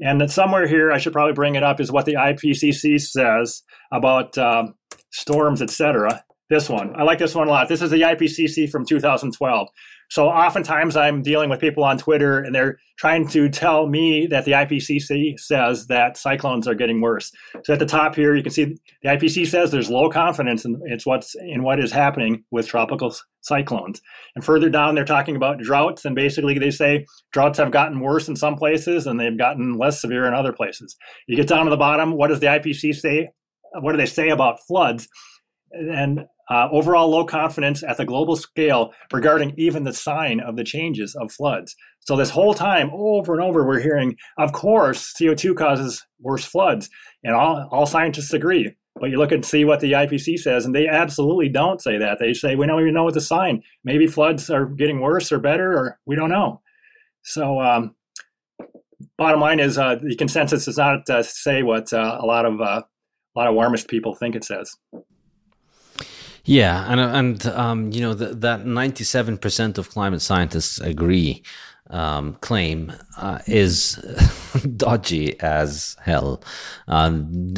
And 0.00 0.20
that 0.20 0.30
somewhere 0.30 0.66
here, 0.66 0.90
I 0.90 0.98
should 0.98 1.12
probably 1.12 1.34
bring 1.34 1.54
it 1.54 1.62
up, 1.62 1.80
is 1.80 1.92
what 1.92 2.04
the 2.04 2.14
IPCC 2.14 3.00
says 3.00 3.62
about 3.92 4.36
um, 4.38 4.74
storms, 5.12 5.62
etc. 5.62 6.24
This 6.50 6.68
one, 6.68 6.94
I 6.94 7.04
like 7.04 7.18
this 7.18 7.34
one 7.34 7.48
a 7.48 7.50
lot. 7.50 7.68
This 7.68 7.80
is 7.80 7.90
the 7.90 8.02
IPCC 8.02 8.70
from 8.70 8.84
2012. 8.84 9.68
So 10.10 10.28
oftentimes 10.28 10.94
I'm 10.94 11.22
dealing 11.22 11.48
with 11.48 11.58
people 11.58 11.82
on 11.82 11.96
Twitter 11.96 12.40
and 12.40 12.54
they're 12.54 12.76
trying 12.98 13.26
to 13.28 13.48
tell 13.48 13.86
me 13.86 14.26
that 14.26 14.44
the 14.44 14.52
IPCC 14.52 15.38
says 15.40 15.86
that 15.86 16.18
cyclones 16.18 16.68
are 16.68 16.74
getting 16.74 17.00
worse. 17.00 17.32
So 17.64 17.72
at 17.72 17.78
the 17.78 17.86
top 17.86 18.14
here, 18.14 18.36
you 18.36 18.42
can 18.42 18.52
see 18.52 18.76
the 19.02 19.08
IPCC 19.08 19.46
says 19.46 19.70
there's 19.70 19.90
low 19.90 20.10
confidence 20.10 20.66
in 20.66 20.78
it's 20.84 21.06
what's 21.06 21.34
in 21.34 21.62
what 21.62 21.80
is 21.80 21.90
happening 21.90 22.44
with 22.50 22.68
tropical 22.68 23.14
cyclones. 23.40 24.02
And 24.34 24.44
further 24.44 24.68
down, 24.68 24.94
they're 24.94 25.04
talking 25.04 25.36
about 25.36 25.58
droughts, 25.58 26.04
and 26.04 26.14
basically 26.14 26.58
they 26.58 26.70
say 26.70 27.06
droughts 27.32 27.58
have 27.58 27.70
gotten 27.70 28.00
worse 28.00 28.28
in 28.28 28.36
some 28.36 28.56
places 28.56 29.06
and 29.06 29.18
they've 29.18 29.38
gotten 29.38 29.78
less 29.78 30.00
severe 30.00 30.26
in 30.26 30.34
other 30.34 30.52
places. 30.52 30.94
You 31.26 31.36
get 31.36 31.48
down 31.48 31.64
to 31.64 31.70
the 31.70 31.76
bottom, 31.78 32.12
what 32.12 32.28
does 32.28 32.40
the 32.40 32.46
IPCC 32.46 32.94
say? 32.94 33.30
What 33.80 33.92
do 33.92 33.98
they 33.98 34.06
say 34.06 34.28
about 34.28 34.60
floods? 34.66 35.08
And 35.72 36.26
uh, 36.50 36.68
overall 36.70 37.08
low 37.08 37.24
confidence 37.24 37.82
at 37.82 37.96
the 37.96 38.04
global 38.04 38.36
scale 38.36 38.92
regarding 39.12 39.54
even 39.56 39.84
the 39.84 39.92
sign 39.92 40.40
of 40.40 40.56
the 40.56 40.64
changes 40.64 41.14
of 41.14 41.32
floods. 41.32 41.74
So 42.00 42.16
this 42.16 42.30
whole 42.30 42.54
time, 42.54 42.90
over 42.92 43.32
and 43.32 43.42
over, 43.42 43.66
we're 43.66 43.80
hearing, 43.80 44.16
of 44.38 44.52
course, 44.52 45.14
CO2 45.18 45.56
causes 45.56 46.04
worse 46.20 46.44
floods, 46.44 46.90
and 47.22 47.34
all, 47.34 47.66
all 47.70 47.86
scientists 47.86 48.32
agree. 48.32 48.74
But 49.00 49.10
you 49.10 49.18
look 49.18 49.32
and 49.32 49.44
see 49.44 49.64
what 49.64 49.80
the 49.80 49.92
IPC 49.92 50.38
says, 50.38 50.64
and 50.64 50.74
they 50.74 50.86
absolutely 50.86 51.48
don't 51.48 51.82
say 51.82 51.98
that. 51.98 52.18
They 52.20 52.32
say 52.32 52.54
we 52.54 52.66
don't 52.66 52.80
even 52.80 52.94
know 52.94 53.04
what 53.04 53.14
the 53.14 53.20
sign. 53.20 53.62
Maybe 53.82 54.06
floods 54.06 54.50
are 54.50 54.66
getting 54.66 55.00
worse 55.00 55.32
or 55.32 55.38
better, 55.38 55.72
or 55.72 55.98
we 56.06 56.14
don't 56.14 56.30
know. 56.30 56.60
So, 57.22 57.60
um, 57.60 57.96
bottom 59.18 59.40
line 59.40 59.58
is 59.58 59.78
uh, 59.78 59.96
the 59.96 60.14
consensus 60.14 60.66
does 60.66 60.78
not 60.78 61.08
uh, 61.10 61.22
say 61.22 61.62
what 61.62 61.92
uh, 61.92 62.18
a 62.20 62.26
lot 62.26 62.44
of 62.44 62.60
uh, 62.60 62.82
a 63.36 63.38
lot 63.38 63.48
of 63.48 63.54
warmist 63.54 63.88
people 63.88 64.14
think 64.14 64.36
it 64.36 64.44
says. 64.44 64.76
Yeah, 66.44 66.84
and 66.88 67.00
and 67.00 67.46
um, 67.46 67.92
you 67.92 68.00
know 68.00 68.14
the, 68.14 68.34
that 68.34 68.66
ninety 68.66 69.04
seven 69.04 69.38
percent 69.38 69.78
of 69.78 69.90
climate 69.90 70.20
scientists 70.20 70.78
agree 70.78 71.42
um, 71.90 72.34
claim 72.40 72.92
uh, 73.18 73.38
is 73.46 73.96
dodgy 74.76 75.38
as 75.40 75.96
hell. 76.02 76.42
Um, 76.88 77.54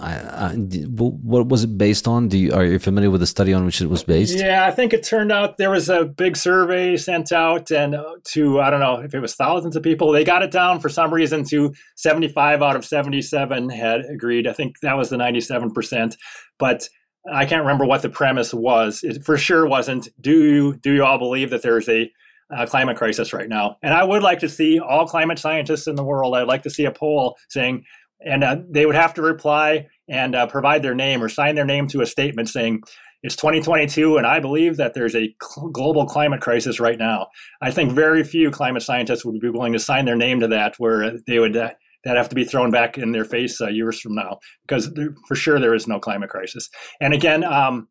I, 0.00 0.14
I, 0.14 0.54
what 0.54 1.48
was 1.48 1.64
it 1.64 1.76
based 1.76 2.06
on? 2.06 2.28
Do 2.28 2.38
you, 2.38 2.52
are 2.52 2.64
you 2.64 2.78
familiar 2.78 3.10
with 3.10 3.20
the 3.20 3.26
study 3.26 3.52
on 3.52 3.64
which 3.64 3.80
it 3.80 3.88
was 3.88 4.04
based? 4.04 4.38
Yeah, 4.38 4.66
I 4.66 4.70
think 4.70 4.92
it 4.92 5.02
turned 5.02 5.32
out 5.32 5.58
there 5.58 5.70
was 5.70 5.88
a 5.88 6.04
big 6.04 6.36
survey 6.36 6.96
sent 6.96 7.32
out, 7.32 7.70
and 7.70 7.94
uh, 7.94 8.14
to 8.32 8.60
I 8.60 8.70
don't 8.70 8.80
know 8.80 9.00
if 9.00 9.14
it 9.14 9.20
was 9.20 9.34
thousands 9.34 9.76
of 9.76 9.82
people. 9.82 10.12
They 10.12 10.24
got 10.24 10.42
it 10.42 10.50
down 10.50 10.80
for 10.80 10.88
some 10.88 11.12
reason 11.12 11.44
to 11.46 11.74
seventy 11.96 12.28
five 12.28 12.62
out 12.62 12.76
of 12.76 12.84
seventy 12.84 13.22
seven 13.22 13.68
had 13.68 14.02
agreed. 14.06 14.46
I 14.46 14.52
think 14.52 14.80
that 14.80 14.96
was 14.96 15.10
the 15.10 15.16
ninety 15.16 15.40
seven 15.40 15.72
percent, 15.72 16.16
but. 16.58 16.88
I 17.32 17.46
can't 17.46 17.62
remember 17.62 17.86
what 17.86 18.02
the 18.02 18.10
premise 18.10 18.52
was. 18.52 19.02
It 19.02 19.24
for 19.24 19.38
sure 19.38 19.66
wasn't. 19.66 20.08
Do 20.20 20.32
you 20.32 20.76
do 20.76 20.92
you 20.92 21.04
all 21.04 21.18
believe 21.18 21.50
that 21.50 21.62
there's 21.62 21.88
a 21.88 22.10
uh, 22.54 22.66
climate 22.66 22.96
crisis 22.96 23.32
right 23.32 23.48
now. 23.48 23.76
And 23.82 23.94
I 23.94 24.04
would 24.04 24.22
like 24.22 24.40
to 24.40 24.48
see 24.48 24.78
all 24.78 25.06
climate 25.06 25.38
scientists 25.38 25.86
in 25.86 25.96
the 25.96 26.04
world. 26.04 26.34
I'd 26.34 26.46
like 26.46 26.62
to 26.64 26.70
see 26.70 26.84
a 26.84 26.90
poll 26.90 27.36
saying, 27.48 27.84
and 28.24 28.44
uh, 28.44 28.56
they 28.68 28.86
would 28.86 28.94
have 28.94 29.14
to 29.14 29.22
reply 29.22 29.88
and 30.08 30.34
uh, 30.34 30.46
provide 30.46 30.82
their 30.82 30.94
name 30.94 31.22
or 31.22 31.28
sign 31.28 31.54
their 31.54 31.64
name 31.64 31.88
to 31.88 32.00
a 32.00 32.06
statement 32.06 32.48
saying, 32.48 32.82
it's 33.22 33.36
2022, 33.36 34.18
and 34.18 34.26
I 34.26 34.38
believe 34.38 34.76
that 34.76 34.92
there's 34.92 35.16
a 35.16 35.34
cl- 35.42 35.70
global 35.70 36.04
climate 36.04 36.42
crisis 36.42 36.78
right 36.78 36.98
now. 36.98 37.28
I 37.62 37.70
think 37.70 37.92
very 37.92 38.22
few 38.22 38.50
climate 38.50 38.82
scientists 38.82 39.24
would 39.24 39.40
be 39.40 39.48
willing 39.48 39.72
to 39.72 39.78
sign 39.78 40.04
their 40.04 40.14
name 40.14 40.40
to 40.40 40.48
that, 40.48 40.74
where 40.76 41.18
they 41.26 41.38
would 41.38 41.56
uh, 41.56 41.70
that 42.04 42.16
have 42.16 42.28
to 42.28 42.34
be 42.34 42.44
thrown 42.44 42.70
back 42.70 42.98
in 42.98 43.12
their 43.12 43.24
face 43.24 43.60
uh, 43.60 43.68
years 43.68 44.00
from 44.00 44.14
now, 44.14 44.38
because 44.66 44.92
there, 44.94 45.14
for 45.26 45.34
sure 45.34 45.58
there 45.58 45.74
is 45.74 45.86
no 45.86 45.98
climate 45.98 46.30
crisis. 46.30 46.68
And 47.00 47.14
again, 47.14 47.44
um, 47.44 47.88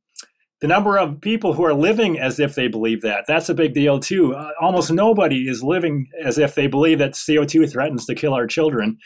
the 0.63 0.67
number 0.69 0.97
of 0.97 1.19
people 1.19 1.51
who 1.53 1.65
are 1.65 1.73
living 1.73 2.17
as 2.17 2.39
if 2.39 2.55
they 2.55 2.69
believe 2.69 3.01
that 3.01 3.25
that's 3.27 3.49
a 3.49 3.53
big 3.53 3.73
deal 3.73 3.99
too. 3.99 4.33
Uh, 4.33 4.51
almost 4.61 4.91
nobody 4.91 5.49
is 5.49 5.61
living 5.61 6.07
as 6.23 6.37
if 6.37 6.55
they 6.55 6.67
believe 6.67 6.99
that 6.99 7.11
co2 7.11 7.69
threatens 7.69 8.05
to 8.05 8.15
kill 8.15 8.33
our 8.33 8.47
children. 8.47 8.97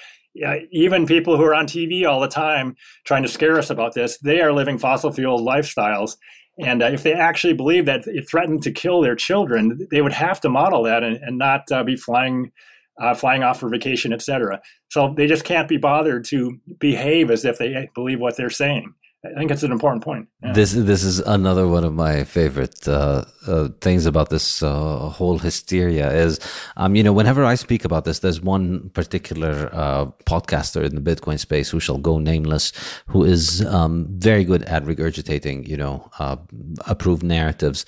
Uh, 0.45 0.57
even 0.71 1.07
people 1.07 1.35
who 1.35 1.41
are 1.41 1.55
on 1.55 1.65
tv 1.65 2.07
all 2.07 2.19
the 2.19 2.27
time 2.27 2.75
trying 3.07 3.23
to 3.23 3.27
scare 3.27 3.57
us 3.57 3.71
about 3.71 3.95
this 3.95 4.19
they 4.19 4.39
are 4.39 4.53
living 4.53 4.77
fossil 4.77 5.11
fuel 5.11 5.43
lifestyles. 5.43 6.15
And 6.59 6.84
uh, 6.84 6.88
if 6.88 7.01
they 7.01 7.13
actually 7.13 7.53
believe 7.53 7.88
that 7.88 8.05
it 8.05 8.29
threatened 8.29 8.61
to 8.61 8.71
kill 8.71 9.01
their 9.01 9.15
children 9.15 9.88
they 9.89 10.01
would 10.01 10.13
have 10.13 10.39
to 10.41 10.49
model 10.49 10.84
that 10.84 11.01
and, 11.01 11.15
and 11.23 11.39
not 11.39 11.71
uh, 11.71 11.84
be 11.84 11.95
flying 11.95 12.51
uh, 12.99 13.14
flying 13.14 13.44
off 13.44 13.60
for 13.60 13.69
vacation, 13.69 14.14
etc. 14.14 14.61
So 14.90 15.14
they 15.15 15.28
just 15.28 15.44
can't 15.44 15.68
be 15.68 15.78
bothered 15.78 16.26
to 16.26 16.60
behave 16.80 17.32
as 17.32 17.45
if 17.45 17.57
they 17.57 17.90
believe 17.94 18.19
what 18.19 18.38
they're 18.38 18.49
saying. 18.49 18.94
I 19.26 19.40
think 19.40 19.52
it's 19.52 19.64
an 19.64 19.72
important 19.72 20.03
point. 20.03 20.28
Yeah. 20.44 20.53
This 20.53 20.74
this 20.74 21.03
is 21.03 21.19
another 21.19 21.68
one 21.68 21.84
of 21.84 21.94
my 21.94 22.24
favorite 22.24 22.88
uh, 22.88 23.26
uh, 23.48 23.69
things 23.82 24.06
about 24.06 24.30
this 24.30 24.61
uh, 24.61 25.10
whole 25.10 25.40
hysteria 25.40 26.11
is, 26.11 26.40
um, 26.78 26.95
you 26.95 27.03
know, 27.03 27.14
whenever 27.14 27.44
I 27.44 27.56
speak 27.56 27.84
about 27.84 28.06
this, 28.06 28.19
there's 28.19 28.41
one 28.41 28.90
particular 28.91 29.69
uh, 29.74 30.06
podcaster 30.26 30.84
in 30.84 30.95
the 30.95 31.02
Bitcoin 31.02 31.40
space 31.40 31.69
who 31.69 31.80
shall 31.80 31.98
go 31.98 32.19
nameless, 32.19 32.72
who 33.07 33.24
is 33.24 33.65
um, 33.65 34.07
very 34.11 34.44
good 34.44 34.64
at 34.64 34.84
regurgitating, 34.84 35.68
you 35.68 35.78
know, 35.78 36.10
uh, 36.19 36.38
approved 36.86 37.24
narratives, 37.24 37.86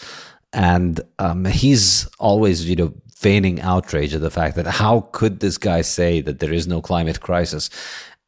and 0.51 0.99
um, 1.19 1.45
he's 1.45 2.07
always, 2.17 2.67
you 2.67 2.75
know, 2.75 2.93
feigning 3.19 3.59
outrage 3.59 4.15
at 4.15 4.21
the 4.21 4.31
fact 4.31 4.55
that 4.55 4.65
how 4.65 5.01
could 5.11 5.41
this 5.41 5.57
guy 5.57 5.81
say 5.81 6.21
that 6.21 6.39
there 6.39 6.53
is 6.53 6.67
no 6.67 6.81
climate 6.81 7.19
crisis? 7.19 7.69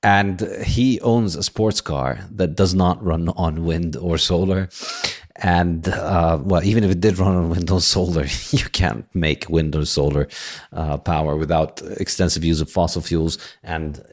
And 0.03 0.41
he 0.65 0.99
owns 0.99 1.35
a 1.35 1.43
sports 1.43 1.79
car 1.79 2.19
that 2.31 2.55
does 2.55 2.73
not 2.73 3.01
run 3.01 3.29
on 3.29 3.63
wind 3.63 3.95
or 3.95 4.17
solar. 4.17 4.67
And 5.37 5.87
uh, 5.87 6.39
well 6.43 6.63
even 6.63 6.83
if 6.83 6.91
it 6.91 6.99
did 6.99 7.19
run 7.19 7.37
on 7.37 7.49
wind 7.49 7.71
or 7.71 7.79
solar 7.79 8.25
you 8.51 8.65
can't 8.73 9.05
make 9.15 9.49
wind 9.49 9.75
or 9.75 9.85
solar 9.85 10.27
uh, 10.73 10.97
power 10.97 11.37
without 11.37 11.81
extensive 11.97 12.43
use 12.43 12.59
of 12.59 12.69
fossil 12.69 13.01
fuels 13.01 13.37
and 13.63 14.03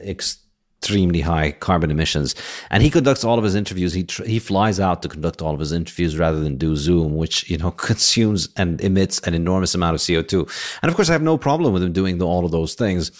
extremely 0.81 1.19
high 1.21 1.51
carbon 1.51 1.91
emissions. 1.91 2.35
And 2.69 2.81
he 2.81 2.89
conducts 2.89 3.23
all 3.23 3.37
of 3.37 3.43
his 3.43 3.55
interviews. 3.55 3.93
He 3.93 4.05
tr- 4.05 4.23
he 4.23 4.39
flies 4.39 4.79
out 4.79 5.01
to 5.01 5.09
conduct 5.09 5.41
all 5.41 5.53
of 5.53 5.59
his 5.59 5.73
interviews 5.73 6.17
rather 6.17 6.39
than 6.39 6.55
do 6.55 6.75
zoom 6.75 7.15
which 7.17 7.49
you 7.49 7.57
know 7.57 7.71
consumes 7.89 8.49
and 8.55 8.79
emits 8.81 9.19
an 9.19 9.33
enormous 9.33 9.75
amount 9.75 9.95
of 9.95 10.01
co2 10.01 10.79
and 10.81 10.89
of 10.89 10.95
course 10.95 11.09
i 11.09 11.13
have 11.13 11.21
no 11.21 11.37
problem 11.37 11.73
with 11.73 11.83
him 11.83 11.91
doing 11.91 12.17
the, 12.17 12.25
all 12.25 12.45
of 12.45 12.51
those 12.51 12.73
things 12.73 13.11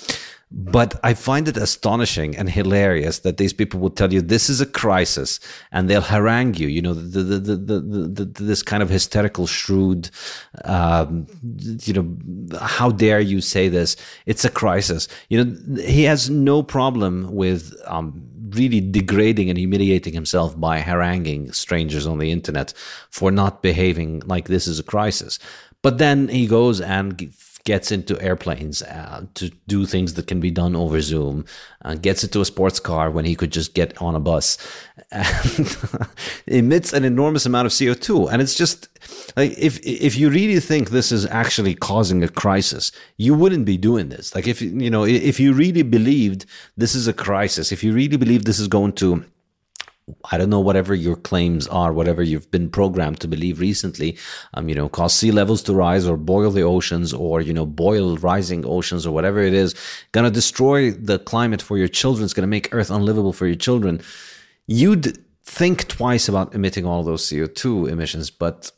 but 0.52 1.00
I 1.04 1.14
find 1.14 1.48
it 1.48 1.58
astonishing 1.58 2.36
and 2.36 2.50
hilarious 2.50 3.20
that 3.20 3.38
these 3.38 3.54
people 3.54 3.80
would 3.82 3.96
tell 3.96 4.12
you 4.12 4.20
this 4.22 4.50
is 4.50 4.60
a 4.60 4.66
crisis 4.66 5.40
and 5.72 5.88
they'll 5.88 6.02
harangue 6.02 6.56
you, 6.56 6.68
you 6.68 6.82
know, 6.82 6.96
the, 6.96 7.22
the, 7.22 7.56
the, 7.56 7.80
the, 7.80 8.44
this 8.44 8.64
kind 8.64 8.82
of 8.82 8.90
hysterical, 8.90 9.46
shrewd, 9.46 10.10
um, 10.66 11.28
you 11.84 11.94
know, 11.94 12.58
how 12.60 12.90
dare 12.90 13.20
you 13.20 13.42
say 13.42 13.70
this? 13.70 13.96
It's 14.26 14.44
a 14.44 14.50
crisis. 14.50 15.08
You 15.30 15.44
know, 15.44 15.82
he 15.84 16.04
has 16.04 16.32
no 16.32 16.64
problem 16.64 17.36
with, 17.36 17.76
um, 17.86 18.24
really 18.56 18.82
degrading 18.82 19.48
and 19.50 19.60
humiliating 19.60 20.14
himself 20.14 20.60
by 20.60 20.80
haranguing 20.80 21.52
strangers 21.52 22.08
on 22.08 22.18
the 22.18 22.32
internet 22.32 22.74
for 23.12 23.30
not 23.30 23.62
behaving 23.62 24.24
like 24.26 24.48
this 24.48 24.66
is 24.66 24.80
a 24.80 24.84
crisis. 24.84 25.38
But 25.84 26.00
then 26.00 26.28
he 26.28 26.48
goes 26.48 26.82
and 26.82 27.32
gets 27.64 27.92
into 27.92 28.20
airplanes 28.22 28.82
uh, 28.82 29.26
to 29.36 29.50
do 29.68 29.86
things 29.86 30.14
that 30.16 30.28
can 30.28 30.40
be 30.40 30.52
done 30.52 30.76
over 30.76 31.02
Zoom, 31.02 31.46
uh, 31.84 31.96
gets 31.96 32.24
into 32.24 32.42
a 32.42 32.46
sports 32.46 32.80
car 32.80 33.12
when 33.12 33.26
he 33.26 33.36
could 33.36 33.52
just 33.52 33.74
get 33.74 34.00
on 34.02 34.16
a 34.16 34.20
bus, 34.20 34.58
and 35.12 35.78
emits 36.48 36.94
an 36.94 37.06
enormous 37.06 37.46
amount 37.46 37.66
of 37.66 37.78
CO 37.78 37.94
two. 37.94 38.28
And 38.30 38.42
it's 38.42 38.56
just 38.56 38.88
like 39.36 39.58
if 39.58 39.80
if 39.86 40.18
you 40.18 40.30
really 40.30 40.60
think 40.60 40.90
this 40.90 41.12
is 41.12 41.26
actually 41.26 41.76
causing 41.76 42.24
a 42.24 42.30
crisis, 42.30 42.92
you 43.18 43.34
wouldn't 43.34 43.66
be 43.66 43.78
doing 43.78 44.10
this. 44.10 44.36
Like 44.36 44.48
if 44.48 44.62
you 44.62 44.90
know 44.90 45.06
if 45.06 45.40
you 45.40 45.54
really 45.54 45.84
believed 45.84 46.46
this 46.78 46.96
is 46.96 47.08
a 47.08 47.14
crisis, 47.14 47.72
if 47.72 47.84
you 47.84 47.94
really 47.94 48.18
believe 48.18 48.46
this 48.46 48.60
is 48.60 48.68
going 48.68 48.94
to 48.94 49.26
I 50.32 50.38
don't 50.38 50.50
know, 50.50 50.60
whatever 50.60 50.94
your 50.94 51.16
claims 51.16 51.68
are, 51.68 51.94
whatever 51.94 52.22
you've 52.22 52.50
been 52.52 52.70
programmed 52.70 53.20
to 53.22 53.28
believe 53.28 53.60
recently, 53.60 54.18
um, 54.54 54.70
you 54.70 54.76
know, 54.76 54.90
cause 54.90 55.14
sea 55.14 55.32
levels 55.32 55.64
to 55.64 55.74
rise 55.74 56.08
or 56.08 56.18
boil 56.18 56.52
the 56.52 56.62
oceans 56.62 57.14
or, 57.14 57.42
you 57.42 57.54
know, 57.54 57.66
boil 57.66 58.18
rising 58.18 58.66
oceans 58.66 59.06
or 59.06 59.14
whatever 59.14 59.40
it 59.40 59.54
is, 59.54 59.76
gonna 60.12 60.32
destroy 60.32 60.92
the 60.92 61.20
climate 61.20 61.62
for 61.62 61.78
your 61.78 61.88
children, 61.88 62.26
it's 62.26 62.34
gonna 62.34 62.48
make 62.48 62.74
Earth 62.74 62.90
unlivable 62.90 63.34
for 63.34 63.48
your 63.48 63.56
children. 63.56 64.02
You'd 64.68 65.18
think 65.44 65.88
twice 65.88 66.30
about 66.30 66.54
emitting 66.54 66.86
all 66.86 67.04
those 67.04 67.26
CO2 67.26 67.90
emissions, 67.90 68.30
but 68.30 68.72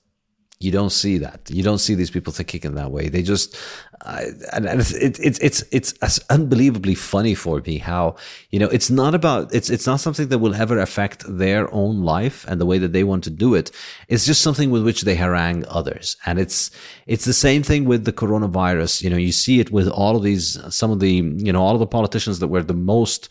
you 0.63 0.71
don't 0.71 0.91
see 0.91 1.17
that. 1.19 1.49
You 1.49 1.63
don't 1.63 1.79
see 1.79 1.95
these 1.95 2.11
people 2.11 2.33
thinking 2.33 2.61
in 2.63 2.75
that 2.75 2.91
way. 2.91 3.09
They 3.09 3.21
just, 3.21 3.57
uh, 4.05 4.23
and, 4.53 4.65
it's, 4.65 4.93
it's, 4.93 5.63
it's, 5.71 5.93
it's 6.01 6.19
unbelievably 6.29 6.95
funny 6.95 7.35
for 7.35 7.61
me 7.65 7.77
how, 7.77 8.15
you 8.49 8.59
know, 8.59 8.67
it's 8.67 8.89
not 8.89 9.15
about, 9.15 9.53
it's, 9.53 9.69
it's 9.69 9.87
not 9.87 9.99
something 9.99 10.29
that 10.29 10.39
will 10.39 10.55
ever 10.55 10.79
affect 10.79 11.23
their 11.27 11.71
own 11.73 12.03
life 12.03 12.45
and 12.47 12.59
the 12.59 12.65
way 12.65 12.77
that 12.77 12.93
they 12.93 13.03
want 13.03 13.23
to 13.23 13.29
do 13.29 13.55
it. 13.55 13.71
It's 14.07 14.25
just 14.25 14.41
something 14.41 14.71
with 14.71 14.83
which 14.83 15.01
they 15.01 15.15
harangue 15.15 15.65
others. 15.67 16.17
And 16.25 16.39
it's, 16.39 16.71
it's 17.07 17.25
the 17.25 17.33
same 17.33 17.63
thing 17.63 17.85
with 17.85 18.05
the 18.05 18.13
coronavirus. 18.13 19.01
You 19.03 19.09
know, 19.09 19.17
you 19.17 19.31
see 19.31 19.59
it 19.59 19.71
with 19.71 19.87
all 19.87 20.15
of 20.15 20.23
these, 20.23 20.57
some 20.73 20.91
of 20.91 20.99
the, 20.99 21.11
you 21.11 21.51
know, 21.51 21.61
all 21.61 21.73
of 21.73 21.79
the 21.79 21.87
politicians 21.87 22.39
that 22.39 22.47
were 22.47 22.63
the 22.63 22.73
most, 22.73 23.29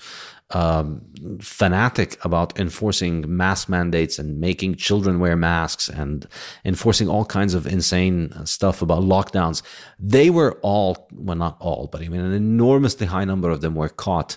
um, 0.52 1.02
fanatic 1.40 2.22
about 2.24 2.59
enforcing 2.59 3.24
mask 3.36 3.68
mandates 3.68 4.18
and 4.18 4.40
making 4.40 4.74
children 4.77 5.20
wear 5.20 5.36
masks 5.36 5.89
and 5.89 6.27
enforcing 6.64 7.09
all 7.09 7.24
kinds 7.24 7.55
of 7.55 7.66
insane 7.66 8.32
stuff 8.47 8.82
about 8.82 9.02
lockdowns. 9.02 9.62
They 9.98 10.31
were 10.31 10.59
all, 10.62 11.09
well, 11.12 11.36
not 11.36 11.56
all, 11.60 11.89
but 11.90 12.02
I 12.02 12.09
mean, 12.09 12.20
an 12.20 12.32
enormously 12.32 13.06
high 13.06 13.24
number 13.24 13.51
of 13.51 13.60
them 13.60 13.74
were 13.74 13.89
caught. 13.89 14.36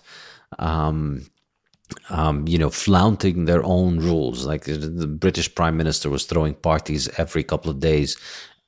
Um, 0.60 1.26
um, 2.10 2.48
you 2.48 2.58
know, 2.58 2.72
flaunting 2.72 3.46
their 3.46 3.64
own 3.64 4.00
rules. 4.00 4.46
Like 4.46 4.64
the 4.64 5.06
British 5.08 5.54
Prime 5.54 5.78
Minister 5.78 6.10
was 6.10 6.26
throwing 6.26 6.56
parties 6.56 7.08
every 7.20 7.44
couple 7.44 7.70
of 7.70 7.80
days 7.80 8.18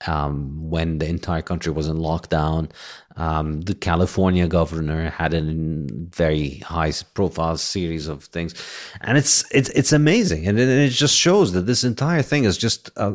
um, 0.07 0.69
when 0.69 0.99
the 0.99 1.07
entire 1.07 1.41
country 1.41 1.71
was 1.71 1.87
in 1.87 1.97
lockdown. 1.97 2.71
Um, 3.17 3.61
the 3.61 3.73
California 3.73 4.45
governor 4.45 5.09
had 5.09 5.33
a 5.33 5.41
very 5.41 6.57
high 6.57 6.91
profile 7.13 7.55
series 7.55 8.09
of 8.09 8.25
things, 8.25 8.53
and 8.99 9.17
it's 9.17 9.45
it's 9.51 9.69
it's 9.69 9.93
amazing, 9.93 10.45
and 10.45 10.59
it, 10.59 10.67
it 10.67 10.89
just 10.89 11.15
shows 11.15 11.53
that 11.53 11.61
this 11.61 11.85
entire 11.85 12.21
thing 12.21 12.43
is 12.43 12.57
just 12.57 12.89
uh, 12.97 13.13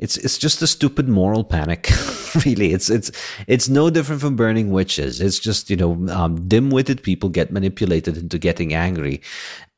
it's 0.00 0.16
it's 0.16 0.36
just 0.36 0.62
a 0.62 0.66
stupid 0.66 1.08
moral 1.08 1.44
panic. 1.44 1.88
really, 2.44 2.72
it's 2.72 2.90
it's 2.90 3.12
it's 3.46 3.68
no 3.68 3.88
different 3.88 4.20
from 4.20 4.34
burning 4.34 4.72
witches. 4.72 5.20
It's 5.20 5.38
just 5.38 5.70
you 5.70 5.76
know 5.76 6.08
um, 6.10 6.48
dim-witted 6.48 7.04
people 7.04 7.28
get 7.28 7.52
manipulated 7.52 8.16
into 8.16 8.38
getting 8.38 8.74
angry, 8.74 9.22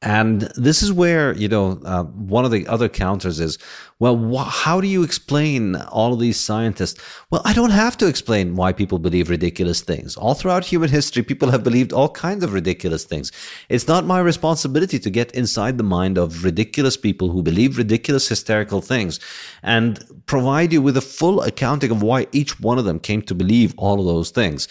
and 0.00 0.42
this 0.54 0.80
is 0.80 0.92
where, 0.92 1.34
you 1.34 1.48
know, 1.48 1.80
uh, 1.84 2.04
one 2.04 2.44
of 2.44 2.52
the 2.52 2.68
other 2.68 2.88
counters 2.88 3.40
is, 3.40 3.58
well, 3.98 4.16
wh- 4.16 4.48
how 4.48 4.80
do 4.80 4.86
you 4.86 5.02
explain 5.02 5.74
all 5.74 6.12
of 6.12 6.20
these 6.20 6.38
scientists? 6.38 7.00
Well, 7.30 7.42
I 7.44 7.52
don't 7.52 7.70
have 7.70 7.96
to 7.98 8.06
explain 8.06 8.54
why 8.54 8.72
people 8.72 9.00
believe 9.00 9.28
ridiculous 9.28 9.80
things. 9.80 10.16
All 10.16 10.34
throughout 10.34 10.64
human 10.64 10.88
history, 10.88 11.24
people 11.24 11.50
have 11.50 11.64
believed 11.64 11.92
all 11.92 12.08
kinds 12.08 12.44
of 12.44 12.52
ridiculous 12.52 13.02
things. 13.02 13.32
It's 13.68 13.88
not 13.88 14.04
my 14.04 14.20
responsibility 14.20 15.00
to 15.00 15.10
get 15.10 15.32
inside 15.32 15.78
the 15.78 15.84
mind 15.84 16.16
of 16.16 16.44
ridiculous 16.44 16.96
people 16.96 17.30
who 17.32 17.42
believe 17.42 17.76
ridiculous, 17.76 18.28
hysterical 18.28 18.80
things 18.80 19.18
and 19.64 20.04
provide 20.26 20.72
you 20.72 20.80
with 20.80 20.96
a 20.96 21.00
full 21.00 21.42
accounting 21.42 21.90
of 21.90 22.02
why 22.04 22.28
each 22.30 22.60
one 22.60 22.78
of 22.78 22.84
them 22.84 23.00
came 23.00 23.22
to 23.22 23.34
believe 23.34 23.74
all 23.76 23.98
of 23.98 24.06
those 24.06 24.30
things. 24.30 24.68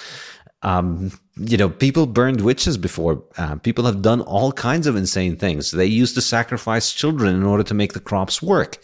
Um, 0.61 1.11
you 1.39 1.57
know, 1.57 1.69
people 1.69 2.05
burned 2.05 2.41
witches 2.41 2.77
before. 2.77 3.23
Uh, 3.37 3.55
people 3.57 3.85
have 3.85 4.01
done 4.01 4.21
all 4.21 4.51
kinds 4.51 4.87
of 4.87 4.95
insane 4.95 5.35
things. 5.35 5.71
They 5.71 5.85
used 5.85 6.15
to 6.15 6.21
sacrifice 6.21 6.93
children 6.93 7.35
in 7.35 7.43
order 7.43 7.63
to 7.63 7.73
make 7.73 7.93
the 7.93 7.99
crops 7.99 8.41
work. 8.41 8.77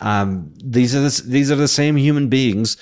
Um, 0.00 0.52
these 0.62 0.94
are 0.94 1.00
the, 1.00 1.22
these 1.26 1.50
are 1.50 1.56
the 1.56 1.68
same 1.68 1.96
human 1.96 2.28
beings 2.28 2.76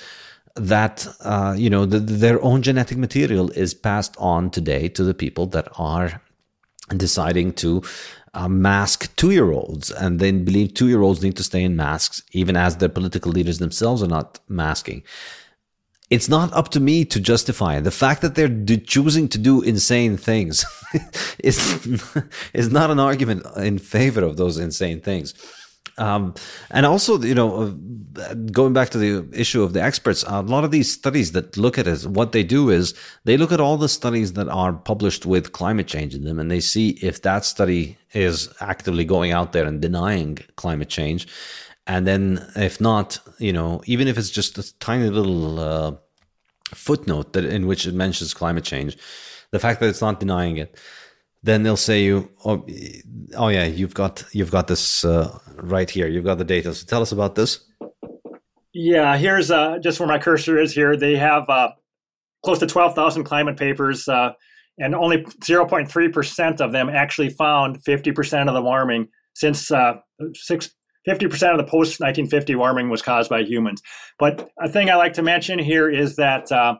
that 0.55 1.07
uh, 1.21 1.55
you 1.57 1.69
know 1.69 1.85
the, 1.85 1.99
their 1.99 2.41
own 2.43 2.61
genetic 2.61 2.97
material 2.97 3.51
is 3.51 3.73
passed 3.73 4.15
on 4.17 4.49
today 4.49 4.89
to 4.89 5.03
the 5.03 5.13
people 5.13 5.45
that 5.47 5.67
are 5.77 6.21
deciding 6.95 7.53
to 7.53 7.83
uh, 8.33 8.47
mask 8.47 9.15
two 9.17 9.31
year 9.31 9.51
olds 9.51 9.91
and 9.91 10.19
then 10.19 10.43
believe 10.43 10.73
two 10.73 10.87
year 10.87 11.01
olds 11.01 11.21
need 11.21 11.35
to 11.35 11.43
stay 11.43 11.63
in 11.63 11.75
masks 11.75 12.23
even 12.31 12.55
as 12.55 12.77
their 12.77 12.89
political 12.89 13.31
leaders 13.31 13.59
themselves 13.59 14.01
are 14.01 14.07
not 14.07 14.39
masking 14.47 15.03
it's 16.09 16.29
not 16.29 16.53
up 16.53 16.69
to 16.69 16.79
me 16.79 17.03
to 17.05 17.19
justify. 17.19 17.79
The 17.79 17.91
fact 17.91 18.21
that 18.21 18.35
they're 18.35 18.77
choosing 18.77 19.27
to 19.29 19.37
do 19.37 19.61
insane 19.61 20.17
things 20.17 20.65
is 21.43 21.57
is 22.53 22.71
not 22.71 22.91
an 22.91 22.99
argument 22.99 23.45
in 23.57 23.77
favor 23.77 24.23
of 24.23 24.37
those 24.37 24.57
insane 24.57 25.01
things. 25.01 25.33
Um, 25.99 26.35
and 26.69 26.85
also, 26.85 27.19
you 27.19 27.33
know, 27.33 27.75
uh, 28.19 28.33
going 28.51 28.73
back 28.73 28.89
to 28.89 28.99
the 28.99 29.27
issue 29.33 29.63
of 29.63 29.73
the 29.73 29.81
experts, 29.81 30.23
a 30.27 30.41
lot 30.41 30.63
of 30.63 30.69
these 30.69 30.91
studies 30.91 31.31
that 31.31 31.57
look 31.57 31.79
at 31.79 31.87
it, 31.87 32.05
what 32.05 32.33
they 32.33 32.43
do 32.43 32.69
is 32.69 32.93
they 33.23 33.35
look 33.35 33.51
at 33.51 33.59
all 33.59 33.77
the 33.77 33.89
studies 33.89 34.33
that 34.33 34.47
are 34.47 34.73
published 34.73 35.25
with 35.25 35.53
climate 35.53 35.87
change 35.87 36.13
in 36.13 36.23
them, 36.23 36.37
and 36.37 36.51
they 36.51 36.59
see 36.59 36.89
if 37.01 37.23
that 37.23 37.45
study 37.45 37.97
is 38.13 38.47
actively 38.61 39.05
going 39.05 39.31
out 39.31 39.53
there 39.53 39.65
and 39.65 39.81
denying 39.81 40.37
climate 40.55 40.89
change 40.89 41.27
and 41.87 42.05
then 42.05 42.45
if 42.55 42.79
not 42.79 43.19
you 43.39 43.53
know 43.53 43.81
even 43.85 44.07
if 44.07 44.17
it's 44.17 44.29
just 44.29 44.57
a 44.57 44.79
tiny 44.79 45.09
little 45.09 45.59
uh, 45.59 45.95
footnote 46.73 47.33
that 47.33 47.45
in 47.45 47.65
which 47.67 47.87
it 47.87 47.93
mentions 47.93 48.33
climate 48.33 48.63
change 48.63 48.97
the 49.51 49.59
fact 49.59 49.79
that 49.79 49.89
it's 49.89 50.01
not 50.01 50.19
denying 50.19 50.57
it 50.57 50.77
then 51.43 51.63
they'll 51.63 51.77
say 51.77 52.03
you 52.03 52.29
oh, 52.45 52.65
oh 53.35 53.47
yeah 53.47 53.65
you've 53.65 53.93
got 53.93 54.23
you've 54.31 54.51
got 54.51 54.67
this 54.67 55.05
uh, 55.05 55.37
right 55.55 55.89
here. 55.89 56.07
You've 56.07 56.25
got 56.25 56.37
the 56.37 56.43
data. 56.43 56.73
So 56.73 56.85
tell 56.85 57.01
us 57.01 57.11
about 57.11 57.35
this. 57.35 57.63
Yeah 58.73 59.17
here's 59.17 59.49
uh, 59.49 59.77
just 59.79 59.99
where 59.99 60.07
my 60.07 60.19
cursor 60.19 60.59
is 60.59 60.73
here. 60.73 60.97
They 60.97 61.15
have 61.15 61.49
uh, 61.49 61.69
close 62.43 62.59
to 62.59 62.67
12000 62.67 63.23
climate 63.23 63.57
papers 63.57 64.07
uh, 64.07 64.33
and 64.79 64.93
only 64.93 65.23
0.3% 65.23 66.61
of 66.61 66.71
them 66.71 66.89
actually 66.89 67.29
found 67.29 67.83
50% 67.83 68.47
of 68.47 68.53
the 68.53 68.61
warming 68.61 69.07
since 69.33 69.71
uh, 69.71 69.95
six 70.33 70.71
50% 71.07 71.51
of 71.51 71.57
the 71.57 71.63
post 71.63 71.99
1950 71.99 72.55
warming 72.55 72.89
was 72.89 73.01
caused 73.01 73.29
by 73.29 73.41
humans. 73.41 73.81
But 74.19 74.49
a 74.59 74.69
thing 74.69 74.89
I 74.89 74.95
like 74.95 75.13
to 75.13 75.23
mention 75.23 75.57
here 75.59 75.89
is 75.89 76.15
that 76.17 76.51
uh, 76.51 76.75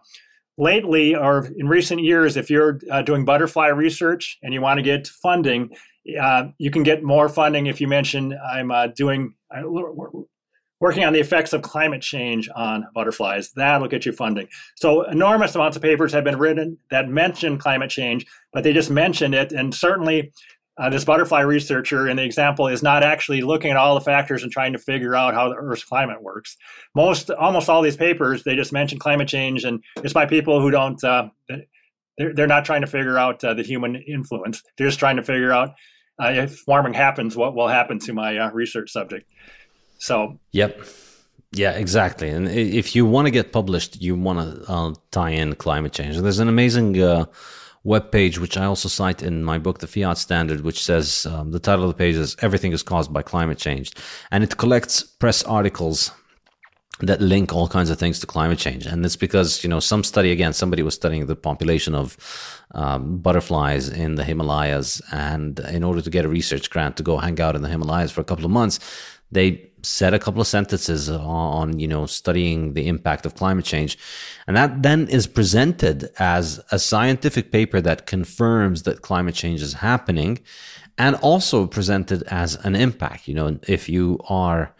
lately 0.58 1.16
or 1.16 1.48
in 1.58 1.68
recent 1.68 2.02
years, 2.02 2.36
if 2.36 2.49
you're 2.49 2.80
uh, 2.91 3.02
doing 3.02 3.26
butterfly 3.26 3.68
research 3.68 4.38
and 4.41 4.54
you 4.54 4.62
want 4.62 4.80
to 4.80 4.84
get 4.84 5.08
funding, 5.08 5.70
uh, 6.22 6.45
you 6.58 6.72
can 6.72 6.84
get 6.84 7.04
more 7.04 7.30
funding 7.30 7.68
if 7.68 7.80
you 7.80 7.88
mention 7.88 8.38
I'm 8.52 8.72
uh, 8.72 8.88
doing 8.88 9.34
uh, 9.56 9.62
working 10.80 11.04
on 11.04 11.14
the 11.14 11.20
effects 11.20 11.54
of 11.54 11.62
climate 11.62 12.02
change 12.02 12.49
on 12.56 12.86
butterflies. 12.94 13.52
That'll 13.54 13.88
get 13.88 14.06
you 14.06 14.12
funding. 14.12 14.48
So 14.76 15.04
enormous 15.04 15.56
amounts 15.56 15.76
of 15.76 15.84
papers 15.84 16.14
have 16.14 16.24
been 16.24 16.38
written 16.38 16.78
that 16.91 17.10
mention 17.10 17.58
climate 17.58 17.90
change, 17.90 18.26
but 18.54 18.64
they 18.64 18.74
just 18.74 18.91
mention 18.91 19.34
it, 19.34 19.52
and 19.52 19.74
certainly 19.74 20.32
uh, 20.78 20.90
this 20.90 21.06
butterfly 21.06 21.41
researcher 21.41 22.08
in 22.08 22.18
the 22.18 22.24
example 22.24 22.68
is 22.68 22.84
not 22.84 23.04
actually 23.04 23.41
looking 23.41 23.72
at 23.72 23.78
all 23.78 23.95
the 23.95 24.02
factors 24.02 24.44
and 24.44 24.52
trying 24.52 24.74
to 24.74 24.80
figure 24.80 25.16
out 25.16 25.34
how 25.34 25.49
the 25.49 25.56
Earth's 25.56 25.84
climate 25.84 26.22
works. 26.22 26.56
Most, 26.94 27.32
almost 27.32 27.70
all 27.70 27.82
these 27.82 27.98
papers, 27.98 28.44
they 28.44 28.56
just 28.56 28.72
mention 28.72 28.99
climate 28.99 29.28
change, 29.28 29.64
and 29.64 29.84
it's 29.98 30.14
by 30.14 30.26
people 30.26 30.62
who 30.62 30.70
don't. 30.70 31.04
Uh, 31.04 31.30
they're, 32.18 32.34
they're 32.34 32.48
not 32.48 32.66
trying 32.66 32.82
to 32.82 32.88
figure 32.88 33.18
out 33.18 33.44
uh, 33.44 33.54
the 33.54 33.64
human 33.64 33.95
influence. 33.95 34.62
They're 34.78 34.88
just 34.88 34.99
trying 34.99 35.18
to 35.18 35.24
figure 35.24 35.52
out 35.52 35.70
uh, 36.22 36.30
if 36.30 36.64
warming 36.68 36.94
happens, 36.94 37.36
what 37.36 37.56
will 37.56 37.68
happen 37.68 37.99
to 37.99 38.14
my 38.14 38.38
uh, 38.38 38.52
research 38.52 38.91
subject. 38.91 39.30
So. 39.99 40.40
Yep. 40.52 40.82
Yeah, 41.54 41.72
exactly. 41.72 42.30
And 42.30 42.48
if 42.49 42.95
you 42.95 43.06
want 43.06 43.26
to 43.26 43.32
get 43.32 43.54
published, 43.54 44.02
you 44.02 44.16
want 44.16 44.40
to 44.40 44.72
uh, 44.72 44.94
tie 45.12 45.30
in 45.30 45.56
climate 45.56 45.94
change. 45.94 46.18
There's 46.18 46.40
an 46.40 46.49
amazing 46.49 47.02
web 47.88 48.11
page, 48.11 48.38
which 48.38 48.57
I 48.57 48.65
also 48.65 48.89
cite 48.89 49.23
in 49.23 49.45
my 49.45 49.57
book, 49.57 49.80
The 49.80 49.88
Fiat 49.88 50.18
Standard, 50.18 50.61
which 50.61 50.84
says 50.84 51.26
um, 51.26 51.51
the 51.51 51.59
title 51.59 51.85
of 51.85 51.89
the 51.89 51.97
page 52.03 52.15
is 52.15 52.35
Everything 52.41 52.73
is 52.73 52.84
Caused 52.84 53.14
by 53.14 53.22
Climate 53.22 53.57
Change. 53.57 53.93
And 54.30 54.43
it 54.43 54.57
collects 54.57 55.01
press 55.03 55.41
articles 55.43 56.11
that 56.99 57.22
link 57.22 57.53
all 57.53 57.68
kinds 57.68 57.89
of 57.89 57.97
things 57.97 58.19
to 58.19 58.27
climate 58.27 58.57
change. 58.57 58.85
And 58.88 59.05
it's 59.05 59.15
because, 59.15 59.64
you 59.64 59.69
know, 59.69 59.80
some 59.80 60.03
study, 60.03 60.31
again, 60.31 60.51
somebody 60.51 60.81
was 60.81 60.95
studying 60.95 61.27
the 61.27 61.35
population 61.35 61.93
of 61.93 62.18
um, 62.73 63.19
butterflies 63.19 63.88
in 63.88 64.15
the 64.15 64.23
Himalayas. 64.23 65.01
And 65.11 65.59
in 65.59 65.84
order 65.84 66.01
to 66.01 66.09
get 66.09 66.26
a 66.26 66.30
research 66.30 66.69
grant 66.69 66.97
to 66.97 67.03
go 67.03 67.18
hang 67.18 67.39
out 67.39 67.55
in 67.55 67.61
the 67.61 67.69
Himalayas 67.69 68.11
for 68.11 68.22
a 68.22 68.26
couple 68.26 68.45
of 68.45 68.51
months, 68.51 68.80
they 69.32 69.70
said 69.84 70.14
a 70.14 70.20
couple 70.20 70.41
of 70.41 70.48
sentences 70.48 71.10
on, 71.10 71.80
you 71.80 71.88
know, 71.88 72.06
studying 72.06 72.74
the 72.74 72.88
impact 72.88 73.26
of 73.26 73.36
climate 73.36 73.66
change. 73.66 73.98
And 74.48 74.58
that 74.58 74.84
then 74.84 75.08
is 75.08 75.28
presented 75.28 76.10
as 76.20 76.60
a 76.72 76.80
scientific 76.80 77.52
paper 77.52 77.80
that 77.82 78.06
confirms 78.06 78.84
that 78.84 79.02
climate 79.02 79.36
change 79.36 79.62
is 79.62 79.74
happening 79.74 80.40
and 80.98 81.16
also 81.18 81.68
presented 81.68 82.24
as 82.24 82.56
an 82.66 82.76
impact. 82.76 83.28
You 83.28 83.36
know, 83.36 83.60
if 83.68 83.88
you 83.88 84.20
are, 84.30 84.74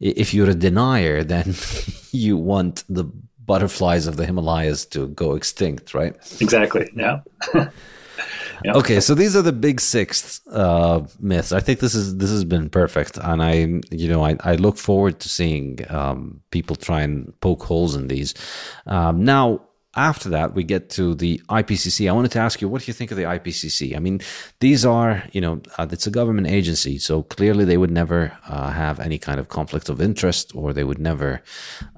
if 0.00 0.32
you're 0.32 0.50
a 0.50 0.54
denier, 0.54 1.24
then 1.34 1.54
you 2.12 2.36
want 2.36 2.84
the 2.88 3.04
butterflies 3.44 4.06
of 4.06 4.16
the 4.16 4.24
Himalayas 4.24 4.86
to 4.86 5.08
go 5.08 5.34
extinct, 5.34 5.92
right? 5.94 6.14
Exactly. 6.40 6.90
Yeah. 6.96 7.20
Okay, 8.66 9.00
so 9.00 9.14
these 9.14 9.36
are 9.36 9.42
the 9.42 9.52
big 9.52 9.80
six 9.80 10.40
uh, 10.48 11.06
myths. 11.20 11.52
I 11.52 11.60
think 11.60 11.80
this 11.80 11.94
is 11.94 12.16
this 12.16 12.30
has 12.30 12.44
been 12.44 12.70
perfect, 12.70 13.18
and 13.18 13.42
I 13.42 13.80
you 13.90 14.08
know 14.08 14.24
I, 14.24 14.36
I 14.40 14.54
look 14.56 14.76
forward 14.76 15.20
to 15.20 15.28
seeing 15.28 15.80
um, 15.88 16.40
people 16.50 16.76
try 16.76 17.02
and 17.02 17.38
poke 17.40 17.62
holes 17.62 17.96
in 17.96 18.08
these. 18.08 18.34
Um, 18.86 19.24
now, 19.24 19.60
after 19.96 20.28
that, 20.30 20.54
we 20.54 20.64
get 20.64 20.90
to 20.90 21.14
the 21.14 21.40
IPCC. 21.48 22.08
I 22.08 22.12
wanted 22.12 22.32
to 22.32 22.40
ask 22.40 22.60
you, 22.60 22.68
what 22.68 22.82
do 22.82 22.86
you 22.88 22.92
think 22.92 23.10
of 23.10 23.16
the 23.16 23.24
IPCC? 23.24 23.96
I 23.96 24.00
mean, 24.00 24.20
these 24.60 24.84
are, 24.84 25.22
you 25.32 25.40
know, 25.40 25.62
uh, 25.78 25.86
it's 25.90 26.06
a 26.06 26.10
government 26.10 26.48
agency, 26.48 26.98
so 26.98 27.22
clearly 27.22 27.64
they 27.64 27.76
would 27.76 27.90
never 27.90 28.36
uh, 28.48 28.70
have 28.70 28.98
any 28.98 29.18
kind 29.18 29.38
of 29.38 29.48
conflict 29.48 29.88
of 29.88 30.00
interest 30.00 30.52
or 30.54 30.72
they 30.72 30.84
would 30.84 30.98
never 30.98 31.42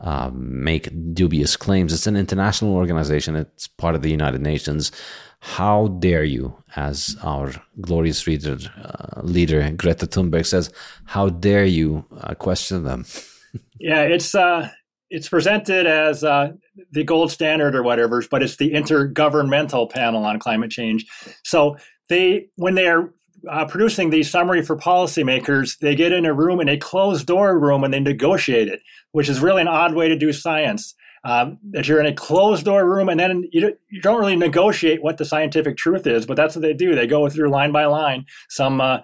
um, 0.01 0.63
make 0.63 0.91
dubious 1.15 1.57
claims. 1.57 1.93
It's 1.93 2.07
an 2.07 2.17
international 2.17 2.75
organization, 2.75 3.37
it's 3.37 3.67
part 3.67 3.95
of 3.95 4.03
the 4.03 4.11
United 4.11 4.43
Nations. 4.43 4.93
How 5.41 5.89
dare 5.89 6.25
you, 6.25 6.57
as 6.77 7.17
our 7.23 7.53
glorious 7.81 8.27
reader, 8.27 8.59
uh, 8.83 9.21
leader 9.23 9.71
Greta 9.73 10.07
Thunberg 10.07 10.47
says, 10.47 10.73
how 11.05 11.29
dare 11.29 11.65
you 11.65 12.05
uh, 12.21 12.35
question 12.35 12.85
them? 12.85 13.05
yeah, 13.81 14.03
it's 14.03 14.35
uh, 14.35 14.71
it's 15.11 15.29
presented 15.29 15.87
as 15.87 16.25
uh, 16.25 16.53
the 16.91 17.05
gold 17.05 17.31
standard 17.31 17.77
or 17.77 17.83
whatever, 17.83 18.23
but 18.31 18.43
it's 18.43 18.57
the 18.57 18.73
intergovernmental 18.73 19.91
panel 19.91 20.25
on 20.25 20.39
climate 20.39 20.71
change. 20.71 21.07
So 21.45 21.77
they, 22.09 22.47
when 22.57 22.75
they 22.75 22.89
are 22.89 23.13
uh, 23.49 23.67
producing 23.67 24.11
the 24.11 24.25
summary 24.25 24.63
for 24.63 24.77
policymakers, 24.77 25.79
they 25.79 25.95
get 25.95 26.13
in 26.13 26.27
a 26.27 26.35
room 26.35 26.61
in 26.61 26.69
a 26.69 26.77
closed 26.77 27.27
door 27.27 27.59
room 27.59 27.85
and 27.85 27.95
they 27.95 28.01
negotiate 28.01 28.69
it, 28.69 28.81
which 29.13 29.29
is 29.29 29.41
really 29.41 29.63
an 29.63 29.69
odd 29.69 29.95
way 29.95 30.09
to 30.09 30.17
do 30.17 30.33
science 30.33 30.95
um, 31.27 31.59
that 31.73 31.89
you're 31.89 31.99
in 31.99 32.07
a 32.07 32.15
closed 32.15 32.65
door 32.65 32.89
room 32.89 33.09
and 33.09 33.19
then 33.19 33.49
you 33.51 33.61
don't, 33.61 33.77
you 33.91 34.01
don't 34.01 34.21
really 34.21 34.37
negotiate 34.37 35.03
what 35.03 35.19
the 35.19 35.25
scientific 35.25 35.77
truth 35.77 36.07
is, 36.07 36.25
but 36.25 36.37
that's 36.37 36.55
what 36.55 36.63
they 36.63 36.73
do. 36.73 36.95
They 36.95 37.09
go 37.09 37.29
through 37.29 37.51
line 37.51 37.73
by 37.73 37.87
line 37.87 38.27
some 38.49 38.81
uh, 38.81 38.99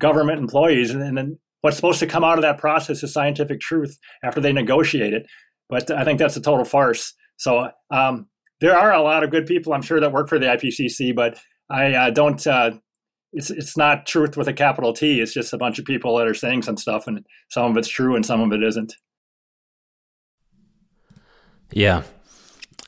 government 0.00 0.40
employees, 0.40 0.90
and, 0.90 1.02
and, 1.02 1.18
then 1.18 1.38
what's 1.60 1.76
supposed 1.76 1.98
to 1.98 2.06
come 2.06 2.24
out 2.24 2.38
of 2.38 2.42
that 2.42 2.56
process 2.56 3.02
is 3.02 3.12
scientific 3.12 3.60
truth 3.60 3.98
after 4.24 4.40
they 4.40 4.54
negotiate 4.54 5.12
it. 5.12 5.26
But 5.68 5.90
I 5.90 6.02
think 6.02 6.18
that's 6.18 6.36
a 6.38 6.40
total 6.40 6.64
farce. 6.64 7.12
So 7.36 7.70
um, 7.90 8.26
there 8.60 8.76
are 8.76 8.94
a 8.94 9.02
lot 9.02 9.22
of 9.22 9.30
good 9.30 9.44
people, 9.44 9.74
I'm 9.74 9.82
sure, 9.82 10.00
that 10.00 10.12
work 10.12 10.30
for 10.30 10.38
the 10.38 10.46
IPCC, 10.46 11.14
but 11.14 11.38
I 11.68 11.92
uh, 11.92 12.10
don't. 12.10 12.44
Uh, 12.46 12.70
it's 13.34 13.50
it's 13.50 13.76
not 13.76 14.06
truth 14.06 14.38
with 14.38 14.48
a 14.48 14.54
capital 14.54 14.94
T. 14.94 15.20
It's 15.20 15.34
just 15.34 15.52
a 15.52 15.58
bunch 15.58 15.78
of 15.78 15.84
people 15.84 16.16
that 16.16 16.26
are 16.26 16.32
saying 16.32 16.62
some 16.62 16.78
stuff, 16.78 17.06
and 17.06 17.26
some 17.50 17.70
of 17.70 17.76
it's 17.76 17.88
true 17.88 18.16
and 18.16 18.24
some 18.24 18.40
of 18.40 18.50
it 18.52 18.62
isn't. 18.62 18.94
Yeah, 21.72 22.02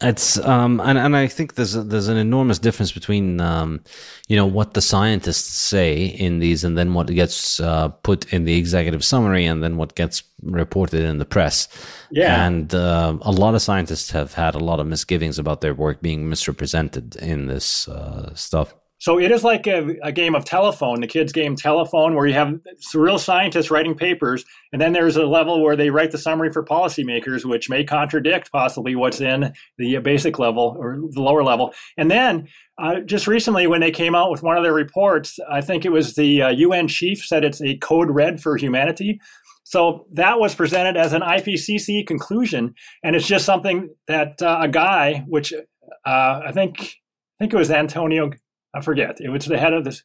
it's 0.00 0.38
um, 0.38 0.80
and 0.80 0.96
and 0.96 1.16
I 1.16 1.26
think 1.26 1.54
there's 1.54 1.74
a, 1.74 1.82
there's 1.82 2.06
an 2.06 2.16
enormous 2.16 2.60
difference 2.60 2.92
between 2.92 3.40
um, 3.40 3.82
you 4.28 4.36
know 4.36 4.46
what 4.46 4.74
the 4.74 4.80
scientists 4.80 5.48
say 5.48 6.04
in 6.04 6.38
these, 6.38 6.62
and 6.62 6.78
then 6.78 6.94
what 6.94 7.08
gets 7.08 7.58
uh, 7.58 7.88
put 7.88 8.32
in 8.32 8.44
the 8.44 8.56
executive 8.56 9.04
summary, 9.04 9.44
and 9.44 9.60
then 9.62 9.76
what 9.76 9.96
gets 9.96 10.22
reported 10.42 11.02
in 11.02 11.18
the 11.18 11.24
press. 11.24 11.66
Yeah, 12.12 12.46
and 12.46 12.72
uh, 12.72 13.18
a 13.22 13.32
lot 13.32 13.56
of 13.56 13.62
scientists 13.62 14.12
have 14.12 14.34
had 14.34 14.54
a 14.54 14.60
lot 14.60 14.78
of 14.78 14.86
misgivings 14.86 15.36
about 15.38 15.62
their 15.62 15.74
work 15.74 16.00
being 16.00 16.28
misrepresented 16.28 17.16
in 17.16 17.48
this 17.48 17.88
uh, 17.88 18.32
stuff. 18.34 18.74
So 19.00 19.18
it 19.20 19.30
is 19.30 19.44
like 19.44 19.66
a, 19.68 19.96
a, 20.02 20.10
game 20.10 20.34
of 20.34 20.44
telephone, 20.44 21.00
the 21.00 21.06
kids' 21.06 21.32
game 21.32 21.54
telephone, 21.54 22.16
where 22.16 22.26
you 22.26 22.34
have 22.34 22.58
real 22.94 23.18
scientists 23.18 23.70
writing 23.70 23.94
papers, 23.94 24.44
and 24.72 24.82
then 24.82 24.92
there's 24.92 25.16
a 25.16 25.24
level 25.24 25.62
where 25.62 25.76
they 25.76 25.90
write 25.90 26.10
the 26.10 26.18
summary 26.18 26.52
for 26.52 26.64
policymakers, 26.64 27.44
which 27.44 27.70
may 27.70 27.84
contradict 27.84 28.50
possibly 28.50 28.96
what's 28.96 29.20
in 29.20 29.52
the 29.78 29.98
basic 29.98 30.40
level 30.40 30.76
or 30.78 31.00
the 31.10 31.22
lower 31.22 31.44
level. 31.44 31.72
And 31.96 32.10
then 32.10 32.48
uh, 32.76 33.00
just 33.00 33.28
recently, 33.28 33.68
when 33.68 33.80
they 33.80 33.92
came 33.92 34.16
out 34.16 34.32
with 34.32 34.42
one 34.42 34.56
of 34.56 34.64
their 34.64 34.74
reports, 34.74 35.38
I 35.50 35.60
think 35.60 35.84
it 35.84 35.92
was 35.92 36.16
the 36.16 36.42
uh, 36.42 36.48
UN 36.50 36.88
chief 36.88 37.24
said 37.24 37.44
it's 37.44 37.62
a 37.62 37.76
code 37.76 38.10
red 38.10 38.40
for 38.40 38.56
humanity. 38.56 39.20
So 39.62 40.06
that 40.12 40.40
was 40.40 40.54
presented 40.54 40.96
as 40.96 41.12
an 41.12 41.22
IPCC 41.22 42.06
conclusion, 42.06 42.74
and 43.04 43.14
it's 43.14 43.26
just 43.26 43.44
something 43.44 43.90
that 44.08 44.40
uh, 44.42 44.60
a 44.62 44.68
guy, 44.68 45.24
which 45.28 45.52
uh, 45.52 46.40
I 46.46 46.52
think 46.52 46.80
I 46.80 47.38
think 47.38 47.52
it 47.52 47.56
was 47.56 47.70
Antonio 47.70 48.30
I 48.74 48.80
forget. 48.80 49.20
It 49.20 49.30
was 49.30 49.46
the 49.46 49.58
head 49.58 49.72
of 49.72 49.84
the 49.84 49.98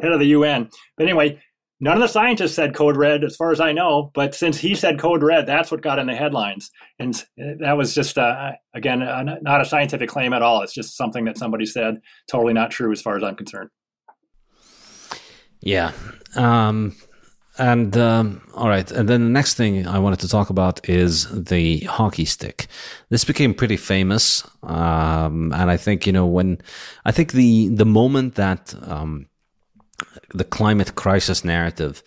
head 0.00 0.12
of 0.12 0.20
the 0.20 0.26
UN. 0.26 0.68
But 0.96 1.04
anyway, 1.04 1.40
none 1.80 1.96
of 1.96 2.00
the 2.00 2.08
scientists 2.08 2.54
said 2.54 2.74
code 2.74 2.96
red, 2.96 3.24
as 3.24 3.36
far 3.36 3.50
as 3.50 3.60
I 3.60 3.72
know. 3.72 4.10
But 4.14 4.34
since 4.34 4.58
he 4.58 4.74
said 4.74 4.98
code 4.98 5.22
red, 5.22 5.46
that's 5.46 5.70
what 5.70 5.82
got 5.82 5.98
in 5.98 6.06
the 6.06 6.14
headlines, 6.14 6.70
and 6.98 7.24
that 7.36 7.76
was 7.76 7.94
just 7.94 8.18
uh, 8.18 8.52
again 8.74 9.02
uh, 9.02 9.38
not 9.42 9.60
a 9.60 9.64
scientific 9.64 10.08
claim 10.08 10.32
at 10.32 10.42
all. 10.42 10.62
It's 10.62 10.74
just 10.74 10.96
something 10.96 11.24
that 11.24 11.38
somebody 11.38 11.66
said. 11.66 12.00
Totally 12.30 12.52
not 12.52 12.70
true, 12.70 12.92
as 12.92 13.02
far 13.02 13.16
as 13.16 13.22
I'm 13.22 13.36
concerned. 13.36 13.70
Yeah. 15.62 15.92
Um, 16.36 16.96
and 17.60 17.94
um, 17.98 18.40
all 18.54 18.68
right, 18.68 18.90
and 18.90 19.06
then 19.06 19.22
the 19.24 19.30
next 19.30 19.54
thing 19.54 19.86
I 19.86 19.98
wanted 19.98 20.20
to 20.20 20.28
talk 20.28 20.48
about 20.48 20.88
is 20.88 21.28
the 21.30 21.80
hockey 21.80 22.24
stick. 22.24 22.68
This 23.10 23.24
became 23.24 23.52
pretty 23.52 23.76
famous, 23.76 24.48
um, 24.62 25.52
and 25.52 25.70
I 25.70 25.76
think 25.76 26.06
you 26.06 26.12
know 26.12 26.26
when 26.26 26.58
I 27.04 27.12
think 27.12 27.32
the 27.32 27.68
the 27.68 27.84
moment 27.84 28.36
that 28.36 28.74
um, 28.82 29.26
the 30.32 30.44
climate 30.44 30.94
crisis 30.94 31.44
narrative 31.44 32.02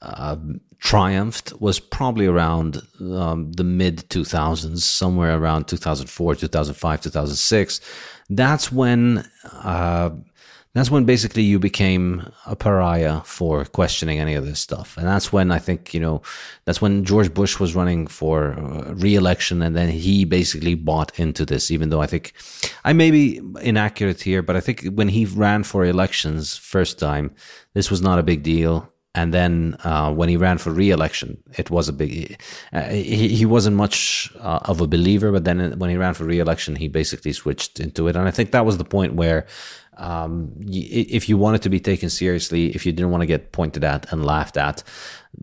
uh, 0.00 0.36
triumphed 0.78 1.60
was 1.60 1.80
probably 1.80 2.26
around 2.26 2.80
um, 3.00 3.50
the 3.52 3.64
mid 3.64 4.08
2000s, 4.10 4.78
somewhere 4.78 5.36
around 5.36 5.66
2004, 5.66 6.36
2005, 6.36 7.00
2006. 7.00 7.80
That's 8.30 8.70
when. 8.70 9.28
Uh, 9.52 10.10
that's 10.74 10.90
when 10.90 11.04
basically 11.04 11.42
you 11.42 11.58
became 11.58 12.32
a 12.46 12.56
pariah 12.56 13.20
for 13.20 13.64
questioning 13.64 14.18
any 14.18 14.34
of 14.34 14.44
this 14.44 14.58
stuff. 14.58 14.96
And 14.96 15.06
that's 15.06 15.32
when 15.32 15.52
I 15.52 15.58
think, 15.58 15.94
you 15.94 16.00
know, 16.00 16.20
that's 16.64 16.82
when 16.82 17.04
George 17.04 17.32
Bush 17.32 17.60
was 17.60 17.76
running 17.76 18.08
for 18.08 18.54
uh, 18.54 18.92
re-election 18.94 19.62
and 19.62 19.76
then 19.76 19.88
he 19.88 20.24
basically 20.24 20.74
bought 20.74 21.16
into 21.18 21.46
this, 21.46 21.70
even 21.70 21.90
though 21.90 22.02
I 22.02 22.06
think 22.06 22.32
I 22.84 22.92
may 22.92 23.12
be 23.12 23.40
inaccurate 23.62 24.20
here, 24.20 24.42
but 24.42 24.56
I 24.56 24.60
think 24.60 24.84
when 24.94 25.08
he 25.08 25.26
ran 25.26 25.62
for 25.62 25.84
elections 25.84 26.56
first 26.56 26.98
time, 26.98 27.34
this 27.74 27.90
was 27.90 28.02
not 28.02 28.18
a 28.18 28.24
big 28.24 28.42
deal. 28.42 28.90
And 29.16 29.32
then 29.32 29.76
uh, 29.84 30.12
when 30.12 30.28
he 30.28 30.36
ran 30.36 30.58
for 30.58 30.70
re-election, 30.72 31.40
it 31.56 31.70
was 31.70 31.88
a 31.88 31.92
big. 31.92 32.42
Uh, 32.72 32.88
he 32.88 33.28
he 33.28 33.46
wasn't 33.46 33.76
much 33.76 34.28
uh, 34.40 34.58
of 34.64 34.80
a 34.80 34.88
believer, 34.88 35.30
but 35.30 35.44
then 35.44 35.78
when 35.78 35.88
he 35.88 35.96
ran 35.96 36.14
for 36.14 36.24
re-election, 36.24 36.74
he 36.74 36.88
basically 36.88 37.32
switched 37.32 37.78
into 37.78 38.08
it. 38.08 38.16
And 38.16 38.26
I 38.26 38.32
think 38.32 38.50
that 38.50 38.66
was 38.66 38.76
the 38.76 38.84
point 38.84 39.14
where 39.14 39.46
um, 39.96 40.52
if 40.66 41.28
you 41.28 41.36
wanted 41.38 41.62
to 41.62 41.68
be 41.68 41.80
taken 41.80 42.10
seriously, 42.10 42.74
if 42.74 42.84
you 42.86 42.92
didn't 42.92 43.10
want 43.10 43.22
to 43.22 43.26
get 43.26 43.52
pointed 43.52 43.84
at 43.84 44.10
and 44.12 44.24
laughed 44.24 44.56
at, 44.56 44.82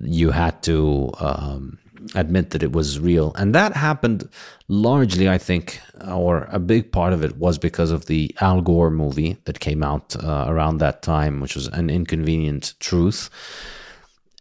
you 0.01 0.31
had 0.31 0.61
to 0.63 1.11
um, 1.19 1.79
admit 2.15 2.51
that 2.51 2.63
it 2.63 2.71
was 2.71 2.99
real. 2.99 3.33
And 3.35 3.53
that 3.55 3.75
happened 3.75 4.27
largely, 4.67 5.29
I 5.29 5.37
think, 5.37 5.79
or 6.07 6.47
a 6.51 6.59
big 6.59 6.91
part 6.91 7.13
of 7.13 7.23
it 7.23 7.37
was 7.37 7.57
because 7.57 7.91
of 7.91 8.05
the 8.05 8.35
Al 8.41 8.61
Gore 8.61 8.91
movie 8.91 9.37
that 9.45 9.59
came 9.59 9.83
out 9.83 10.15
uh, 10.23 10.45
around 10.47 10.77
that 10.77 11.01
time, 11.01 11.39
which 11.39 11.55
was 11.55 11.67
An 11.67 11.89
Inconvenient 11.89 12.73
Truth. 12.79 13.29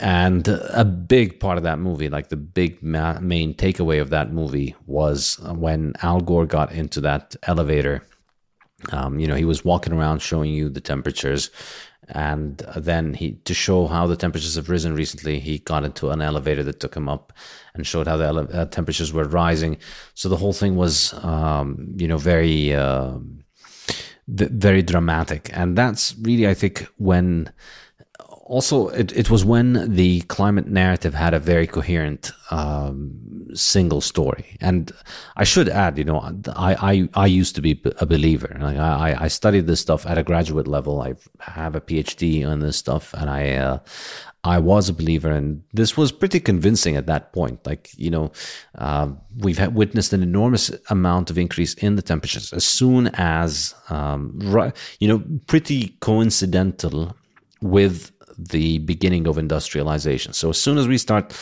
And 0.03 0.49
a 0.49 0.85
big 0.85 1.41
part 1.41 1.59
of 1.59 1.65
that 1.65 1.78
movie, 1.78 2.09
like 2.09 2.31
the 2.31 2.37
big 2.37 2.82
ma- 2.82 3.20
main 3.20 3.53
takeaway 3.53 4.01
of 4.01 4.09
that 4.11 4.32
movie, 4.32 4.74
was 4.87 5.39
when 5.43 5.93
Al 6.03 6.23
Gore 6.23 6.47
got 6.47 6.73
into 6.73 7.03
that 7.03 7.37
elevator 7.43 8.03
um, 8.93 9.19
you 9.19 9.27
know, 9.27 9.35
he 9.35 9.44
was 9.44 9.65
walking 9.65 9.93
around 9.93 10.20
showing 10.20 10.51
you 10.51 10.69
the 10.69 10.81
temperatures, 10.81 11.51
and 12.09 12.59
then 12.77 13.15
he 13.15 13.32
to 13.44 13.55
show 13.55 13.86
how 13.86 14.07
the 14.07 14.16
temperatures 14.16 14.57
have 14.57 14.69
risen 14.69 14.94
recently, 14.94 15.39
he 15.39 15.59
got 15.59 15.85
into 15.85 16.11
an 16.11 16.20
elevator 16.20 16.62
that 16.65 16.81
took 16.81 16.97
him 16.97 17.09
up 17.09 17.32
and 17.74 17.86
showed 17.86 18.09
how 18.09 18.16
the 18.16 18.24
ele- 18.24 18.57
uh, 18.57 18.66
temperatures 18.66 19.12
were 19.12 19.24
rising. 19.24 19.77
So 20.15 20.28
the 20.28 20.36
whole 20.36 20.52
thing 20.52 20.77
was, 20.77 21.15
um, 21.24 21.94
you 21.97 22.09
know, 22.09 22.19
very, 22.19 22.74
uh, 22.74 23.19
very 24.27 24.82
dramatic, 24.82 25.51
and 25.52 25.77
that's 25.77 26.15
really, 26.23 26.48
I 26.48 26.55
think, 26.55 26.86
when 26.97 27.52
also 28.51 28.89
it, 28.89 29.13
it 29.17 29.31
was 29.31 29.45
when 29.45 29.95
the 29.95 30.21
climate 30.23 30.67
narrative 30.67 31.15
had 31.15 31.33
a 31.35 31.39
very 31.39 31.69
coherent 31.69 32.33
um, 32.51 33.13
single 33.55 34.01
story. 34.01 34.57
And 34.61 34.93
i 35.37 35.45
should 35.45 35.69
add 35.69 35.97
you 35.99 36.05
know 36.05 36.19
i 36.69 36.73
i, 36.91 37.09
I 37.15 37.27
used 37.27 37.55
to 37.55 37.63
be 37.63 37.81
a 38.05 38.07
believer. 38.07 38.53
Like 38.61 38.77
I, 38.77 39.17
I 39.27 39.29
studied 39.29 39.67
this 39.67 39.81
stuff 39.81 40.05
at 40.07 40.19
a 40.19 40.25
graduate 40.31 40.67
level. 40.67 41.01
I 41.01 41.15
have 41.39 41.77
a 41.77 41.81
phd 41.81 42.47
on 42.47 42.59
this 42.61 42.77
stuff. 42.77 43.15
And 43.15 43.31
i 43.31 43.43
uh, 43.55 43.79
I 44.43 44.59
was 44.59 44.89
a 44.89 44.95
believer, 44.95 45.31
and 45.31 45.63
this 45.75 45.99
was 45.99 46.11
pretty 46.13 46.41
convincing 46.41 46.97
at 46.97 47.07
that 47.07 47.35
point. 47.35 47.67
Like, 47.67 47.91
you 47.99 48.11
know, 48.11 48.33
uh, 48.79 49.09
we've 49.37 49.61
witnessed 49.75 50.15
an 50.15 50.23
enormous 50.23 50.71
amount 50.89 51.31
of 51.31 51.37
increase 51.37 51.75
in 51.75 51.97
the 51.97 52.03
temperatures. 52.03 52.51
As 52.55 52.65
soon 52.65 53.09
as, 53.15 53.75
um, 53.91 54.41
you 54.99 55.09
know, 55.09 55.23
pretty 55.47 55.95
coincidental 56.01 57.15
with 57.61 58.13
the 58.49 58.79
beginning 58.79 59.27
of 59.27 59.39
industrialization. 59.39 60.33
So 60.33 60.51
as 60.51 60.61
soon 60.61 60.79
as 60.79 60.89
we 60.89 60.99
start 60.99 61.35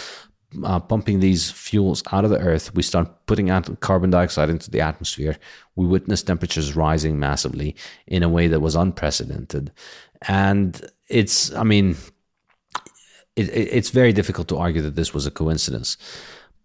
uh, 0.65 0.81
pumping 0.81 1.21
these 1.21 1.51
fuels 1.51 2.03
out 2.13 2.25
of 2.25 2.31
the 2.31 2.39
earth, 2.39 2.75
we 2.75 2.83
start 2.83 3.09
putting 3.27 3.51
out 3.51 3.81
carbon 3.81 4.11
dioxide 4.11 4.51
into 4.51 4.71
the 4.71 4.81
atmosphere. 4.81 5.37
We 5.77 5.87
witness 5.87 6.23
temperatures 6.23 6.75
rising 6.75 7.19
massively 7.19 7.77
in 8.07 8.23
a 8.23 8.29
way 8.29 8.49
that 8.49 8.61
was 8.61 8.75
unprecedented. 8.75 9.73
And 10.23 10.91
it's, 11.09 11.53
I 11.55 11.65
mean, 11.65 11.97
it, 13.37 13.49
it's 13.51 13.91
very 13.91 14.13
difficult 14.13 14.49
to 14.49 14.59
argue 14.59 14.83
that 14.83 14.97
this 14.97 15.15
was 15.15 15.27
a 15.27 15.31
coincidence. 15.31 15.97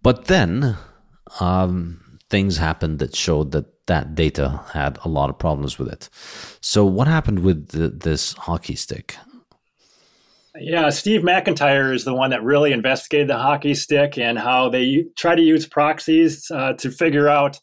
But 0.02 0.26
then 0.26 0.78
um, 1.40 2.20
things 2.30 2.58
happened 2.58 3.00
that 3.00 3.16
showed 3.16 3.52
that 3.52 3.86
that 3.88 4.16
data 4.16 4.62
had 4.72 4.98
a 5.04 5.10
lot 5.10 5.30
of 5.30 5.38
problems 5.38 5.78
with 5.78 5.90
it. 5.90 6.10
So, 6.62 6.86
what 6.86 7.08
happened 7.08 7.40
with 7.40 7.70
the, 7.70 7.90
this 7.90 8.34
hockey 8.34 8.76
stick? 8.76 9.18
Yeah, 10.56 10.90
Steve 10.90 11.22
McIntyre 11.22 11.94
is 11.94 12.06
the 12.06 12.14
one 12.14 12.30
that 12.30 12.44
really 12.44 12.74
investigated 12.74 13.28
the 13.28 13.38
hockey 13.38 13.74
stick 13.74 14.20
and 14.20 14.38
how 14.38 14.70
they 14.70 15.06
try 15.18 15.34
to 15.34 15.42
use 15.42 15.66
proxies 15.66 16.50
uh, 16.52 16.74
to 16.74 16.92
figure 16.92 17.28
out 17.28 17.60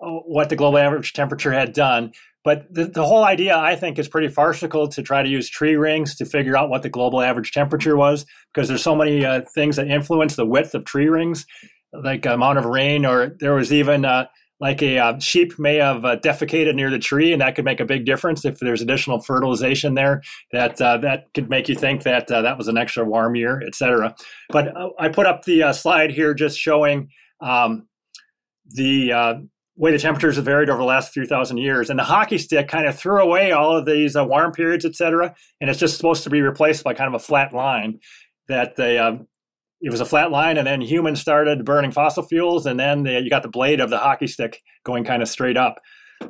uh, 0.00 0.10
what 0.26 0.48
the 0.48 0.56
global 0.56 0.78
average 0.78 1.12
temperature 1.12 1.52
had 1.52 1.72
done. 1.72 2.12
But 2.44 2.66
the, 2.74 2.86
the 2.86 3.06
whole 3.06 3.24
idea, 3.24 3.56
I 3.56 3.76
think, 3.76 3.96
is 3.96 4.08
pretty 4.08 4.26
farcical 4.26 4.88
to 4.88 5.02
try 5.02 5.22
to 5.22 5.28
use 5.28 5.48
tree 5.48 5.76
rings 5.76 6.16
to 6.16 6.24
figure 6.24 6.56
out 6.56 6.68
what 6.68 6.82
the 6.82 6.88
global 6.88 7.20
average 7.20 7.52
temperature 7.52 7.96
was, 7.96 8.26
because 8.52 8.66
there's 8.66 8.82
so 8.82 8.96
many 8.96 9.24
uh, 9.24 9.42
things 9.54 9.76
that 9.76 9.86
influence 9.86 10.34
the 10.34 10.44
width 10.44 10.74
of 10.74 10.84
tree 10.84 11.08
rings, 11.08 11.46
like 11.92 12.26
amount 12.26 12.58
of 12.58 12.64
rain, 12.64 13.06
or 13.06 13.36
there 13.38 13.54
was 13.54 13.72
even 13.72 14.04
uh, 14.04 14.26
like 14.62 14.80
a 14.80 14.96
uh, 14.96 15.18
sheep 15.18 15.58
may 15.58 15.74
have 15.74 16.04
uh, 16.04 16.16
defecated 16.18 16.76
near 16.76 16.88
the 16.88 16.98
tree, 16.98 17.32
and 17.32 17.42
that 17.42 17.56
could 17.56 17.64
make 17.64 17.80
a 17.80 17.84
big 17.84 18.06
difference 18.06 18.44
if 18.44 18.60
there's 18.60 18.80
additional 18.80 19.20
fertilization 19.20 19.94
there. 19.94 20.22
That 20.52 20.80
uh, 20.80 20.98
that 20.98 21.24
could 21.34 21.50
make 21.50 21.68
you 21.68 21.74
think 21.74 22.04
that 22.04 22.30
uh, 22.30 22.42
that 22.42 22.56
was 22.56 22.68
an 22.68 22.78
extra 22.78 23.04
warm 23.04 23.34
year, 23.34 23.60
etc. 23.66 24.14
But 24.50 24.74
uh, 24.76 24.90
I 25.00 25.08
put 25.08 25.26
up 25.26 25.44
the 25.44 25.64
uh, 25.64 25.72
slide 25.72 26.12
here 26.12 26.32
just 26.32 26.56
showing 26.56 27.08
um, 27.40 27.88
the 28.66 29.48
way 29.74 29.90
the 29.90 29.98
temperatures 29.98 30.36
have 30.36 30.44
varied 30.44 30.70
over 30.70 30.78
the 30.78 30.84
last 30.84 31.12
few 31.12 31.26
thousand 31.26 31.56
years. 31.56 31.90
And 31.90 31.98
the 31.98 32.04
hockey 32.04 32.38
stick 32.38 32.68
kind 32.68 32.86
of 32.86 32.96
threw 32.96 33.20
away 33.20 33.50
all 33.50 33.76
of 33.76 33.84
these 33.84 34.14
warm 34.16 34.52
periods, 34.52 34.84
etc. 34.84 35.34
And 35.60 35.70
it's 35.70 35.80
just 35.80 35.96
supposed 35.96 36.22
to 36.22 36.30
be 36.30 36.40
replaced 36.40 36.84
by 36.84 36.94
kind 36.94 37.12
of 37.12 37.20
a 37.20 37.24
flat 37.24 37.52
line 37.52 37.98
that 38.46 38.76
they 38.76 38.96
it 39.82 39.90
was 39.90 40.00
a 40.00 40.06
flat 40.06 40.30
line, 40.30 40.56
and 40.56 40.66
then 40.66 40.80
humans 40.80 41.20
started 41.20 41.64
burning 41.64 41.90
fossil 41.90 42.22
fuels, 42.22 42.66
and 42.66 42.78
then 42.78 43.02
the, 43.02 43.20
you 43.20 43.28
got 43.28 43.42
the 43.42 43.48
blade 43.48 43.80
of 43.80 43.90
the 43.90 43.98
hockey 43.98 44.28
stick 44.28 44.62
going 44.84 45.04
kind 45.04 45.22
of 45.22 45.28
straight 45.28 45.56
up. 45.56 45.80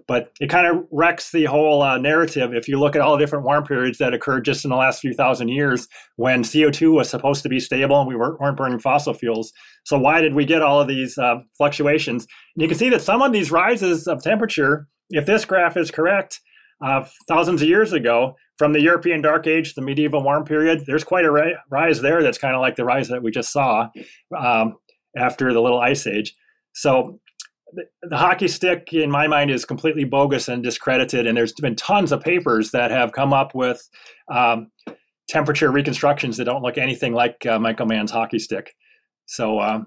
But 0.09 0.33
it 0.41 0.49
kind 0.49 0.66
of 0.66 0.87
wrecks 0.91 1.33
the 1.33 1.45
whole 1.45 1.83
uh, 1.83 1.99
narrative 1.99 2.55
if 2.55 2.66
you 2.66 2.81
look 2.81 2.97
at 2.97 3.03
all 3.03 3.12
the 3.12 3.19
different 3.19 3.45
warm 3.45 3.65
periods 3.65 3.99
that 3.99 4.15
occurred 4.15 4.47
just 4.47 4.65
in 4.65 4.70
the 4.70 4.77
last 4.77 5.01
few 5.01 5.12
thousand 5.12 5.49
years 5.49 5.87
when 6.16 6.43
CO2 6.43 6.95
was 6.95 7.11
supposed 7.11 7.43
to 7.43 7.51
be 7.51 7.61
stable 7.61 8.01
and 8.01 8.09
we 8.09 8.16
weren't, 8.16 8.41
weren't 8.41 8.57
burning 8.57 8.79
fossil 8.79 9.12
fuels. 9.12 9.53
So, 9.85 9.99
why 9.99 10.23
did 10.23 10.35
we 10.35 10.47
get 10.47 10.62
all 10.62 10.81
of 10.81 10.89
these 10.89 11.19
uh, 11.19 11.41
fluctuations? 11.59 12.27
And 12.57 12.62
you 12.62 12.69
can 12.69 12.79
see 12.79 12.89
that 12.89 13.03
some 13.03 13.20
of 13.20 13.33
these 13.33 13.51
rises 13.51 14.07
of 14.07 14.23
temperature, 14.23 14.89
if 15.11 15.27
this 15.27 15.45
graph 15.45 15.77
is 15.77 15.91
correct, 15.91 16.41
uh, 16.82 17.04
thousands 17.28 17.62
of 17.62 17.68
years 17.68 17.92
ago, 17.92 18.36
from 18.59 18.72
the 18.72 18.80
European 18.80 19.22
Dark 19.22 19.46
Age, 19.46 19.74
the 19.74 19.82
medieval 19.82 20.22
warm 20.22 20.44
period, 20.44 20.84
there's 20.86 21.04
quite 21.04 21.24
a 21.24 21.56
rise 21.70 22.00
there 22.00 22.22
that's 22.22 22.38
kind 22.38 22.54
of 22.54 22.60
like 22.60 22.76
the 22.76 22.84
rise 22.84 23.09
that 23.09 23.22
we 23.22 23.30
just 23.30 23.52
saw 23.52 23.88
um, 24.36 24.76
after 25.16 25.52
the 25.52 25.60
Little 25.60 25.80
Ice 25.80 26.06
Age. 26.06 26.34
So 26.72 27.20
the, 27.72 27.84
the, 28.02 28.16
hockey 28.16 28.48
stick, 28.48 28.92
in 28.92 29.10
my 29.10 29.26
mind, 29.26 29.50
is 29.50 29.64
completely 29.64 30.04
bogus 30.04 30.48
and 30.48 30.62
discredited. 30.62 31.26
And 31.26 31.36
there's 31.36 31.52
been 31.52 31.76
tons 31.76 32.12
of 32.12 32.20
papers 32.20 32.70
that 32.70 32.90
have 32.90 33.12
come 33.12 33.32
up 33.32 33.54
with 33.54 33.88
um, 34.30 34.70
temperature 35.28 35.70
reconstructions 35.70 36.36
that 36.36 36.44
don't 36.44 36.62
look 36.62 36.78
anything 36.78 37.14
like 37.14 37.44
uh, 37.46 37.59
Michael 37.59 37.86
Mann's 37.86 38.10
hockey 38.10 38.38
stick. 38.38 38.74
So, 39.26 39.60
um, 39.60 39.86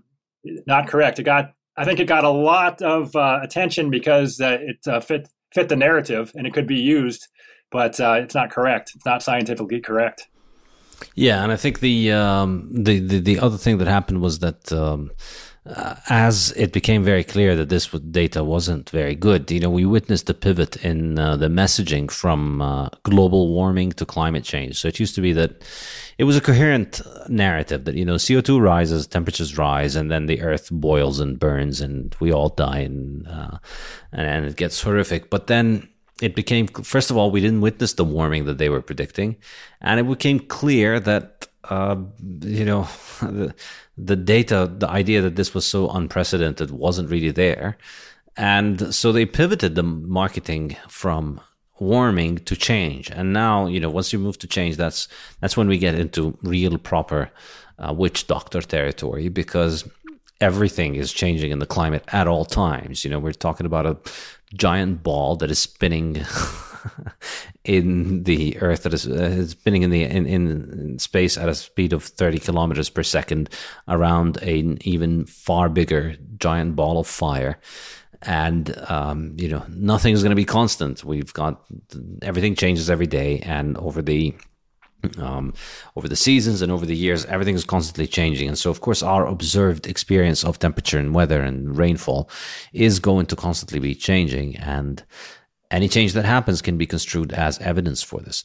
not 0.67 0.88
correct. 0.88 1.19
It 1.19 1.23
got, 1.23 1.51
I 1.77 1.85
think, 1.85 1.99
it 1.99 2.07
got 2.07 2.23
a 2.23 2.30
lot 2.30 2.81
of 2.81 3.15
uh, 3.15 3.39
attention 3.43 3.89
because 3.89 4.39
uh, 4.39 4.57
it 4.61 4.77
uh, 4.88 4.99
fit 4.99 5.27
fit 5.53 5.69
the 5.69 5.76
narrative 5.76 6.31
and 6.35 6.45
it 6.47 6.53
could 6.53 6.67
be 6.67 6.80
used, 6.80 7.27
but 7.72 7.99
uh, 7.99 8.13
it's 8.19 8.35
not 8.35 8.51
correct. 8.51 8.93
It's 8.95 9.05
not 9.05 9.23
scientifically 9.23 9.81
correct. 9.81 10.27
Yeah, 11.15 11.43
and 11.43 11.51
I 11.51 11.57
think 11.57 11.80
the 11.80 12.11
um, 12.11 12.69
the, 12.72 12.99
the, 12.99 13.19
the 13.19 13.39
other 13.39 13.57
thing 13.57 13.77
that 13.80 13.88
happened 13.88 14.22
was 14.22 14.39
that 14.39 14.72
um, 14.72 15.11
uh, 15.65 15.95
as 16.09 16.51
it 16.51 16.72
became 16.72 17.03
very 17.03 17.23
clear 17.23 17.55
that 17.55 17.69
this 17.69 17.88
data 17.88 18.43
wasn't 18.43 18.89
very 18.91 19.15
good, 19.15 19.49
you 19.49 19.59
know, 19.59 19.69
we 19.69 19.85
witnessed 19.85 20.30
a 20.30 20.34
pivot 20.34 20.77
in 20.77 21.17
uh, 21.17 21.35
the 21.35 21.47
messaging 21.47 22.09
from 22.09 22.61
uh, 22.61 22.89
global 23.03 23.51
warming 23.51 23.91
to 23.93 24.05
climate 24.05 24.43
change. 24.43 24.77
So 24.77 24.88
it 24.88 24.99
used 24.99 25.15
to 25.15 25.22
be 25.22 25.34
that 25.34 25.63
it 26.18 26.24
was 26.24 26.38
a 26.38 26.42
coherent 26.42 27.02
narrative 27.28 27.86
that 27.86 27.96
you 27.96 28.06
know 28.06 28.16
CO2 28.16 28.62
rises, 28.62 29.08
temperatures 29.08 29.58
rise, 29.58 29.96
and 29.96 30.10
then 30.10 30.28
the 30.28 30.42
Earth 30.42 30.70
boils 30.72 31.20
and 31.20 31.40
burns, 31.40 31.82
and 31.82 32.16
we 32.20 32.32
all 32.32 32.50
die, 32.50 32.80
and 32.80 33.28
uh, 33.28 33.58
and, 34.12 34.46
it 34.46 34.56
gets 34.56 34.82
horrific. 34.82 35.30
But 35.30 35.48
then 35.48 35.90
it 36.22 36.36
became 36.36 36.68
first 36.68 37.12
of 37.12 37.18
all 37.18 37.32
we 37.32 37.42
didn't 37.42 37.62
witness 37.62 37.94
the 37.94 38.06
warming 38.06 38.46
that 38.46 38.58
they 38.58 38.70
were 38.70 38.82
predicting, 38.82 39.36
and 39.82 40.00
it 40.00 40.08
became 40.08 40.40
clear 40.40 41.00
that 41.02 41.48
uh, 41.66 41.98
you 42.42 42.64
know 42.64 42.84
the, 43.22 43.54
the 43.98 44.16
data, 44.16 44.72
the 44.78 44.90
idea 44.90 45.22
that 45.22 45.36
this 45.36 45.54
was 45.54 45.66
so 45.66 45.90
unprecedented 45.90 46.72
wasn't 46.72 47.10
really 47.10 47.32
there, 47.32 47.78
and 48.38 48.96
so 48.96 49.12
they 49.12 49.26
pivoted 49.26 49.76
the 49.76 49.84
marketing 49.84 50.78
from 50.88 51.42
warming 51.80 52.38
to 52.39 52.56
change. 52.56 53.10
And 53.11 53.34
now 53.34 53.68
you 53.68 53.80
know 53.80 53.89
once 53.89 54.14
you 54.14 54.19
move 54.19 54.38
to 54.39 54.47
change, 54.47 54.77
that's 54.77 55.07
that's 55.41 55.57
when 55.57 55.68
we 55.68 55.77
get 55.77 55.95
into 55.95 56.38
real 56.41 56.77
proper 56.77 57.31
uh, 57.80 57.93
witch 57.93 58.27
doctor 58.27 58.61
territory 58.61 59.30
because 59.30 59.88
everything 60.41 60.95
is 60.95 61.14
changing 61.14 61.52
in 61.52 61.60
the 61.60 61.65
climate 61.65 62.03
at 62.10 62.27
all 62.27 62.45
times. 62.45 63.03
You 63.03 63.11
know, 63.11 63.19
we're 63.19 63.34
talking 63.34 63.65
about 63.65 63.85
a 63.85 63.97
giant 64.53 65.03
ball 65.03 65.35
that 65.38 65.52
is 65.52 65.60
spinning 65.60 66.26
in 67.64 68.23
the 68.23 68.57
Earth 68.60 68.84
that 68.84 68.93
is, 68.93 69.07
uh, 69.07 69.47
spinning 69.47 69.84
in 69.84 69.89
the 69.89 70.03
in, 70.03 70.26
in 70.26 70.99
space 70.99 71.38
at 71.38 71.49
a 71.49 71.56
speed 71.56 71.93
of 71.93 72.03
30 72.03 72.39
kilometers 72.39 72.89
per 72.89 73.03
second 73.03 73.49
around 73.88 74.38
an 74.38 74.77
even 74.81 75.26
far 75.26 75.69
bigger 75.69 76.15
giant 76.38 76.76
ball 76.76 76.99
of 76.99 77.07
fire. 77.07 77.60
And 78.22 78.76
um, 78.90 79.36
you 79.38 79.48
know 79.48 79.66
nothing 79.70 80.14
is 80.14 80.24
going 80.24 80.32
to 80.32 80.36
be 80.36 80.46
constant. 80.46 81.04
We've 81.04 81.34
got 81.34 81.62
everything 82.22 82.56
changes 82.56 82.90
every 82.90 83.08
day, 83.08 83.40
and 83.40 83.78
over 83.78 84.02
the 84.02 84.34
um, 85.18 85.54
over 85.96 86.08
the 86.08 86.16
seasons 86.16 86.62
and 86.62 86.72
over 86.72 86.86
the 86.86 86.96
years, 86.96 87.26
everything 87.26 87.56
is 87.56 87.66
constantly 87.66 88.08
changing. 88.08 88.48
And 88.48 88.58
so, 88.58 88.70
of 88.70 88.82
course, 88.82 89.04
our 89.04 89.26
observed 89.26 89.88
experience 89.88 90.44
of 90.44 90.60
temperature 90.60 91.00
and 91.00 91.14
weather 91.14 91.42
and 91.42 91.78
rainfall 91.78 92.30
is 92.74 93.00
going 93.00 93.28
to 93.28 93.36
constantly 93.36 93.80
be 93.80 93.96
changing. 93.96 94.56
And 94.58 95.04
any 95.72 95.88
change 95.88 96.14
that 96.14 96.26
happens 96.26 96.62
can 96.62 96.78
be 96.78 96.86
construed 96.86 97.34
as 97.34 97.60
evidence 97.60 98.02
for 98.04 98.22
this. 98.22 98.44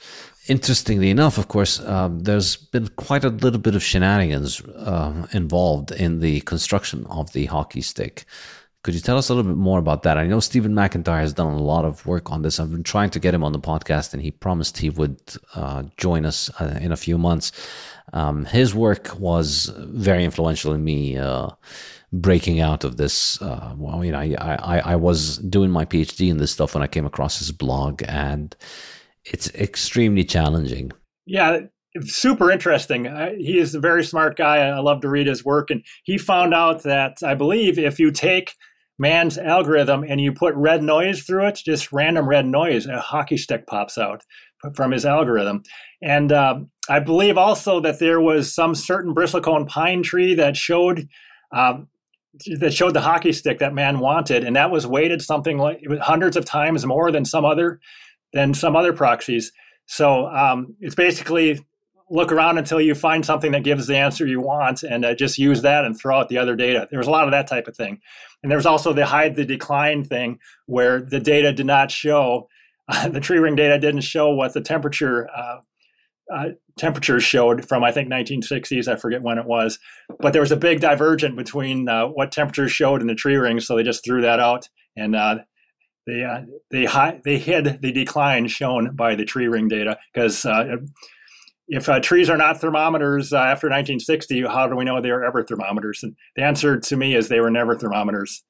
Interestingly 0.48 1.10
enough, 1.10 1.38
of 1.38 1.48
course, 1.48 1.80
um, 1.80 2.20
there's 2.20 2.56
been 2.56 2.88
quite 2.88 3.24
a 3.24 3.28
little 3.28 3.60
bit 3.60 3.74
of 3.74 3.82
shenanigans 3.82 4.60
uh, 4.62 5.26
involved 5.32 5.92
in 5.92 6.20
the 6.20 6.40
construction 6.40 7.06
of 7.06 7.32
the 7.32 7.46
hockey 7.46 7.82
stick. 7.82 8.24
Could 8.82 8.94
you 8.94 9.00
tell 9.00 9.18
us 9.18 9.28
a 9.28 9.34
little 9.34 9.50
bit 9.50 9.58
more 9.58 9.78
about 9.78 10.04
that? 10.04 10.16
I 10.16 10.26
know 10.26 10.40
Stephen 10.40 10.72
McIntyre 10.72 11.20
has 11.20 11.34
done 11.34 11.52
a 11.52 11.62
lot 11.62 11.84
of 11.84 12.06
work 12.06 12.32
on 12.32 12.40
this. 12.40 12.58
I've 12.58 12.70
been 12.70 12.82
trying 12.82 13.10
to 13.10 13.20
get 13.20 13.34
him 13.34 13.44
on 13.44 13.52
the 13.52 13.60
podcast, 13.60 14.14
and 14.14 14.22
he 14.22 14.30
promised 14.30 14.78
he 14.78 14.88
would 14.88 15.20
uh, 15.54 15.82
join 15.98 16.24
us 16.24 16.50
uh, 16.58 16.78
in 16.80 16.90
a 16.90 16.96
few 16.96 17.18
months. 17.18 17.52
Um, 18.14 18.46
his 18.46 18.74
work 18.74 19.18
was 19.18 19.70
very 19.76 20.24
influential 20.24 20.72
in 20.72 20.82
me 20.82 21.18
uh, 21.18 21.50
breaking 22.10 22.60
out 22.60 22.82
of 22.82 22.96
this. 22.96 23.40
Uh, 23.42 23.74
well, 23.76 24.02
you 24.02 24.12
know, 24.12 24.18
I, 24.18 24.34
I, 24.38 24.78
I 24.78 24.96
was 24.96 25.36
doing 25.38 25.70
my 25.70 25.84
PhD 25.84 26.30
in 26.30 26.38
this 26.38 26.52
stuff 26.52 26.74
when 26.74 26.82
I 26.82 26.86
came 26.86 27.04
across 27.04 27.38
his 27.38 27.52
blog, 27.52 28.02
and 28.08 28.56
it's 29.26 29.54
extremely 29.54 30.24
challenging. 30.24 30.90
Yeah, 31.26 31.60
super 32.04 32.50
interesting. 32.50 33.04
he 33.36 33.58
is 33.58 33.74
a 33.74 33.80
very 33.80 34.04
smart 34.04 34.38
guy. 34.38 34.68
I 34.68 34.78
love 34.78 35.02
to 35.02 35.10
read 35.10 35.26
his 35.26 35.44
work, 35.44 35.70
and 35.70 35.84
he 36.02 36.16
found 36.16 36.54
out 36.54 36.82
that 36.84 37.18
I 37.22 37.34
believe 37.34 37.78
if 37.78 38.00
you 38.00 38.10
take 38.10 38.54
Mann's 39.00 39.38
algorithm 39.38 40.04
and 40.04 40.20
you 40.20 40.30
put 40.30 40.54
red 40.54 40.82
noise 40.82 41.22
through 41.22 41.46
it, 41.46 41.62
just 41.64 41.90
random 41.90 42.28
red 42.28 42.46
noise, 42.46 42.84
a 42.86 43.00
hockey 43.00 43.38
stick 43.38 43.66
pops 43.66 43.96
out 43.96 44.22
from 44.74 44.92
his 44.92 45.06
algorithm. 45.06 45.62
And 46.02 46.30
uh, 46.30 46.60
I 46.86 47.00
believe 47.00 47.38
also 47.38 47.80
that 47.80 47.98
there 47.98 48.20
was 48.20 48.54
some 48.54 48.74
certain 48.74 49.14
bristlecone 49.14 49.66
pine 49.66 50.02
tree 50.02 50.34
that 50.34 50.54
showed 50.54 51.08
um, 51.50 51.88
that 52.58 52.74
showed 52.74 52.94
the 52.94 53.00
hockey 53.00 53.32
stick 53.32 53.58
that 53.58 53.74
Mann 53.74 53.98
wanted, 53.98 54.44
and 54.44 54.54
that 54.54 54.70
was 54.70 54.86
weighted 54.86 55.22
something 55.22 55.58
like 55.58 55.82
hundreds 56.00 56.36
of 56.36 56.44
times 56.44 56.86
more 56.86 57.10
than 57.10 57.24
some 57.24 57.44
other 57.44 57.80
than 58.34 58.54
some 58.54 58.76
other 58.76 58.92
proxies. 58.92 59.50
So 59.86 60.26
um, 60.26 60.76
it's 60.78 60.94
basically 60.94 61.58
look 62.10 62.32
around 62.32 62.58
until 62.58 62.80
you 62.80 62.94
find 62.94 63.24
something 63.24 63.52
that 63.52 63.62
gives 63.62 63.86
the 63.86 63.96
answer 63.96 64.26
you 64.26 64.40
want 64.40 64.82
and 64.82 65.04
uh, 65.04 65.14
just 65.14 65.38
use 65.38 65.62
that 65.62 65.84
and 65.84 65.98
throw 65.98 66.18
out 66.18 66.28
the 66.28 66.38
other 66.38 66.56
data. 66.56 66.88
There 66.90 66.98
was 66.98 67.06
a 67.06 67.10
lot 67.12 67.24
of 67.24 67.30
that 67.30 67.46
type 67.46 67.68
of 67.68 67.76
thing. 67.76 68.00
And 68.42 68.50
there 68.50 68.58
was 68.58 68.66
also 68.66 68.92
the 68.92 69.06
hide 69.06 69.36
the 69.36 69.44
decline 69.44 70.02
thing 70.02 70.40
where 70.66 71.00
the 71.00 71.20
data 71.20 71.52
did 71.52 71.66
not 71.66 71.90
show, 71.90 72.48
uh, 72.88 73.08
the 73.08 73.20
tree 73.20 73.38
ring 73.38 73.54
data 73.54 73.78
didn't 73.78 74.00
show 74.00 74.30
what 74.30 74.52
the 74.54 74.60
temperature 74.60 75.28
uh, 75.30 75.58
uh, 76.34 76.48
temperatures 76.76 77.22
showed 77.22 77.66
from 77.68 77.84
I 77.84 77.92
think 77.92 78.08
1960s. 78.08 78.88
I 78.88 78.96
forget 78.96 79.22
when 79.22 79.38
it 79.38 79.46
was, 79.46 79.78
but 80.18 80.32
there 80.32 80.42
was 80.42 80.52
a 80.52 80.56
big 80.56 80.80
divergence 80.80 81.36
between 81.36 81.88
uh, 81.88 82.06
what 82.06 82.32
temperatures 82.32 82.72
showed 82.72 83.00
in 83.00 83.06
the 83.06 83.14
tree 83.14 83.36
rings. 83.36 83.66
So 83.66 83.76
they 83.76 83.82
just 83.82 84.04
threw 84.04 84.22
that 84.22 84.40
out 84.40 84.68
and 84.96 85.14
uh, 85.14 85.38
they 86.06 86.26
they 86.70 86.84
hi- 86.86 87.20
they 87.24 87.38
hid 87.38 87.80
the 87.82 87.92
decline 87.92 88.48
shown 88.48 88.96
by 88.96 89.14
the 89.14 89.24
tree 89.24 89.46
ring 89.46 89.68
data 89.68 89.98
because 90.12 90.44
if 91.70 91.88
uh, 91.88 92.00
trees 92.00 92.28
are 92.28 92.36
not 92.36 92.60
thermometers 92.60 93.32
uh, 93.32 93.38
after 93.38 93.68
1960, 93.68 94.42
how 94.42 94.66
do 94.66 94.74
we 94.74 94.84
know 94.84 95.00
they 95.00 95.12
were 95.12 95.24
ever 95.24 95.44
thermometers? 95.44 96.02
And 96.02 96.16
the 96.34 96.42
answer 96.42 96.78
to 96.78 96.96
me 96.96 97.14
is 97.14 97.28
they 97.28 97.40
were 97.40 97.50
never 97.50 97.76
thermometers. 97.76 98.42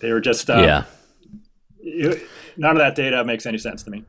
They 0.00 0.12
were 0.12 0.20
just 0.20 0.48
uh, 0.48 0.62
yeah. 0.62 0.84
It, 1.80 2.22
none 2.56 2.72
of 2.72 2.78
that 2.78 2.96
data 2.96 3.22
makes 3.22 3.44
any 3.44 3.58
sense 3.58 3.82
to 3.82 3.90
me. 3.90 4.04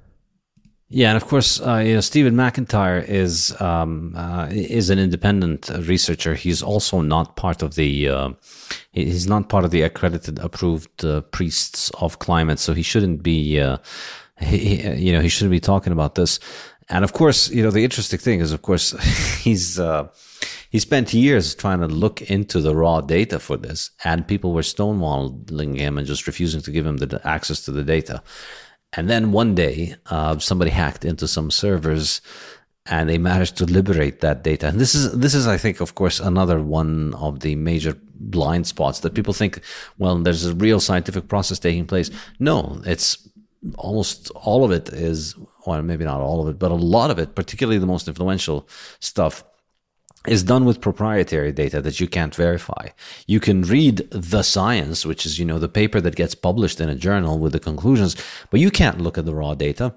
Yeah, 0.88 1.10
and 1.10 1.18
of 1.18 1.28
course, 1.28 1.60
uh, 1.60 1.78
you 1.78 1.96
know, 1.96 2.02
Stephen 2.02 2.36
McIntyre 2.36 3.04
is 3.08 3.60
um, 3.60 4.14
uh, 4.16 4.48
is 4.52 4.90
an 4.90 5.00
independent 5.00 5.70
researcher. 5.70 6.34
He's 6.36 6.64
also 6.64 7.02
not 7.02 7.36
part 7.36 7.62
of 7.62 7.76
the 7.76 8.08
uh, 8.08 8.30
he's 8.92 9.28
not 9.28 9.50
part 9.50 9.66
of 9.66 9.72
the 9.72 9.82
accredited, 9.82 10.40
approved 10.40 11.04
uh, 11.04 11.22
priests 11.22 11.92
of 12.00 12.20
climate, 12.20 12.60
so 12.60 12.74
he 12.74 12.84
shouldn't 12.84 13.22
be. 13.22 13.60
Uh, 13.60 13.80
he, 14.40 14.88
you 14.94 15.14
know, 15.14 15.22
he 15.22 15.30
shouldn't 15.30 15.52
be 15.52 15.60
talking 15.60 15.94
about 15.94 16.16
this. 16.16 16.40
And 16.90 17.04
of 17.04 17.14
course, 17.14 17.50
you 17.50 17.64
know, 17.64 17.72
the 17.72 17.84
interesting 17.84 18.20
thing 18.20 18.40
is, 18.40 18.52
of 18.52 18.62
course, 18.62 18.92
he's, 19.42 19.80
uh, 19.80 20.08
he 20.70 20.80
spent 20.80 21.14
years 21.14 21.56
trying 21.56 21.80
to 21.80 21.88
look 21.88 22.22
into 22.22 22.60
the 22.60 22.76
raw 22.76 23.02
data 23.02 23.40
for 23.40 23.58
this, 23.58 23.92
and 24.04 24.28
people 24.28 24.54
were 24.54 24.62
stonewalling 24.62 25.78
him 25.78 25.98
and 25.98 26.08
just 26.08 26.28
refusing 26.28 26.62
to 26.62 26.72
give 26.72 26.86
him 26.86 26.98
the 26.98 27.22
access 27.24 27.64
to 27.66 27.72
the 27.72 27.84
data. 27.84 28.24
And 28.96 29.10
then 29.10 29.32
one 29.32 29.56
day, 29.56 29.96
uh, 30.08 30.38
somebody 30.40 30.72
hacked 30.72 31.06
into 31.06 31.28
some 31.28 31.52
servers, 31.52 32.22
and 32.86 33.10
they 33.10 33.18
managed 33.18 33.58
to 33.58 33.66
liberate 33.66 34.20
that 34.22 34.44
data. 34.44 34.68
And 34.68 34.80
this 34.80 34.94
is 34.94 35.12
this 35.14 35.34
is, 35.34 35.48
I 35.48 35.58
think, 35.58 35.80
of 35.80 35.96
course, 35.96 36.20
another 36.20 36.62
one 36.62 37.14
of 37.14 37.40
the 37.40 37.56
major 37.56 37.98
blind 38.16 38.68
spots 38.68 39.00
that 39.00 39.14
people 39.14 39.34
think, 39.34 39.62
well, 39.98 40.18
there's 40.18 40.46
a 40.46 40.56
real 40.56 40.80
scientific 40.80 41.28
process 41.28 41.60
taking 41.60 41.86
place. 41.86 42.12
No, 42.40 42.82
it's 42.86 43.30
almost 43.78 44.32
all 44.32 44.66
of 44.66 44.72
it 44.72 44.90
is, 44.90 45.36
or 45.66 45.82
maybe 45.82 46.06
not 46.06 46.22
all 46.22 46.42
of 46.42 46.48
it, 46.48 46.60
but 46.60 46.72
a 46.72 46.76
lot 46.76 47.12
of 47.12 47.20
it, 47.20 47.36
particularly 47.36 47.80
the 47.80 47.86
most 47.86 48.08
influential 48.08 48.68
stuff, 49.00 49.44
is 50.28 50.44
done 50.44 50.64
with 50.64 50.80
proprietary 50.80 51.52
data 51.52 51.82
that 51.82 52.00
you 52.00 52.08
can't 52.08 52.34
verify. 52.34 52.88
You 53.28 53.40
can 53.40 53.64
read 53.64 54.10
the 54.12 54.42
science, 54.42 55.06
which 55.06 55.26
is, 55.26 55.38
you 55.38 55.44
know, 55.44 55.60
the 55.60 55.68
paper 55.68 56.00
that 56.00 56.16
gets 56.16 56.34
published 56.34 56.80
in 56.80 56.88
a 56.88 56.96
journal 56.96 57.40
with 57.40 57.52
the 57.52 57.60
conclusions, 57.60 58.16
but 58.50 58.62
you 58.62 58.72
can't 58.72 59.02
look 59.02 59.18
at 59.18 59.26
the 59.26 59.36
raw 59.36 59.54
data. 59.54 59.94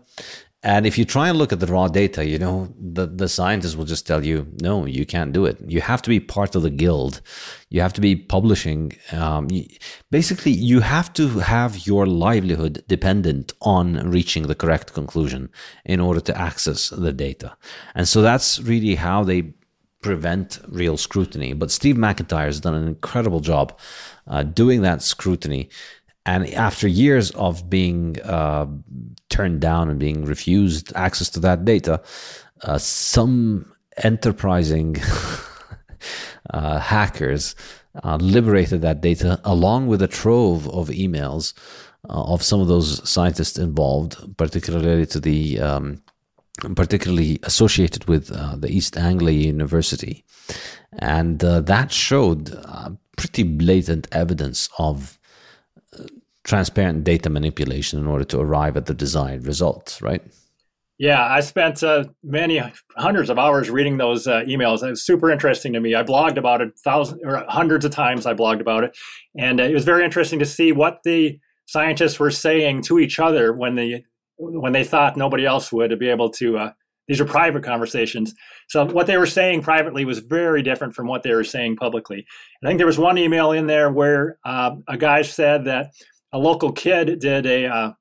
And 0.66 0.84
if 0.84 0.98
you 0.98 1.04
try 1.04 1.28
and 1.28 1.38
look 1.38 1.52
at 1.52 1.60
the 1.60 1.68
raw 1.68 1.86
data, 1.86 2.26
you 2.26 2.40
know, 2.40 2.74
the, 2.76 3.06
the 3.06 3.28
scientists 3.28 3.76
will 3.76 3.84
just 3.84 4.04
tell 4.04 4.26
you, 4.26 4.48
no, 4.60 4.84
you 4.84 5.06
can't 5.06 5.32
do 5.32 5.46
it. 5.46 5.58
You 5.64 5.80
have 5.80 6.02
to 6.02 6.10
be 6.10 6.18
part 6.18 6.56
of 6.56 6.62
the 6.62 6.70
guild. 6.70 7.20
You 7.70 7.80
have 7.82 7.92
to 7.92 8.00
be 8.00 8.16
publishing. 8.16 8.92
Um, 9.12 9.46
basically, 10.10 10.50
you 10.50 10.80
have 10.80 11.12
to 11.12 11.28
have 11.38 11.86
your 11.86 12.04
livelihood 12.04 12.82
dependent 12.88 13.52
on 13.60 14.10
reaching 14.10 14.48
the 14.48 14.56
correct 14.56 14.92
conclusion 14.92 15.50
in 15.84 16.00
order 16.00 16.20
to 16.22 16.36
access 16.36 16.88
the 16.88 17.12
data. 17.12 17.56
And 17.94 18.08
so 18.08 18.20
that's 18.20 18.58
really 18.58 18.96
how 18.96 19.22
they 19.22 19.54
prevent 20.02 20.58
real 20.68 20.96
scrutiny. 20.96 21.52
But 21.52 21.70
Steve 21.70 21.94
McIntyre 21.94 22.46
has 22.46 22.60
done 22.60 22.74
an 22.74 22.88
incredible 22.88 23.40
job 23.40 23.78
uh, 24.26 24.42
doing 24.42 24.82
that 24.82 25.02
scrutiny. 25.02 25.68
And 26.26 26.52
after 26.54 26.88
years 26.88 27.30
of 27.30 27.70
being 27.70 28.20
uh, 28.22 28.66
turned 29.30 29.60
down 29.60 29.88
and 29.88 29.98
being 29.98 30.24
refused 30.24 30.92
access 30.96 31.30
to 31.30 31.40
that 31.40 31.64
data, 31.64 32.02
uh, 32.62 32.78
some 32.78 33.72
enterprising 34.02 34.96
uh, 36.50 36.80
hackers 36.80 37.54
uh, 38.02 38.16
liberated 38.16 38.82
that 38.82 39.00
data 39.00 39.40
along 39.44 39.86
with 39.86 40.02
a 40.02 40.08
trove 40.08 40.68
of 40.68 40.88
emails 40.88 41.54
uh, 42.10 42.24
of 42.24 42.42
some 42.42 42.60
of 42.60 42.66
those 42.66 43.08
scientists 43.08 43.56
involved, 43.56 44.36
particularly 44.36 45.06
to 45.06 45.20
the 45.20 45.60
um, 45.60 46.02
particularly 46.74 47.38
associated 47.44 48.06
with 48.06 48.32
uh, 48.32 48.56
the 48.56 48.68
East 48.68 48.96
Anglia 48.96 49.46
University. 49.46 50.24
And 50.98 51.38
that 51.40 51.92
showed 51.92 52.50
pretty 53.16 53.42
blatant 53.42 54.08
evidence 54.12 54.68
of 54.78 55.18
transparent 56.46 57.02
data 57.04 57.28
manipulation 57.28 57.98
in 57.98 58.06
order 58.06 58.24
to 58.24 58.38
arrive 58.38 58.76
at 58.76 58.86
the 58.86 58.94
desired 58.94 59.46
results, 59.46 60.00
right? 60.00 60.22
Yeah, 60.98 61.26
I 61.26 61.40
spent 61.40 61.82
uh, 61.82 62.04
many 62.22 62.62
hundreds 62.96 63.28
of 63.28 63.38
hours 63.38 63.68
reading 63.68 63.98
those 63.98 64.26
uh, 64.26 64.42
emails. 64.48 64.82
It 64.82 64.90
was 64.90 65.04
super 65.04 65.30
interesting 65.30 65.74
to 65.74 65.80
me. 65.80 65.94
I 65.94 66.02
blogged 66.02 66.38
about 66.38 66.62
it 66.62 66.70
thousands 66.82 67.20
or 67.22 67.44
hundreds 67.48 67.84
of 67.84 67.90
times. 67.90 68.24
I 68.24 68.32
blogged 68.32 68.60
about 68.60 68.84
it, 68.84 68.96
and 69.36 69.60
it 69.60 69.74
was 69.74 69.84
very 69.84 70.04
interesting 70.04 70.38
to 70.38 70.46
see 70.46 70.72
what 70.72 71.00
the 71.04 71.38
scientists 71.66 72.18
were 72.18 72.30
saying 72.30 72.82
to 72.82 72.98
each 72.98 73.18
other 73.18 73.52
when 73.52 73.74
the 73.74 74.04
when 74.38 74.72
they 74.72 74.84
thought 74.84 75.16
nobody 75.16 75.44
else 75.44 75.70
would 75.72 75.90
to 75.90 75.96
be 75.96 76.08
able 76.08 76.30
to 76.30 76.56
uh, 76.56 76.72
these 77.08 77.20
are 77.20 77.24
private 77.24 77.64
conversations 77.64 78.34
so 78.68 78.84
what 78.84 79.06
they 79.06 79.16
were 79.16 79.26
saying 79.26 79.62
privately 79.62 80.04
was 80.04 80.18
very 80.18 80.62
different 80.62 80.94
from 80.94 81.06
what 81.06 81.22
they 81.22 81.32
were 81.32 81.42
saying 81.42 81.74
publicly 81.74 82.26
i 82.62 82.66
think 82.66 82.76
there 82.76 82.86
was 82.86 82.98
one 82.98 83.16
email 83.16 83.52
in 83.52 83.66
there 83.66 83.90
where 83.90 84.38
uh, 84.44 84.72
a 84.88 84.96
guy 84.96 85.22
said 85.22 85.64
that 85.64 85.90
a 86.36 86.38
local 86.38 86.72
kid 86.72 87.18
did 87.18 87.46
a 87.46 87.66
uh, 87.66 87.92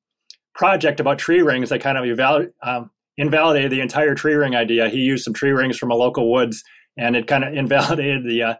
project 0.53 0.99
about 0.99 1.19
tree 1.19 1.41
rings 1.41 1.69
that 1.69 1.81
kind 1.81 1.97
of 1.97 2.47
um, 2.63 2.91
invalidated 3.17 3.71
the 3.71 3.81
entire 3.81 4.15
tree 4.15 4.35
ring 4.35 4.55
idea 4.55 4.89
he 4.89 4.99
used 4.99 5.23
some 5.23 5.33
tree 5.33 5.51
rings 5.51 5.77
from 5.77 5.91
a 5.91 5.95
local 5.95 6.31
woods 6.31 6.63
and 6.97 7.15
it 7.15 7.27
kind 7.27 7.43
of 7.43 7.53
invalidated 7.63 8.23
the 8.25 8.43
uh, 8.43 8.55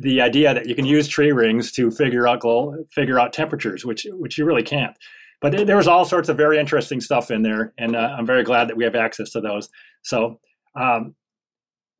the 0.00 0.20
idea 0.20 0.52
that 0.52 0.66
you 0.66 0.74
can 0.74 0.84
use 0.84 1.06
tree 1.06 1.32
rings 1.32 1.70
to 1.70 1.90
figure 1.90 2.26
out 2.26 2.42
figure 2.92 3.20
out 3.20 3.32
temperatures 3.32 3.84
which 3.84 4.06
which 4.12 4.36
you 4.38 4.44
really 4.44 4.62
can't 4.62 4.96
but 5.40 5.66
there 5.66 5.76
was 5.76 5.88
all 5.88 6.04
sorts 6.04 6.28
of 6.28 6.36
very 6.36 6.58
interesting 6.58 7.00
stuff 7.00 7.30
in 7.30 7.42
there, 7.42 7.74
and 7.78 7.94
uh, 7.94 8.16
I'm 8.18 8.26
very 8.26 8.42
glad 8.42 8.68
that 8.68 8.76
we 8.76 8.84
have 8.84 8.94
access 8.94 9.30
to 9.32 9.40
those. 9.40 9.68
So 10.02 10.40
um, 10.74 11.14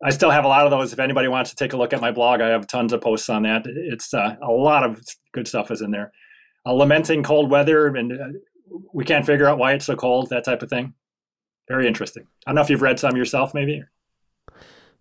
I 0.03 0.11
still 0.11 0.31
have 0.31 0.45
a 0.45 0.49
lot 0.49 0.65
of 0.65 0.71
those. 0.71 0.93
If 0.93 0.99
anybody 0.99 1.29
wants 1.29 1.51
to 1.51 1.57
take 1.57 1.73
a 1.73 1.77
look 1.77 1.93
at 1.93 2.01
my 2.01 2.11
blog, 2.11 2.41
I 2.41 2.49
have 2.49 2.67
tons 2.67 2.93
of 2.93 3.03
posts 3.03 3.29
on 3.29 3.43
that. 3.43 3.67
It's 3.67 4.15
uh, 4.15 4.37
a 4.43 4.51
lot 4.51 4.85
of 4.85 5.03
good 5.33 5.47
stuff 5.47 5.71
is 5.71 5.83
in 5.83 5.91
there. 5.91 6.13
Uh, 6.67 6.73
lamenting 6.73 7.23
cold 7.23 7.49
weather, 7.49 7.87
and 7.87 8.13
uh, 8.13 8.39
we 8.93 9.05
can't 9.05 9.25
figure 9.25 9.47
out 9.47 9.59
why 9.59 9.73
it's 9.73 9.87
so 9.87 9.95
cold. 9.95 10.29
That 10.31 10.45
type 10.45 10.63
of 10.63 10.69
thing. 10.69 10.95
Very 11.69 11.87
interesting. 11.87 12.27
I 12.47 12.51
don't 12.51 12.57
know 12.57 12.63
if 12.63 12.71
you've 12.71 12.83
read 12.83 12.99
some 12.99 13.17
yourself, 13.17 13.55
maybe. 13.55 13.85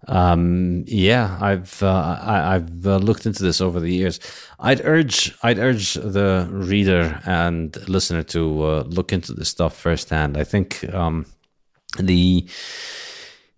Um, 0.08 0.84
yeah, 0.86 1.38
I've 1.42 1.82
uh, 1.82 2.20
I, 2.22 2.54
have 2.54 2.86
uh, 2.86 2.98
looked 2.98 3.26
into 3.26 3.42
this 3.42 3.62
over 3.62 3.80
the 3.80 3.92
years. 3.92 4.20
I'd 4.60 4.86
urge 4.86 5.36
I'd 5.42 5.58
urge 5.58 5.96
the 5.96 6.48
reader 6.52 7.22
and 7.26 7.76
listener 7.90 8.22
to 8.24 8.64
uh, 8.64 8.84
look 8.84 9.12
into 9.12 9.34
this 9.34 9.50
stuff 9.50 9.76
firsthand. 9.76 10.38
I 10.38 10.44
think 10.44 10.88
um, 10.94 11.26
the 11.98 12.48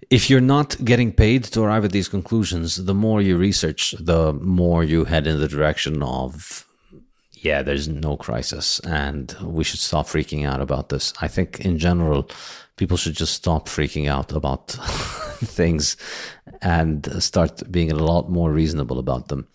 if 0.09 0.29
you're 0.29 0.39
not 0.39 0.77
getting 0.85 1.11
paid 1.11 1.43
to 1.45 1.63
arrive 1.63 1.83
at 1.83 1.91
these 1.91 2.07
conclusions, 2.07 2.85
the 2.85 2.93
more 2.93 3.21
you 3.21 3.35
research, 3.35 3.93
the 3.99 4.31
more 4.33 4.83
you 4.83 5.03
head 5.03 5.27
in 5.27 5.39
the 5.39 5.49
direction 5.49 6.01
of 6.01 6.66
yeah, 7.41 7.61
there's 7.61 7.87
no 7.87 8.17
crisis, 8.17 8.79
and 8.79 9.35
we 9.41 9.63
should 9.63 9.79
stop 9.79 10.07
freaking 10.07 10.45
out 10.45 10.61
about 10.61 10.89
this. 10.89 11.13
I 11.21 11.27
think 11.27 11.59
in 11.61 11.77
general, 11.77 12.29
people 12.77 12.97
should 12.97 13.15
just 13.15 13.33
stop 13.33 13.67
freaking 13.67 14.07
out 14.07 14.31
about 14.31 14.67
things 15.43 15.97
and 16.61 17.21
start 17.21 17.71
being 17.71 17.91
a 17.91 17.95
lot 17.95 18.29
more 18.29 18.51
reasonable 18.51 18.99
about 18.99 19.27
them. 19.27 19.47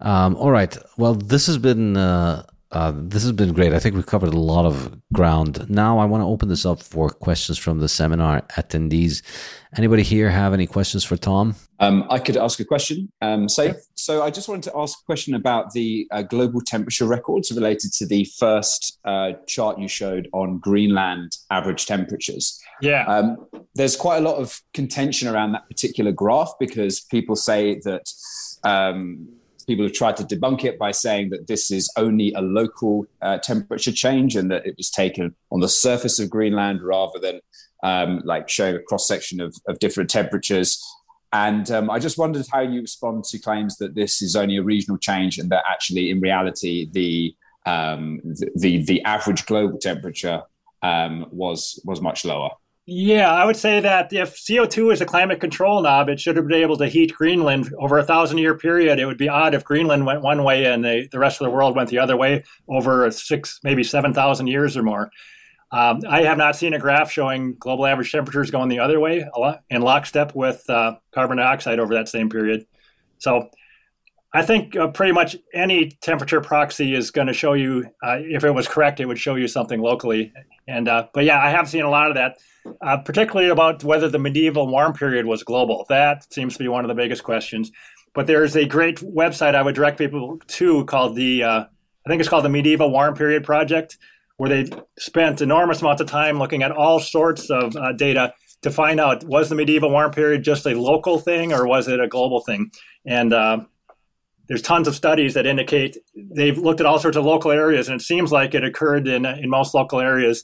Um, 0.00 0.36
all 0.36 0.50
right. 0.50 0.76
Well, 0.96 1.14
this 1.14 1.46
has 1.46 1.58
been 1.58 1.96
uh, 1.96 2.44
uh, 2.72 2.92
this 2.94 3.22
has 3.22 3.32
been 3.32 3.52
great. 3.52 3.72
I 3.72 3.80
think 3.80 3.96
we've 3.96 4.06
covered 4.06 4.32
a 4.32 4.38
lot 4.38 4.64
of 4.64 4.96
ground. 5.12 5.68
Now 5.68 5.98
I 5.98 6.04
want 6.04 6.22
to 6.22 6.26
open 6.26 6.48
this 6.48 6.64
up 6.64 6.80
for 6.80 7.10
questions 7.10 7.58
from 7.58 7.80
the 7.80 7.88
seminar 7.88 8.42
attendees. 8.56 9.22
Anybody 9.76 10.04
here 10.04 10.30
have 10.30 10.52
any 10.52 10.66
questions 10.66 11.04
for 11.04 11.16
Tom? 11.16 11.56
Um, 11.80 12.06
I 12.10 12.20
could 12.20 12.36
ask 12.36 12.60
a 12.60 12.64
question. 12.64 13.10
Um, 13.22 13.48
so, 13.48 13.74
so 13.96 14.22
I 14.22 14.30
just 14.30 14.48
wanted 14.48 14.64
to 14.64 14.72
ask 14.76 15.00
a 15.00 15.04
question 15.04 15.34
about 15.34 15.72
the 15.72 16.06
uh, 16.12 16.22
global 16.22 16.60
temperature 16.60 17.06
records 17.06 17.50
related 17.50 17.92
to 17.94 18.06
the 18.06 18.24
first 18.38 19.00
uh, 19.04 19.32
chart 19.48 19.78
you 19.80 19.88
showed 19.88 20.28
on 20.32 20.58
Greenland 20.58 21.38
average 21.50 21.86
temperatures. 21.86 22.60
Yeah. 22.80 23.04
Um, 23.06 23.48
there's 23.74 23.96
quite 23.96 24.18
a 24.18 24.20
lot 24.20 24.36
of 24.36 24.60
contention 24.74 25.26
around 25.26 25.52
that 25.52 25.66
particular 25.68 26.12
graph 26.12 26.52
because 26.60 27.00
people 27.00 27.34
say 27.34 27.80
that 27.84 28.12
um, 28.62 29.28
people 29.66 29.84
have 29.84 29.94
tried 29.94 30.16
to 30.16 30.24
debunk 30.24 30.64
it 30.64 30.78
by 30.78 30.90
saying 30.90 31.30
that 31.30 31.46
this 31.46 31.70
is 31.70 31.92
only 31.96 32.32
a 32.34 32.40
local 32.40 33.06
uh, 33.22 33.38
temperature 33.38 33.92
change 33.92 34.36
and 34.36 34.50
that 34.50 34.66
it 34.66 34.76
was 34.76 34.90
taken 34.90 35.34
on 35.50 35.60
the 35.60 35.68
surface 35.68 36.18
of 36.18 36.30
Greenland 36.30 36.82
rather 36.82 37.18
than 37.18 37.40
um, 37.82 38.22
like 38.24 38.48
showing 38.48 38.76
a 38.76 38.82
cross 38.82 39.06
section 39.06 39.40
of, 39.40 39.56
of 39.68 39.78
different 39.78 40.10
temperatures. 40.10 40.82
And 41.32 41.70
um, 41.70 41.90
I 41.90 41.98
just 41.98 42.18
wondered 42.18 42.46
how 42.50 42.60
you 42.60 42.80
respond 42.80 43.24
to 43.24 43.38
claims 43.38 43.76
that 43.78 43.94
this 43.94 44.20
is 44.20 44.34
only 44.34 44.56
a 44.56 44.62
regional 44.62 44.98
change 44.98 45.38
and 45.38 45.50
that 45.50 45.62
actually, 45.70 46.10
in 46.10 46.20
reality, 46.20 46.88
the 46.90 47.34
um, 47.66 48.20
the, 48.24 48.50
the, 48.56 48.84
the 48.84 49.02
average 49.04 49.44
global 49.46 49.78
temperature 49.78 50.42
um, 50.82 51.26
was 51.30 51.80
was 51.84 52.00
much 52.00 52.24
lower. 52.24 52.50
Yeah, 52.86 53.32
I 53.32 53.44
would 53.44 53.56
say 53.56 53.78
that 53.80 54.12
if 54.12 54.36
CO2 54.36 54.92
is 54.92 55.00
a 55.00 55.06
climate 55.06 55.38
control 55.38 55.80
knob, 55.80 56.08
it 56.08 56.18
should 56.18 56.36
have 56.36 56.48
been 56.48 56.60
able 56.60 56.76
to 56.78 56.88
heat 56.88 57.14
Greenland 57.14 57.72
over 57.78 57.98
a 57.98 58.04
thousand 58.04 58.38
year 58.38 58.56
period. 58.56 58.98
It 58.98 59.06
would 59.06 59.18
be 59.18 59.28
odd 59.28 59.54
if 59.54 59.64
Greenland 59.64 60.06
went 60.06 60.22
one 60.22 60.42
way 60.42 60.64
and 60.64 60.84
the, 60.84 61.06
the 61.12 61.18
rest 61.18 61.40
of 61.40 61.44
the 61.44 61.50
world 61.50 61.76
went 61.76 61.90
the 61.90 61.98
other 61.98 62.16
way 62.16 62.42
over 62.68 63.08
six, 63.12 63.60
maybe 63.62 63.84
7,000 63.84 64.46
years 64.48 64.76
or 64.76 64.82
more. 64.82 65.10
Um, 65.72 66.00
I 66.08 66.22
have 66.22 66.38
not 66.38 66.56
seen 66.56 66.74
a 66.74 66.80
graph 66.80 67.12
showing 67.12 67.54
global 67.60 67.86
average 67.86 68.10
temperatures 68.10 68.50
going 68.50 68.68
the 68.68 68.80
other 68.80 68.98
way 68.98 69.24
in 69.68 69.82
lockstep 69.82 70.34
with 70.34 70.68
uh, 70.68 70.96
carbon 71.12 71.36
dioxide 71.36 71.78
over 71.78 71.94
that 71.94 72.08
same 72.08 72.28
period. 72.28 72.66
So 73.18 73.50
I 74.34 74.42
think 74.42 74.74
uh, 74.74 74.88
pretty 74.88 75.12
much 75.12 75.36
any 75.54 75.90
temperature 76.00 76.40
proxy 76.40 76.94
is 76.94 77.12
going 77.12 77.28
to 77.28 77.32
show 77.32 77.52
you, 77.52 77.88
uh, 78.02 78.16
if 78.18 78.42
it 78.42 78.50
was 78.50 78.66
correct, 78.66 78.98
it 78.98 79.06
would 79.06 79.18
show 79.18 79.36
you 79.36 79.46
something 79.46 79.80
locally. 79.80 80.32
And 80.70 80.88
uh, 80.88 81.08
but 81.12 81.24
yeah, 81.24 81.42
I 81.42 81.50
have 81.50 81.68
seen 81.68 81.82
a 81.82 81.90
lot 81.90 82.08
of 82.08 82.14
that, 82.14 82.38
uh, 82.80 82.98
particularly 82.98 83.50
about 83.50 83.82
whether 83.82 84.08
the 84.08 84.18
medieval 84.18 84.68
warm 84.68 84.92
period 84.92 85.26
was 85.26 85.42
global. 85.42 85.86
That 85.88 86.32
seems 86.32 86.54
to 86.54 86.58
be 86.60 86.68
one 86.68 86.84
of 86.84 86.88
the 86.88 86.94
biggest 86.94 87.24
questions. 87.24 87.72
But 88.14 88.26
there's 88.26 88.56
a 88.56 88.66
great 88.66 88.98
website 88.98 89.54
I 89.54 89.62
would 89.62 89.74
direct 89.74 89.98
people 89.98 90.38
to 90.46 90.84
called 90.86 91.14
the, 91.14 91.44
uh, 91.44 91.64
I 92.06 92.08
think 92.08 92.20
it's 92.20 92.28
called 92.28 92.44
the 92.44 92.48
Medieval 92.48 92.90
Warm 92.90 93.14
Period 93.14 93.44
Project 93.44 93.98
where 94.40 94.48
they 94.48 94.70
spent 94.98 95.42
enormous 95.42 95.82
amounts 95.82 96.00
of 96.00 96.08
time 96.08 96.38
looking 96.38 96.62
at 96.62 96.72
all 96.72 96.98
sorts 96.98 97.50
of 97.50 97.76
uh, 97.76 97.92
data 97.92 98.32
to 98.62 98.70
find 98.70 98.98
out 98.98 99.22
was 99.24 99.50
the 99.50 99.54
medieval 99.54 99.90
warm 99.90 100.10
period 100.10 100.42
just 100.42 100.66
a 100.66 100.72
local 100.72 101.18
thing 101.18 101.52
or 101.52 101.66
was 101.66 101.88
it 101.88 102.00
a 102.00 102.08
global 102.08 102.40
thing? 102.40 102.70
And 103.04 103.34
uh, 103.34 103.60
there's 104.50 104.62
tons 104.62 104.88
of 104.88 104.96
studies 104.96 105.34
that 105.34 105.46
indicate 105.46 105.96
they've 106.16 106.58
looked 106.58 106.80
at 106.80 106.86
all 106.86 106.98
sorts 106.98 107.16
of 107.16 107.24
local 107.24 107.52
areas, 107.52 107.88
and 107.88 108.00
it 108.00 108.04
seems 108.04 108.32
like 108.32 108.52
it 108.52 108.64
occurred 108.64 109.06
in 109.06 109.24
in 109.24 109.48
most 109.48 109.74
local 109.74 110.00
areas. 110.00 110.42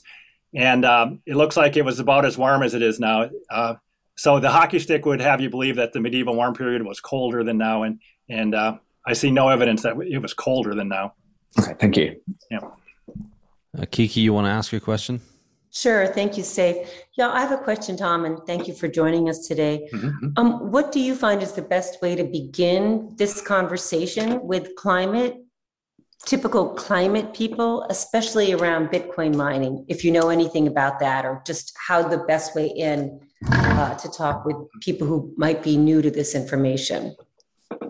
And 0.55 0.85
um, 0.85 1.21
it 1.25 1.35
looks 1.35 1.57
like 1.57 1.75
it 1.75 1.83
was 1.83 1.99
about 1.99 2.25
as 2.25 2.37
warm 2.37 2.63
as 2.63 2.73
it 2.73 2.81
is 2.81 3.01
now. 3.01 3.29
Uh, 3.51 3.75
so 4.15 4.39
the 4.39 4.49
hockey 4.49 4.79
stick 4.79 5.05
would 5.05 5.19
have 5.19 5.41
you 5.41 5.49
believe 5.49 5.75
that 5.75 5.91
the 5.91 5.99
medieval 5.99 6.35
warm 6.35 6.53
period 6.53 6.85
was 6.85 7.01
colder 7.01 7.43
than 7.43 7.57
now, 7.57 7.83
and 7.83 7.99
and 8.29 8.55
uh, 8.55 8.77
I 9.05 9.11
see 9.11 9.29
no 9.29 9.49
evidence 9.49 9.83
that 9.83 9.97
it 9.99 10.19
was 10.19 10.33
colder 10.33 10.73
than 10.73 10.87
now. 10.87 11.13
Okay, 11.59 11.73
thank 11.77 11.97
you. 11.97 12.15
Yeah. 12.49 12.59
Uh, 13.77 13.85
Kiki, 13.91 14.21
you 14.21 14.33
want 14.33 14.45
to 14.45 14.51
ask 14.51 14.71
your 14.71 14.79
question? 14.79 15.19
Sure. 15.77 16.07
Thank 16.07 16.37
you, 16.37 16.43
Saif. 16.43 16.87
Yeah, 17.13 17.29
I 17.29 17.39
have 17.41 17.51
a 17.51 17.63
question, 17.63 17.95
Tom, 17.97 18.25
and 18.25 18.39
thank 18.47 18.67
you 18.67 18.73
for 18.73 18.87
joining 18.87 19.29
us 19.29 19.47
today. 19.47 19.87
Mm-hmm. 19.93 20.29
Um, 20.35 20.71
what 20.71 20.91
do 20.91 20.99
you 20.99 21.13
find 21.13 21.43
is 21.43 21.51
the 21.51 21.61
best 21.61 22.01
way 22.01 22.15
to 22.15 22.23
begin 22.23 23.13
this 23.15 23.41
conversation 23.41 24.41
with 24.41 24.75
climate, 24.75 25.35
typical 26.25 26.69
climate 26.69 27.31
people, 27.31 27.85
especially 27.91 28.53
around 28.53 28.87
Bitcoin 28.87 29.35
mining? 29.35 29.85
If 29.87 30.03
you 30.03 30.11
know 30.11 30.29
anything 30.29 30.65
about 30.65 30.99
that, 31.01 31.25
or 31.25 31.43
just 31.45 31.77
how 31.77 32.01
the 32.01 32.17
best 32.17 32.55
way 32.55 32.65
in 32.65 33.19
uh, 33.51 33.93
to 33.93 34.09
talk 34.09 34.45
with 34.45 34.55
people 34.81 35.05
who 35.05 35.31
might 35.37 35.61
be 35.61 35.77
new 35.77 36.01
to 36.01 36.09
this 36.09 36.33
information. 36.33 37.15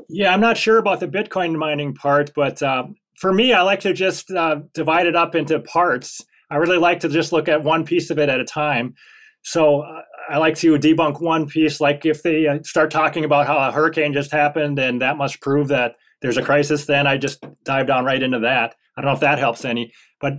Yeah, 0.10 0.34
I'm 0.34 0.42
not 0.42 0.58
sure 0.58 0.78
about 0.78 1.00
the 1.00 1.08
Bitcoin 1.08 1.56
mining 1.56 1.94
part, 1.94 2.34
but 2.36 2.62
uh, 2.62 2.88
for 3.16 3.32
me, 3.32 3.54
I 3.54 3.62
like 3.62 3.80
to 3.82 3.94
just 3.94 4.30
uh, 4.30 4.60
divide 4.74 5.06
it 5.06 5.16
up 5.16 5.36
into 5.36 5.62
parts 5.62 6.22
I 6.50 6.56
really 6.58 6.78
like 6.78 7.00
to 7.02 7.10
just 7.10 7.32
look 7.32 7.48
at 7.48 7.64
one 7.64 7.86
piece 7.86 8.10
of 8.10 8.20
it 8.20 8.30
at 8.30 8.40
a 8.40 8.46
time. 8.46 8.96
So 9.44 9.84
I 10.30 10.38
like 10.38 10.56
to 10.58 10.78
debunk 10.78 11.22
one 11.22 11.48
piece, 11.48 11.80
like 11.80 12.06
if 12.06 12.24
they 12.24 12.48
uh, 12.48 12.60
start 12.64 12.92
talking 12.92 13.24
about 13.24 13.48
how 13.48 13.58
a 13.58 13.72
hurricane 13.72 14.14
just 14.14 14.32
happened 14.32 14.78
and 14.80 15.02
that 15.02 15.18
must 15.18 15.42
prove 15.42 15.70
that 15.70 15.96
there's 16.22 16.38
a 16.38 16.42
crisis, 16.42 16.86
then 16.86 17.08
I 17.08 17.18
just 17.18 17.44
dive 17.64 17.88
down 17.88 18.06
right 18.06 18.22
into 18.22 18.40
that. 18.40 18.76
I 18.98 19.02
don't 19.02 19.10
know 19.10 19.14
if 19.14 19.20
that 19.22 19.40
helps 19.40 19.64
any, 19.64 19.94
but 20.20 20.34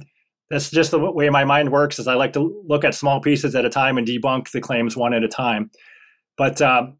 that's 0.50 0.70
just 0.70 0.90
the 0.90 0.98
way 0.98 1.30
my 1.30 1.44
mind 1.44 1.70
works. 1.70 1.98
Is 1.98 2.08
I 2.08 2.14
like 2.14 2.32
to 2.32 2.62
look 2.66 2.84
at 2.84 2.94
small 2.94 3.20
pieces 3.20 3.54
at 3.54 3.64
a 3.64 3.70
time 3.70 3.98
and 3.98 4.06
debunk 4.06 4.50
the 4.50 4.60
claims 4.60 4.96
one 4.96 5.14
at 5.14 5.22
a 5.22 5.28
time. 5.28 5.70
But 6.36 6.60
um, 6.60 6.96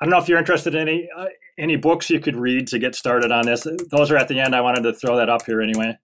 I 0.00 0.04
don't 0.04 0.10
know 0.10 0.18
if 0.18 0.28
you're 0.28 0.38
interested 0.38 0.74
in 0.74 0.88
any 0.88 1.08
uh, 1.16 1.26
any 1.58 1.76
books 1.76 2.10
you 2.10 2.20
could 2.20 2.36
read 2.36 2.66
to 2.68 2.78
get 2.78 2.94
started 2.94 3.32
on 3.32 3.46
this. 3.46 3.66
Those 3.90 4.10
are 4.10 4.16
at 4.16 4.28
the 4.28 4.40
end. 4.40 4.54
I 4.54 4.60
wanted 4.60 4.82
to 4.82 4.92
throw 4.92 5.16
that 5.16 5.28
up 5.28 5.46
here 5.46 5.60
anyway. 5.60 5.96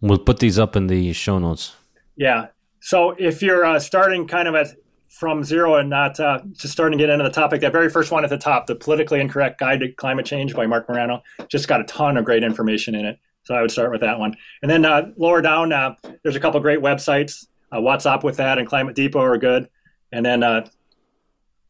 We'll 0.00 0.18
put 0.18 0.38
these 0.38 0.58
up 0.58 0.76
in 0.76 0.86
the 0.86 1.12
show 1.12 1.38
notes. 1.38 1.74
Yeah. 2.16 2.48
So 2.80 3.14
if 3.18 3.42
you're 3.42 3.64
uh, 3.64 3.78
starting 3.80 4.26
kind 4.26 4.48
of 4.48 4.54
at 4.54 4.76
from 5.08 5.42
zero 5.42 5.76
and 5.76 5.88
not 5.88 6.20
uh, 6.20 6.40
just 6.52 6.72
starting 6.72 6.98
to 6.98 7.02
get 7.02 7.10
into 7.10 7.24
the 7.24 7.30
topic, 7.30 7.62
that 7.62 7.72
very 7.72 7.88
first 7.88 8.12
one 8.12 8.22
at 8.22 8.30
the 8.30 8.36
top, 8.36 8.66
the 8.66 8.74
politically 8.74 9.18
incorrect 9.20 9.58
guide 9.58 9.80
to 9.80 9.90
climate 9.92 10.26
change 10.26 10.54
by 10.54 10.66
Marc 10.66 10.88
Morano, 10.88 11.22
just 11.48 11.68
got 11.68 11.80
a 11.80 11.84
ton 11.84 12.18
of 12.18 12.24
great 12.24 12.44
information 12.44 12.94
in 12.94 13.06
it. 13.06 13.18
So 13.44 13.54
I 13.54 13.62
would 13.62 13.70
start 13.70 13.90
with 13.90 14.02
that 14.02 14.18
one. 14.18 14.34
And 14.60 14.70
then 14.70 14.84
uh, 14.84 15.12
lower 15.16 15.40
down, 15.40 15.72
uh, 15.72 15.94
there's 16.22 16.36
a 16.36 16.40
couple 16.40 16.60
great 16.60 16.80
websites. 16.80 17.46
Uh, 17.74 17.80
Watts 17.80 18.04
Up 18.04 18.24
with 18.24 18.36
That 18.36 18.58
and 18.58 18.68
Climate 18.68 18.94
Depot 18.94 19.20
are 19.20 19.38
good. 19.38 19.68
And 20.12 20.24
then 20.26 20.42
uh, 20.42 20.68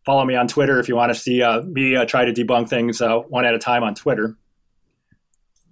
follow 0.05 0.25
me 0.25 0.35
on 0.35 0.49
Twitter 0.49 0.81
if 0.81 0.89
you 0.89 0.97
want 0.97 1.13
to 1.13 1.19
see 1.19 1.45
me 1.67 2.05
try 2.07 2.25
to 2.25 2.33
debunk 2.33 2.69
things 2.69 3.01
one 3.01 3.45
at 3.45 3.55
a 3.55 3.59
time 3.59 3.83
on 3.83 3.95
Twitter. 3.95 4.37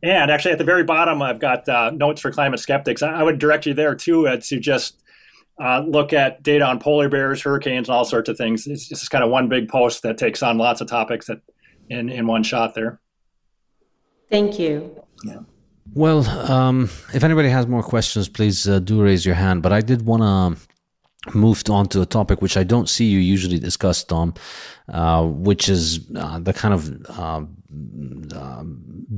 And 0.05 0.31
actually, 0.31 0.53
at 0.53 0.59
the 0.59 0.65
very 0.65 0.85
bottom, 0.85 1.23
I've 1.23 1.39
got 1.39 1.67
uh, 1.67 1.91
notes 1.91 2.21
for 2.21 2.31
climate 2.31 2.61
skeptics. 2.61 3.03
I, 3.03 3.23
would 3.23 3.39
direct 3.39 3.65
you 3.65 3.73
there 3.73 3.95
too 3.95 4.29
uh, 4.29 4.37
to 4.37 4.61
just 4.61 5.03
uh, 5.59 5.81
look 5.81 6.13
at 6.13 6.43
data 6.43 6.63
on 6.63 6.79
polar 6.79 7.09
bears, 7.09 7.41
hurricanes, 7.41 7.89
and 7.89 7.97
all 7.97 8.05
sorts 8.05 8.29
of 8.29 8.37
things. 8.37 8.67
It's 8.67 8.87
just 8.87 9.11
kind 9.11 9.25
of 9.25 9.31
one 9.31 9.49
big 9.49 9.67
post 9.67 10.03
that 10.03 10.19
takes 10.19 10.43
on 10.43 10.59
lots 10.59 10.83
of 10.83 10.89
topics 10.89 11.27
that 11.29 11.41
in 11.89 12.11
in 12.11 12.27
one 12.27 12.43
shot 12.43 12.75
there. 12.75 13.01
Thank 14.29 14.59
you. 14.59 15.03
Yeah. 15.25 15.39
Well, 15.95 16.29
um, 16.53 16.91
if 17.15 17.25
anybody 17.25 17.49
has 17.49 17.67
more 17.67 17.83
questions, 17.83 18.29
please 18.29 18.69
uh, 18.69 18.81
do 18.81 19.03
raise 19.03 19.25
your 19.25 19.37
hand. 19.37 19.63
But 19.63 19.73
I 19.73 19.81
did 19.81 20.05
want 20.05 20.23
to 20.23 20.69
moved 21.33 21.71
on 21.71 21.87
to 21.87 22.03
a 22.03 22.07
topic 22.07 22.43
which 22.43 22.59
I 22.59 22.65
don't 22.65 22.89
see 22.89 23.07
you 23.07 23.19
usually 23.19 23.59
discuss, 23.59 24.05
Tom, 24.05 24.35
uh, 24.89 25.25
which 25.25 25.71
is 25.71 26.01
uh, 26.15 26.39
the 26.41 26.53
kind 26.53 26.75
of 26.75 27.07
uh, 27.19 27.45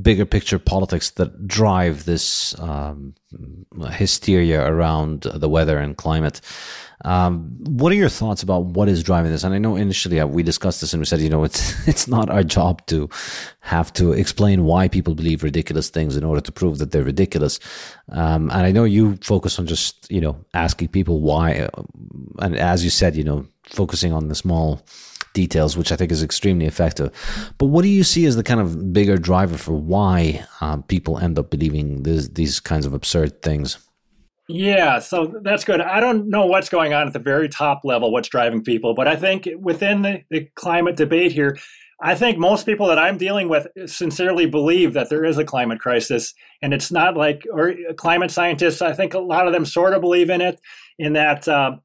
bigger 0.02 0.26
picture 0.26 0.58
politics 0.58 1.10
that 1.12 1.46
drive 1.46 2.04
this 2.04 2.58
um, 2.60 3.14
hysteria 3.90 4.64
around 4.64 5.22
the 5.22 5.48
weather 5.48 5.78
and 5.78 5.96
climate. 5.96 6.40
Um, 7.04 7.56
what 7.60 7.92
are 7.92 7.96
your 7.96 8.08
thoughts 8.08 8.42
about 8.42 8.64
what 8.64 8.88
is 8.88 9.02
driving 9.02 9.30
this? 9.30 9.44
And 9.44 9.54
I 9.54 9.58
know 9.58 9.76
initially 9.76 10.18
uh, 10.18 10.26
we 10.26 10.42
discussed 10.42 10.80
this 10.80 10.94
and 10.94 11.00
we 11.00 11.06
said, 11.06 11.20
you 11.20 11.28
know, 11.28 11.44
it's 11.44 11.88
it's 11.92 12.08
not 12.08 12.30
our 12.30 12.42
job 12.42 12.86
to 12.86 13.08
have 13.60 13.92
to 13.94 14.12
explain 14.12 14.64
why 14.64 14.88
people 14.88 15.14
believe 15.14 15.42
ridiculous 15.42 15.90
things 15.90 16.16
in 16.16 16.24
order 16.24 16.40
to 16.40 16.52
prove 16.52 16.78
that 16.78 16.92
they're 16.92 17.04
ridiculous. 17.04 17.60
Um, 18.10 18.50
and 18.50 18.62
I 18.62 18.72
know 18.72 18.84
you 18.84 19.16
focus 19.16 19.58
on 19.58 19.66
just 19.66 20.10
you 20.10 20.20
know 20.20 20.36
asking 20.54 20.88
people 20.88 21.20
why, 21.20 21.68
uh, 21.74 21.82
and 22.38 22.56
as 22.56 22.82
you 22.82 22.90
said, 22.90 23.14
you 23.14 23.24
know, 23.24 23.46
focusing 23.64 24.12
on 24.12 24.28
the 24.28 24.34
small 24.34 24.82
details, 25.36 25.76
which 25.76 25.92
I 25.92 25.96
think 25.96 26.10
is 26.10 26.22
extremely 26.22 26.66
effective. 26.66 27.08
But 27.58 27.66
what 27.66 27.82
do 27.82 27.88
you 27.88 28.02
see 28.02 28.24
as 28.26 28.34
the 28.34 28.42
kind 28.42 28.58
of 28.58 28.92
bigger 28.92 29.18
driver 29.18 29.58
for 29.58 29.74
why 29.74 30.44
uh, 30.60 30.78
people 30.78 31.18
end 31.18 31.38
up 31.38 31.50
believing 31.50 32.02
this, 32.02 32.28
these 32.28 32.58
kinds 32.58 32.86
of 32.86 32.94
absurd 32.94 33.42
things? 33.42 33.78
Yeah, 34.48 35.00
so 35.00 35.40
that's 35.42 35.64
good. 35.64 35.80
I 35.80 36.00
don't 36.00 36.28
know 36.28 36.46
what's 36.46 36.68
going 36.68 36.94
on 36.94 37.06
at 37.06 37.12
the 37.12 37.18
very 37.32 37.48
top 37.48 37.82
level, 37.84 38.12
what's 38.12 38.28
driving 38.28 38.62
people, 38.62 38.94
but 38.94 39.08
I 39.08 39.16
think 39.16 39.48
within 39.58 40.02
the, 40.02 40.22
the 40.30 40.48
climate 40.54 40.96
debate 40.96 41.32
here, 41.32 41.58
I 42.00 42.14
think 42.14 42.38
most 42.38 42.66
people 42.66 42.86
that 42.88 42.98
I'm 42.98 43.16
dealing 43.18 43.48
with 43.48 43.66
sincerely 43.86 44.46
believe 44.46 44.92
that 44.92 45.08
there 45.08 45.24
is 45.24 45.38
a 45.38 45.44
climate 45.44 45.80
crisis. 45.80 46.34
And 46.62 46.74
it's 46.74 46.92
not 46.92 47.16
like, 47.16 47.44
or 47.50 47.74
climate 47.96 48.30
scientists, 48.30 48.82
I 48.82 48.92
think 48.92 49.14
a 49.14 49.18
lot 49.18 49.46
of 49.46 49.52
them 49.54 49.64
sort 49.64 49.94
of 49.94 50.02
believe 50.02 50.28
in 50.28 50.42
it, 50.42 50.60
in 50.98 51.14
that 51.14 51.48
uh, 51.48 51.76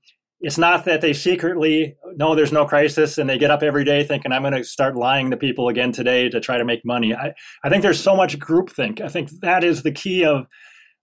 it's 0.41 0.57
not 0.57 0.85
that 0.85 1.01
they 1.01 1.13
secretly 1.13 1.95
know 2.15 2.33
there's 2.33 2.51
no 2.51 2.65
crisis 2.65 3.17
and 3.19 3.29
they 3.29 3.37
get 3.37 3.51
up 3.51 3.61
every 3.61 3.83
day 3.83 4.03
thinking, 4.03 4.31
I'm 4.31 4.41
going 4.41 4.53
to 4.55 4.63
start 4.63 4.95
lying 4.95 5.29
to 5.31 5.37
people 5.37 5.69
again 5.69 5.91
today 5.91 6.29
to 6.29 6.39
try 6.39 6.57
to 6.57 6.65
make 6.65 6.81
money. 6.83 7.13
I, 7.13 7.33
I 7.63 7.69
think 7.69 7.83
there's 7.83 8.01
so 8.01 8.15
much 8.15 8.39
groupthink. 8.39 9.01
I 9.01 9.07
think 9.07 9.29
that 9.41 9.63
is 9.63 9.83
the 9.83 9.91
key 9.91 10.25
of 10.25 10.47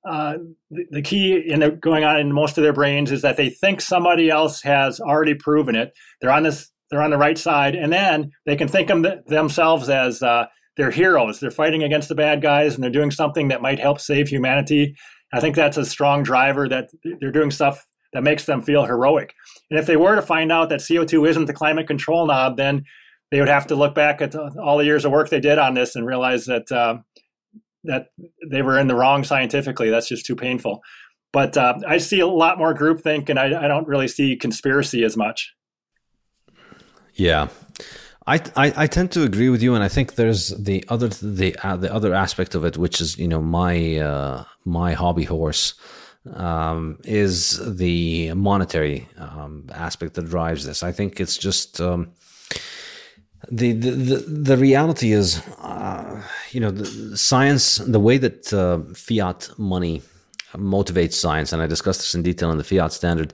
uh, 0.09 0.35
the, 0.71 0.85
the, 0.91 1.03
key 1.03 1.41
in 1.47 1.61
the, 1.61 1.71
going 1.71 2.03
on 2.03 2.19
in 2.19 2.33
most 2.33 2.59
of 2.59 2.65
their 2.65 2.73
brains 2.73 3.13
is 3.13 3.23
that 3.23 3.37
they 3.37 3.49
think 3.49 3.81
somebody 3.81 4.29
else 4.29 4.63
has 4.63 4.99
already 5.01 5.35
proven 5.35 5.77
it. 5.77 5.93
They're 6.21 6.33
on 6.33 6.43
this. 6.43 6.71
They're 6.91 7.03
on 7.03 7.11
the 7.11 7.19
right 7.19 7.37
side, 7.37 7.75
and 7.75 7.93
then 7.93 8.31
they 8.47 8.57
can 8.57 8.67
think 8.67 8.89
of 8.89 9.05
themselves 9.27 9.91
as 9.91 10.23
uh, 10.23 10.47
heroes. 10.91 11.39
They're 11.39 11.51
fighting 11.51 11.83
against 11.83 12.09
the 12.09 12.15
bad 12.15 12.41
guys, 12.41 12.75
and 12.75 12.83
they're 12.83 12.91
doing 12.91 13.11
something 13.11 13.49
that 13.49 13.61
might 13.61 13.79
help 13.79 14.01
save 14.01 14.29
humanity. 14.29 14.95
I 15.31 15.41
think 15.41 15.55
that's 15.55 15.77
a 15.77 15.85
strong 15.85 16.23
driver 16.23 16.67
that 16.71 16.89
they're 17.21 17.31
doing 17.31 17.51
stuff 17.51 17.85
that 18.13 18.23
makes 18.23 18.45
them 18.45 18.63
feel 18.63 18.85
heroic. 18.85 19.35
And 19.71 19.79
if 19.79 19.87
they 19.87 19.97
were 19.97 20.15
to 20.15 20.23
find 20.23 20.51
out 20.51 20.69
that 20.71 20.81
CO2 20.81 21.29
isn't 21.29 21.47
the 21.47 21.53
climate 21.53 21.87
control 21.87 22.27
knob, 22.27 22.57
then 22.57 22.85
they 23.31 23.41
would 23.41 23.49
have 23.49 23.67
to 23.67 23.75
look 23.75 23.95
back 23.95 24.23
at 24.23 24.35
all 24.35 24.79
the 24.79 24.85
years 24.85 25.05
of 25.05 25.13
work 25.13 25.29
they 25.29 25.41
did 25.41 25.59
on 25.59 25.75
this 25.75 25.95
and 25.95 26.07
realize 26.07 26.47
that 26.47 26.71
uh, 26.73 26.99
that 27.85 28.07
they 28.51 28.63
were 28.63 28.79
in 28.79 28.89
the 28.89 28.95
wrong 28.95 29.25
scientifically. 29.25 29.91
That's 29.91 30.09
just 30.09 30.27
too 30.27 30.37
painful. 30.37 30.83
But 31.33 31.57
uh, 31.57 31.79
I 31.87 31.99
see 31.99 32.21
a 32.21 32.27
lot 32.27 32.59
more 32.59 32.75
groupthink, 32.75 33.29
and 33.29 33.39
I, 33.39 33.65
I, 33.65 33.69
don't 33.69 33.87
really 33.87 34.09
see 34.09 34.35
conspiracy 34.35 35.05
as 35.05 35.15
much. 35.15 35.55
Yeah, 37.15 37.49
I, 38.27 38.41
I, 38.57 38.73
I 38.77 38.87
tend 38.87 39.13
to 39.13 39.25
agree 39.25 39.51
with 39.51 39.63
you, 39.63 39.75
and 39.75 39.85
I 39.85 39.89
think 39.89 40.15
there's 40.15 40.49
the 40.49 40.85
other 40.89 41.09
the 41.09 41.55
uh, 41.63 41.77
the 41.77 41.93
other 41.93 42.15
aspect 42.15 42.55
of 42.55 42.65
it, 42.65 42.79
which 42.79 43.01
is 43.01 43.19
you 43.19 43.29
know 43.29 43.43
my 43.43 43.99
uh, 43.99 44.45
my 44.65 44.95
hobby 44.95 45.25
horse 45.25 45.75
um, 46.35 46.99
is 47.05 47.61
the 47.77 48.33
monetary 48.35 49.09
um, 49.17 49.69
aspect 49.73 50.15
that 50.15 50.29
drives 50.29 50.65
this. 50.65 50.83
I 50.83 50.93
think 50.93 51.21
it's 51.21 51.37
just. 51.37 51.81
Um, 51.81 52.13
the, 53.51 53.73
the 53.73 54.17
the 54.17 54.57
reality 54.57 55.13
is, 55.13 55.41
uh, 55.61 56.23
you 56.51 56.61
know, 56.61 56.71
the 56.71 57.17
science, 57.17 57.77
the 57.77 58.01
way 58.01 58.19
that 58.19 58.53
uh, 58.53 58.81
fiat 58.95 59.49
money 59.57 60.03
motivates 60.55 61.15
science, 61.15 61.53
and 61.53 61.63
I 61.63 61.67
discussed 61.67 62.01
this 62.01 62.15
in 62.15 62.23
detail 62.23 62.51
in 62.51 62.59
the 62.59 62.65
fiat 62.65 62.93
standard. 62.93 63.33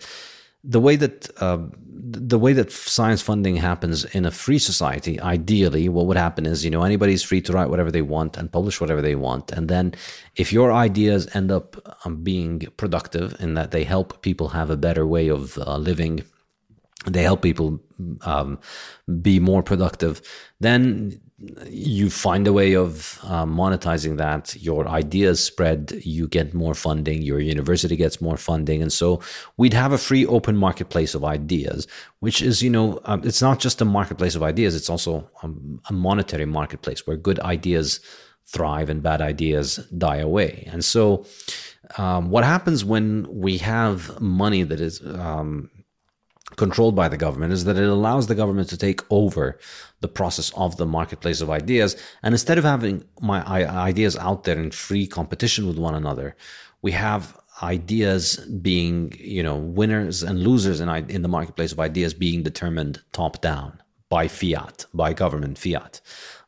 The 0.63 0.81
way 0.81 0.97
that 0.97 1.31
uh, 1.41 1.59
the 2.17 2.39
way 2.39 2.53
that 2.53 2.73
science 2.73 3.23
funding 3.23 3.57
happens 3.57 4.05
in 4.07 4.25
a 4.25 4.31
free 4.31 4.59
society, 4.59 5.21
ideally, 5.21 5.89
what 5.89 6.07
would 6.07 6.17
happen 6.17 6.47
is, 6.47 6.65
you 6.65 6.71
know, 6.71 6.83
anybody's 6.83 7.23
free 7.23 7.41
to 7.43 7.53
write 7.53 7.71
whatever 7.71 7.91
they 7.91 8.03
want 8.03 8.37
and 8.37 8.51
publish 8.51 8.81
whatever 8.81 9.03
they 9.03 9.15
want, 9.15 9.51
and 9.53 9.69
then 9.69 9.95
if 10.37 10.53
your 10.53 10.73
ideas 10.73 11.29
end 11.35 11.51
up 11.51 11.77
um, 12.05 12.23
being 12.23 12.61
productive 12.77 13.37
in 13.41 13.55
that 13.55 13.71
they 13.71 13.85
help 13.85 14.23
people 14.23 14.49
have 14.49 14.71
a 14.71 14.77
better 14.77 15.07
way 15.07 15.29
of 15.29 15.59
uh, 15.59 15.77
living 15.77 16.25
they 17.07 17.23
help 17.23 17.43
people 17.43 17.81
um, 18.23 18.59
be 19.23 19.39
more 19.39 19.63
productive 19.63 20.23
then 20.61 21.21
you 21.69 22.11
find 22.11 22.47
a 22.47 22.53
way 22.53 22.75
of 22.75 23.19
uh, 23.25 23.45
monetizing 23.45 24.17
that. 24.19 24.55
Your 24.57 24.89
ideas 24.89 25.45
spread 25.45 25.93
you 26.05 26.29
get 26.29 26.55
more 26.55 26.75
funding 26.75 27.23
your 27.23 27.41
university 27.41 27.97
gets 27.97 28.21
more 28.21 28.37
funding. 28.37 28.83
And 28.83 28.93
so 28.93 29.21
we'd 29.57 29.75
have 29.75 29.93
a 29.93 29.99
free 29.99 30.25
open 30.27 30.57
marketplace 30.57 31.15
of 31.15 31.25
ideas 31.25 31.87
which 32.21 32.41
is 32.41 32.63
you 32.63 32.71
know 32.71 33.01
um, 33.05 33.21
it's 33.25 33.43
not 33.43 33.59
just 33.59 33.81
a 33.81 33.85
marketplace 33.85 34.35
of 34.35 34.43
ideas 34.43 34.75
it's 34.75 34.89
also 34.89 35.29
um, 35.43 35.81
a 35.89 35.93
monetary 35.93 36.47
marketplace 36.47 37.07
where 37.07 37.17
good 37.17 37.41
ideas 37.41 38.01
thrive 38.47 38.91
and 38.91 39.03
bad 39.03 39.21
ideas 39.21 39.77
die 39.99 40.19
away. 40.19 40.69
And 40.71 40.85
so 40.85 41.25
um, 41.99 42.31
what 42.31 42.45
happens 42.45 42.85
when 42.85 43.27
we 43.29 43.59
have 43.59 44.21
money 44.21 44.63
that 44.63 44.81
is 44.81 45.05
um, 45.07 45.71
controlled 46.57 46.95
by 46.95 47.09
the 47.09 47.17
government 47.17 47.53
is 47.53 47.65
that 47.65 47.77
it 47.77 47.89
allows 47.89 48.27
the 48.27 48.35
government 48.35 48.69
to 48.69 48.77
take 48.77 49.01
over 49.11 49.59
the 50.01 50.09
process 50.09 50.53
of 50.57 50.77
the 50.77 50.87
marketplace 50.87 51.41
of 51.41 51.51
ideas. 51.51 51.97
And 52.23 52.35
instead 52.35 52.59
of 52.59 52.65
having 52.65 53.05
my 53.21 53.45
ideas 53.45 54.17
out 54.17 54.45
there 54.45 54.59
in 54.59 54.71
free 54.71 55.07
competition 55.07 55.67
with 55.67 55.79
one 55.79 55.95
another, 55.95 56.37
we 56.83 56.93
have 56.93 57.39
ideas 57.63 58.37
being, 58.37 59.15
you 59.19 59.43
know, 59.43 59.57
winners 59.57 60.23
and 60.23 60.41
losers 60.41 60.81
in, 60.81 60.89
in 60.89 61.23
the 61.23 61.29
marketplace 61.29 61.73
of 61.73 61.81
ideas 61.81 62.13
being 62.13 62.43
determined 62.43 63.03
top 63.13 63.41
down 63.41 63.81
by 64.09 64.29
fiat, 64.29 64.87
by 64.93 65.13
government 65.13 65.59
fiat 65.59 66.01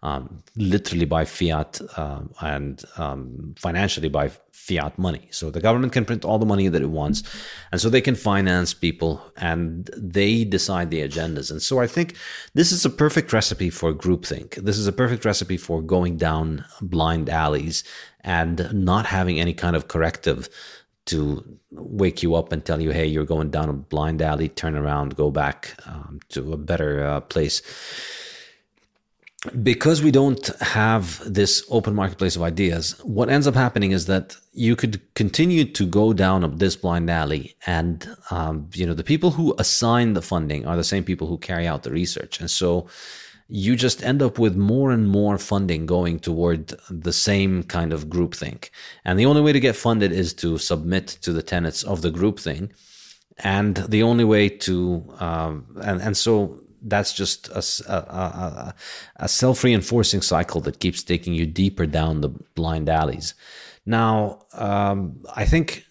um, 0.06 0.42
literally 0.56 1.04
by 1.04 1.24
fiat 1.24 1.80
uh, 1.96 2.20
and 2.40 2.84
um, 2.96 3.54
financially 3.58 4.08
by 4.08 4.30
fiat 4.66 4.98
money. 4.98 5.28
So 5.30 5.50
the 5.50 5.60
government 5.60 5.92
can 5.92 6.04
print 6.04 6.24
all 6.24 6.38
the 6.38 6.46
money 6.46 6.68
that 6.68 6.82
it 6.82 6.90
wants, 6.90 7.22
and 7.70 7.80
so 7.80 7.88
they 7.88 8.00
can 8.00 8.16
finance 8.16 8.74
people 8.74 9.22
and 9.36 9.88
they 9.96 10.44
decide 10.44 10.90
the 10.90 11.06
agendas. 11.08 11.50
And 11.50 11.62
so 11.62 11.78
I 11.78 11.86
think 11.86 12.16
this 12.54 12.72
is 12.72 12.84
a 12.84 12.90
perfect 12.90 13.32
recipe 13.32 13.70
for 13.70 13.94
groupthink. 13.94 14.56
This 14.56 14.78
is 14.78 14.86
a 14.86 14.92
perfect 14.92 15.24
recipe 15.24 15.56
for 15.56 15.80
going 15.82 16.16
down 16.16 16.64
blind 16.80 17.28
alleys 17.28 17.84
and 18.22 18.68
not 18.72 19.06
having 19.06 19.38
any 19.38 19.54
kind 19.54 19.76
of 19.76 19.86
corrective 19.86 20.48
to 21.06 21.58
wake 21.70 22.22
you 22.22 22.34
up 22.34 22.50
and 22.52 22.64
tell 22.64 22.80
you, 22.80 22.90
hey, 22.90 23.06
you're 23.06 23.24
going 23.24 23.50
down 23.50 23.68
a 23.68 23.72
blind 23.72 24.20
alley, 24.20 24.48
turn 24.48 24.74
around, 24.74 25.14
go 25.14 25.30
back 25.30 25.76
um, 25.86 26.18
to 26.30 26.52
a 26.52 26.56
better 26.56 27.06
uh, 27.06 27.20
place 27.20 27.62
because 29.62 30.02
we 30.02 30.10
don't 30.10 30.46
have 30.60 31.20
this 31.24 31.64
open 31.70 31.94
marketplace 31.94 32.36
of 32.36 32.42
ideas, 32.42 32.92
what 33.02 33.28
ends 33.28 33.46
up 33.46 33.54
happening 33.54 33.92
is 33.92 34.06
that 34.06 34.36
you 34.52 34.76
could 34.76 35.00
continue 35.14 35.64
to 35.64 35.86
go 35.86 36.12
down 36.12 36.56
this 36.58 36.76
blind 36.76 37.10
alley, 37.10 37.56
and 37.66 38.08
um, 38.30 38.68
you 38.74 38.86
know 38.86 38.94
the 38.94 39.04
people 39.04 39.30
who 39.30 39.54
assign 39.58 40.14
the 40.14 40.22
funding 40.22 40.66
are 40.66 40.76
the 40.76 40.84
same 40.84 41.04
people 41.04 41.26
who 41.26 41.38
carry 41.38 41.66
out 41.66 41.82
the 41.82 41.90
research, 41.90 42.40
and 42.40 42.50
so 42.50 42.86
you 43.48 43.76
just 43.76 44.02
end 44.02 44.22
up 44.22 44.38
with 44.38 44.56
more 44.56 44.90
and 44.90 45.08
more 45.08 45.38
funding 45.38 45.86
going 45.86 46.18
toward 46.18 46.74
the 46.90 47.12
same 47.12 47.62
kind 47.62 47.92
of 47.92 48.08
groupthink. 48.08 48.70
And 49.04 49.18
the 49.18 49.26
only 49.26 49.40
way 49.40 49.52
to 49.52 49.60
get 49.60 49.76
funded 49.76 50.10
is 50.10 50.34
to 50.34 50.58
submit 50.58 51.06
to 51.22 51.32
the 51.32 51.42
tenets 51.42 51.84
of 51.84 52.02
the 52.02 52.10
groupthink, 52.10 52.72
and 53.38 53.76
the 53.76 54.02
only 54.02 54.24
way 54.24 54.48
to 54.48 55.04
um, 55.20 55.66
and 55.82 56.00
and 56.00 56.16
so 56.16 56.60
that's 56.88 57.12
just 57.12 57.48
a, 57.48 57.62
a, 57.88 58.74
a 59.16 59.28
self 59.28 59.64
reinforcing 59.64 60.22
cycle 60.22 60.60
that 60.62 60.80
keeps 60.80 61.02
taking 61.02 61.34
you 61.34 61.46
deeper 61.46 61.86
down 61.86 62.20
the 62.20 62.30
blind 62.54 62.88
alleys. 62.88 63.34
Now, 63.84 64.40
um, 64.54 65.22
I 65.34 65.44
think 65.44 65.86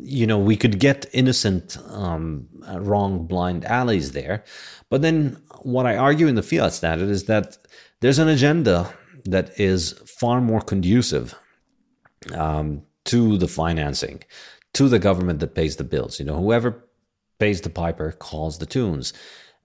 you 0.00 0.26
know 0.26 0.38
we 0.38 0.56
could 0.56 0.78
get 0.78 1.06
innocent 1.12 1.76
um, 1.88 2.46
wrong 2.76 3.26
blind 3.26 3.64
alleys 3.64 4.12
there 4.12 4.44
but 4.88 5.02
then 5.02 5.36
what 5.62 5.86
i 5.86 5.96
argue 5.96 6.26
in 6.26 6.34
the 6.34 6.42
fiat 6.42 6.72
standard 6.72 7.08
is 7.08 7.24
that 7.24 7.58
there's 8.00 8.18
an 8.18 8.28
agenda 8.28 8.92
that 9.24 9.58
is 9.58 9.92
far 10.06 10.40
more 10.40 10.60
conducive 10.60 11.34
um, 12.34 12.82
to 13.04 13.36
the 13.38 13.48
financing 13.48 14.22
to 14.72 14.88
the 14.88 14.98
government 14.98 15.40
that 15.40 15.54
pays 15.54 15.76
the 15.76 15.84
bills 15.84 16.18
you 16.18 16.24
know 16.24 16.36
whoever 16.36 16.84
pays 17.38 17.60
the 17.62 17.70
piper 17.70 18.12
calls 18.12 18.58
the 18.58 18.66
tunes 18.66 19.12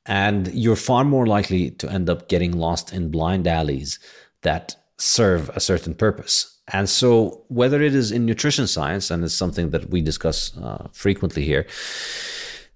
and 0.05 0.53
you're 0.53 0.75
far 0.75 1.03
more 1.03 1.25
likely 1.25 1.71
to 1.71 1.89
end 1.89 2.09
up 2.09 2.27
getting 2.27 2.51
lost 2.51 2.93
in 2.93 3.09
blind 3.09 3.47
alleys 3.47 3.99
that 4.41 4.75
serve 4.97 5.49
a 5.49 5.59
certain 5.59 5.93
purpose. 5.93 6.59
And 6.69 6.89
so, 6.89 7.43
whether 7.49 7.81
it 7.81 7.93
is 7.93 8.11
in 8.11 8.25
nutrition 8.25 8.67
science, 8.67 9.11
and 9.11 9.23
it's 9.23 9.33
something 9.33 9.69
that 9.69 9.89
we 9.89 10.01
discuss 10.01 10.55
uh, 10.57 10.87
frequently 10.91 11.43
here, 11.43 11.67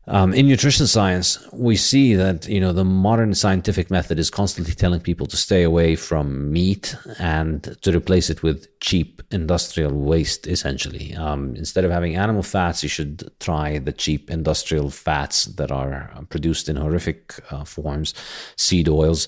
um, 0.10 0.34
in 0.34 0.48
nutrition 0.48 0.88
science, 0.88 1.38
we 1.54 1.76
see 1.76 2.16
that 2.16 2.48
you 2.48 2.60
know 2.60 2.74
the 2.74 2.84
modern 2.84 3.36
scientific 3.36 3.92
method 3.92 4.18
is 4.18 4.30
constantly 4.30 4.74
telling 4.74 5.02
people 5.02 5.28
to 5.28 5.38
stay 5.38 5.64
away 5.64 5.96
from 5.96 6.52
meat 6.52 6.96
and 7.20 7.78
to 7.84 7.96
replace 7.96 8.30
it 8.30 8.42
with 8.42 8.68
cheap 8.80 9.22
industrial 9.32 9.94
waste. 9.94 10.48
Essentially, 10.48 11.16
um, 11.16 11.56
instead 11.56 11.86
of 11.86 11.92
having 11.92 12.16
animal 12.16 12.42
fats, 12.42 12.82
you 12.82 12.90
should 12.90 13.32
try 13.40 13.78
the 13.78 13.94
cheap 13.94 14.32
industrial 14.32 14.90
fats 14.90 15.46
that 15.46 15.72
are 15.72 16.12
produced 16.30 16.70
in 16.70 16.76
horrific 16.76 17.36
uh, 17.52 17.64
forms, 17.64 18.14
seed 18.56 18.90
oils, 18.90 19.28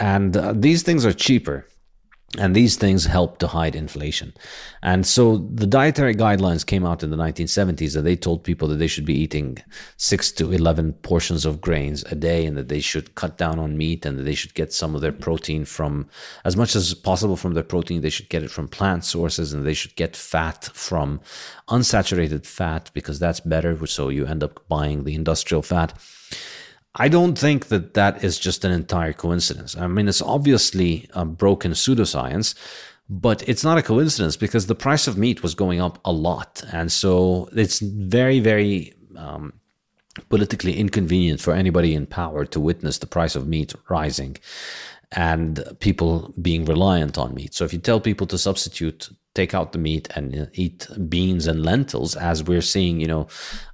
and 0.00 0.36
uh, 0.36 0.54
these 0.56 0.82
things 0.82 1.04
are 1.04 1.12
cheaper 1.12 1.66
and 2.38 2.54
these 2.54 2.76
things 2.76 3.06
help 3.06 3.38
to 3.38 3.46
hide 3.46 3.76
inflation. 3.76 4.34
And 4.82 5.06
so 5.06 5.38
the 5.38 5.66
dietary 5.66 6.14
guidelines 6.14 6.66
came 6.66 6.84
out 6.84 7.02
in 7.02 7.10
the 7.10 7.16
1970s 7.16 7.96
and 7.96 8.04
they 8.04 8.16
told 8.16 8.42
people 8.42 8.66
that 8.68 8.76
they 8.76 8.88
should 8.88 9.04
be 9.04 9.18
eating 9.18 9.58
six 9.96 10.32
to 10.32 10.52
11 10.52 10.94
portions 10.94 11.46
of 11.46 11.60
grains 11.60 12.04
a 12.10 12.16
day 12.16 12.44
and 12.44 12.56
that 12.56 12.68
they 12.68 12.80
should 12.80 13.14
cut 13.14 13.38
down 13.38 13.58
on 13.58 13.78
meat 13.78 14.04
and 14.04 14.18
that 14.18 14.24
they 14.24 14.34
should 14.34 14.54
get 14.54 14.72
some 14.72 14.94
of 14.94 15.00
their 15.00 15.12
protein 15.12 15.64
from, 15.64 16.08
as 16.44 16.56
much 16.56 16.74
as 16.74 16.92
possible 16.94 17.36
from 17.36 17.54
their 17.54 17.62
protein, 17.62 18.00
they 18.00 18.10
should 18.10 18.28
get 18.28 18.42
it 18.42 18.50
from 18.50 18.68
plant 18.68 19.04
sources 19.04 19.52
and 19.52 19.64
they 19.64 19.74
should 19.74 19.94
get 19.94 20.16
fat 20.16 20.64
from 20.74 21.20
unsaturated 21.68 22.44
fat 22.44 22.90
because 22.92 23.18
that's 23.18 23.40
better. 23.40 23.86
So 23.86 24.08
you 24.08 24.26
end 24.26 24.42
up 24.42 24.66
buying 24.68 25.04
the 25.04 25.14
industrial 25.14 25.62
fat. 25.62 25.96
I 26.96 27.08
don't 27.08 27.38
think 27.38 27.66
that 27.68 27.94
that 27.94 28.24
is 28.24 28.38
just 28.38 28.64
an 28.64 28.72
entire 28.72 29.12
coincidence. 29.12 29.76
I 29.76 29.86
mean, 29.86 30.08
it's 30.08 30.22
obviously 30.22 31.08
a 31.12 31.24
broken 31.24 31.72
pseudoscience, 31.72 32.54
but 33.08 33.46
it's 33.48 33.62
not 33.62 33.78
a 33.78 33.82
coincidence 33.82 34.36
because 34.36 34.66
the 34.66 34.74
price 34.74 35.06
of 35.06 35.18
meat 35.18 35.42
was 35.42 35.54
going 35.54 35.80
up 35.80 35.98
a 36.04 36.12
lot. 36.12 36.64
And 36.72 36.90
so 36.90 37.48
it's 37.54 37.80
very, 37.80 38.40
very 38.40 38.94
um, 39.16 39.52
politically 40.30 40.78
inconvenient 40.78 41.40
for 41.40 41.52
anybody 41.52 41.94
in 41.94 42.06
power 42.06 42.44
to 42.46 42.60
witness 42.60 42.98
the 42.98 43.06
price 43.06 43.36
of 43.36 43.46
meat 43.46 43.74
rising 43.88 44.38
and 45.12 45.64
people 45.80 46.34
being 46.40 46.64
reliant 46.64 47.16
on 47.18 47.34
meat. 47.34 47.54
So 47.54 47.64
if 47.64 47.72
you 47.72 47.78
tell 47.78 48.00
people 48.00 48.26
to 48.28 48.38
substitute 48.38 49.08
take 49.36 49.54
out 49.54 49.72
the 49.72 49.78
meat 49.78 50.08
and 50.16 50.50
eat 50.54 50.88
beans 51.08 51.46
and 51.46 51.62
lentils, 51.62 52.16
as 52.16 52.42
we're 52.42 52.62
seeing, 52.62 52.98
you 53.00 53.06
know, 53.06 53.26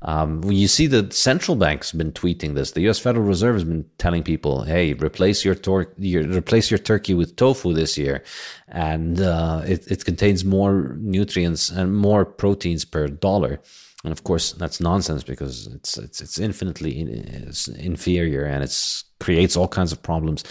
um, 0.03 0.43
you 0.51 0.67
see 0.67 0.89
the 0.89 1.09
central 1.13 1.57
bank's 1.57 1.93
been 1.93 2.13
tweeting 2.13 2.55
this. 2.55 2.73
The 2.73 2.83
U.S. 2.83 2.99
Federal 2.99 3.25
Reserve 3.25 3.55
has 3.55 3.65
been 3.65 3.87
telling 3.97 4.25
people, 4.25 4.65
"Hey, 4.65 4.93
replace 4.95 5.45
your, 5.45 5.55
tor- 5.55 5.95
your 5.97 6.25
replace 6.25 6.71
your 6.71 6.79
turkey 6.79 7.15
with 7.15 7.37
tofu 7.37 7.73
this 7.73 7.97
year, 7.97 8.25
and 8.69 9.21
uh, 9.21 9.63
it, 9.65 9.91
it 9.91 10.05
contains 10.05 10.45
more 10.45 10.97
nutrients 10.99 11.71
and 11.71 11.97
more 11.97 12.25
proteins 12.25 12.85
per 12.85 13.07
dollar." 13.07 13.61
And 14.05 14.11
of 14.11 14.25
course, 14.25 14.53
that's 14.53 14.81
nonsense 14.81 15.23
because 15.23 15.69
it's 15.69 15.97
it's 15.97 16.21
it's 16.21 16.39
infinitely 16.39 17.03
it's 17.03 17.69
inferior 17.69 18.45
and 18.45 18.65
it's 18.65 19.05
creates 19.21 19.57
all 19.57 19.69
kinds 19.69 19.93
of 19.93 20.03
problems. 20.03 20.43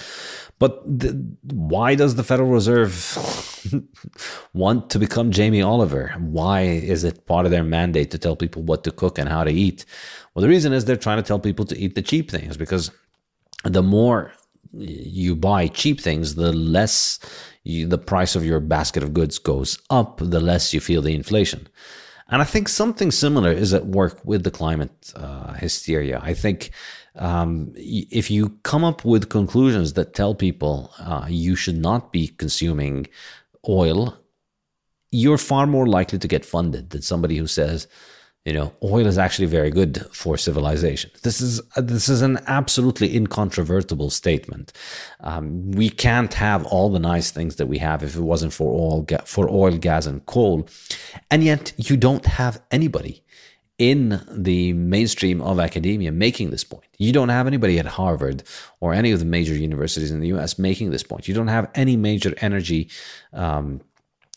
But 0.57 0.81
the, 0.85 1.09
why 1.51 1.95
does 1.95 2.15
the 2.15 2.23
Federal 2.23 2.49
Reserve 2.49 2.93
want 4.53 4.89
to 4.91 4.99
become 4.99 5.31
Jamie 5.31 5.61
Oliver? 5.61 6.13
Why 6.19 6.61
is 6.61 7.03
it 7.03 7.25
part 7.25 7.45
of 7.45 7.51
their 7.51 7.63
mandate 7.63 8.11
to 8.11 8.17
tell 8.17 8.35
people 8.35 8.61
what 8.61 8.83
to 8.85 8.91
cook 8.91 9.17
and 9.17 9.27
how 9.27 9.43
to 9.43 9.51
eat? 9.51 9.85
Well, 10.33 10.41
the 10.41 10.49
reason 10.49 10.71
is 10.71 10.85
they're 10.85 10.95
trying 10.95 11.17
to 11.17 11.27
tell 11.27 11.39
people 11.39 11.65
to 11.65 11.77
eat 11.77 11.95
the 11.95 12.01
cheap 12.01 12.31
things 12.31 12.55
because 12.55 12.91
the 13.65 13.83
more 13.83 14.31
you 14.73 15.35
buy 15.35 15.67
cheap 15.67 15.99
things, 15.99 16.35
the 16.35 16.53
less 16.53 17.19
you, 17.63 17.87
the 17.87 17.97
price 17.97 18.35
of 18.35 18.45
your 18.45 18.59
basket 18.59 19.03
of 19.03 19.13
goods 19.13 19.37
goes 19.37 19.77
up, 19.89 20.21
the 20.23 20.39
less 20.39 20.73
you 20.73 20.79
feel 20.79 21.01
the 21.01 21.13
inflation. 21.13 21.67
And 22.31 22.41
I 22.41 22.45
think 22.45 22.69
something 22.69 23.11
similar 23.11 23.51
is 23.51 23.73
at 23.73 23.85
work 23.85 24.21
with 24.23 24.43
the 24.43 24.51
climate 24.51 25.11
uh, 25.15 25.53
hysteria. 25.53 26.21
I 26.23 26.33
think 26.33 26.71
um, 27.15 27.73
if 27.75 28.31
you 28.31 28.57
come 28.63 28.85
up 28.85 29.03
with 29.03 29.29
conclusions 29.29 29.93
that 29.93 30.13
tell 30.13 30.33
people 30.33 30.93
uh, 30.97 31.25
you 31.29 31.57
should 31.57 31.77
not 31.77 32.13
be 32.13 32.29
consuming 32.29 33.07
oil, 33.67 34.17
you're 35.11 35.37
far 35.37 35.67
more 35.67 35.87
likely 35.87 36.19
to 36.19 36.27
get 36.27 36.45
funded 36.45 36.91
than 36.91 37.01
somebody 37.01 37.35
who 37.35 37.47
says, 37.47 37.87
you 38.45 38.53
know, 38.53 38.73
oil 38.83 39.05
is 39.05 39.19
actually 39.19 39.45
very 39.45 39.69
good 39.69 40.03
for 40.11 40.35
civilization. 40.35 41.11
This 41.21 41.41
is 41.41 41.61
this 41.75 42.09
is 42.09 42.23
an 42.23 42.39
absolutely 42.47 43.15
incontrovertible 43.15 44.09
statement. 44.09 44.73
Um, 45.19 45.71
we 45.71 45.89
can't 45.89 46.33
have 46.33 46.65
all 46.65 46.89
the 46.89 46.99
nice 46.99 47.29
things 47.29 47.57
that 47.57 47.67
we 47.67 47.77
have 47.77 48.01
if 48.01 48.15
it 48.15 48.21
wasn't 48.21 48.53
for 48.53 48.73
oil, 48.73 49.05
for 49.25 49.47
oil, 49.47 49.77
gas, 49.77 50.07
and 50.07 50.25
coal, 50.25 50.67
and 51.29 51.43
yet 51.43 51.73
you 51.77 51.95
don't 51.97 52.25
have 52.25 52.61
anybody 52.71 53.23
in 53.77 54.21
the 54.31 54.73
mainstream 54.73 55.41
of 55.41 55.59
academia 55.59 56.11
making 56.11 56.49
this 56.49 56.63
point. 56.63 56.85
You 56.97 57.11
don't 57.11 57.29
have 57.29 57.47
anybody 57.47 57.79
at 57.79 57.85
Harvard 57.85 58.43
or 58.79 58.93
any 58.93 59.11
of 59.11 59.19
the 59.19 59.25
major 59.25 59.55
universities 59.55 60.11
in 60.11 60.19
the 60.19 60.27
US 60.29 60.57
making 60.59 60.89
this 60.89 61.03
point. 61.03 61.27
You 61.27 61.33
don't 61.33 61.47
have 61.47 61.69
any 61.73 61.95
major 61.95 62.33
energy 62.41 62.89
um, 63.33 63.81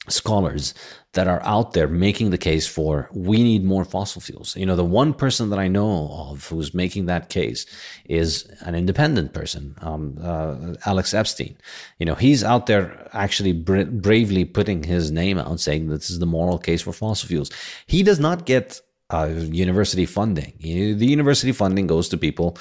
scholars 0.09 0.75
that 1.15 1.27
are 1.27 1.43
out 1.45 1.73
there 1.73 1.89
making 1.89 2.31
the 2.31 2.39
case 2.39 2.67
for 2.67 3.09
we 3.13 3.43
need 3.43 3.65
more 3.65 3.85
fossil 3.85 4.21
fuels. 4.21 4.57
You 4.57 4.67
know, 4.67 4.77
the 4.77 4.85
one 4.85 5.15
person 5.15 5.51
that 5.51 5.59
I 5.59 5.69
know 5.69 6.09
of 6.31 6.47
who's 6.49 6.75
making 6.75 7.07
that 7.07 7.29
case 7.29 7.67
is 8.05 8.47
an 8.61 8.75
independent 8.75 9.33
person, 9.33 9.75
um, 9.81 10.19
uh, 10.23 10.75
Alex 10.87 11.15
Epstein. 11.15 11.57
You 11.99 12.07
know, 12.07 12.15
he's 12.15 12.45
out 12.45 12.67
there 12.67 13.09
actually 13.13 13.53
bra- 13.53 13.85
bravely 13.85 14.45
putting 14.45 14.83
his 14.83 15.11
name 15.11 15.39
out 15.39 15.61
saying 15.61 15.89
this 15.89 16.11
is 16.11 16.19
the 16.19 16.27
moral 16.27 16.59
case 16.59 16.83
for 16.83 16.93
fossil 16.93 17.29
fuels. 17.29 17.51
He 17.87 18.03
does 18.03 18.21
not 18.21 18.45
get 18.45 18.81
uh, 19.11 19.27
university 19.27 20.07
funding. 20.07 20.55
You, 20.59 20.95
the 20.95 21.07
university 21.07 21.53
funding 21.53 21.87
goes 21.87 22.09
to 22.09 22.17
people 22.17 22.59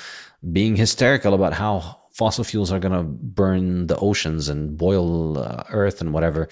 being 0.52 0.76
hysterical 0.76 1.34
about 1.34 1.54
how 1.54 2.00
fossil 2.12 2.44
fuels 2.44 2.72
are 2.72 2.80
going 2.80 2.94
to 2.94 3.04
burn 3.04 3.88
the 3.88 3.98
oceans 3.98 4.48
and 4.48 4.78
boil 4.78 5.38
uh, 5.40 5.64
earth 5.70 6.00
and 6.02 6.14
whatever. 6.14 6.48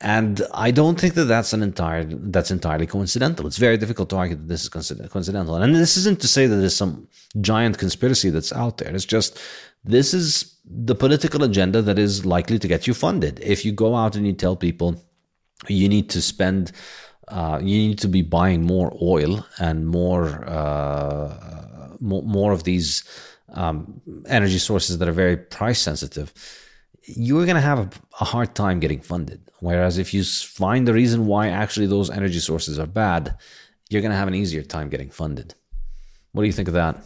And 0.00 0.40
I 0.54 0.70
don't 0.70 0.98
think 0.98 1.12
that 1.14 1.24
that's 1.24 1.52
an 1.52 1.62
entire 1.62 2.04
that's 2.04 2.50
entirely 2.50 2.86
coincidental. 2.86 3.46
It's 3.46 3.58
very 3.58 3.76
difficult 3.76 4.08
to 4.10 4.16
argue 4.16 4.36
that 4.36 4.48
this 4.48 4.62
is 4.62 4.68
coincidental. 4.68 5.56
And 5.56 5.74
this 5.74 5.98
isn't 5.98 6.20
to 6.20 6.28
say 6.28 6.46
that 6.46 6.56
there's 6.56 6.76
some 6.76 7.06
giant 7.40 7.76
conspiracy 7.76 8.30
that's 8.30 8.52
out 8.52 8.78
there. 8.78 8.94
It's 8.94 9.04
just 9.04 9.38
this 9.84 10.14
is 10.14 10.56
the 10.64 10.94
political 10.94 11.42
agenda 11.44 11.82
that 11.82 11.98
is 11.98 12.24
likely 12.24 12.58
to 12.58 12.68
get 12.68 12.86
you 12.86 12.94
funded. 12.94 13.40
If 13.42 13.64
you 13.64 13.72
go 13.72 13.94
out 13.94 14.16
and 14.16 14.26
you 14.26 14.32
tell 14.32 14.56
people 14.56 15.02
you 15.68 15.86
need 15.86 16.08
to 16.10 16.22
spend, 16.22 16.72
uh, 17.28 17.58
you 17.60 17.76
need 17.88 17.98
to 17.98 18.08
be 18.08 18.22
buying 18.22 18.64
more 18.64 18.96
oil 19.02 19.46
and 19.58 19.86
more 19.86 20.48
uh, 20.48 21.90
more, 22.00 22.22
more 22.22 22.52
of 22.52 22.64
these 22.64 23.04
um, 23.52 24.00
energy 24.26 24.58
sources 24.58 24.96
that 24.96 25.08
are 25.08 25.12
very 25.12 25.36
price 25.36 25.80
sensitive 25.80 26.32
you're 27.16 27.44
going 27.44 27.56
to 27.56 27.60
have 27.60 28.00
a, 28.20 28.24
hard 28.24 28.54
time 28.54 28.80
getting 28.80 29.00
funded. 29.00 29.40
Whereas 29.60 29.98
if 29.98 30.14
you 30.14 30.24
find 30.24 30.86
the 30.86 30.92
reason 30.92 31.26
why 31.26 31.48
actually 31.48 31.86
those 31.86 32.10
energy 32.10 32.38
sources 32.38 32.78
are 32.78 32.86
bad, 32.86 33.36
you're 33.88 34.02
going 34.02 34.12
to 34.12 34.16
have 34.16 34.28
an 34.28 34.34
easier 34.34 34.62
time 34.62 34.88
getting 34.88 35.10
funded. 35.10 35.54
What 36.32 36.42
do 36.42 36.46
you 36.46 36.52
think 36.52 36.68
of 36.68 36.74
that? 36.74 37.02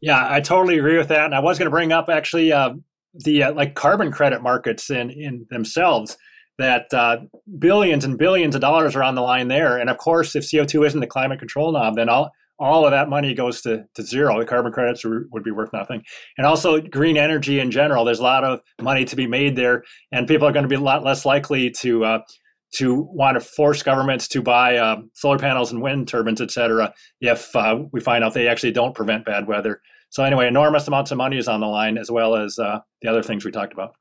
Yeah, 0.00 0.26
I 0.30 0.40
totally 0.40 0.78
agree 0.78 0.96
with 0.96 1.08
that. 1.08 1.24
And 1.24 1.34
I 1.34 1.40
was 1.40 1.58
going 1.58 1.66
to 1.66 1.70
bring 1.70 1.92
up 1.92 2.08
actually 2.08 2.52
uh, 2.52 2.74
the 3.14 3.44
uh, 3.44 3.52
like 3.52 3.74
carbon 3.74 4.12
credit 4.12 4.42
markets 4.42 4.90
in 4.90 5.10
in 5.10 5.46
themselves 5.50 6.16
that 6.58 6.92
uh, 6.92 7.18
billions 7.58 8.04
and 8.04 8.18
billions 8.18 8.54
of 8.54 8.60
dollars 8.60 8.94
are 8.96 9.02
on 9.02 9.14
the 9.14 9.22
line 9.22 9.48
there. 9.48 9.78
And 9.78 9.88
of 9.88 9.98
course, 9.98 10.36
if 10.36 10.44
CO2 10.44 10.86
isn't 10.86 11.00
the 11.00 11.06
climate 11.06 11.38
control 11.38 11.72
knob, 11.72 11.96
then 11.96 12.08
all 12.08 12.32
all 12.58 12.84
of 12.84 12.90
that 12.90 13.08
money 13.08 13.34
goes 13.34 13.62
to, 13.62 13.84
to 13.94 14.02
zero. 14.02 14.38
The 14.38 14.46
carbon 14.46 14.72
credits 14.72 15.04
would 15.04 15.44
be 15.44 15.50
worth 15.50 15.72
nothing. 15.72 16.02
And 16.36 16.46
also 16.46 16.80
green 16.80 17.16
energy 17.16 17.60
in 17.60 17.70
general, 17.70 18.04
there's 18.04 18.18
a 18.18 18.24
lot 18.24 18.44
of 18.44 18.60
money 18.80 19.04
to 19.04 19.16
be 19.16 19.26
made 19.26 19.56
there, 19.56 19.84
and 20.12 20.26
people 20.26 20.46
are 20.46 20.52
going 20.52 20.64
to 20.64 20.68
be 20.68 20.74
a 20.74 20.80
lot 20.80 21.04
less 21.04 21.24
likely 21.24 21.70
to 21.70 22.04
uh, 22.04 22.18
to 22.74 23.08
want 23.12 23.34
to 23.34 23.40
force 23.40 23.82
governments 23.82 24.28
to 24.28 24.42
buy 24.42 24.76
uh, 24.76 24.96
solar 25.14 25.38
panels 25.38 25.72
and 25.72 25.80
wind 25.80 26.06
turbines, 26.06 26.40
et 26.40 26.50
cetera, 26.50 26.92
if 27.20 27.54
uh, 27.56 27.78
we 27.92 28.00
find 28.00 28.22
out 28.22 28.34
they 28.34 28.46
actually 28.46 28.72
don't 28.72 28.94
prevent 28.94 29.24
bad 29.24 29.46
weather. 29.46 29.80
So 30.10 30.22
anyway, 30.22 30.48
enormous 30.48 30.86
amounts 30.86 31.10
of 31.10 31.16
money 31.16 31.38
is 31.38 31.48
on 31.48 31.60
the 31.60 31.66
line, 31.66 31.96
as 31.96 32.10
well 32.10 32.36
as 32.36 32.58
uh, 32.58 32.80
the 33.00 33.08
other 33.08 33.22
things 33.22 33.44
we 33.44 33.50
talked 33.50 33.72
about. 33.72 33.94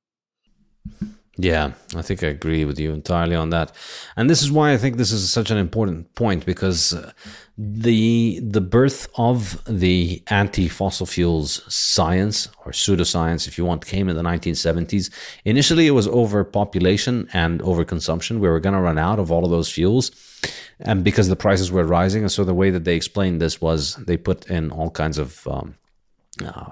Yeah, 1.40 1.74
I 1.96 2.02
think 2.02 2.24
I 2.24 2.28
agree 2.28 2.66
with 2.66 2.80
you 2.80 2.92
entirely 2.92 3.36
on 3.36 3.52
that. 3.52 3.72
And 4.16 4.28
this 4.28 4.42
is 4.42 4.52
why 4.52 4.74
I 4.74 4.78
think 4.78 4.98
this 4.98 5.12
is 5.12 5.32
such 5.32 5.52
an 5.52 5.58
important 5.58 6.16
point 6.16 6.48
because 6.48 6.94
uh, 6.94 7.12
the 7.60 8.40
the 8.40 8.62
birth 8.62 9.08
of 9.18 9.64
the 9.66 10.24
anti-fossil 10.28 11.06
fuels 11.06 11.62
science 11.72 12.50
or 12.66 12.72
pseudoscience 12.72 13.48
if 13.48 13.56
you 13.56 13.66
want 13.66 13.86
came 13.86 14.10
in 14.10 14.16
the 14.16 14.24
1970s. 14.24 15.12
Initially 15.46 15.86
it 15.86 15.92
was 15.92 16.08
overpopulation 16.08 17.30
and 17.34 17.62
overconsumption. 17.62 18.40
We 18.40 18.50
were 18.50 18.60
going 18.60 18.76
to 18.76 18.82
run 18.82 18.98
out 18.98 19.20
of 19.20 19.32
all 19.32 19.46
of 19.46 19.52
those 19.52 19.72
fuels 19.72 20.10
and 20.80 21.04
because 21.04 21.28
the 21.28 21.36
prices 21.36 21.72
were 21.72 21.84
rising 21.84 22.24
and 22.24 22.32
so 22.32 22.44
the 22.44 22.54
way 22.54 22.72
that 22.72 22.84
they 22.84 22.96
explained 22.96 23.40
this 23.40 23.62
was 23.62 23.96
they 24.08 24.18
put 24.18 24.50
in 24.50 24.72
all 24.72 24.90
kinds 24.90 25.20
of 25.20 25.48
um, 25.48 25.76
uh, 26.44 26.72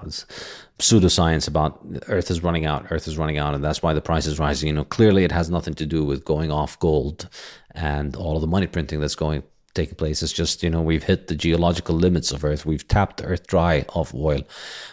pseudoscience 0.78 1.48
about 1.48 1.80
Earth 2.08 2.30
is 2.30 2.42
running 2.42 2.66
out, 2.66 2.86
Earth 2.90 3.06
is 3.08 3.18
running 3.18 3.38
out, 3.38 3.54
and 3.54 3.64
that's 3.64 3.82
why 3.82 3.92
the 3.92 4.00
price 4.00 4.26
is 4.26 4.38
rising. 4.38 4.68
You 4.68 4.74
know, 4.74 4.84
clearly 4.84 5.24
it 5.24 5.32
has 5.32 5.50
nothing 5.50 5.74
to 5.74 5.86
do 5.86 6.04
with 6.04 6.24
going 6.24 6.50
off 6.50 6.78
gold 6.78 7.28
and 7.72 8.16
all 8.16 8.36
of 8.36 8.40
the 8.40 8.46
money 8.46 8.66
printing 8.66 9.00
that's 9.00 9.14
going 9.14 9.42
taking 9.74 9.94
place. 9.94 10.22
It's 10.22 10.32
just 10.32 10.62
you 10.62 10.70
know 10.70 10.82
we've 10.82 11.04
hit 11.04 11.28
the 11.28 11.34
geological 11.34 11.94
limits 11.94 12.32
of 12.32 12.44
Earth. 12.44 12.66
We've 12.66 12.86
tapped 12.86 13.22
Earth 13.24 13.46
dry 13.46 13.84
of 13.94 14.14
oil, 14.14 14.42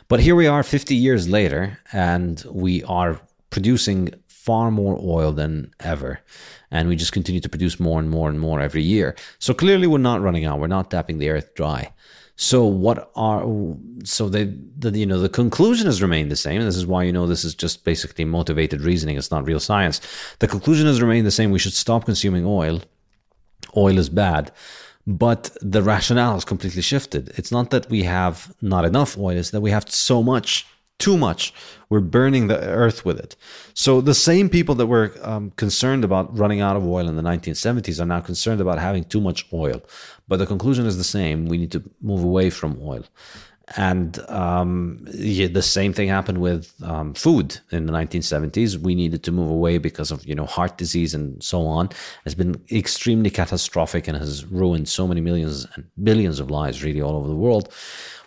but 0.07 0.19
here 0.19 0.35
we 0.35 0.47
are, 0.47 0.63
50 0.63 0.95
years 0.95 1.27
later, 1.27 1.79
and 1.91 2.43
we 2.49 2.83
are 2.83 3.19
producing 3.49 4.13
far 4.27 4.71
more 4.71 4.99
oil 5.01 5.31
than 5.31 5.71
ever. 5.79 6.19
And 6.69 6.89
we 6.89 6.97
just 6.97 7.13
continue 7.13 7.39
to 7.39 7.47
produce 7.47 7.79
more 7.79 7.99
and 7.99 8.09
more 8.09 8.29
and 8.29 8.39
more 8.39 8.59
every 8.59 8.81
year. 8.81 9.15
So 9.39 9.53
clearly, 9.53 9.87
we're 9.87 9.99
not 9.99 10.21
running 10.21 10.43
out. 10.43 10.59
We're 10.59 10.67
not 10.67 10.91
tapping 10.91 11.19
the 11.19 11.29
earth 11.29 11.55
dry. 11.55 11.93
So 12.35 12.65
what 12.65 13.11
are 13.15 13.45
so 14.03 14.27
they 14.27 14.45
the, 14.77 14.97
you 14.97 15.05
know 15.05 15.19
the 15.19 15.29
conclusion 15.29 15.85
has 15.85 16.01
remained 16.01 16.31
the 16.31 16.35
same. 16.35 16.59
And 16.59 16.67
this 16.67 16.75
is 16.75 16.87
why 16.87 17.03
you 17.03 17.13
know 17.13 17.27
this 17.27 17.43
is 17.43 17.53
just 17.53 17.85
basically 17.85 18.25
motivated 18.25 18.81
reasoning. 18.81 19.17
It's 19.17 19.31
not 19.31 19.45
real 19.45 19.59
science. 19.59 20.01
The 20.39 20.47
conclusion 20.47 20.87
has 20.87 21.01
remained 21.01 21.27
the 21.27 21.31
same. 21.31 21.51
We 21.51 21.59
should 21.59 21.73
stop 21.73 22.05
consuming 22.05 22.45
oil. 22.45 22.81
Oil 23.77 23.97
is 23.97 24.09
bad. 24.09 24.51
But 25.05 25.55
the 25.61 25.83
rationale 25.83 26.35
has 26.35 26.45
completely 26.45 26.81
shifted. 26.81 27.33
It's 27.35 27.51
not 27.51 27.69
that 27.71 27.89
we 27.89 28.03
have 28.03 28.53
not 28.61 28.85
enough 28.85 29.17
oil, 29.17 29.37
it's 29.37 29.51
that 29.51 29.61
we 29.61 29.71
have 29.71 29.89
so 29.91 30.23
much 30.23 30.65
too 31.03 31.17
much. 31.17 31.53
We're 31.89 31.99
burning 32.17 32.47
the 32.47 32.59
earth 32.59 33.03
with 33.03 33.19
it. 33.19 33.35
So 33.73 33.99
the 33.99 34.13
same 34.13 34.47
people 34.47 34.75
that 34.75 34.87
were 34.87 35.13
um, 35.21 35.51
concerned 35.57 36.05
about 36.05 36.25
running 36.37 36.61
out 36.61 36.77
of 36.77 36.87
oil 36.87 37.09
in 37.09 37.17
the 37.17 37.21
1970s 37.21 37.99
are 37.99 38.05
now 38.05 38.21
concerned 38.21 38.61
about 38.61 38.79
having 38.79 39.03
too 39.03 39.19
much 39.19 39.45
oil. 39.51 39.81
But 40.29 40.37
the 40.37 40.45
conclusion 40.45 40.85
is 40.85 40.97
the 40.97 41.03
same. 41.03 41.47
We 41.47 41.57
need 41.57 41.73
to 41.73 41.83
move 42.01 42.23
away 42.23 42.49
from 42.49 42.79
oil. 42.81 43.03
And 43.75 44.19
um, 44.29 45.05
yeah, 45.13 45.47
the 45.47 45.61
same 45.61 45.93
thing 45.93 46.07
happened 46.07 46.39
with 46.39 46.73
um, 46.83 47.13
food 47.13 47.59
in 47.71 47.85
the 47.85 47.93
1970s. 47.93 48.77
We 48.77 48.95
needed 48.95 49.23
to 49.23 49.31
move 49.31 49.49
away 49.49 49.77
because 49.77 50.11
of 50.11 50.25
you 50.25 50.35
know 50.35 50.45
heart 50.45 50.77
disease 50.77 51.13
and 51.13 51.41
so 51.41 51.65
on. 51.65 51.89
It's 52.25 52.35
been 52.35 52.61
extremely 52.71 53.29
catastrophic 53.29 54.07
and 54.07 54.17
has 54.17 54.45
ruined 54.45 54.89
so 54.89 55.07
many 55.07 55.21
millions 55.21 55.65
and 55.75 55.85
billions 56.03 56.39
of 56.39 56.51
lives 56.51 56.83
really 56.83 57.01
all 57.01 57.15
over 57.15 57.27
the 57.27 57.41
world. 57.45 57.73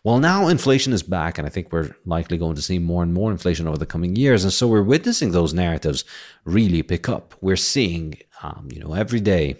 Well, 0.07 0.21
now 0.21 0.47
inflation 0.47 0.93
is 0.93 1.03
back, 1.03 1.37
and 1.37 1.49
I 1.49 1.51
think 1.51 1.73
we're 1.73 1.91
likely 2.05 2.39
going 2.39 2.55
to 2.55 2.63
see 2.63 2.79
more 2.79 3.03
and 3.03 3.13
more 3.13 3.33
inflation 3.33 3.67
over 3.67 3.77
the 3.77 3.87
coming 3.87 4.15
years. 4.15 4.45
And 4.45 4.53
so 4.53 4.69
we're 4.69 4.85
witnessing 4.85 5.33
those 5.33 5.53
narratives 5.53 6.05
really 6.45 6.85
pick 6.85 7.09
up. 7.09 7.35
We're 7.41 7.57
seeing, 7.57 8.15
um, 8.41 8.69
you 8.73 8.79
know, 8.79 8.93
every 8.93 9.19
day 9.19 9.57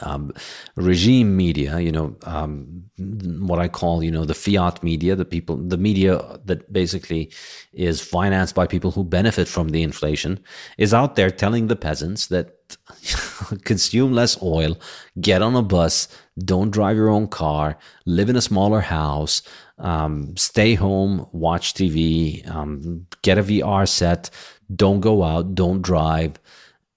um, 0.00 0.32
regime 0.74 1.36
media, 1.36 1.78
you 1.78 1.92
know, 1.92 2.16
um, 2.24 2.84
what 2.98 3.60
I 3.60 3.68
call, 3.68 4.02
you 4.02 4.10
know, 4.10 4.24
the 4.24 4.34
fiat 4.34 4.82
media, 4.82 5.14
the 5.14 5.24
people, 5.24 5.56
the 5.56 5.76
media 5.76 6.40
that 6.46 6.72
basically 6.72 7.30
is 7.72 8.00
financed 8.00 8.54
by 8.54 8.66
people 8.66 8.90
who 8.90 9.04
benefit 9.04 9.48
from 9.48 9.68
the 9.68 9.82
inflation, 9.82 10.40
is 10.78 10.92
out 10.92 11.16
there 11.16 11.30
telling 11.30 11.68
the 11.68 11.76
peasants 11.76 12.26
that 12.26 12.56
consume 13.64 14.12
less 14.12 14.40
oil, 14.42 14.76
get 15.20 15.42
on 15.42 15.54
a 15.54 15.62
bus, 15.62 16.08
don't 16.44 16.70
drive 16.70 16.96
your 16.96 17.08
own 17.08 17.28
car, 17.28 17.78
live 18.06 18.28
in 18.28 18.36
a 18.36 18.42
smaller 18.42 18.80
house, 18.80 19.42
um, 19.78 20.36
stay 20.36 20.74
home, 20.74 21.26
watch 21.32 21.74
TV, 21.74 22.48
um, 22.50 23.06
get 23.22 23.38
a 23.38 23.42
VR 23.42 23.88
set, 23.88 24.30
don't 24.74 25.00
go 25.00 25.22
out, 25.22 25.54
don't 25.54 25.82
drive, 25.82 26.38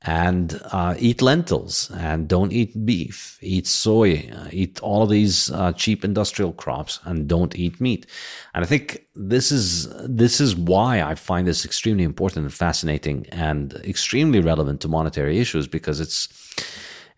and 0.04 0.60
uh, 0.66 0.96
eat 1.00 1.22
lentils. 1.22 1.90
And 1.92 2.28
don't 2.28 2.52
eat 2.52 2.86
beef, 2.86 3.38
eat 3.42 3.68
soy, 3.68 4.30
uh, 4.36 4.50
eat 4.52 4.80
all 4.82 5.04
of 5.04 5.10
these 5.10 5.50
uh, 5.52 5.72
cheap 5.74 6.04
industrial 6.04 6.54
crops, 6.54 7.00
and 7.06 7.28
don't 7.28 7.56
eat 7.56 7.80
meat. 7.80 8.06
And 8.54 8.64
I 8.64 8.68
think 8.68 9.06
this 9.16 9.52
is 9.52 9.88
this 10.08 10.42
is 10.42 10.56
why 10.56 11.02
I 11.02 11.16
find 11.16 11.48
this 11.48 11.66
extremely 11.66 12.04
important 12.04 12.44
and 12.44 12.54
fascinating 12.54 13.26
and 13.32 13.74
extremely 13.86 14.42
relevant 14.42 14.82
to 14.82 14.88
monetary 14.88 15.40
issues 15.40 15.68
because 15.68 16.00
it's 16.00 16.28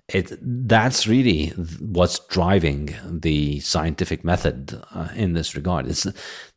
it 0.10 0.38
that's 0.42 1.08
really 1.08 1.48
what's 1.80 2.20
driving 2.28 2.96
the 3.06 3.60
scientific 3.62 4.24
method 4.24 4.80
uh, 4.94 5.10
in 5.16 5.34
this 5.34 5.56
regard. 5.56 5.88
It's 5.88 6.06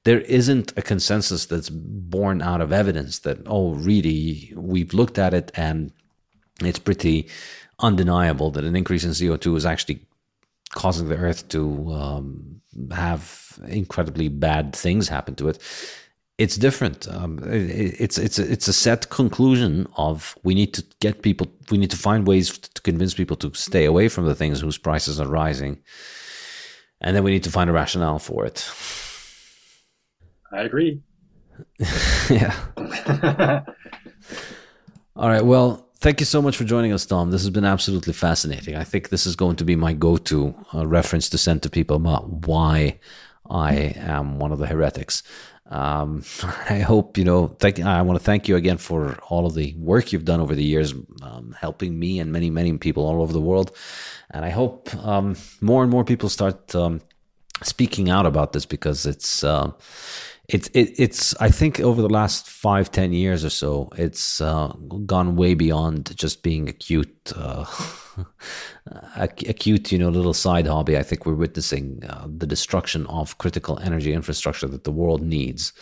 there 0.04 0.20
isn't 0.20 0.72
a 0.76 0.82
consensus 0.82 1.46
that's 1.46 1.70
born 1.70 2.42
out 2.42 2.60
of 2.60 2.72
evidence 2.72 3.20
that 3.20 3.38
oh 3.46 3.72
really 3.72 4.52
we've 4.54 4.92
looked 4.92 5.18
at 5.18 5.32
it 5.32 5.50
and 5.54 5.92
it's 6.60 6.78
pretty 6.78 7.28
undeniable 7.78 8.50
that 8.50 8.64
an 8.64 8.76
increase 8.76 9.04
in 9.04 9.10
CO2 9.10 9.56
is 9.56 9.66
actually 9.66 10.00
causing 10.74 11.08
the 11.08 11.16
Earth 11.16 11.48
to 11.48 11.92
um, 11.92 12.60
have 12.90 13.58
incredibly 13.66 14.28
bad 14.28 14.74
things 14.74 15.08
happen 15.08 15.34
to 15.36 15.48
it. 15.48 15.58
It's 16.38 16.56
different. 16.56 17.08
Um, 17.08 17.40
it, 17.40 18.00
it's 18.00 18.16
it's 18.16 18.38
a, 18.38 18.50
it's 18.50 18.68
a 18.68 18.72
set 18.72 19.08
conclusion 19.10 19.88
of 19.96 20.38
we 20.44 20.54
need 20.54 20.72
to 20.74 20.84
get 21.00 21.22
people. 21.22 21.48
We 21.70 21.78
need 21.78 21.90
to 21.90 21.96
find 21.96 22.26
ways 22.26 22.56
to 22.56 22.80
convince 22.82 23.12
people 23.14 23.36
to 23.38 23.52
stay 23.54 23.84
away 23.84 24.08
from 24.08 24.26
the 24.26 24.36
things 24.36 24.60
whose 24.60 24.78
prices 24.78 25.20
are 25.20 25.26
rising, 25.26 25.82
and 27.00 27.16
then 27.16 27.24
we 27.24 27.32
need 27.32 27.42
to 27.44 27.50
find 27.50 27.68
a 27.68 27.72
rationale 27.72 28.20
for 28.20 28.46
it. 28.46 28.70
I 30.52 30.62
agree. 30.62 31.02
yeah. 32.30 32.54
All 35.16 35.28
right. 35.28 35.44
Well, 35.44 35.88
Thank 36.00 36.20
you 36.20 36.26
so 36.26 36.40
much 36.40 36.56
for 36.56 36.62
joining 36.62 36.92
us, 36.92 37.04
Tom. 37.04 37.32
This 37.32 37.42
has 37.42 37.50
been 37.50 37.64
absolutely 37.64 38.12
fascinating. 38.12 38.76
I 38.76 38.84
think 38.84 39.08
this 39.08 39.26
is 39.26 39.34
going 39.34 39.56
to 39.56 39.64
be 39.64 39.74
my 39.74 39.92
go 39.92 40.16
to 40.16 40.54
uh, 40.72 40.86
reference 40.86 41.28
to 41.30 41.38
send 41.38 41.64
to 41.64 41.70
people 41.70 41.96
about 41.96 42.46
why 42.46 43.00
I 43.50 43.94
am 43.96 44.38
one 44.38 44.52
of 44.52 44.60
the 44.60 44.68
heretics. 44.68 45.24
Um, 45.68 46.24
I 46.68 46.80
hope, 46.80 47.18
you 47.18 47.24
know, 47.24 47.48
thank, 47.58 47.80
I 47.80 48.02
want 48.02 48.18
to 48.18 48.24
thank 48.24 48.48
you 48.48 48.56
again 48.56 48.78
for 48.78 49.18
all 49.28 49.46
of 49.46 49.54
the 49.54 49.74
work 49.78 50.12
you've 50.12 50.24
done 50.24 50.40
over 50.40 50.54
the 50.54 50.64
years, 50.64 50.94
um, 51.22 51.54
helping 51.58 51.98
me 51.98 52.20
and 52.20 52.32
many, 52.32 52.50
many 52.50 52.76
people 52.78 53.06
all 53.06 53.22
over 53.22 53.32
the 53.32 53.40
world. 53.40 53.76
And 54.30 54.44
I 54.44 54.50
hope 54.50 54.94
um, 54.96 55.36
more 55.60 55.82
and 55.82 55.90
more 55.90 56.04
people 56.04 56.28
start 56.28 56.74
um, 56.74 57.00
speaking 57.62 58.10
out 58.10 58.26
about 58.26 58.52
this 58.52 58.66
because 58.66 59.06
it's. 59.06 59.44
Uh, 59.44 59.72
It's 60.48 60.68
it, 60.68 60.94
it's 60.98 61.36
I 61.40 61.50
think 61.50 61.78
over 61.78 62.00
the 62.00 62.08
last 62.08 62.48
five 62.48 62.90
ten 62.90 63.12
years 63.12 63.44
or 63.44 63.50
so, 63.50 63.90
it's 63.96 64.40
uh, 64.40 64.68
gone 65.04 65.36
way 65.36 65.52
beyond 65.52 66.16
just 66.16 66.42
being 66.42 66.68
acute. 66.68 67.32
Uh, 67.36 67.66
acute, 69.16 69.92
you 69.92 69.98
know, 69.98 70.08
little 70.08 70.32
side 70.32 70.66
hobby. 70.66 70.96
I 70.96 71.02
think 71.02 71.26
we're 71.26 71.34
witnessing 71.34 72.02
uh, 72.08 72.26
the 72.26 72.46
destruction 72.46 73.06
of 73.08 73.36
critical 73.36 73.78
energy 73.80 74.14
infrastructure 74.14 74.66
that 74.68 74.84
the 74.84 74.90
world 74.90 75.20
needs, 75.20 75.74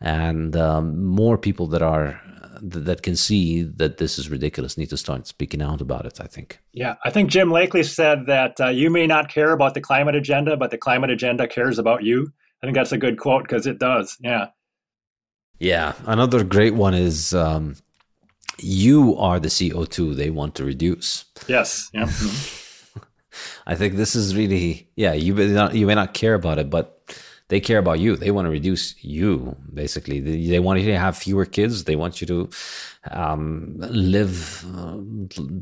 and 0.00 0.54
um, 0.54 1.04
more 1.04 1.36
people 1.36 1.66
that 1.68 1.82
are 1.82 2.20
that 2.62 3.02
can 3.02 3.16
see 3.16 3.62
that 3.62 3.98
this 3.98 4.20
is 4.20 4.30
ridiculous 4.30 4.78
need 4.78 4.90
to 4.90 4.96
start 4.96 5.26
speaking 5.26 5.60
out 5.60 5.80
about 5.80 6.06
it. 6.06 6.20
I 6.20 6.28
think. 6.28 6.60
Yeah, 6.72 6.94
I 7.04 7.10
think 7.10 7.28
Jim 7.28 7.48
Lakely 7.48 7.84
said 7.84 8.26
that 8.26 8.60
uh, 8.60 8.68
you 8.68 8.88
may 8.88 9.08
not 9.08 9.28
care 9.28 9.50
about 9.50 9.74
the 9.74 9.80
climate 9.80 10.14
agenda, 10.14 10.56
but 10.56 10.70
the 10.70 10.78
climate 10.78 11.10
agenda 11.10 11.48
cares 11.48 11.76
about 11.76 12.04
you. 12.04 12.32
I 12.62 12.66
think 12.66 12.76
that's 12.76 12.92
a 12.92 12.98
good 12.98 13.18
quote 13.18 13.42
because 13.42 13.66
it 13.66 13.78
does. 13.78 14.16
Yeah. 14.20 14.48
Yeah, 15.58 15.94
another 16.06 16.44
great 16.44 16.74
one 16.74 16.94
is 16.94 17.34
um, 17.34 17.76
you 18.58 19.16
are 19.16 19.40
the 19.40 19.48
CO2 19.48 20.16
they 20.16 20.30
want 20.30 20.54
to 20.56 20.64
reduce. 20.64 21.24
Yes. 21.48 21.90
Yeah. 21.92 22.10
I 23.66 23.74
think 23.74 23.94
this 23.94 24.14
is 24.14 24.36
really 24.36 24.88
yeah. 24.96 25.12
You 25.12 25.34
may 25.34 25.46
not 25.46 25.74
you 25.74 25.86
may 25.86 25.94
not 25.94 26.14
care 26.14 26.34
about 26.34 26.58
it, 26.58 26.68
but 26.68 27.16
they 27.48 27.60
care 27.60 27.78
about 27.78 28.00
you. 28.00 28.16
They 28.16 28.30
want 28.30 28.46
to 28.46 28.50
reduce 28.50 29.02
you 29.02 29.56
basically. 29.72 30.20
They, 30.20 30.46
they 30.46 30.58
want 30.58 30.80
you 30.80 30.86
to 30.86 30.98
have 30.98 31.16
fewer 31.16 31.46
kids. 31.46 31.84
They 31.84 31.96
want 31.96 32.20
you 32.20 32.26
to 32.28 32.50
um, 33.10 33.74
live 33.78 34.64
uh, 34.76 34.96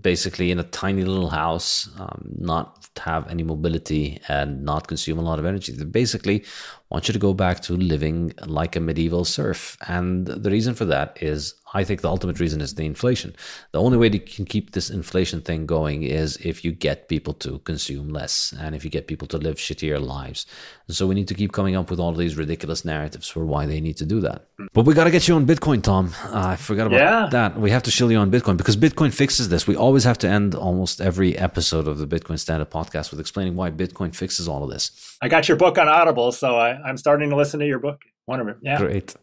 basically 0.00 0.50
in 0.50 0.58
a 0.58 0.64
tiny 0.64 1.04
little 1.04 1.30
house, 1.30 1.88
um, 1.98 2.28
not 2.38 2.88
have 2.98 3.28
any 3.28 3.42
mobility, 3.42 4.20
and 4.28 4.62
not 4.62 4.88
consume 4.88 5.18
a 5.18 5.22
lot 5.22 5.38
of 5.38 5.46
energy. 5.46 5.72
They 5.72 5.84
basically 5.84 6.44
want 6.90 7.08
you 7.08 7.12
to 7.12 7.18
go 7.18 7.32
back 7.32 7.60
to 7.60 7.74
living 7.76 8.34
like 8.46 8.76
a 8.76 8.80
medieval 8.80 9.24
serf. 9.24 9.78
And 9.88 10.26
the 10.26 10.50
reason 10.50 10.74
for 10.74 10.84
that 10.86 11.16
is 11.22 11.54
I 11.72 11.84
think 11.84 12.00
the 12.00 12.10
ultimate 12.10 12.40
reason 12.40 12.60
is 12.60 12.74
the 12.74 12.84
inflation. 12.84 13.34
The 13.72 13.80
only 13.80 13.96
way 13.96 14.08
you 14.08 14.20
can 14.20 14.44
keep 14.44 14.72
this 14.72 14.90
inflation 14.90 15.40
thing 15.40 15.66
going 15.66 16.02
is 16.02 16.36
if 16.38 16.64
you 16.64 16.72
get 16.72 17.08
people 17.08 17.32
to 17.34 17.60
consume 17.60 18.08
less 18.08 18.52
and 18.58 18.74
if 18.74 18.84
you 18.84 18.90
get 18.90 19.06
people 19.06 19.28
to 19.28 19.38
live 19.38 19.56
shittier 19.56 20.04
lives. 20.04 20.46
So 20.88 21.06
we 21.06 21.14
need 21.14 21.28
to 21.28 21.34
keep 21.34 21.52
coming 21.52 21.76
up 21.76 21.90
with 21.90 22.00
all 22.00 22.12
these 22.12 22.36
ridiculous 22.36 22.84
narratives 22.84 23.28
for 23.28 23.46
why 23.46 23.66
they 23.66 23.80
need 23.80 23.96
to 23.98 24.06
do 24.06 24.20
that. 24.20 24.48
But 24.72 24.84
we 24.84 24.94
got 24.94 25.04
to 25.04 25.10
get 25.10 25.28
you 25.28 25.34
on 25.34 25.46
Bitcoin, 25.46 25.82
Tom. 25.82 26.14
Uh, 26.24 26.48
I 26.48 26.56
forgot 26.56 26.86
about 26.86 27.00
yeah. 27.00 27.28
that. 27.30 27.58
We 27.58 27.70
have 27.70 27.82
to 27.84 27.90
shill 27.90 28.10
you 28.10 28.18
on 28.18 28.30
Bitcoin 28.30 28.56
because 28.56 28.76
Bitcoin 28.76 29.12
fixes 29.12 29.48
this. 29.48 29.66
We 29.66 29.76
always 29.76 30.04
have 30.04 30.18
to 30.18 30.28
end 30.28 30.54
almost 30.54 31.00
every 31.00 31.36
episode 31.36 31.88
of 31.88 31.98
the 31.98 32.06
Bitcoin 32.06 32.38
Standard 32.38 32.70
podcast 32.70 33.10
with 33.10 33.20
explaining 33.20 33.56
why 33.56 33.70
Bitcoin 33.70 34.14
fixes 34.14 34.48
all 34.48 34.62
of 34.62 34.70
this. 34.70 35.16
I 35.22 35.28
got 35.28 35.48
your 35.48 35.56
book 35.56 35.78
on 35.78 35.88
Audible, 35.88 36.32
so 36.32 36.56
I, 36.56 36.70
I'm 36.82 36.96
starting 36.96 37.30
to 37.30 37.36
listen 37.36 37.60
to 37.60 37.66
your 37.66 37.78
book. 37.78 38.02
Wonderful. 38.26 38.60
Yeah. 38.62 38.78
Great. 38.78 39.14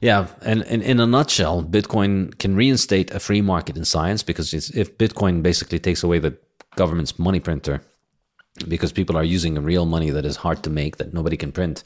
Yeah, 0.00 0.26
and, 0.42 0.64
and 0.64 0.82
in 0.82 0.98
a 0.98 1.06
nutshell, 1.06 1.62
Bitcoin 1.62 2.36
can 2.38 2.56
reinstate 2.56 3.12
a 3.12 3.20
free 3.20 3.40
market 3.40 3.76
in 3.76 3.84
science 3.84 4.24
because 4.24 4.52
if 4.52 4.98
Bitcoin 4.98 5.42
basically 5.42 5.78
takes 5.78 6.02
away 6.02 6.18
the 6.18 6.36
government's 6.74 7.18
money 7.20 7.38
printer 7.38 7.80
because 8.66 8.92
people 8.92 9.16
are 9.16 9.24
using 9.24 9.54
real 9.62 9.86
money 9.86 10.10
that 10.10 10.24
is 10.24 10.36
hard 10.36 10.62
to 10.64 10.70
make 10.70 10.96
that 10.96 11.14
nobody 11.14 11.36
can 11.36 11.52
print, 11.52 11.84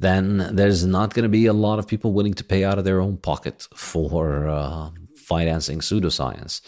then 0.00 0.50
there's 0.56 0.84
not 0.84 1.14
going 1.14 1.22
to 1.22 1.28
be 1.28 1.46
a 1.46 1.52
lot 1.52 1.78
of 1.78 1.86
people 1.86 2.12
willing 2.12 2.34
to 2.34 2.44
pay 2.44 2.64
out 2.64 2.78
of 2.78 2.84
their 2.84 3.00
own 3.00 3.16
pocket 3.16 3.68
for 3.74 4.48
uh, 4.48 4.90
financing 5.14 5.78
pseudoscience 5.80 6.60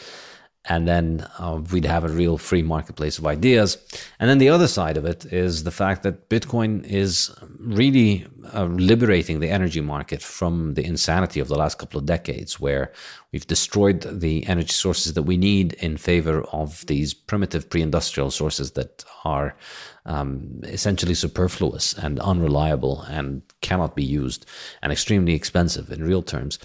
and 0.66 0.86
then 0.86 1.26
uh, 1.38 1.60
we'd 1.72 1.84
have 1.84 2.04
a 2.04 2.08
real 2.08 2.38
free 2.38 2.62
marketplace 2.62 3.18
of 3.18 3.26
ideas. 3.26 3.78
And 4.20 4.30
then 4.30 4.38
the 4.38 4.48
other 4.48 4.68
side 4.68 4.96
of 4.96 5.04
it 5.04 5.24
is 5.32 5.64
the 5.64 5.72
fact 5.72 6.04
that 6.04 6.28
Bitcoin 6.28 6.84
is 6.86 7.34
really 7.58 8.26
uh, 8.54 8.64
liberating 8.66 9.40
the 9.40 9.50
energy 9.50 9.80
market 9.80 10.22
from 10.22 10.74
the 10.74 10.84
insanity 10.84 11.40
of 11.40 11.48
the 11.48 11.56
last 11.56 11.78
couple 11.78 11.98
of 11.98 12.06
decades, 12.06 12.60
where 12.60 12.92
we've 13.32 13.46
destroyed 13.46 14.02
the 14.20 14.46
energy 14.46 14.72
sources 14.72 15.14
that 15.14 15.24
we 15.24 15.36
need 15.36 15.72
in 15.74 15.96
favor 15.96 16.42
of 16.52 16.86
these 16.86 17.12
primitive 17.12 17.68
pre 17.68 17.82
industrial 17.82 18.30
sources 18.30 18.72
that 18.72 19.04
are 19.24 19.56
um, 20.04 20.60
essentially 20.64 21.14
superfluous 21.14 21.92
and 21.94 22.18
unreliable 22.20 23.02
and 23.02 23.42
cannot 23.60 23.94
be 23.94 24.04
used 24.04 24.46
and 24.82 24.92
extremely 24.92 25.34
expensive 25.34 25.90
in 25.90 26.04
real 26.04 26.22
terms. 26.22 26.58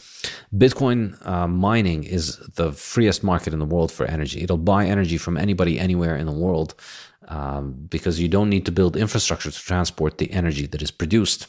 Bitcoin 0.55 1.15
uh, 1.27 1.47
mining 1.47 2.03
is 2.03 2.37
the 2.55 2.71
freest 2.71 3.23
market 3.23 3.53
in 3.53 3.59
the 3.59 3.65
world 3.65 3.91
for 3.91 4.05
energy. 4.05 4.41
It'll 4.41 4.57
buy 4.57 4.85
energy 4.85 5.17
from 5.17 5.37
anybody 5.37 5.79
anywhere 5.79 6.15
in 6.15 6.25
the 6.25 6.31
world 6.31 6.73
um, 7.27 7.73
because 7.89 8.19
you 8.19 8.27
don't 8.27 8.49
need 8.49 8.65
to 8.65 8.71
build 8.71 8.95
infrastructure 8.97 9.51
to 9.51 9.59
transport 9.59 10.17
the 10.17 10.31
energy 10.31 10.65
that 10.67 10.81
is 10.81 10.91
produced. 10.91 11.47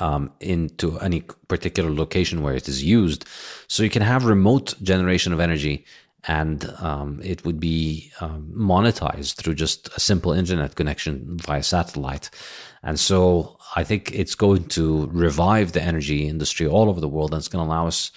Um, 0.00 0.32
into 0.40 0.98
any 0.98 1.22
particular 1.46 1.90
location 1.90 2.42
where 2.42 2.54
it 2.54 2.68
is 2.68 2.84
used. 2.84 3.24
So 3.68 3.82
you 3.82 3.88
can 3.88 4.02
have 4.02 4.26
remote 4.26 4.74
generation 4.82 5.32
of 5.32 5.40
energy 5.40 5.86
and 6.28 6.70
um, 6.78 7.20
it 7.24 7.44
would 7.44 7.58
be 7.58 8.12
um, 8.20 8.52
monetized 8.54 9.36
through 9.36 9.54
just 9.54 9.88
a 9.96 10.00
simple 10.00 10.32
internet 10.32 10.76
connection 10.76 11.38
via 11.38 11.62
satellite. 11.62 12.28
And 12.82 13.00
so 13.00 13.58
I 13.74 13.82
think 13.82 14.12
it's 14.14 14.34
going 14.34 14.66
to 14.68 15.08
revive 15.10 15.72
the 15.72 15.82
energy 15.82 16.28
industry 16.28 16.66
all 16.66 16.90
over 16.90 17.00
the 17.00 17.08
world, 17.08 17.32
and 17.32 17.40
it's 17.40 17.48
going 17.48 17.64
to 17.64 17.68
allow 17.68 17.86
us 17.86 18.12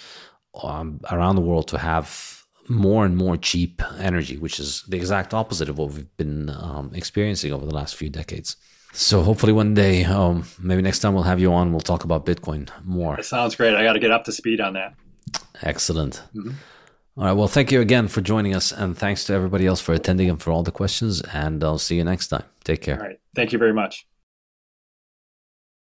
um, 0.62 1.00
around 1.10 1.38
the 1.38 1.42
world 1.42 1.70
to 1.70 1.78
have 1.78 2.44
more 2.68 3.06
and 3.06 3.18
more 3.18 3.38
cheap 3.38 3.82
energy, 3.98 4.38
which 4.38 4.60
is 4.60 4.84
the 4.90 4.98
exact 4.98 5.34
opposite 5.34 5.70
of 5.70 5.78
what 5.78 5.92
we've 5.92 6.18
been 6.18 6.50
um, 6.50 6.92
experiencing 6.94 7.54
over 7.54 7.66
the 7.66 7.74
last 7.74 7.96
few 7.96 8.10
decades. 8.10 8.58
So 8.94 9.22
hopefully 9.22 9.54
one 9.54 9.74
day, 9.74 10.04
um, 10.04 10.44
maybe 10.60 10.82
next 10.82 11.00
time 11.00 11.14
we'll 11.14 11.24
have 11.24 11.40
you 11.40 11.54
on, 11.54 11.72
we'll 11.72 11.80
talk 11.80 12.04
about 12.04 12.26
Bitcoin 12.26 12.70
more. 12.84 13.18
It 13.18 13.26
sounds 13.26 13.56
great. 13.56 13.74
I 13.74 13.84
got 13.84 13.94
to 13.94 14.00
get 14.00 14.12
up 14.12 14.26
to 14.26 14.34
speed 14.34 14.60
on 14.60 14.74
that. 14.74 14.96
Excellent. 15.64 16.22
Mm-hmm. 16.36 16.52
All 17.18 17.26
right. 17.26 17.34
Well, 17.34 17.48
thank 17.48 17.72
you 17.72 17.82
again 17.82 18.08
for 18.08 18.22
joining 18.22 18.56
us, 18.56 18.72
and 18.72 18.98
thanks 18.98 19.26
to 19.26 19.34
everybody 19.34 19.68
else 19.68 19.82
for 19.82 19.94
attending 19.94 20.30
and 20.30 20.42
for 20.42 20.52
all 20.52 20.64
the 20.64 20.72
questions. 20.72 21.22
And 21.22 21.64
I'll 21.64 21.78
see 21.78 21.98
you 21.98 22.04
next 22.04 22.30
time. 22.30 22.44
Take 22.64 22.82
care. 22.82 23.00
All 23.00 23.08
right. 23.08 23.20
Thank 23.36 23.52
you 23.52 23.60
very 23.60 23.74
much. 23.74 24.06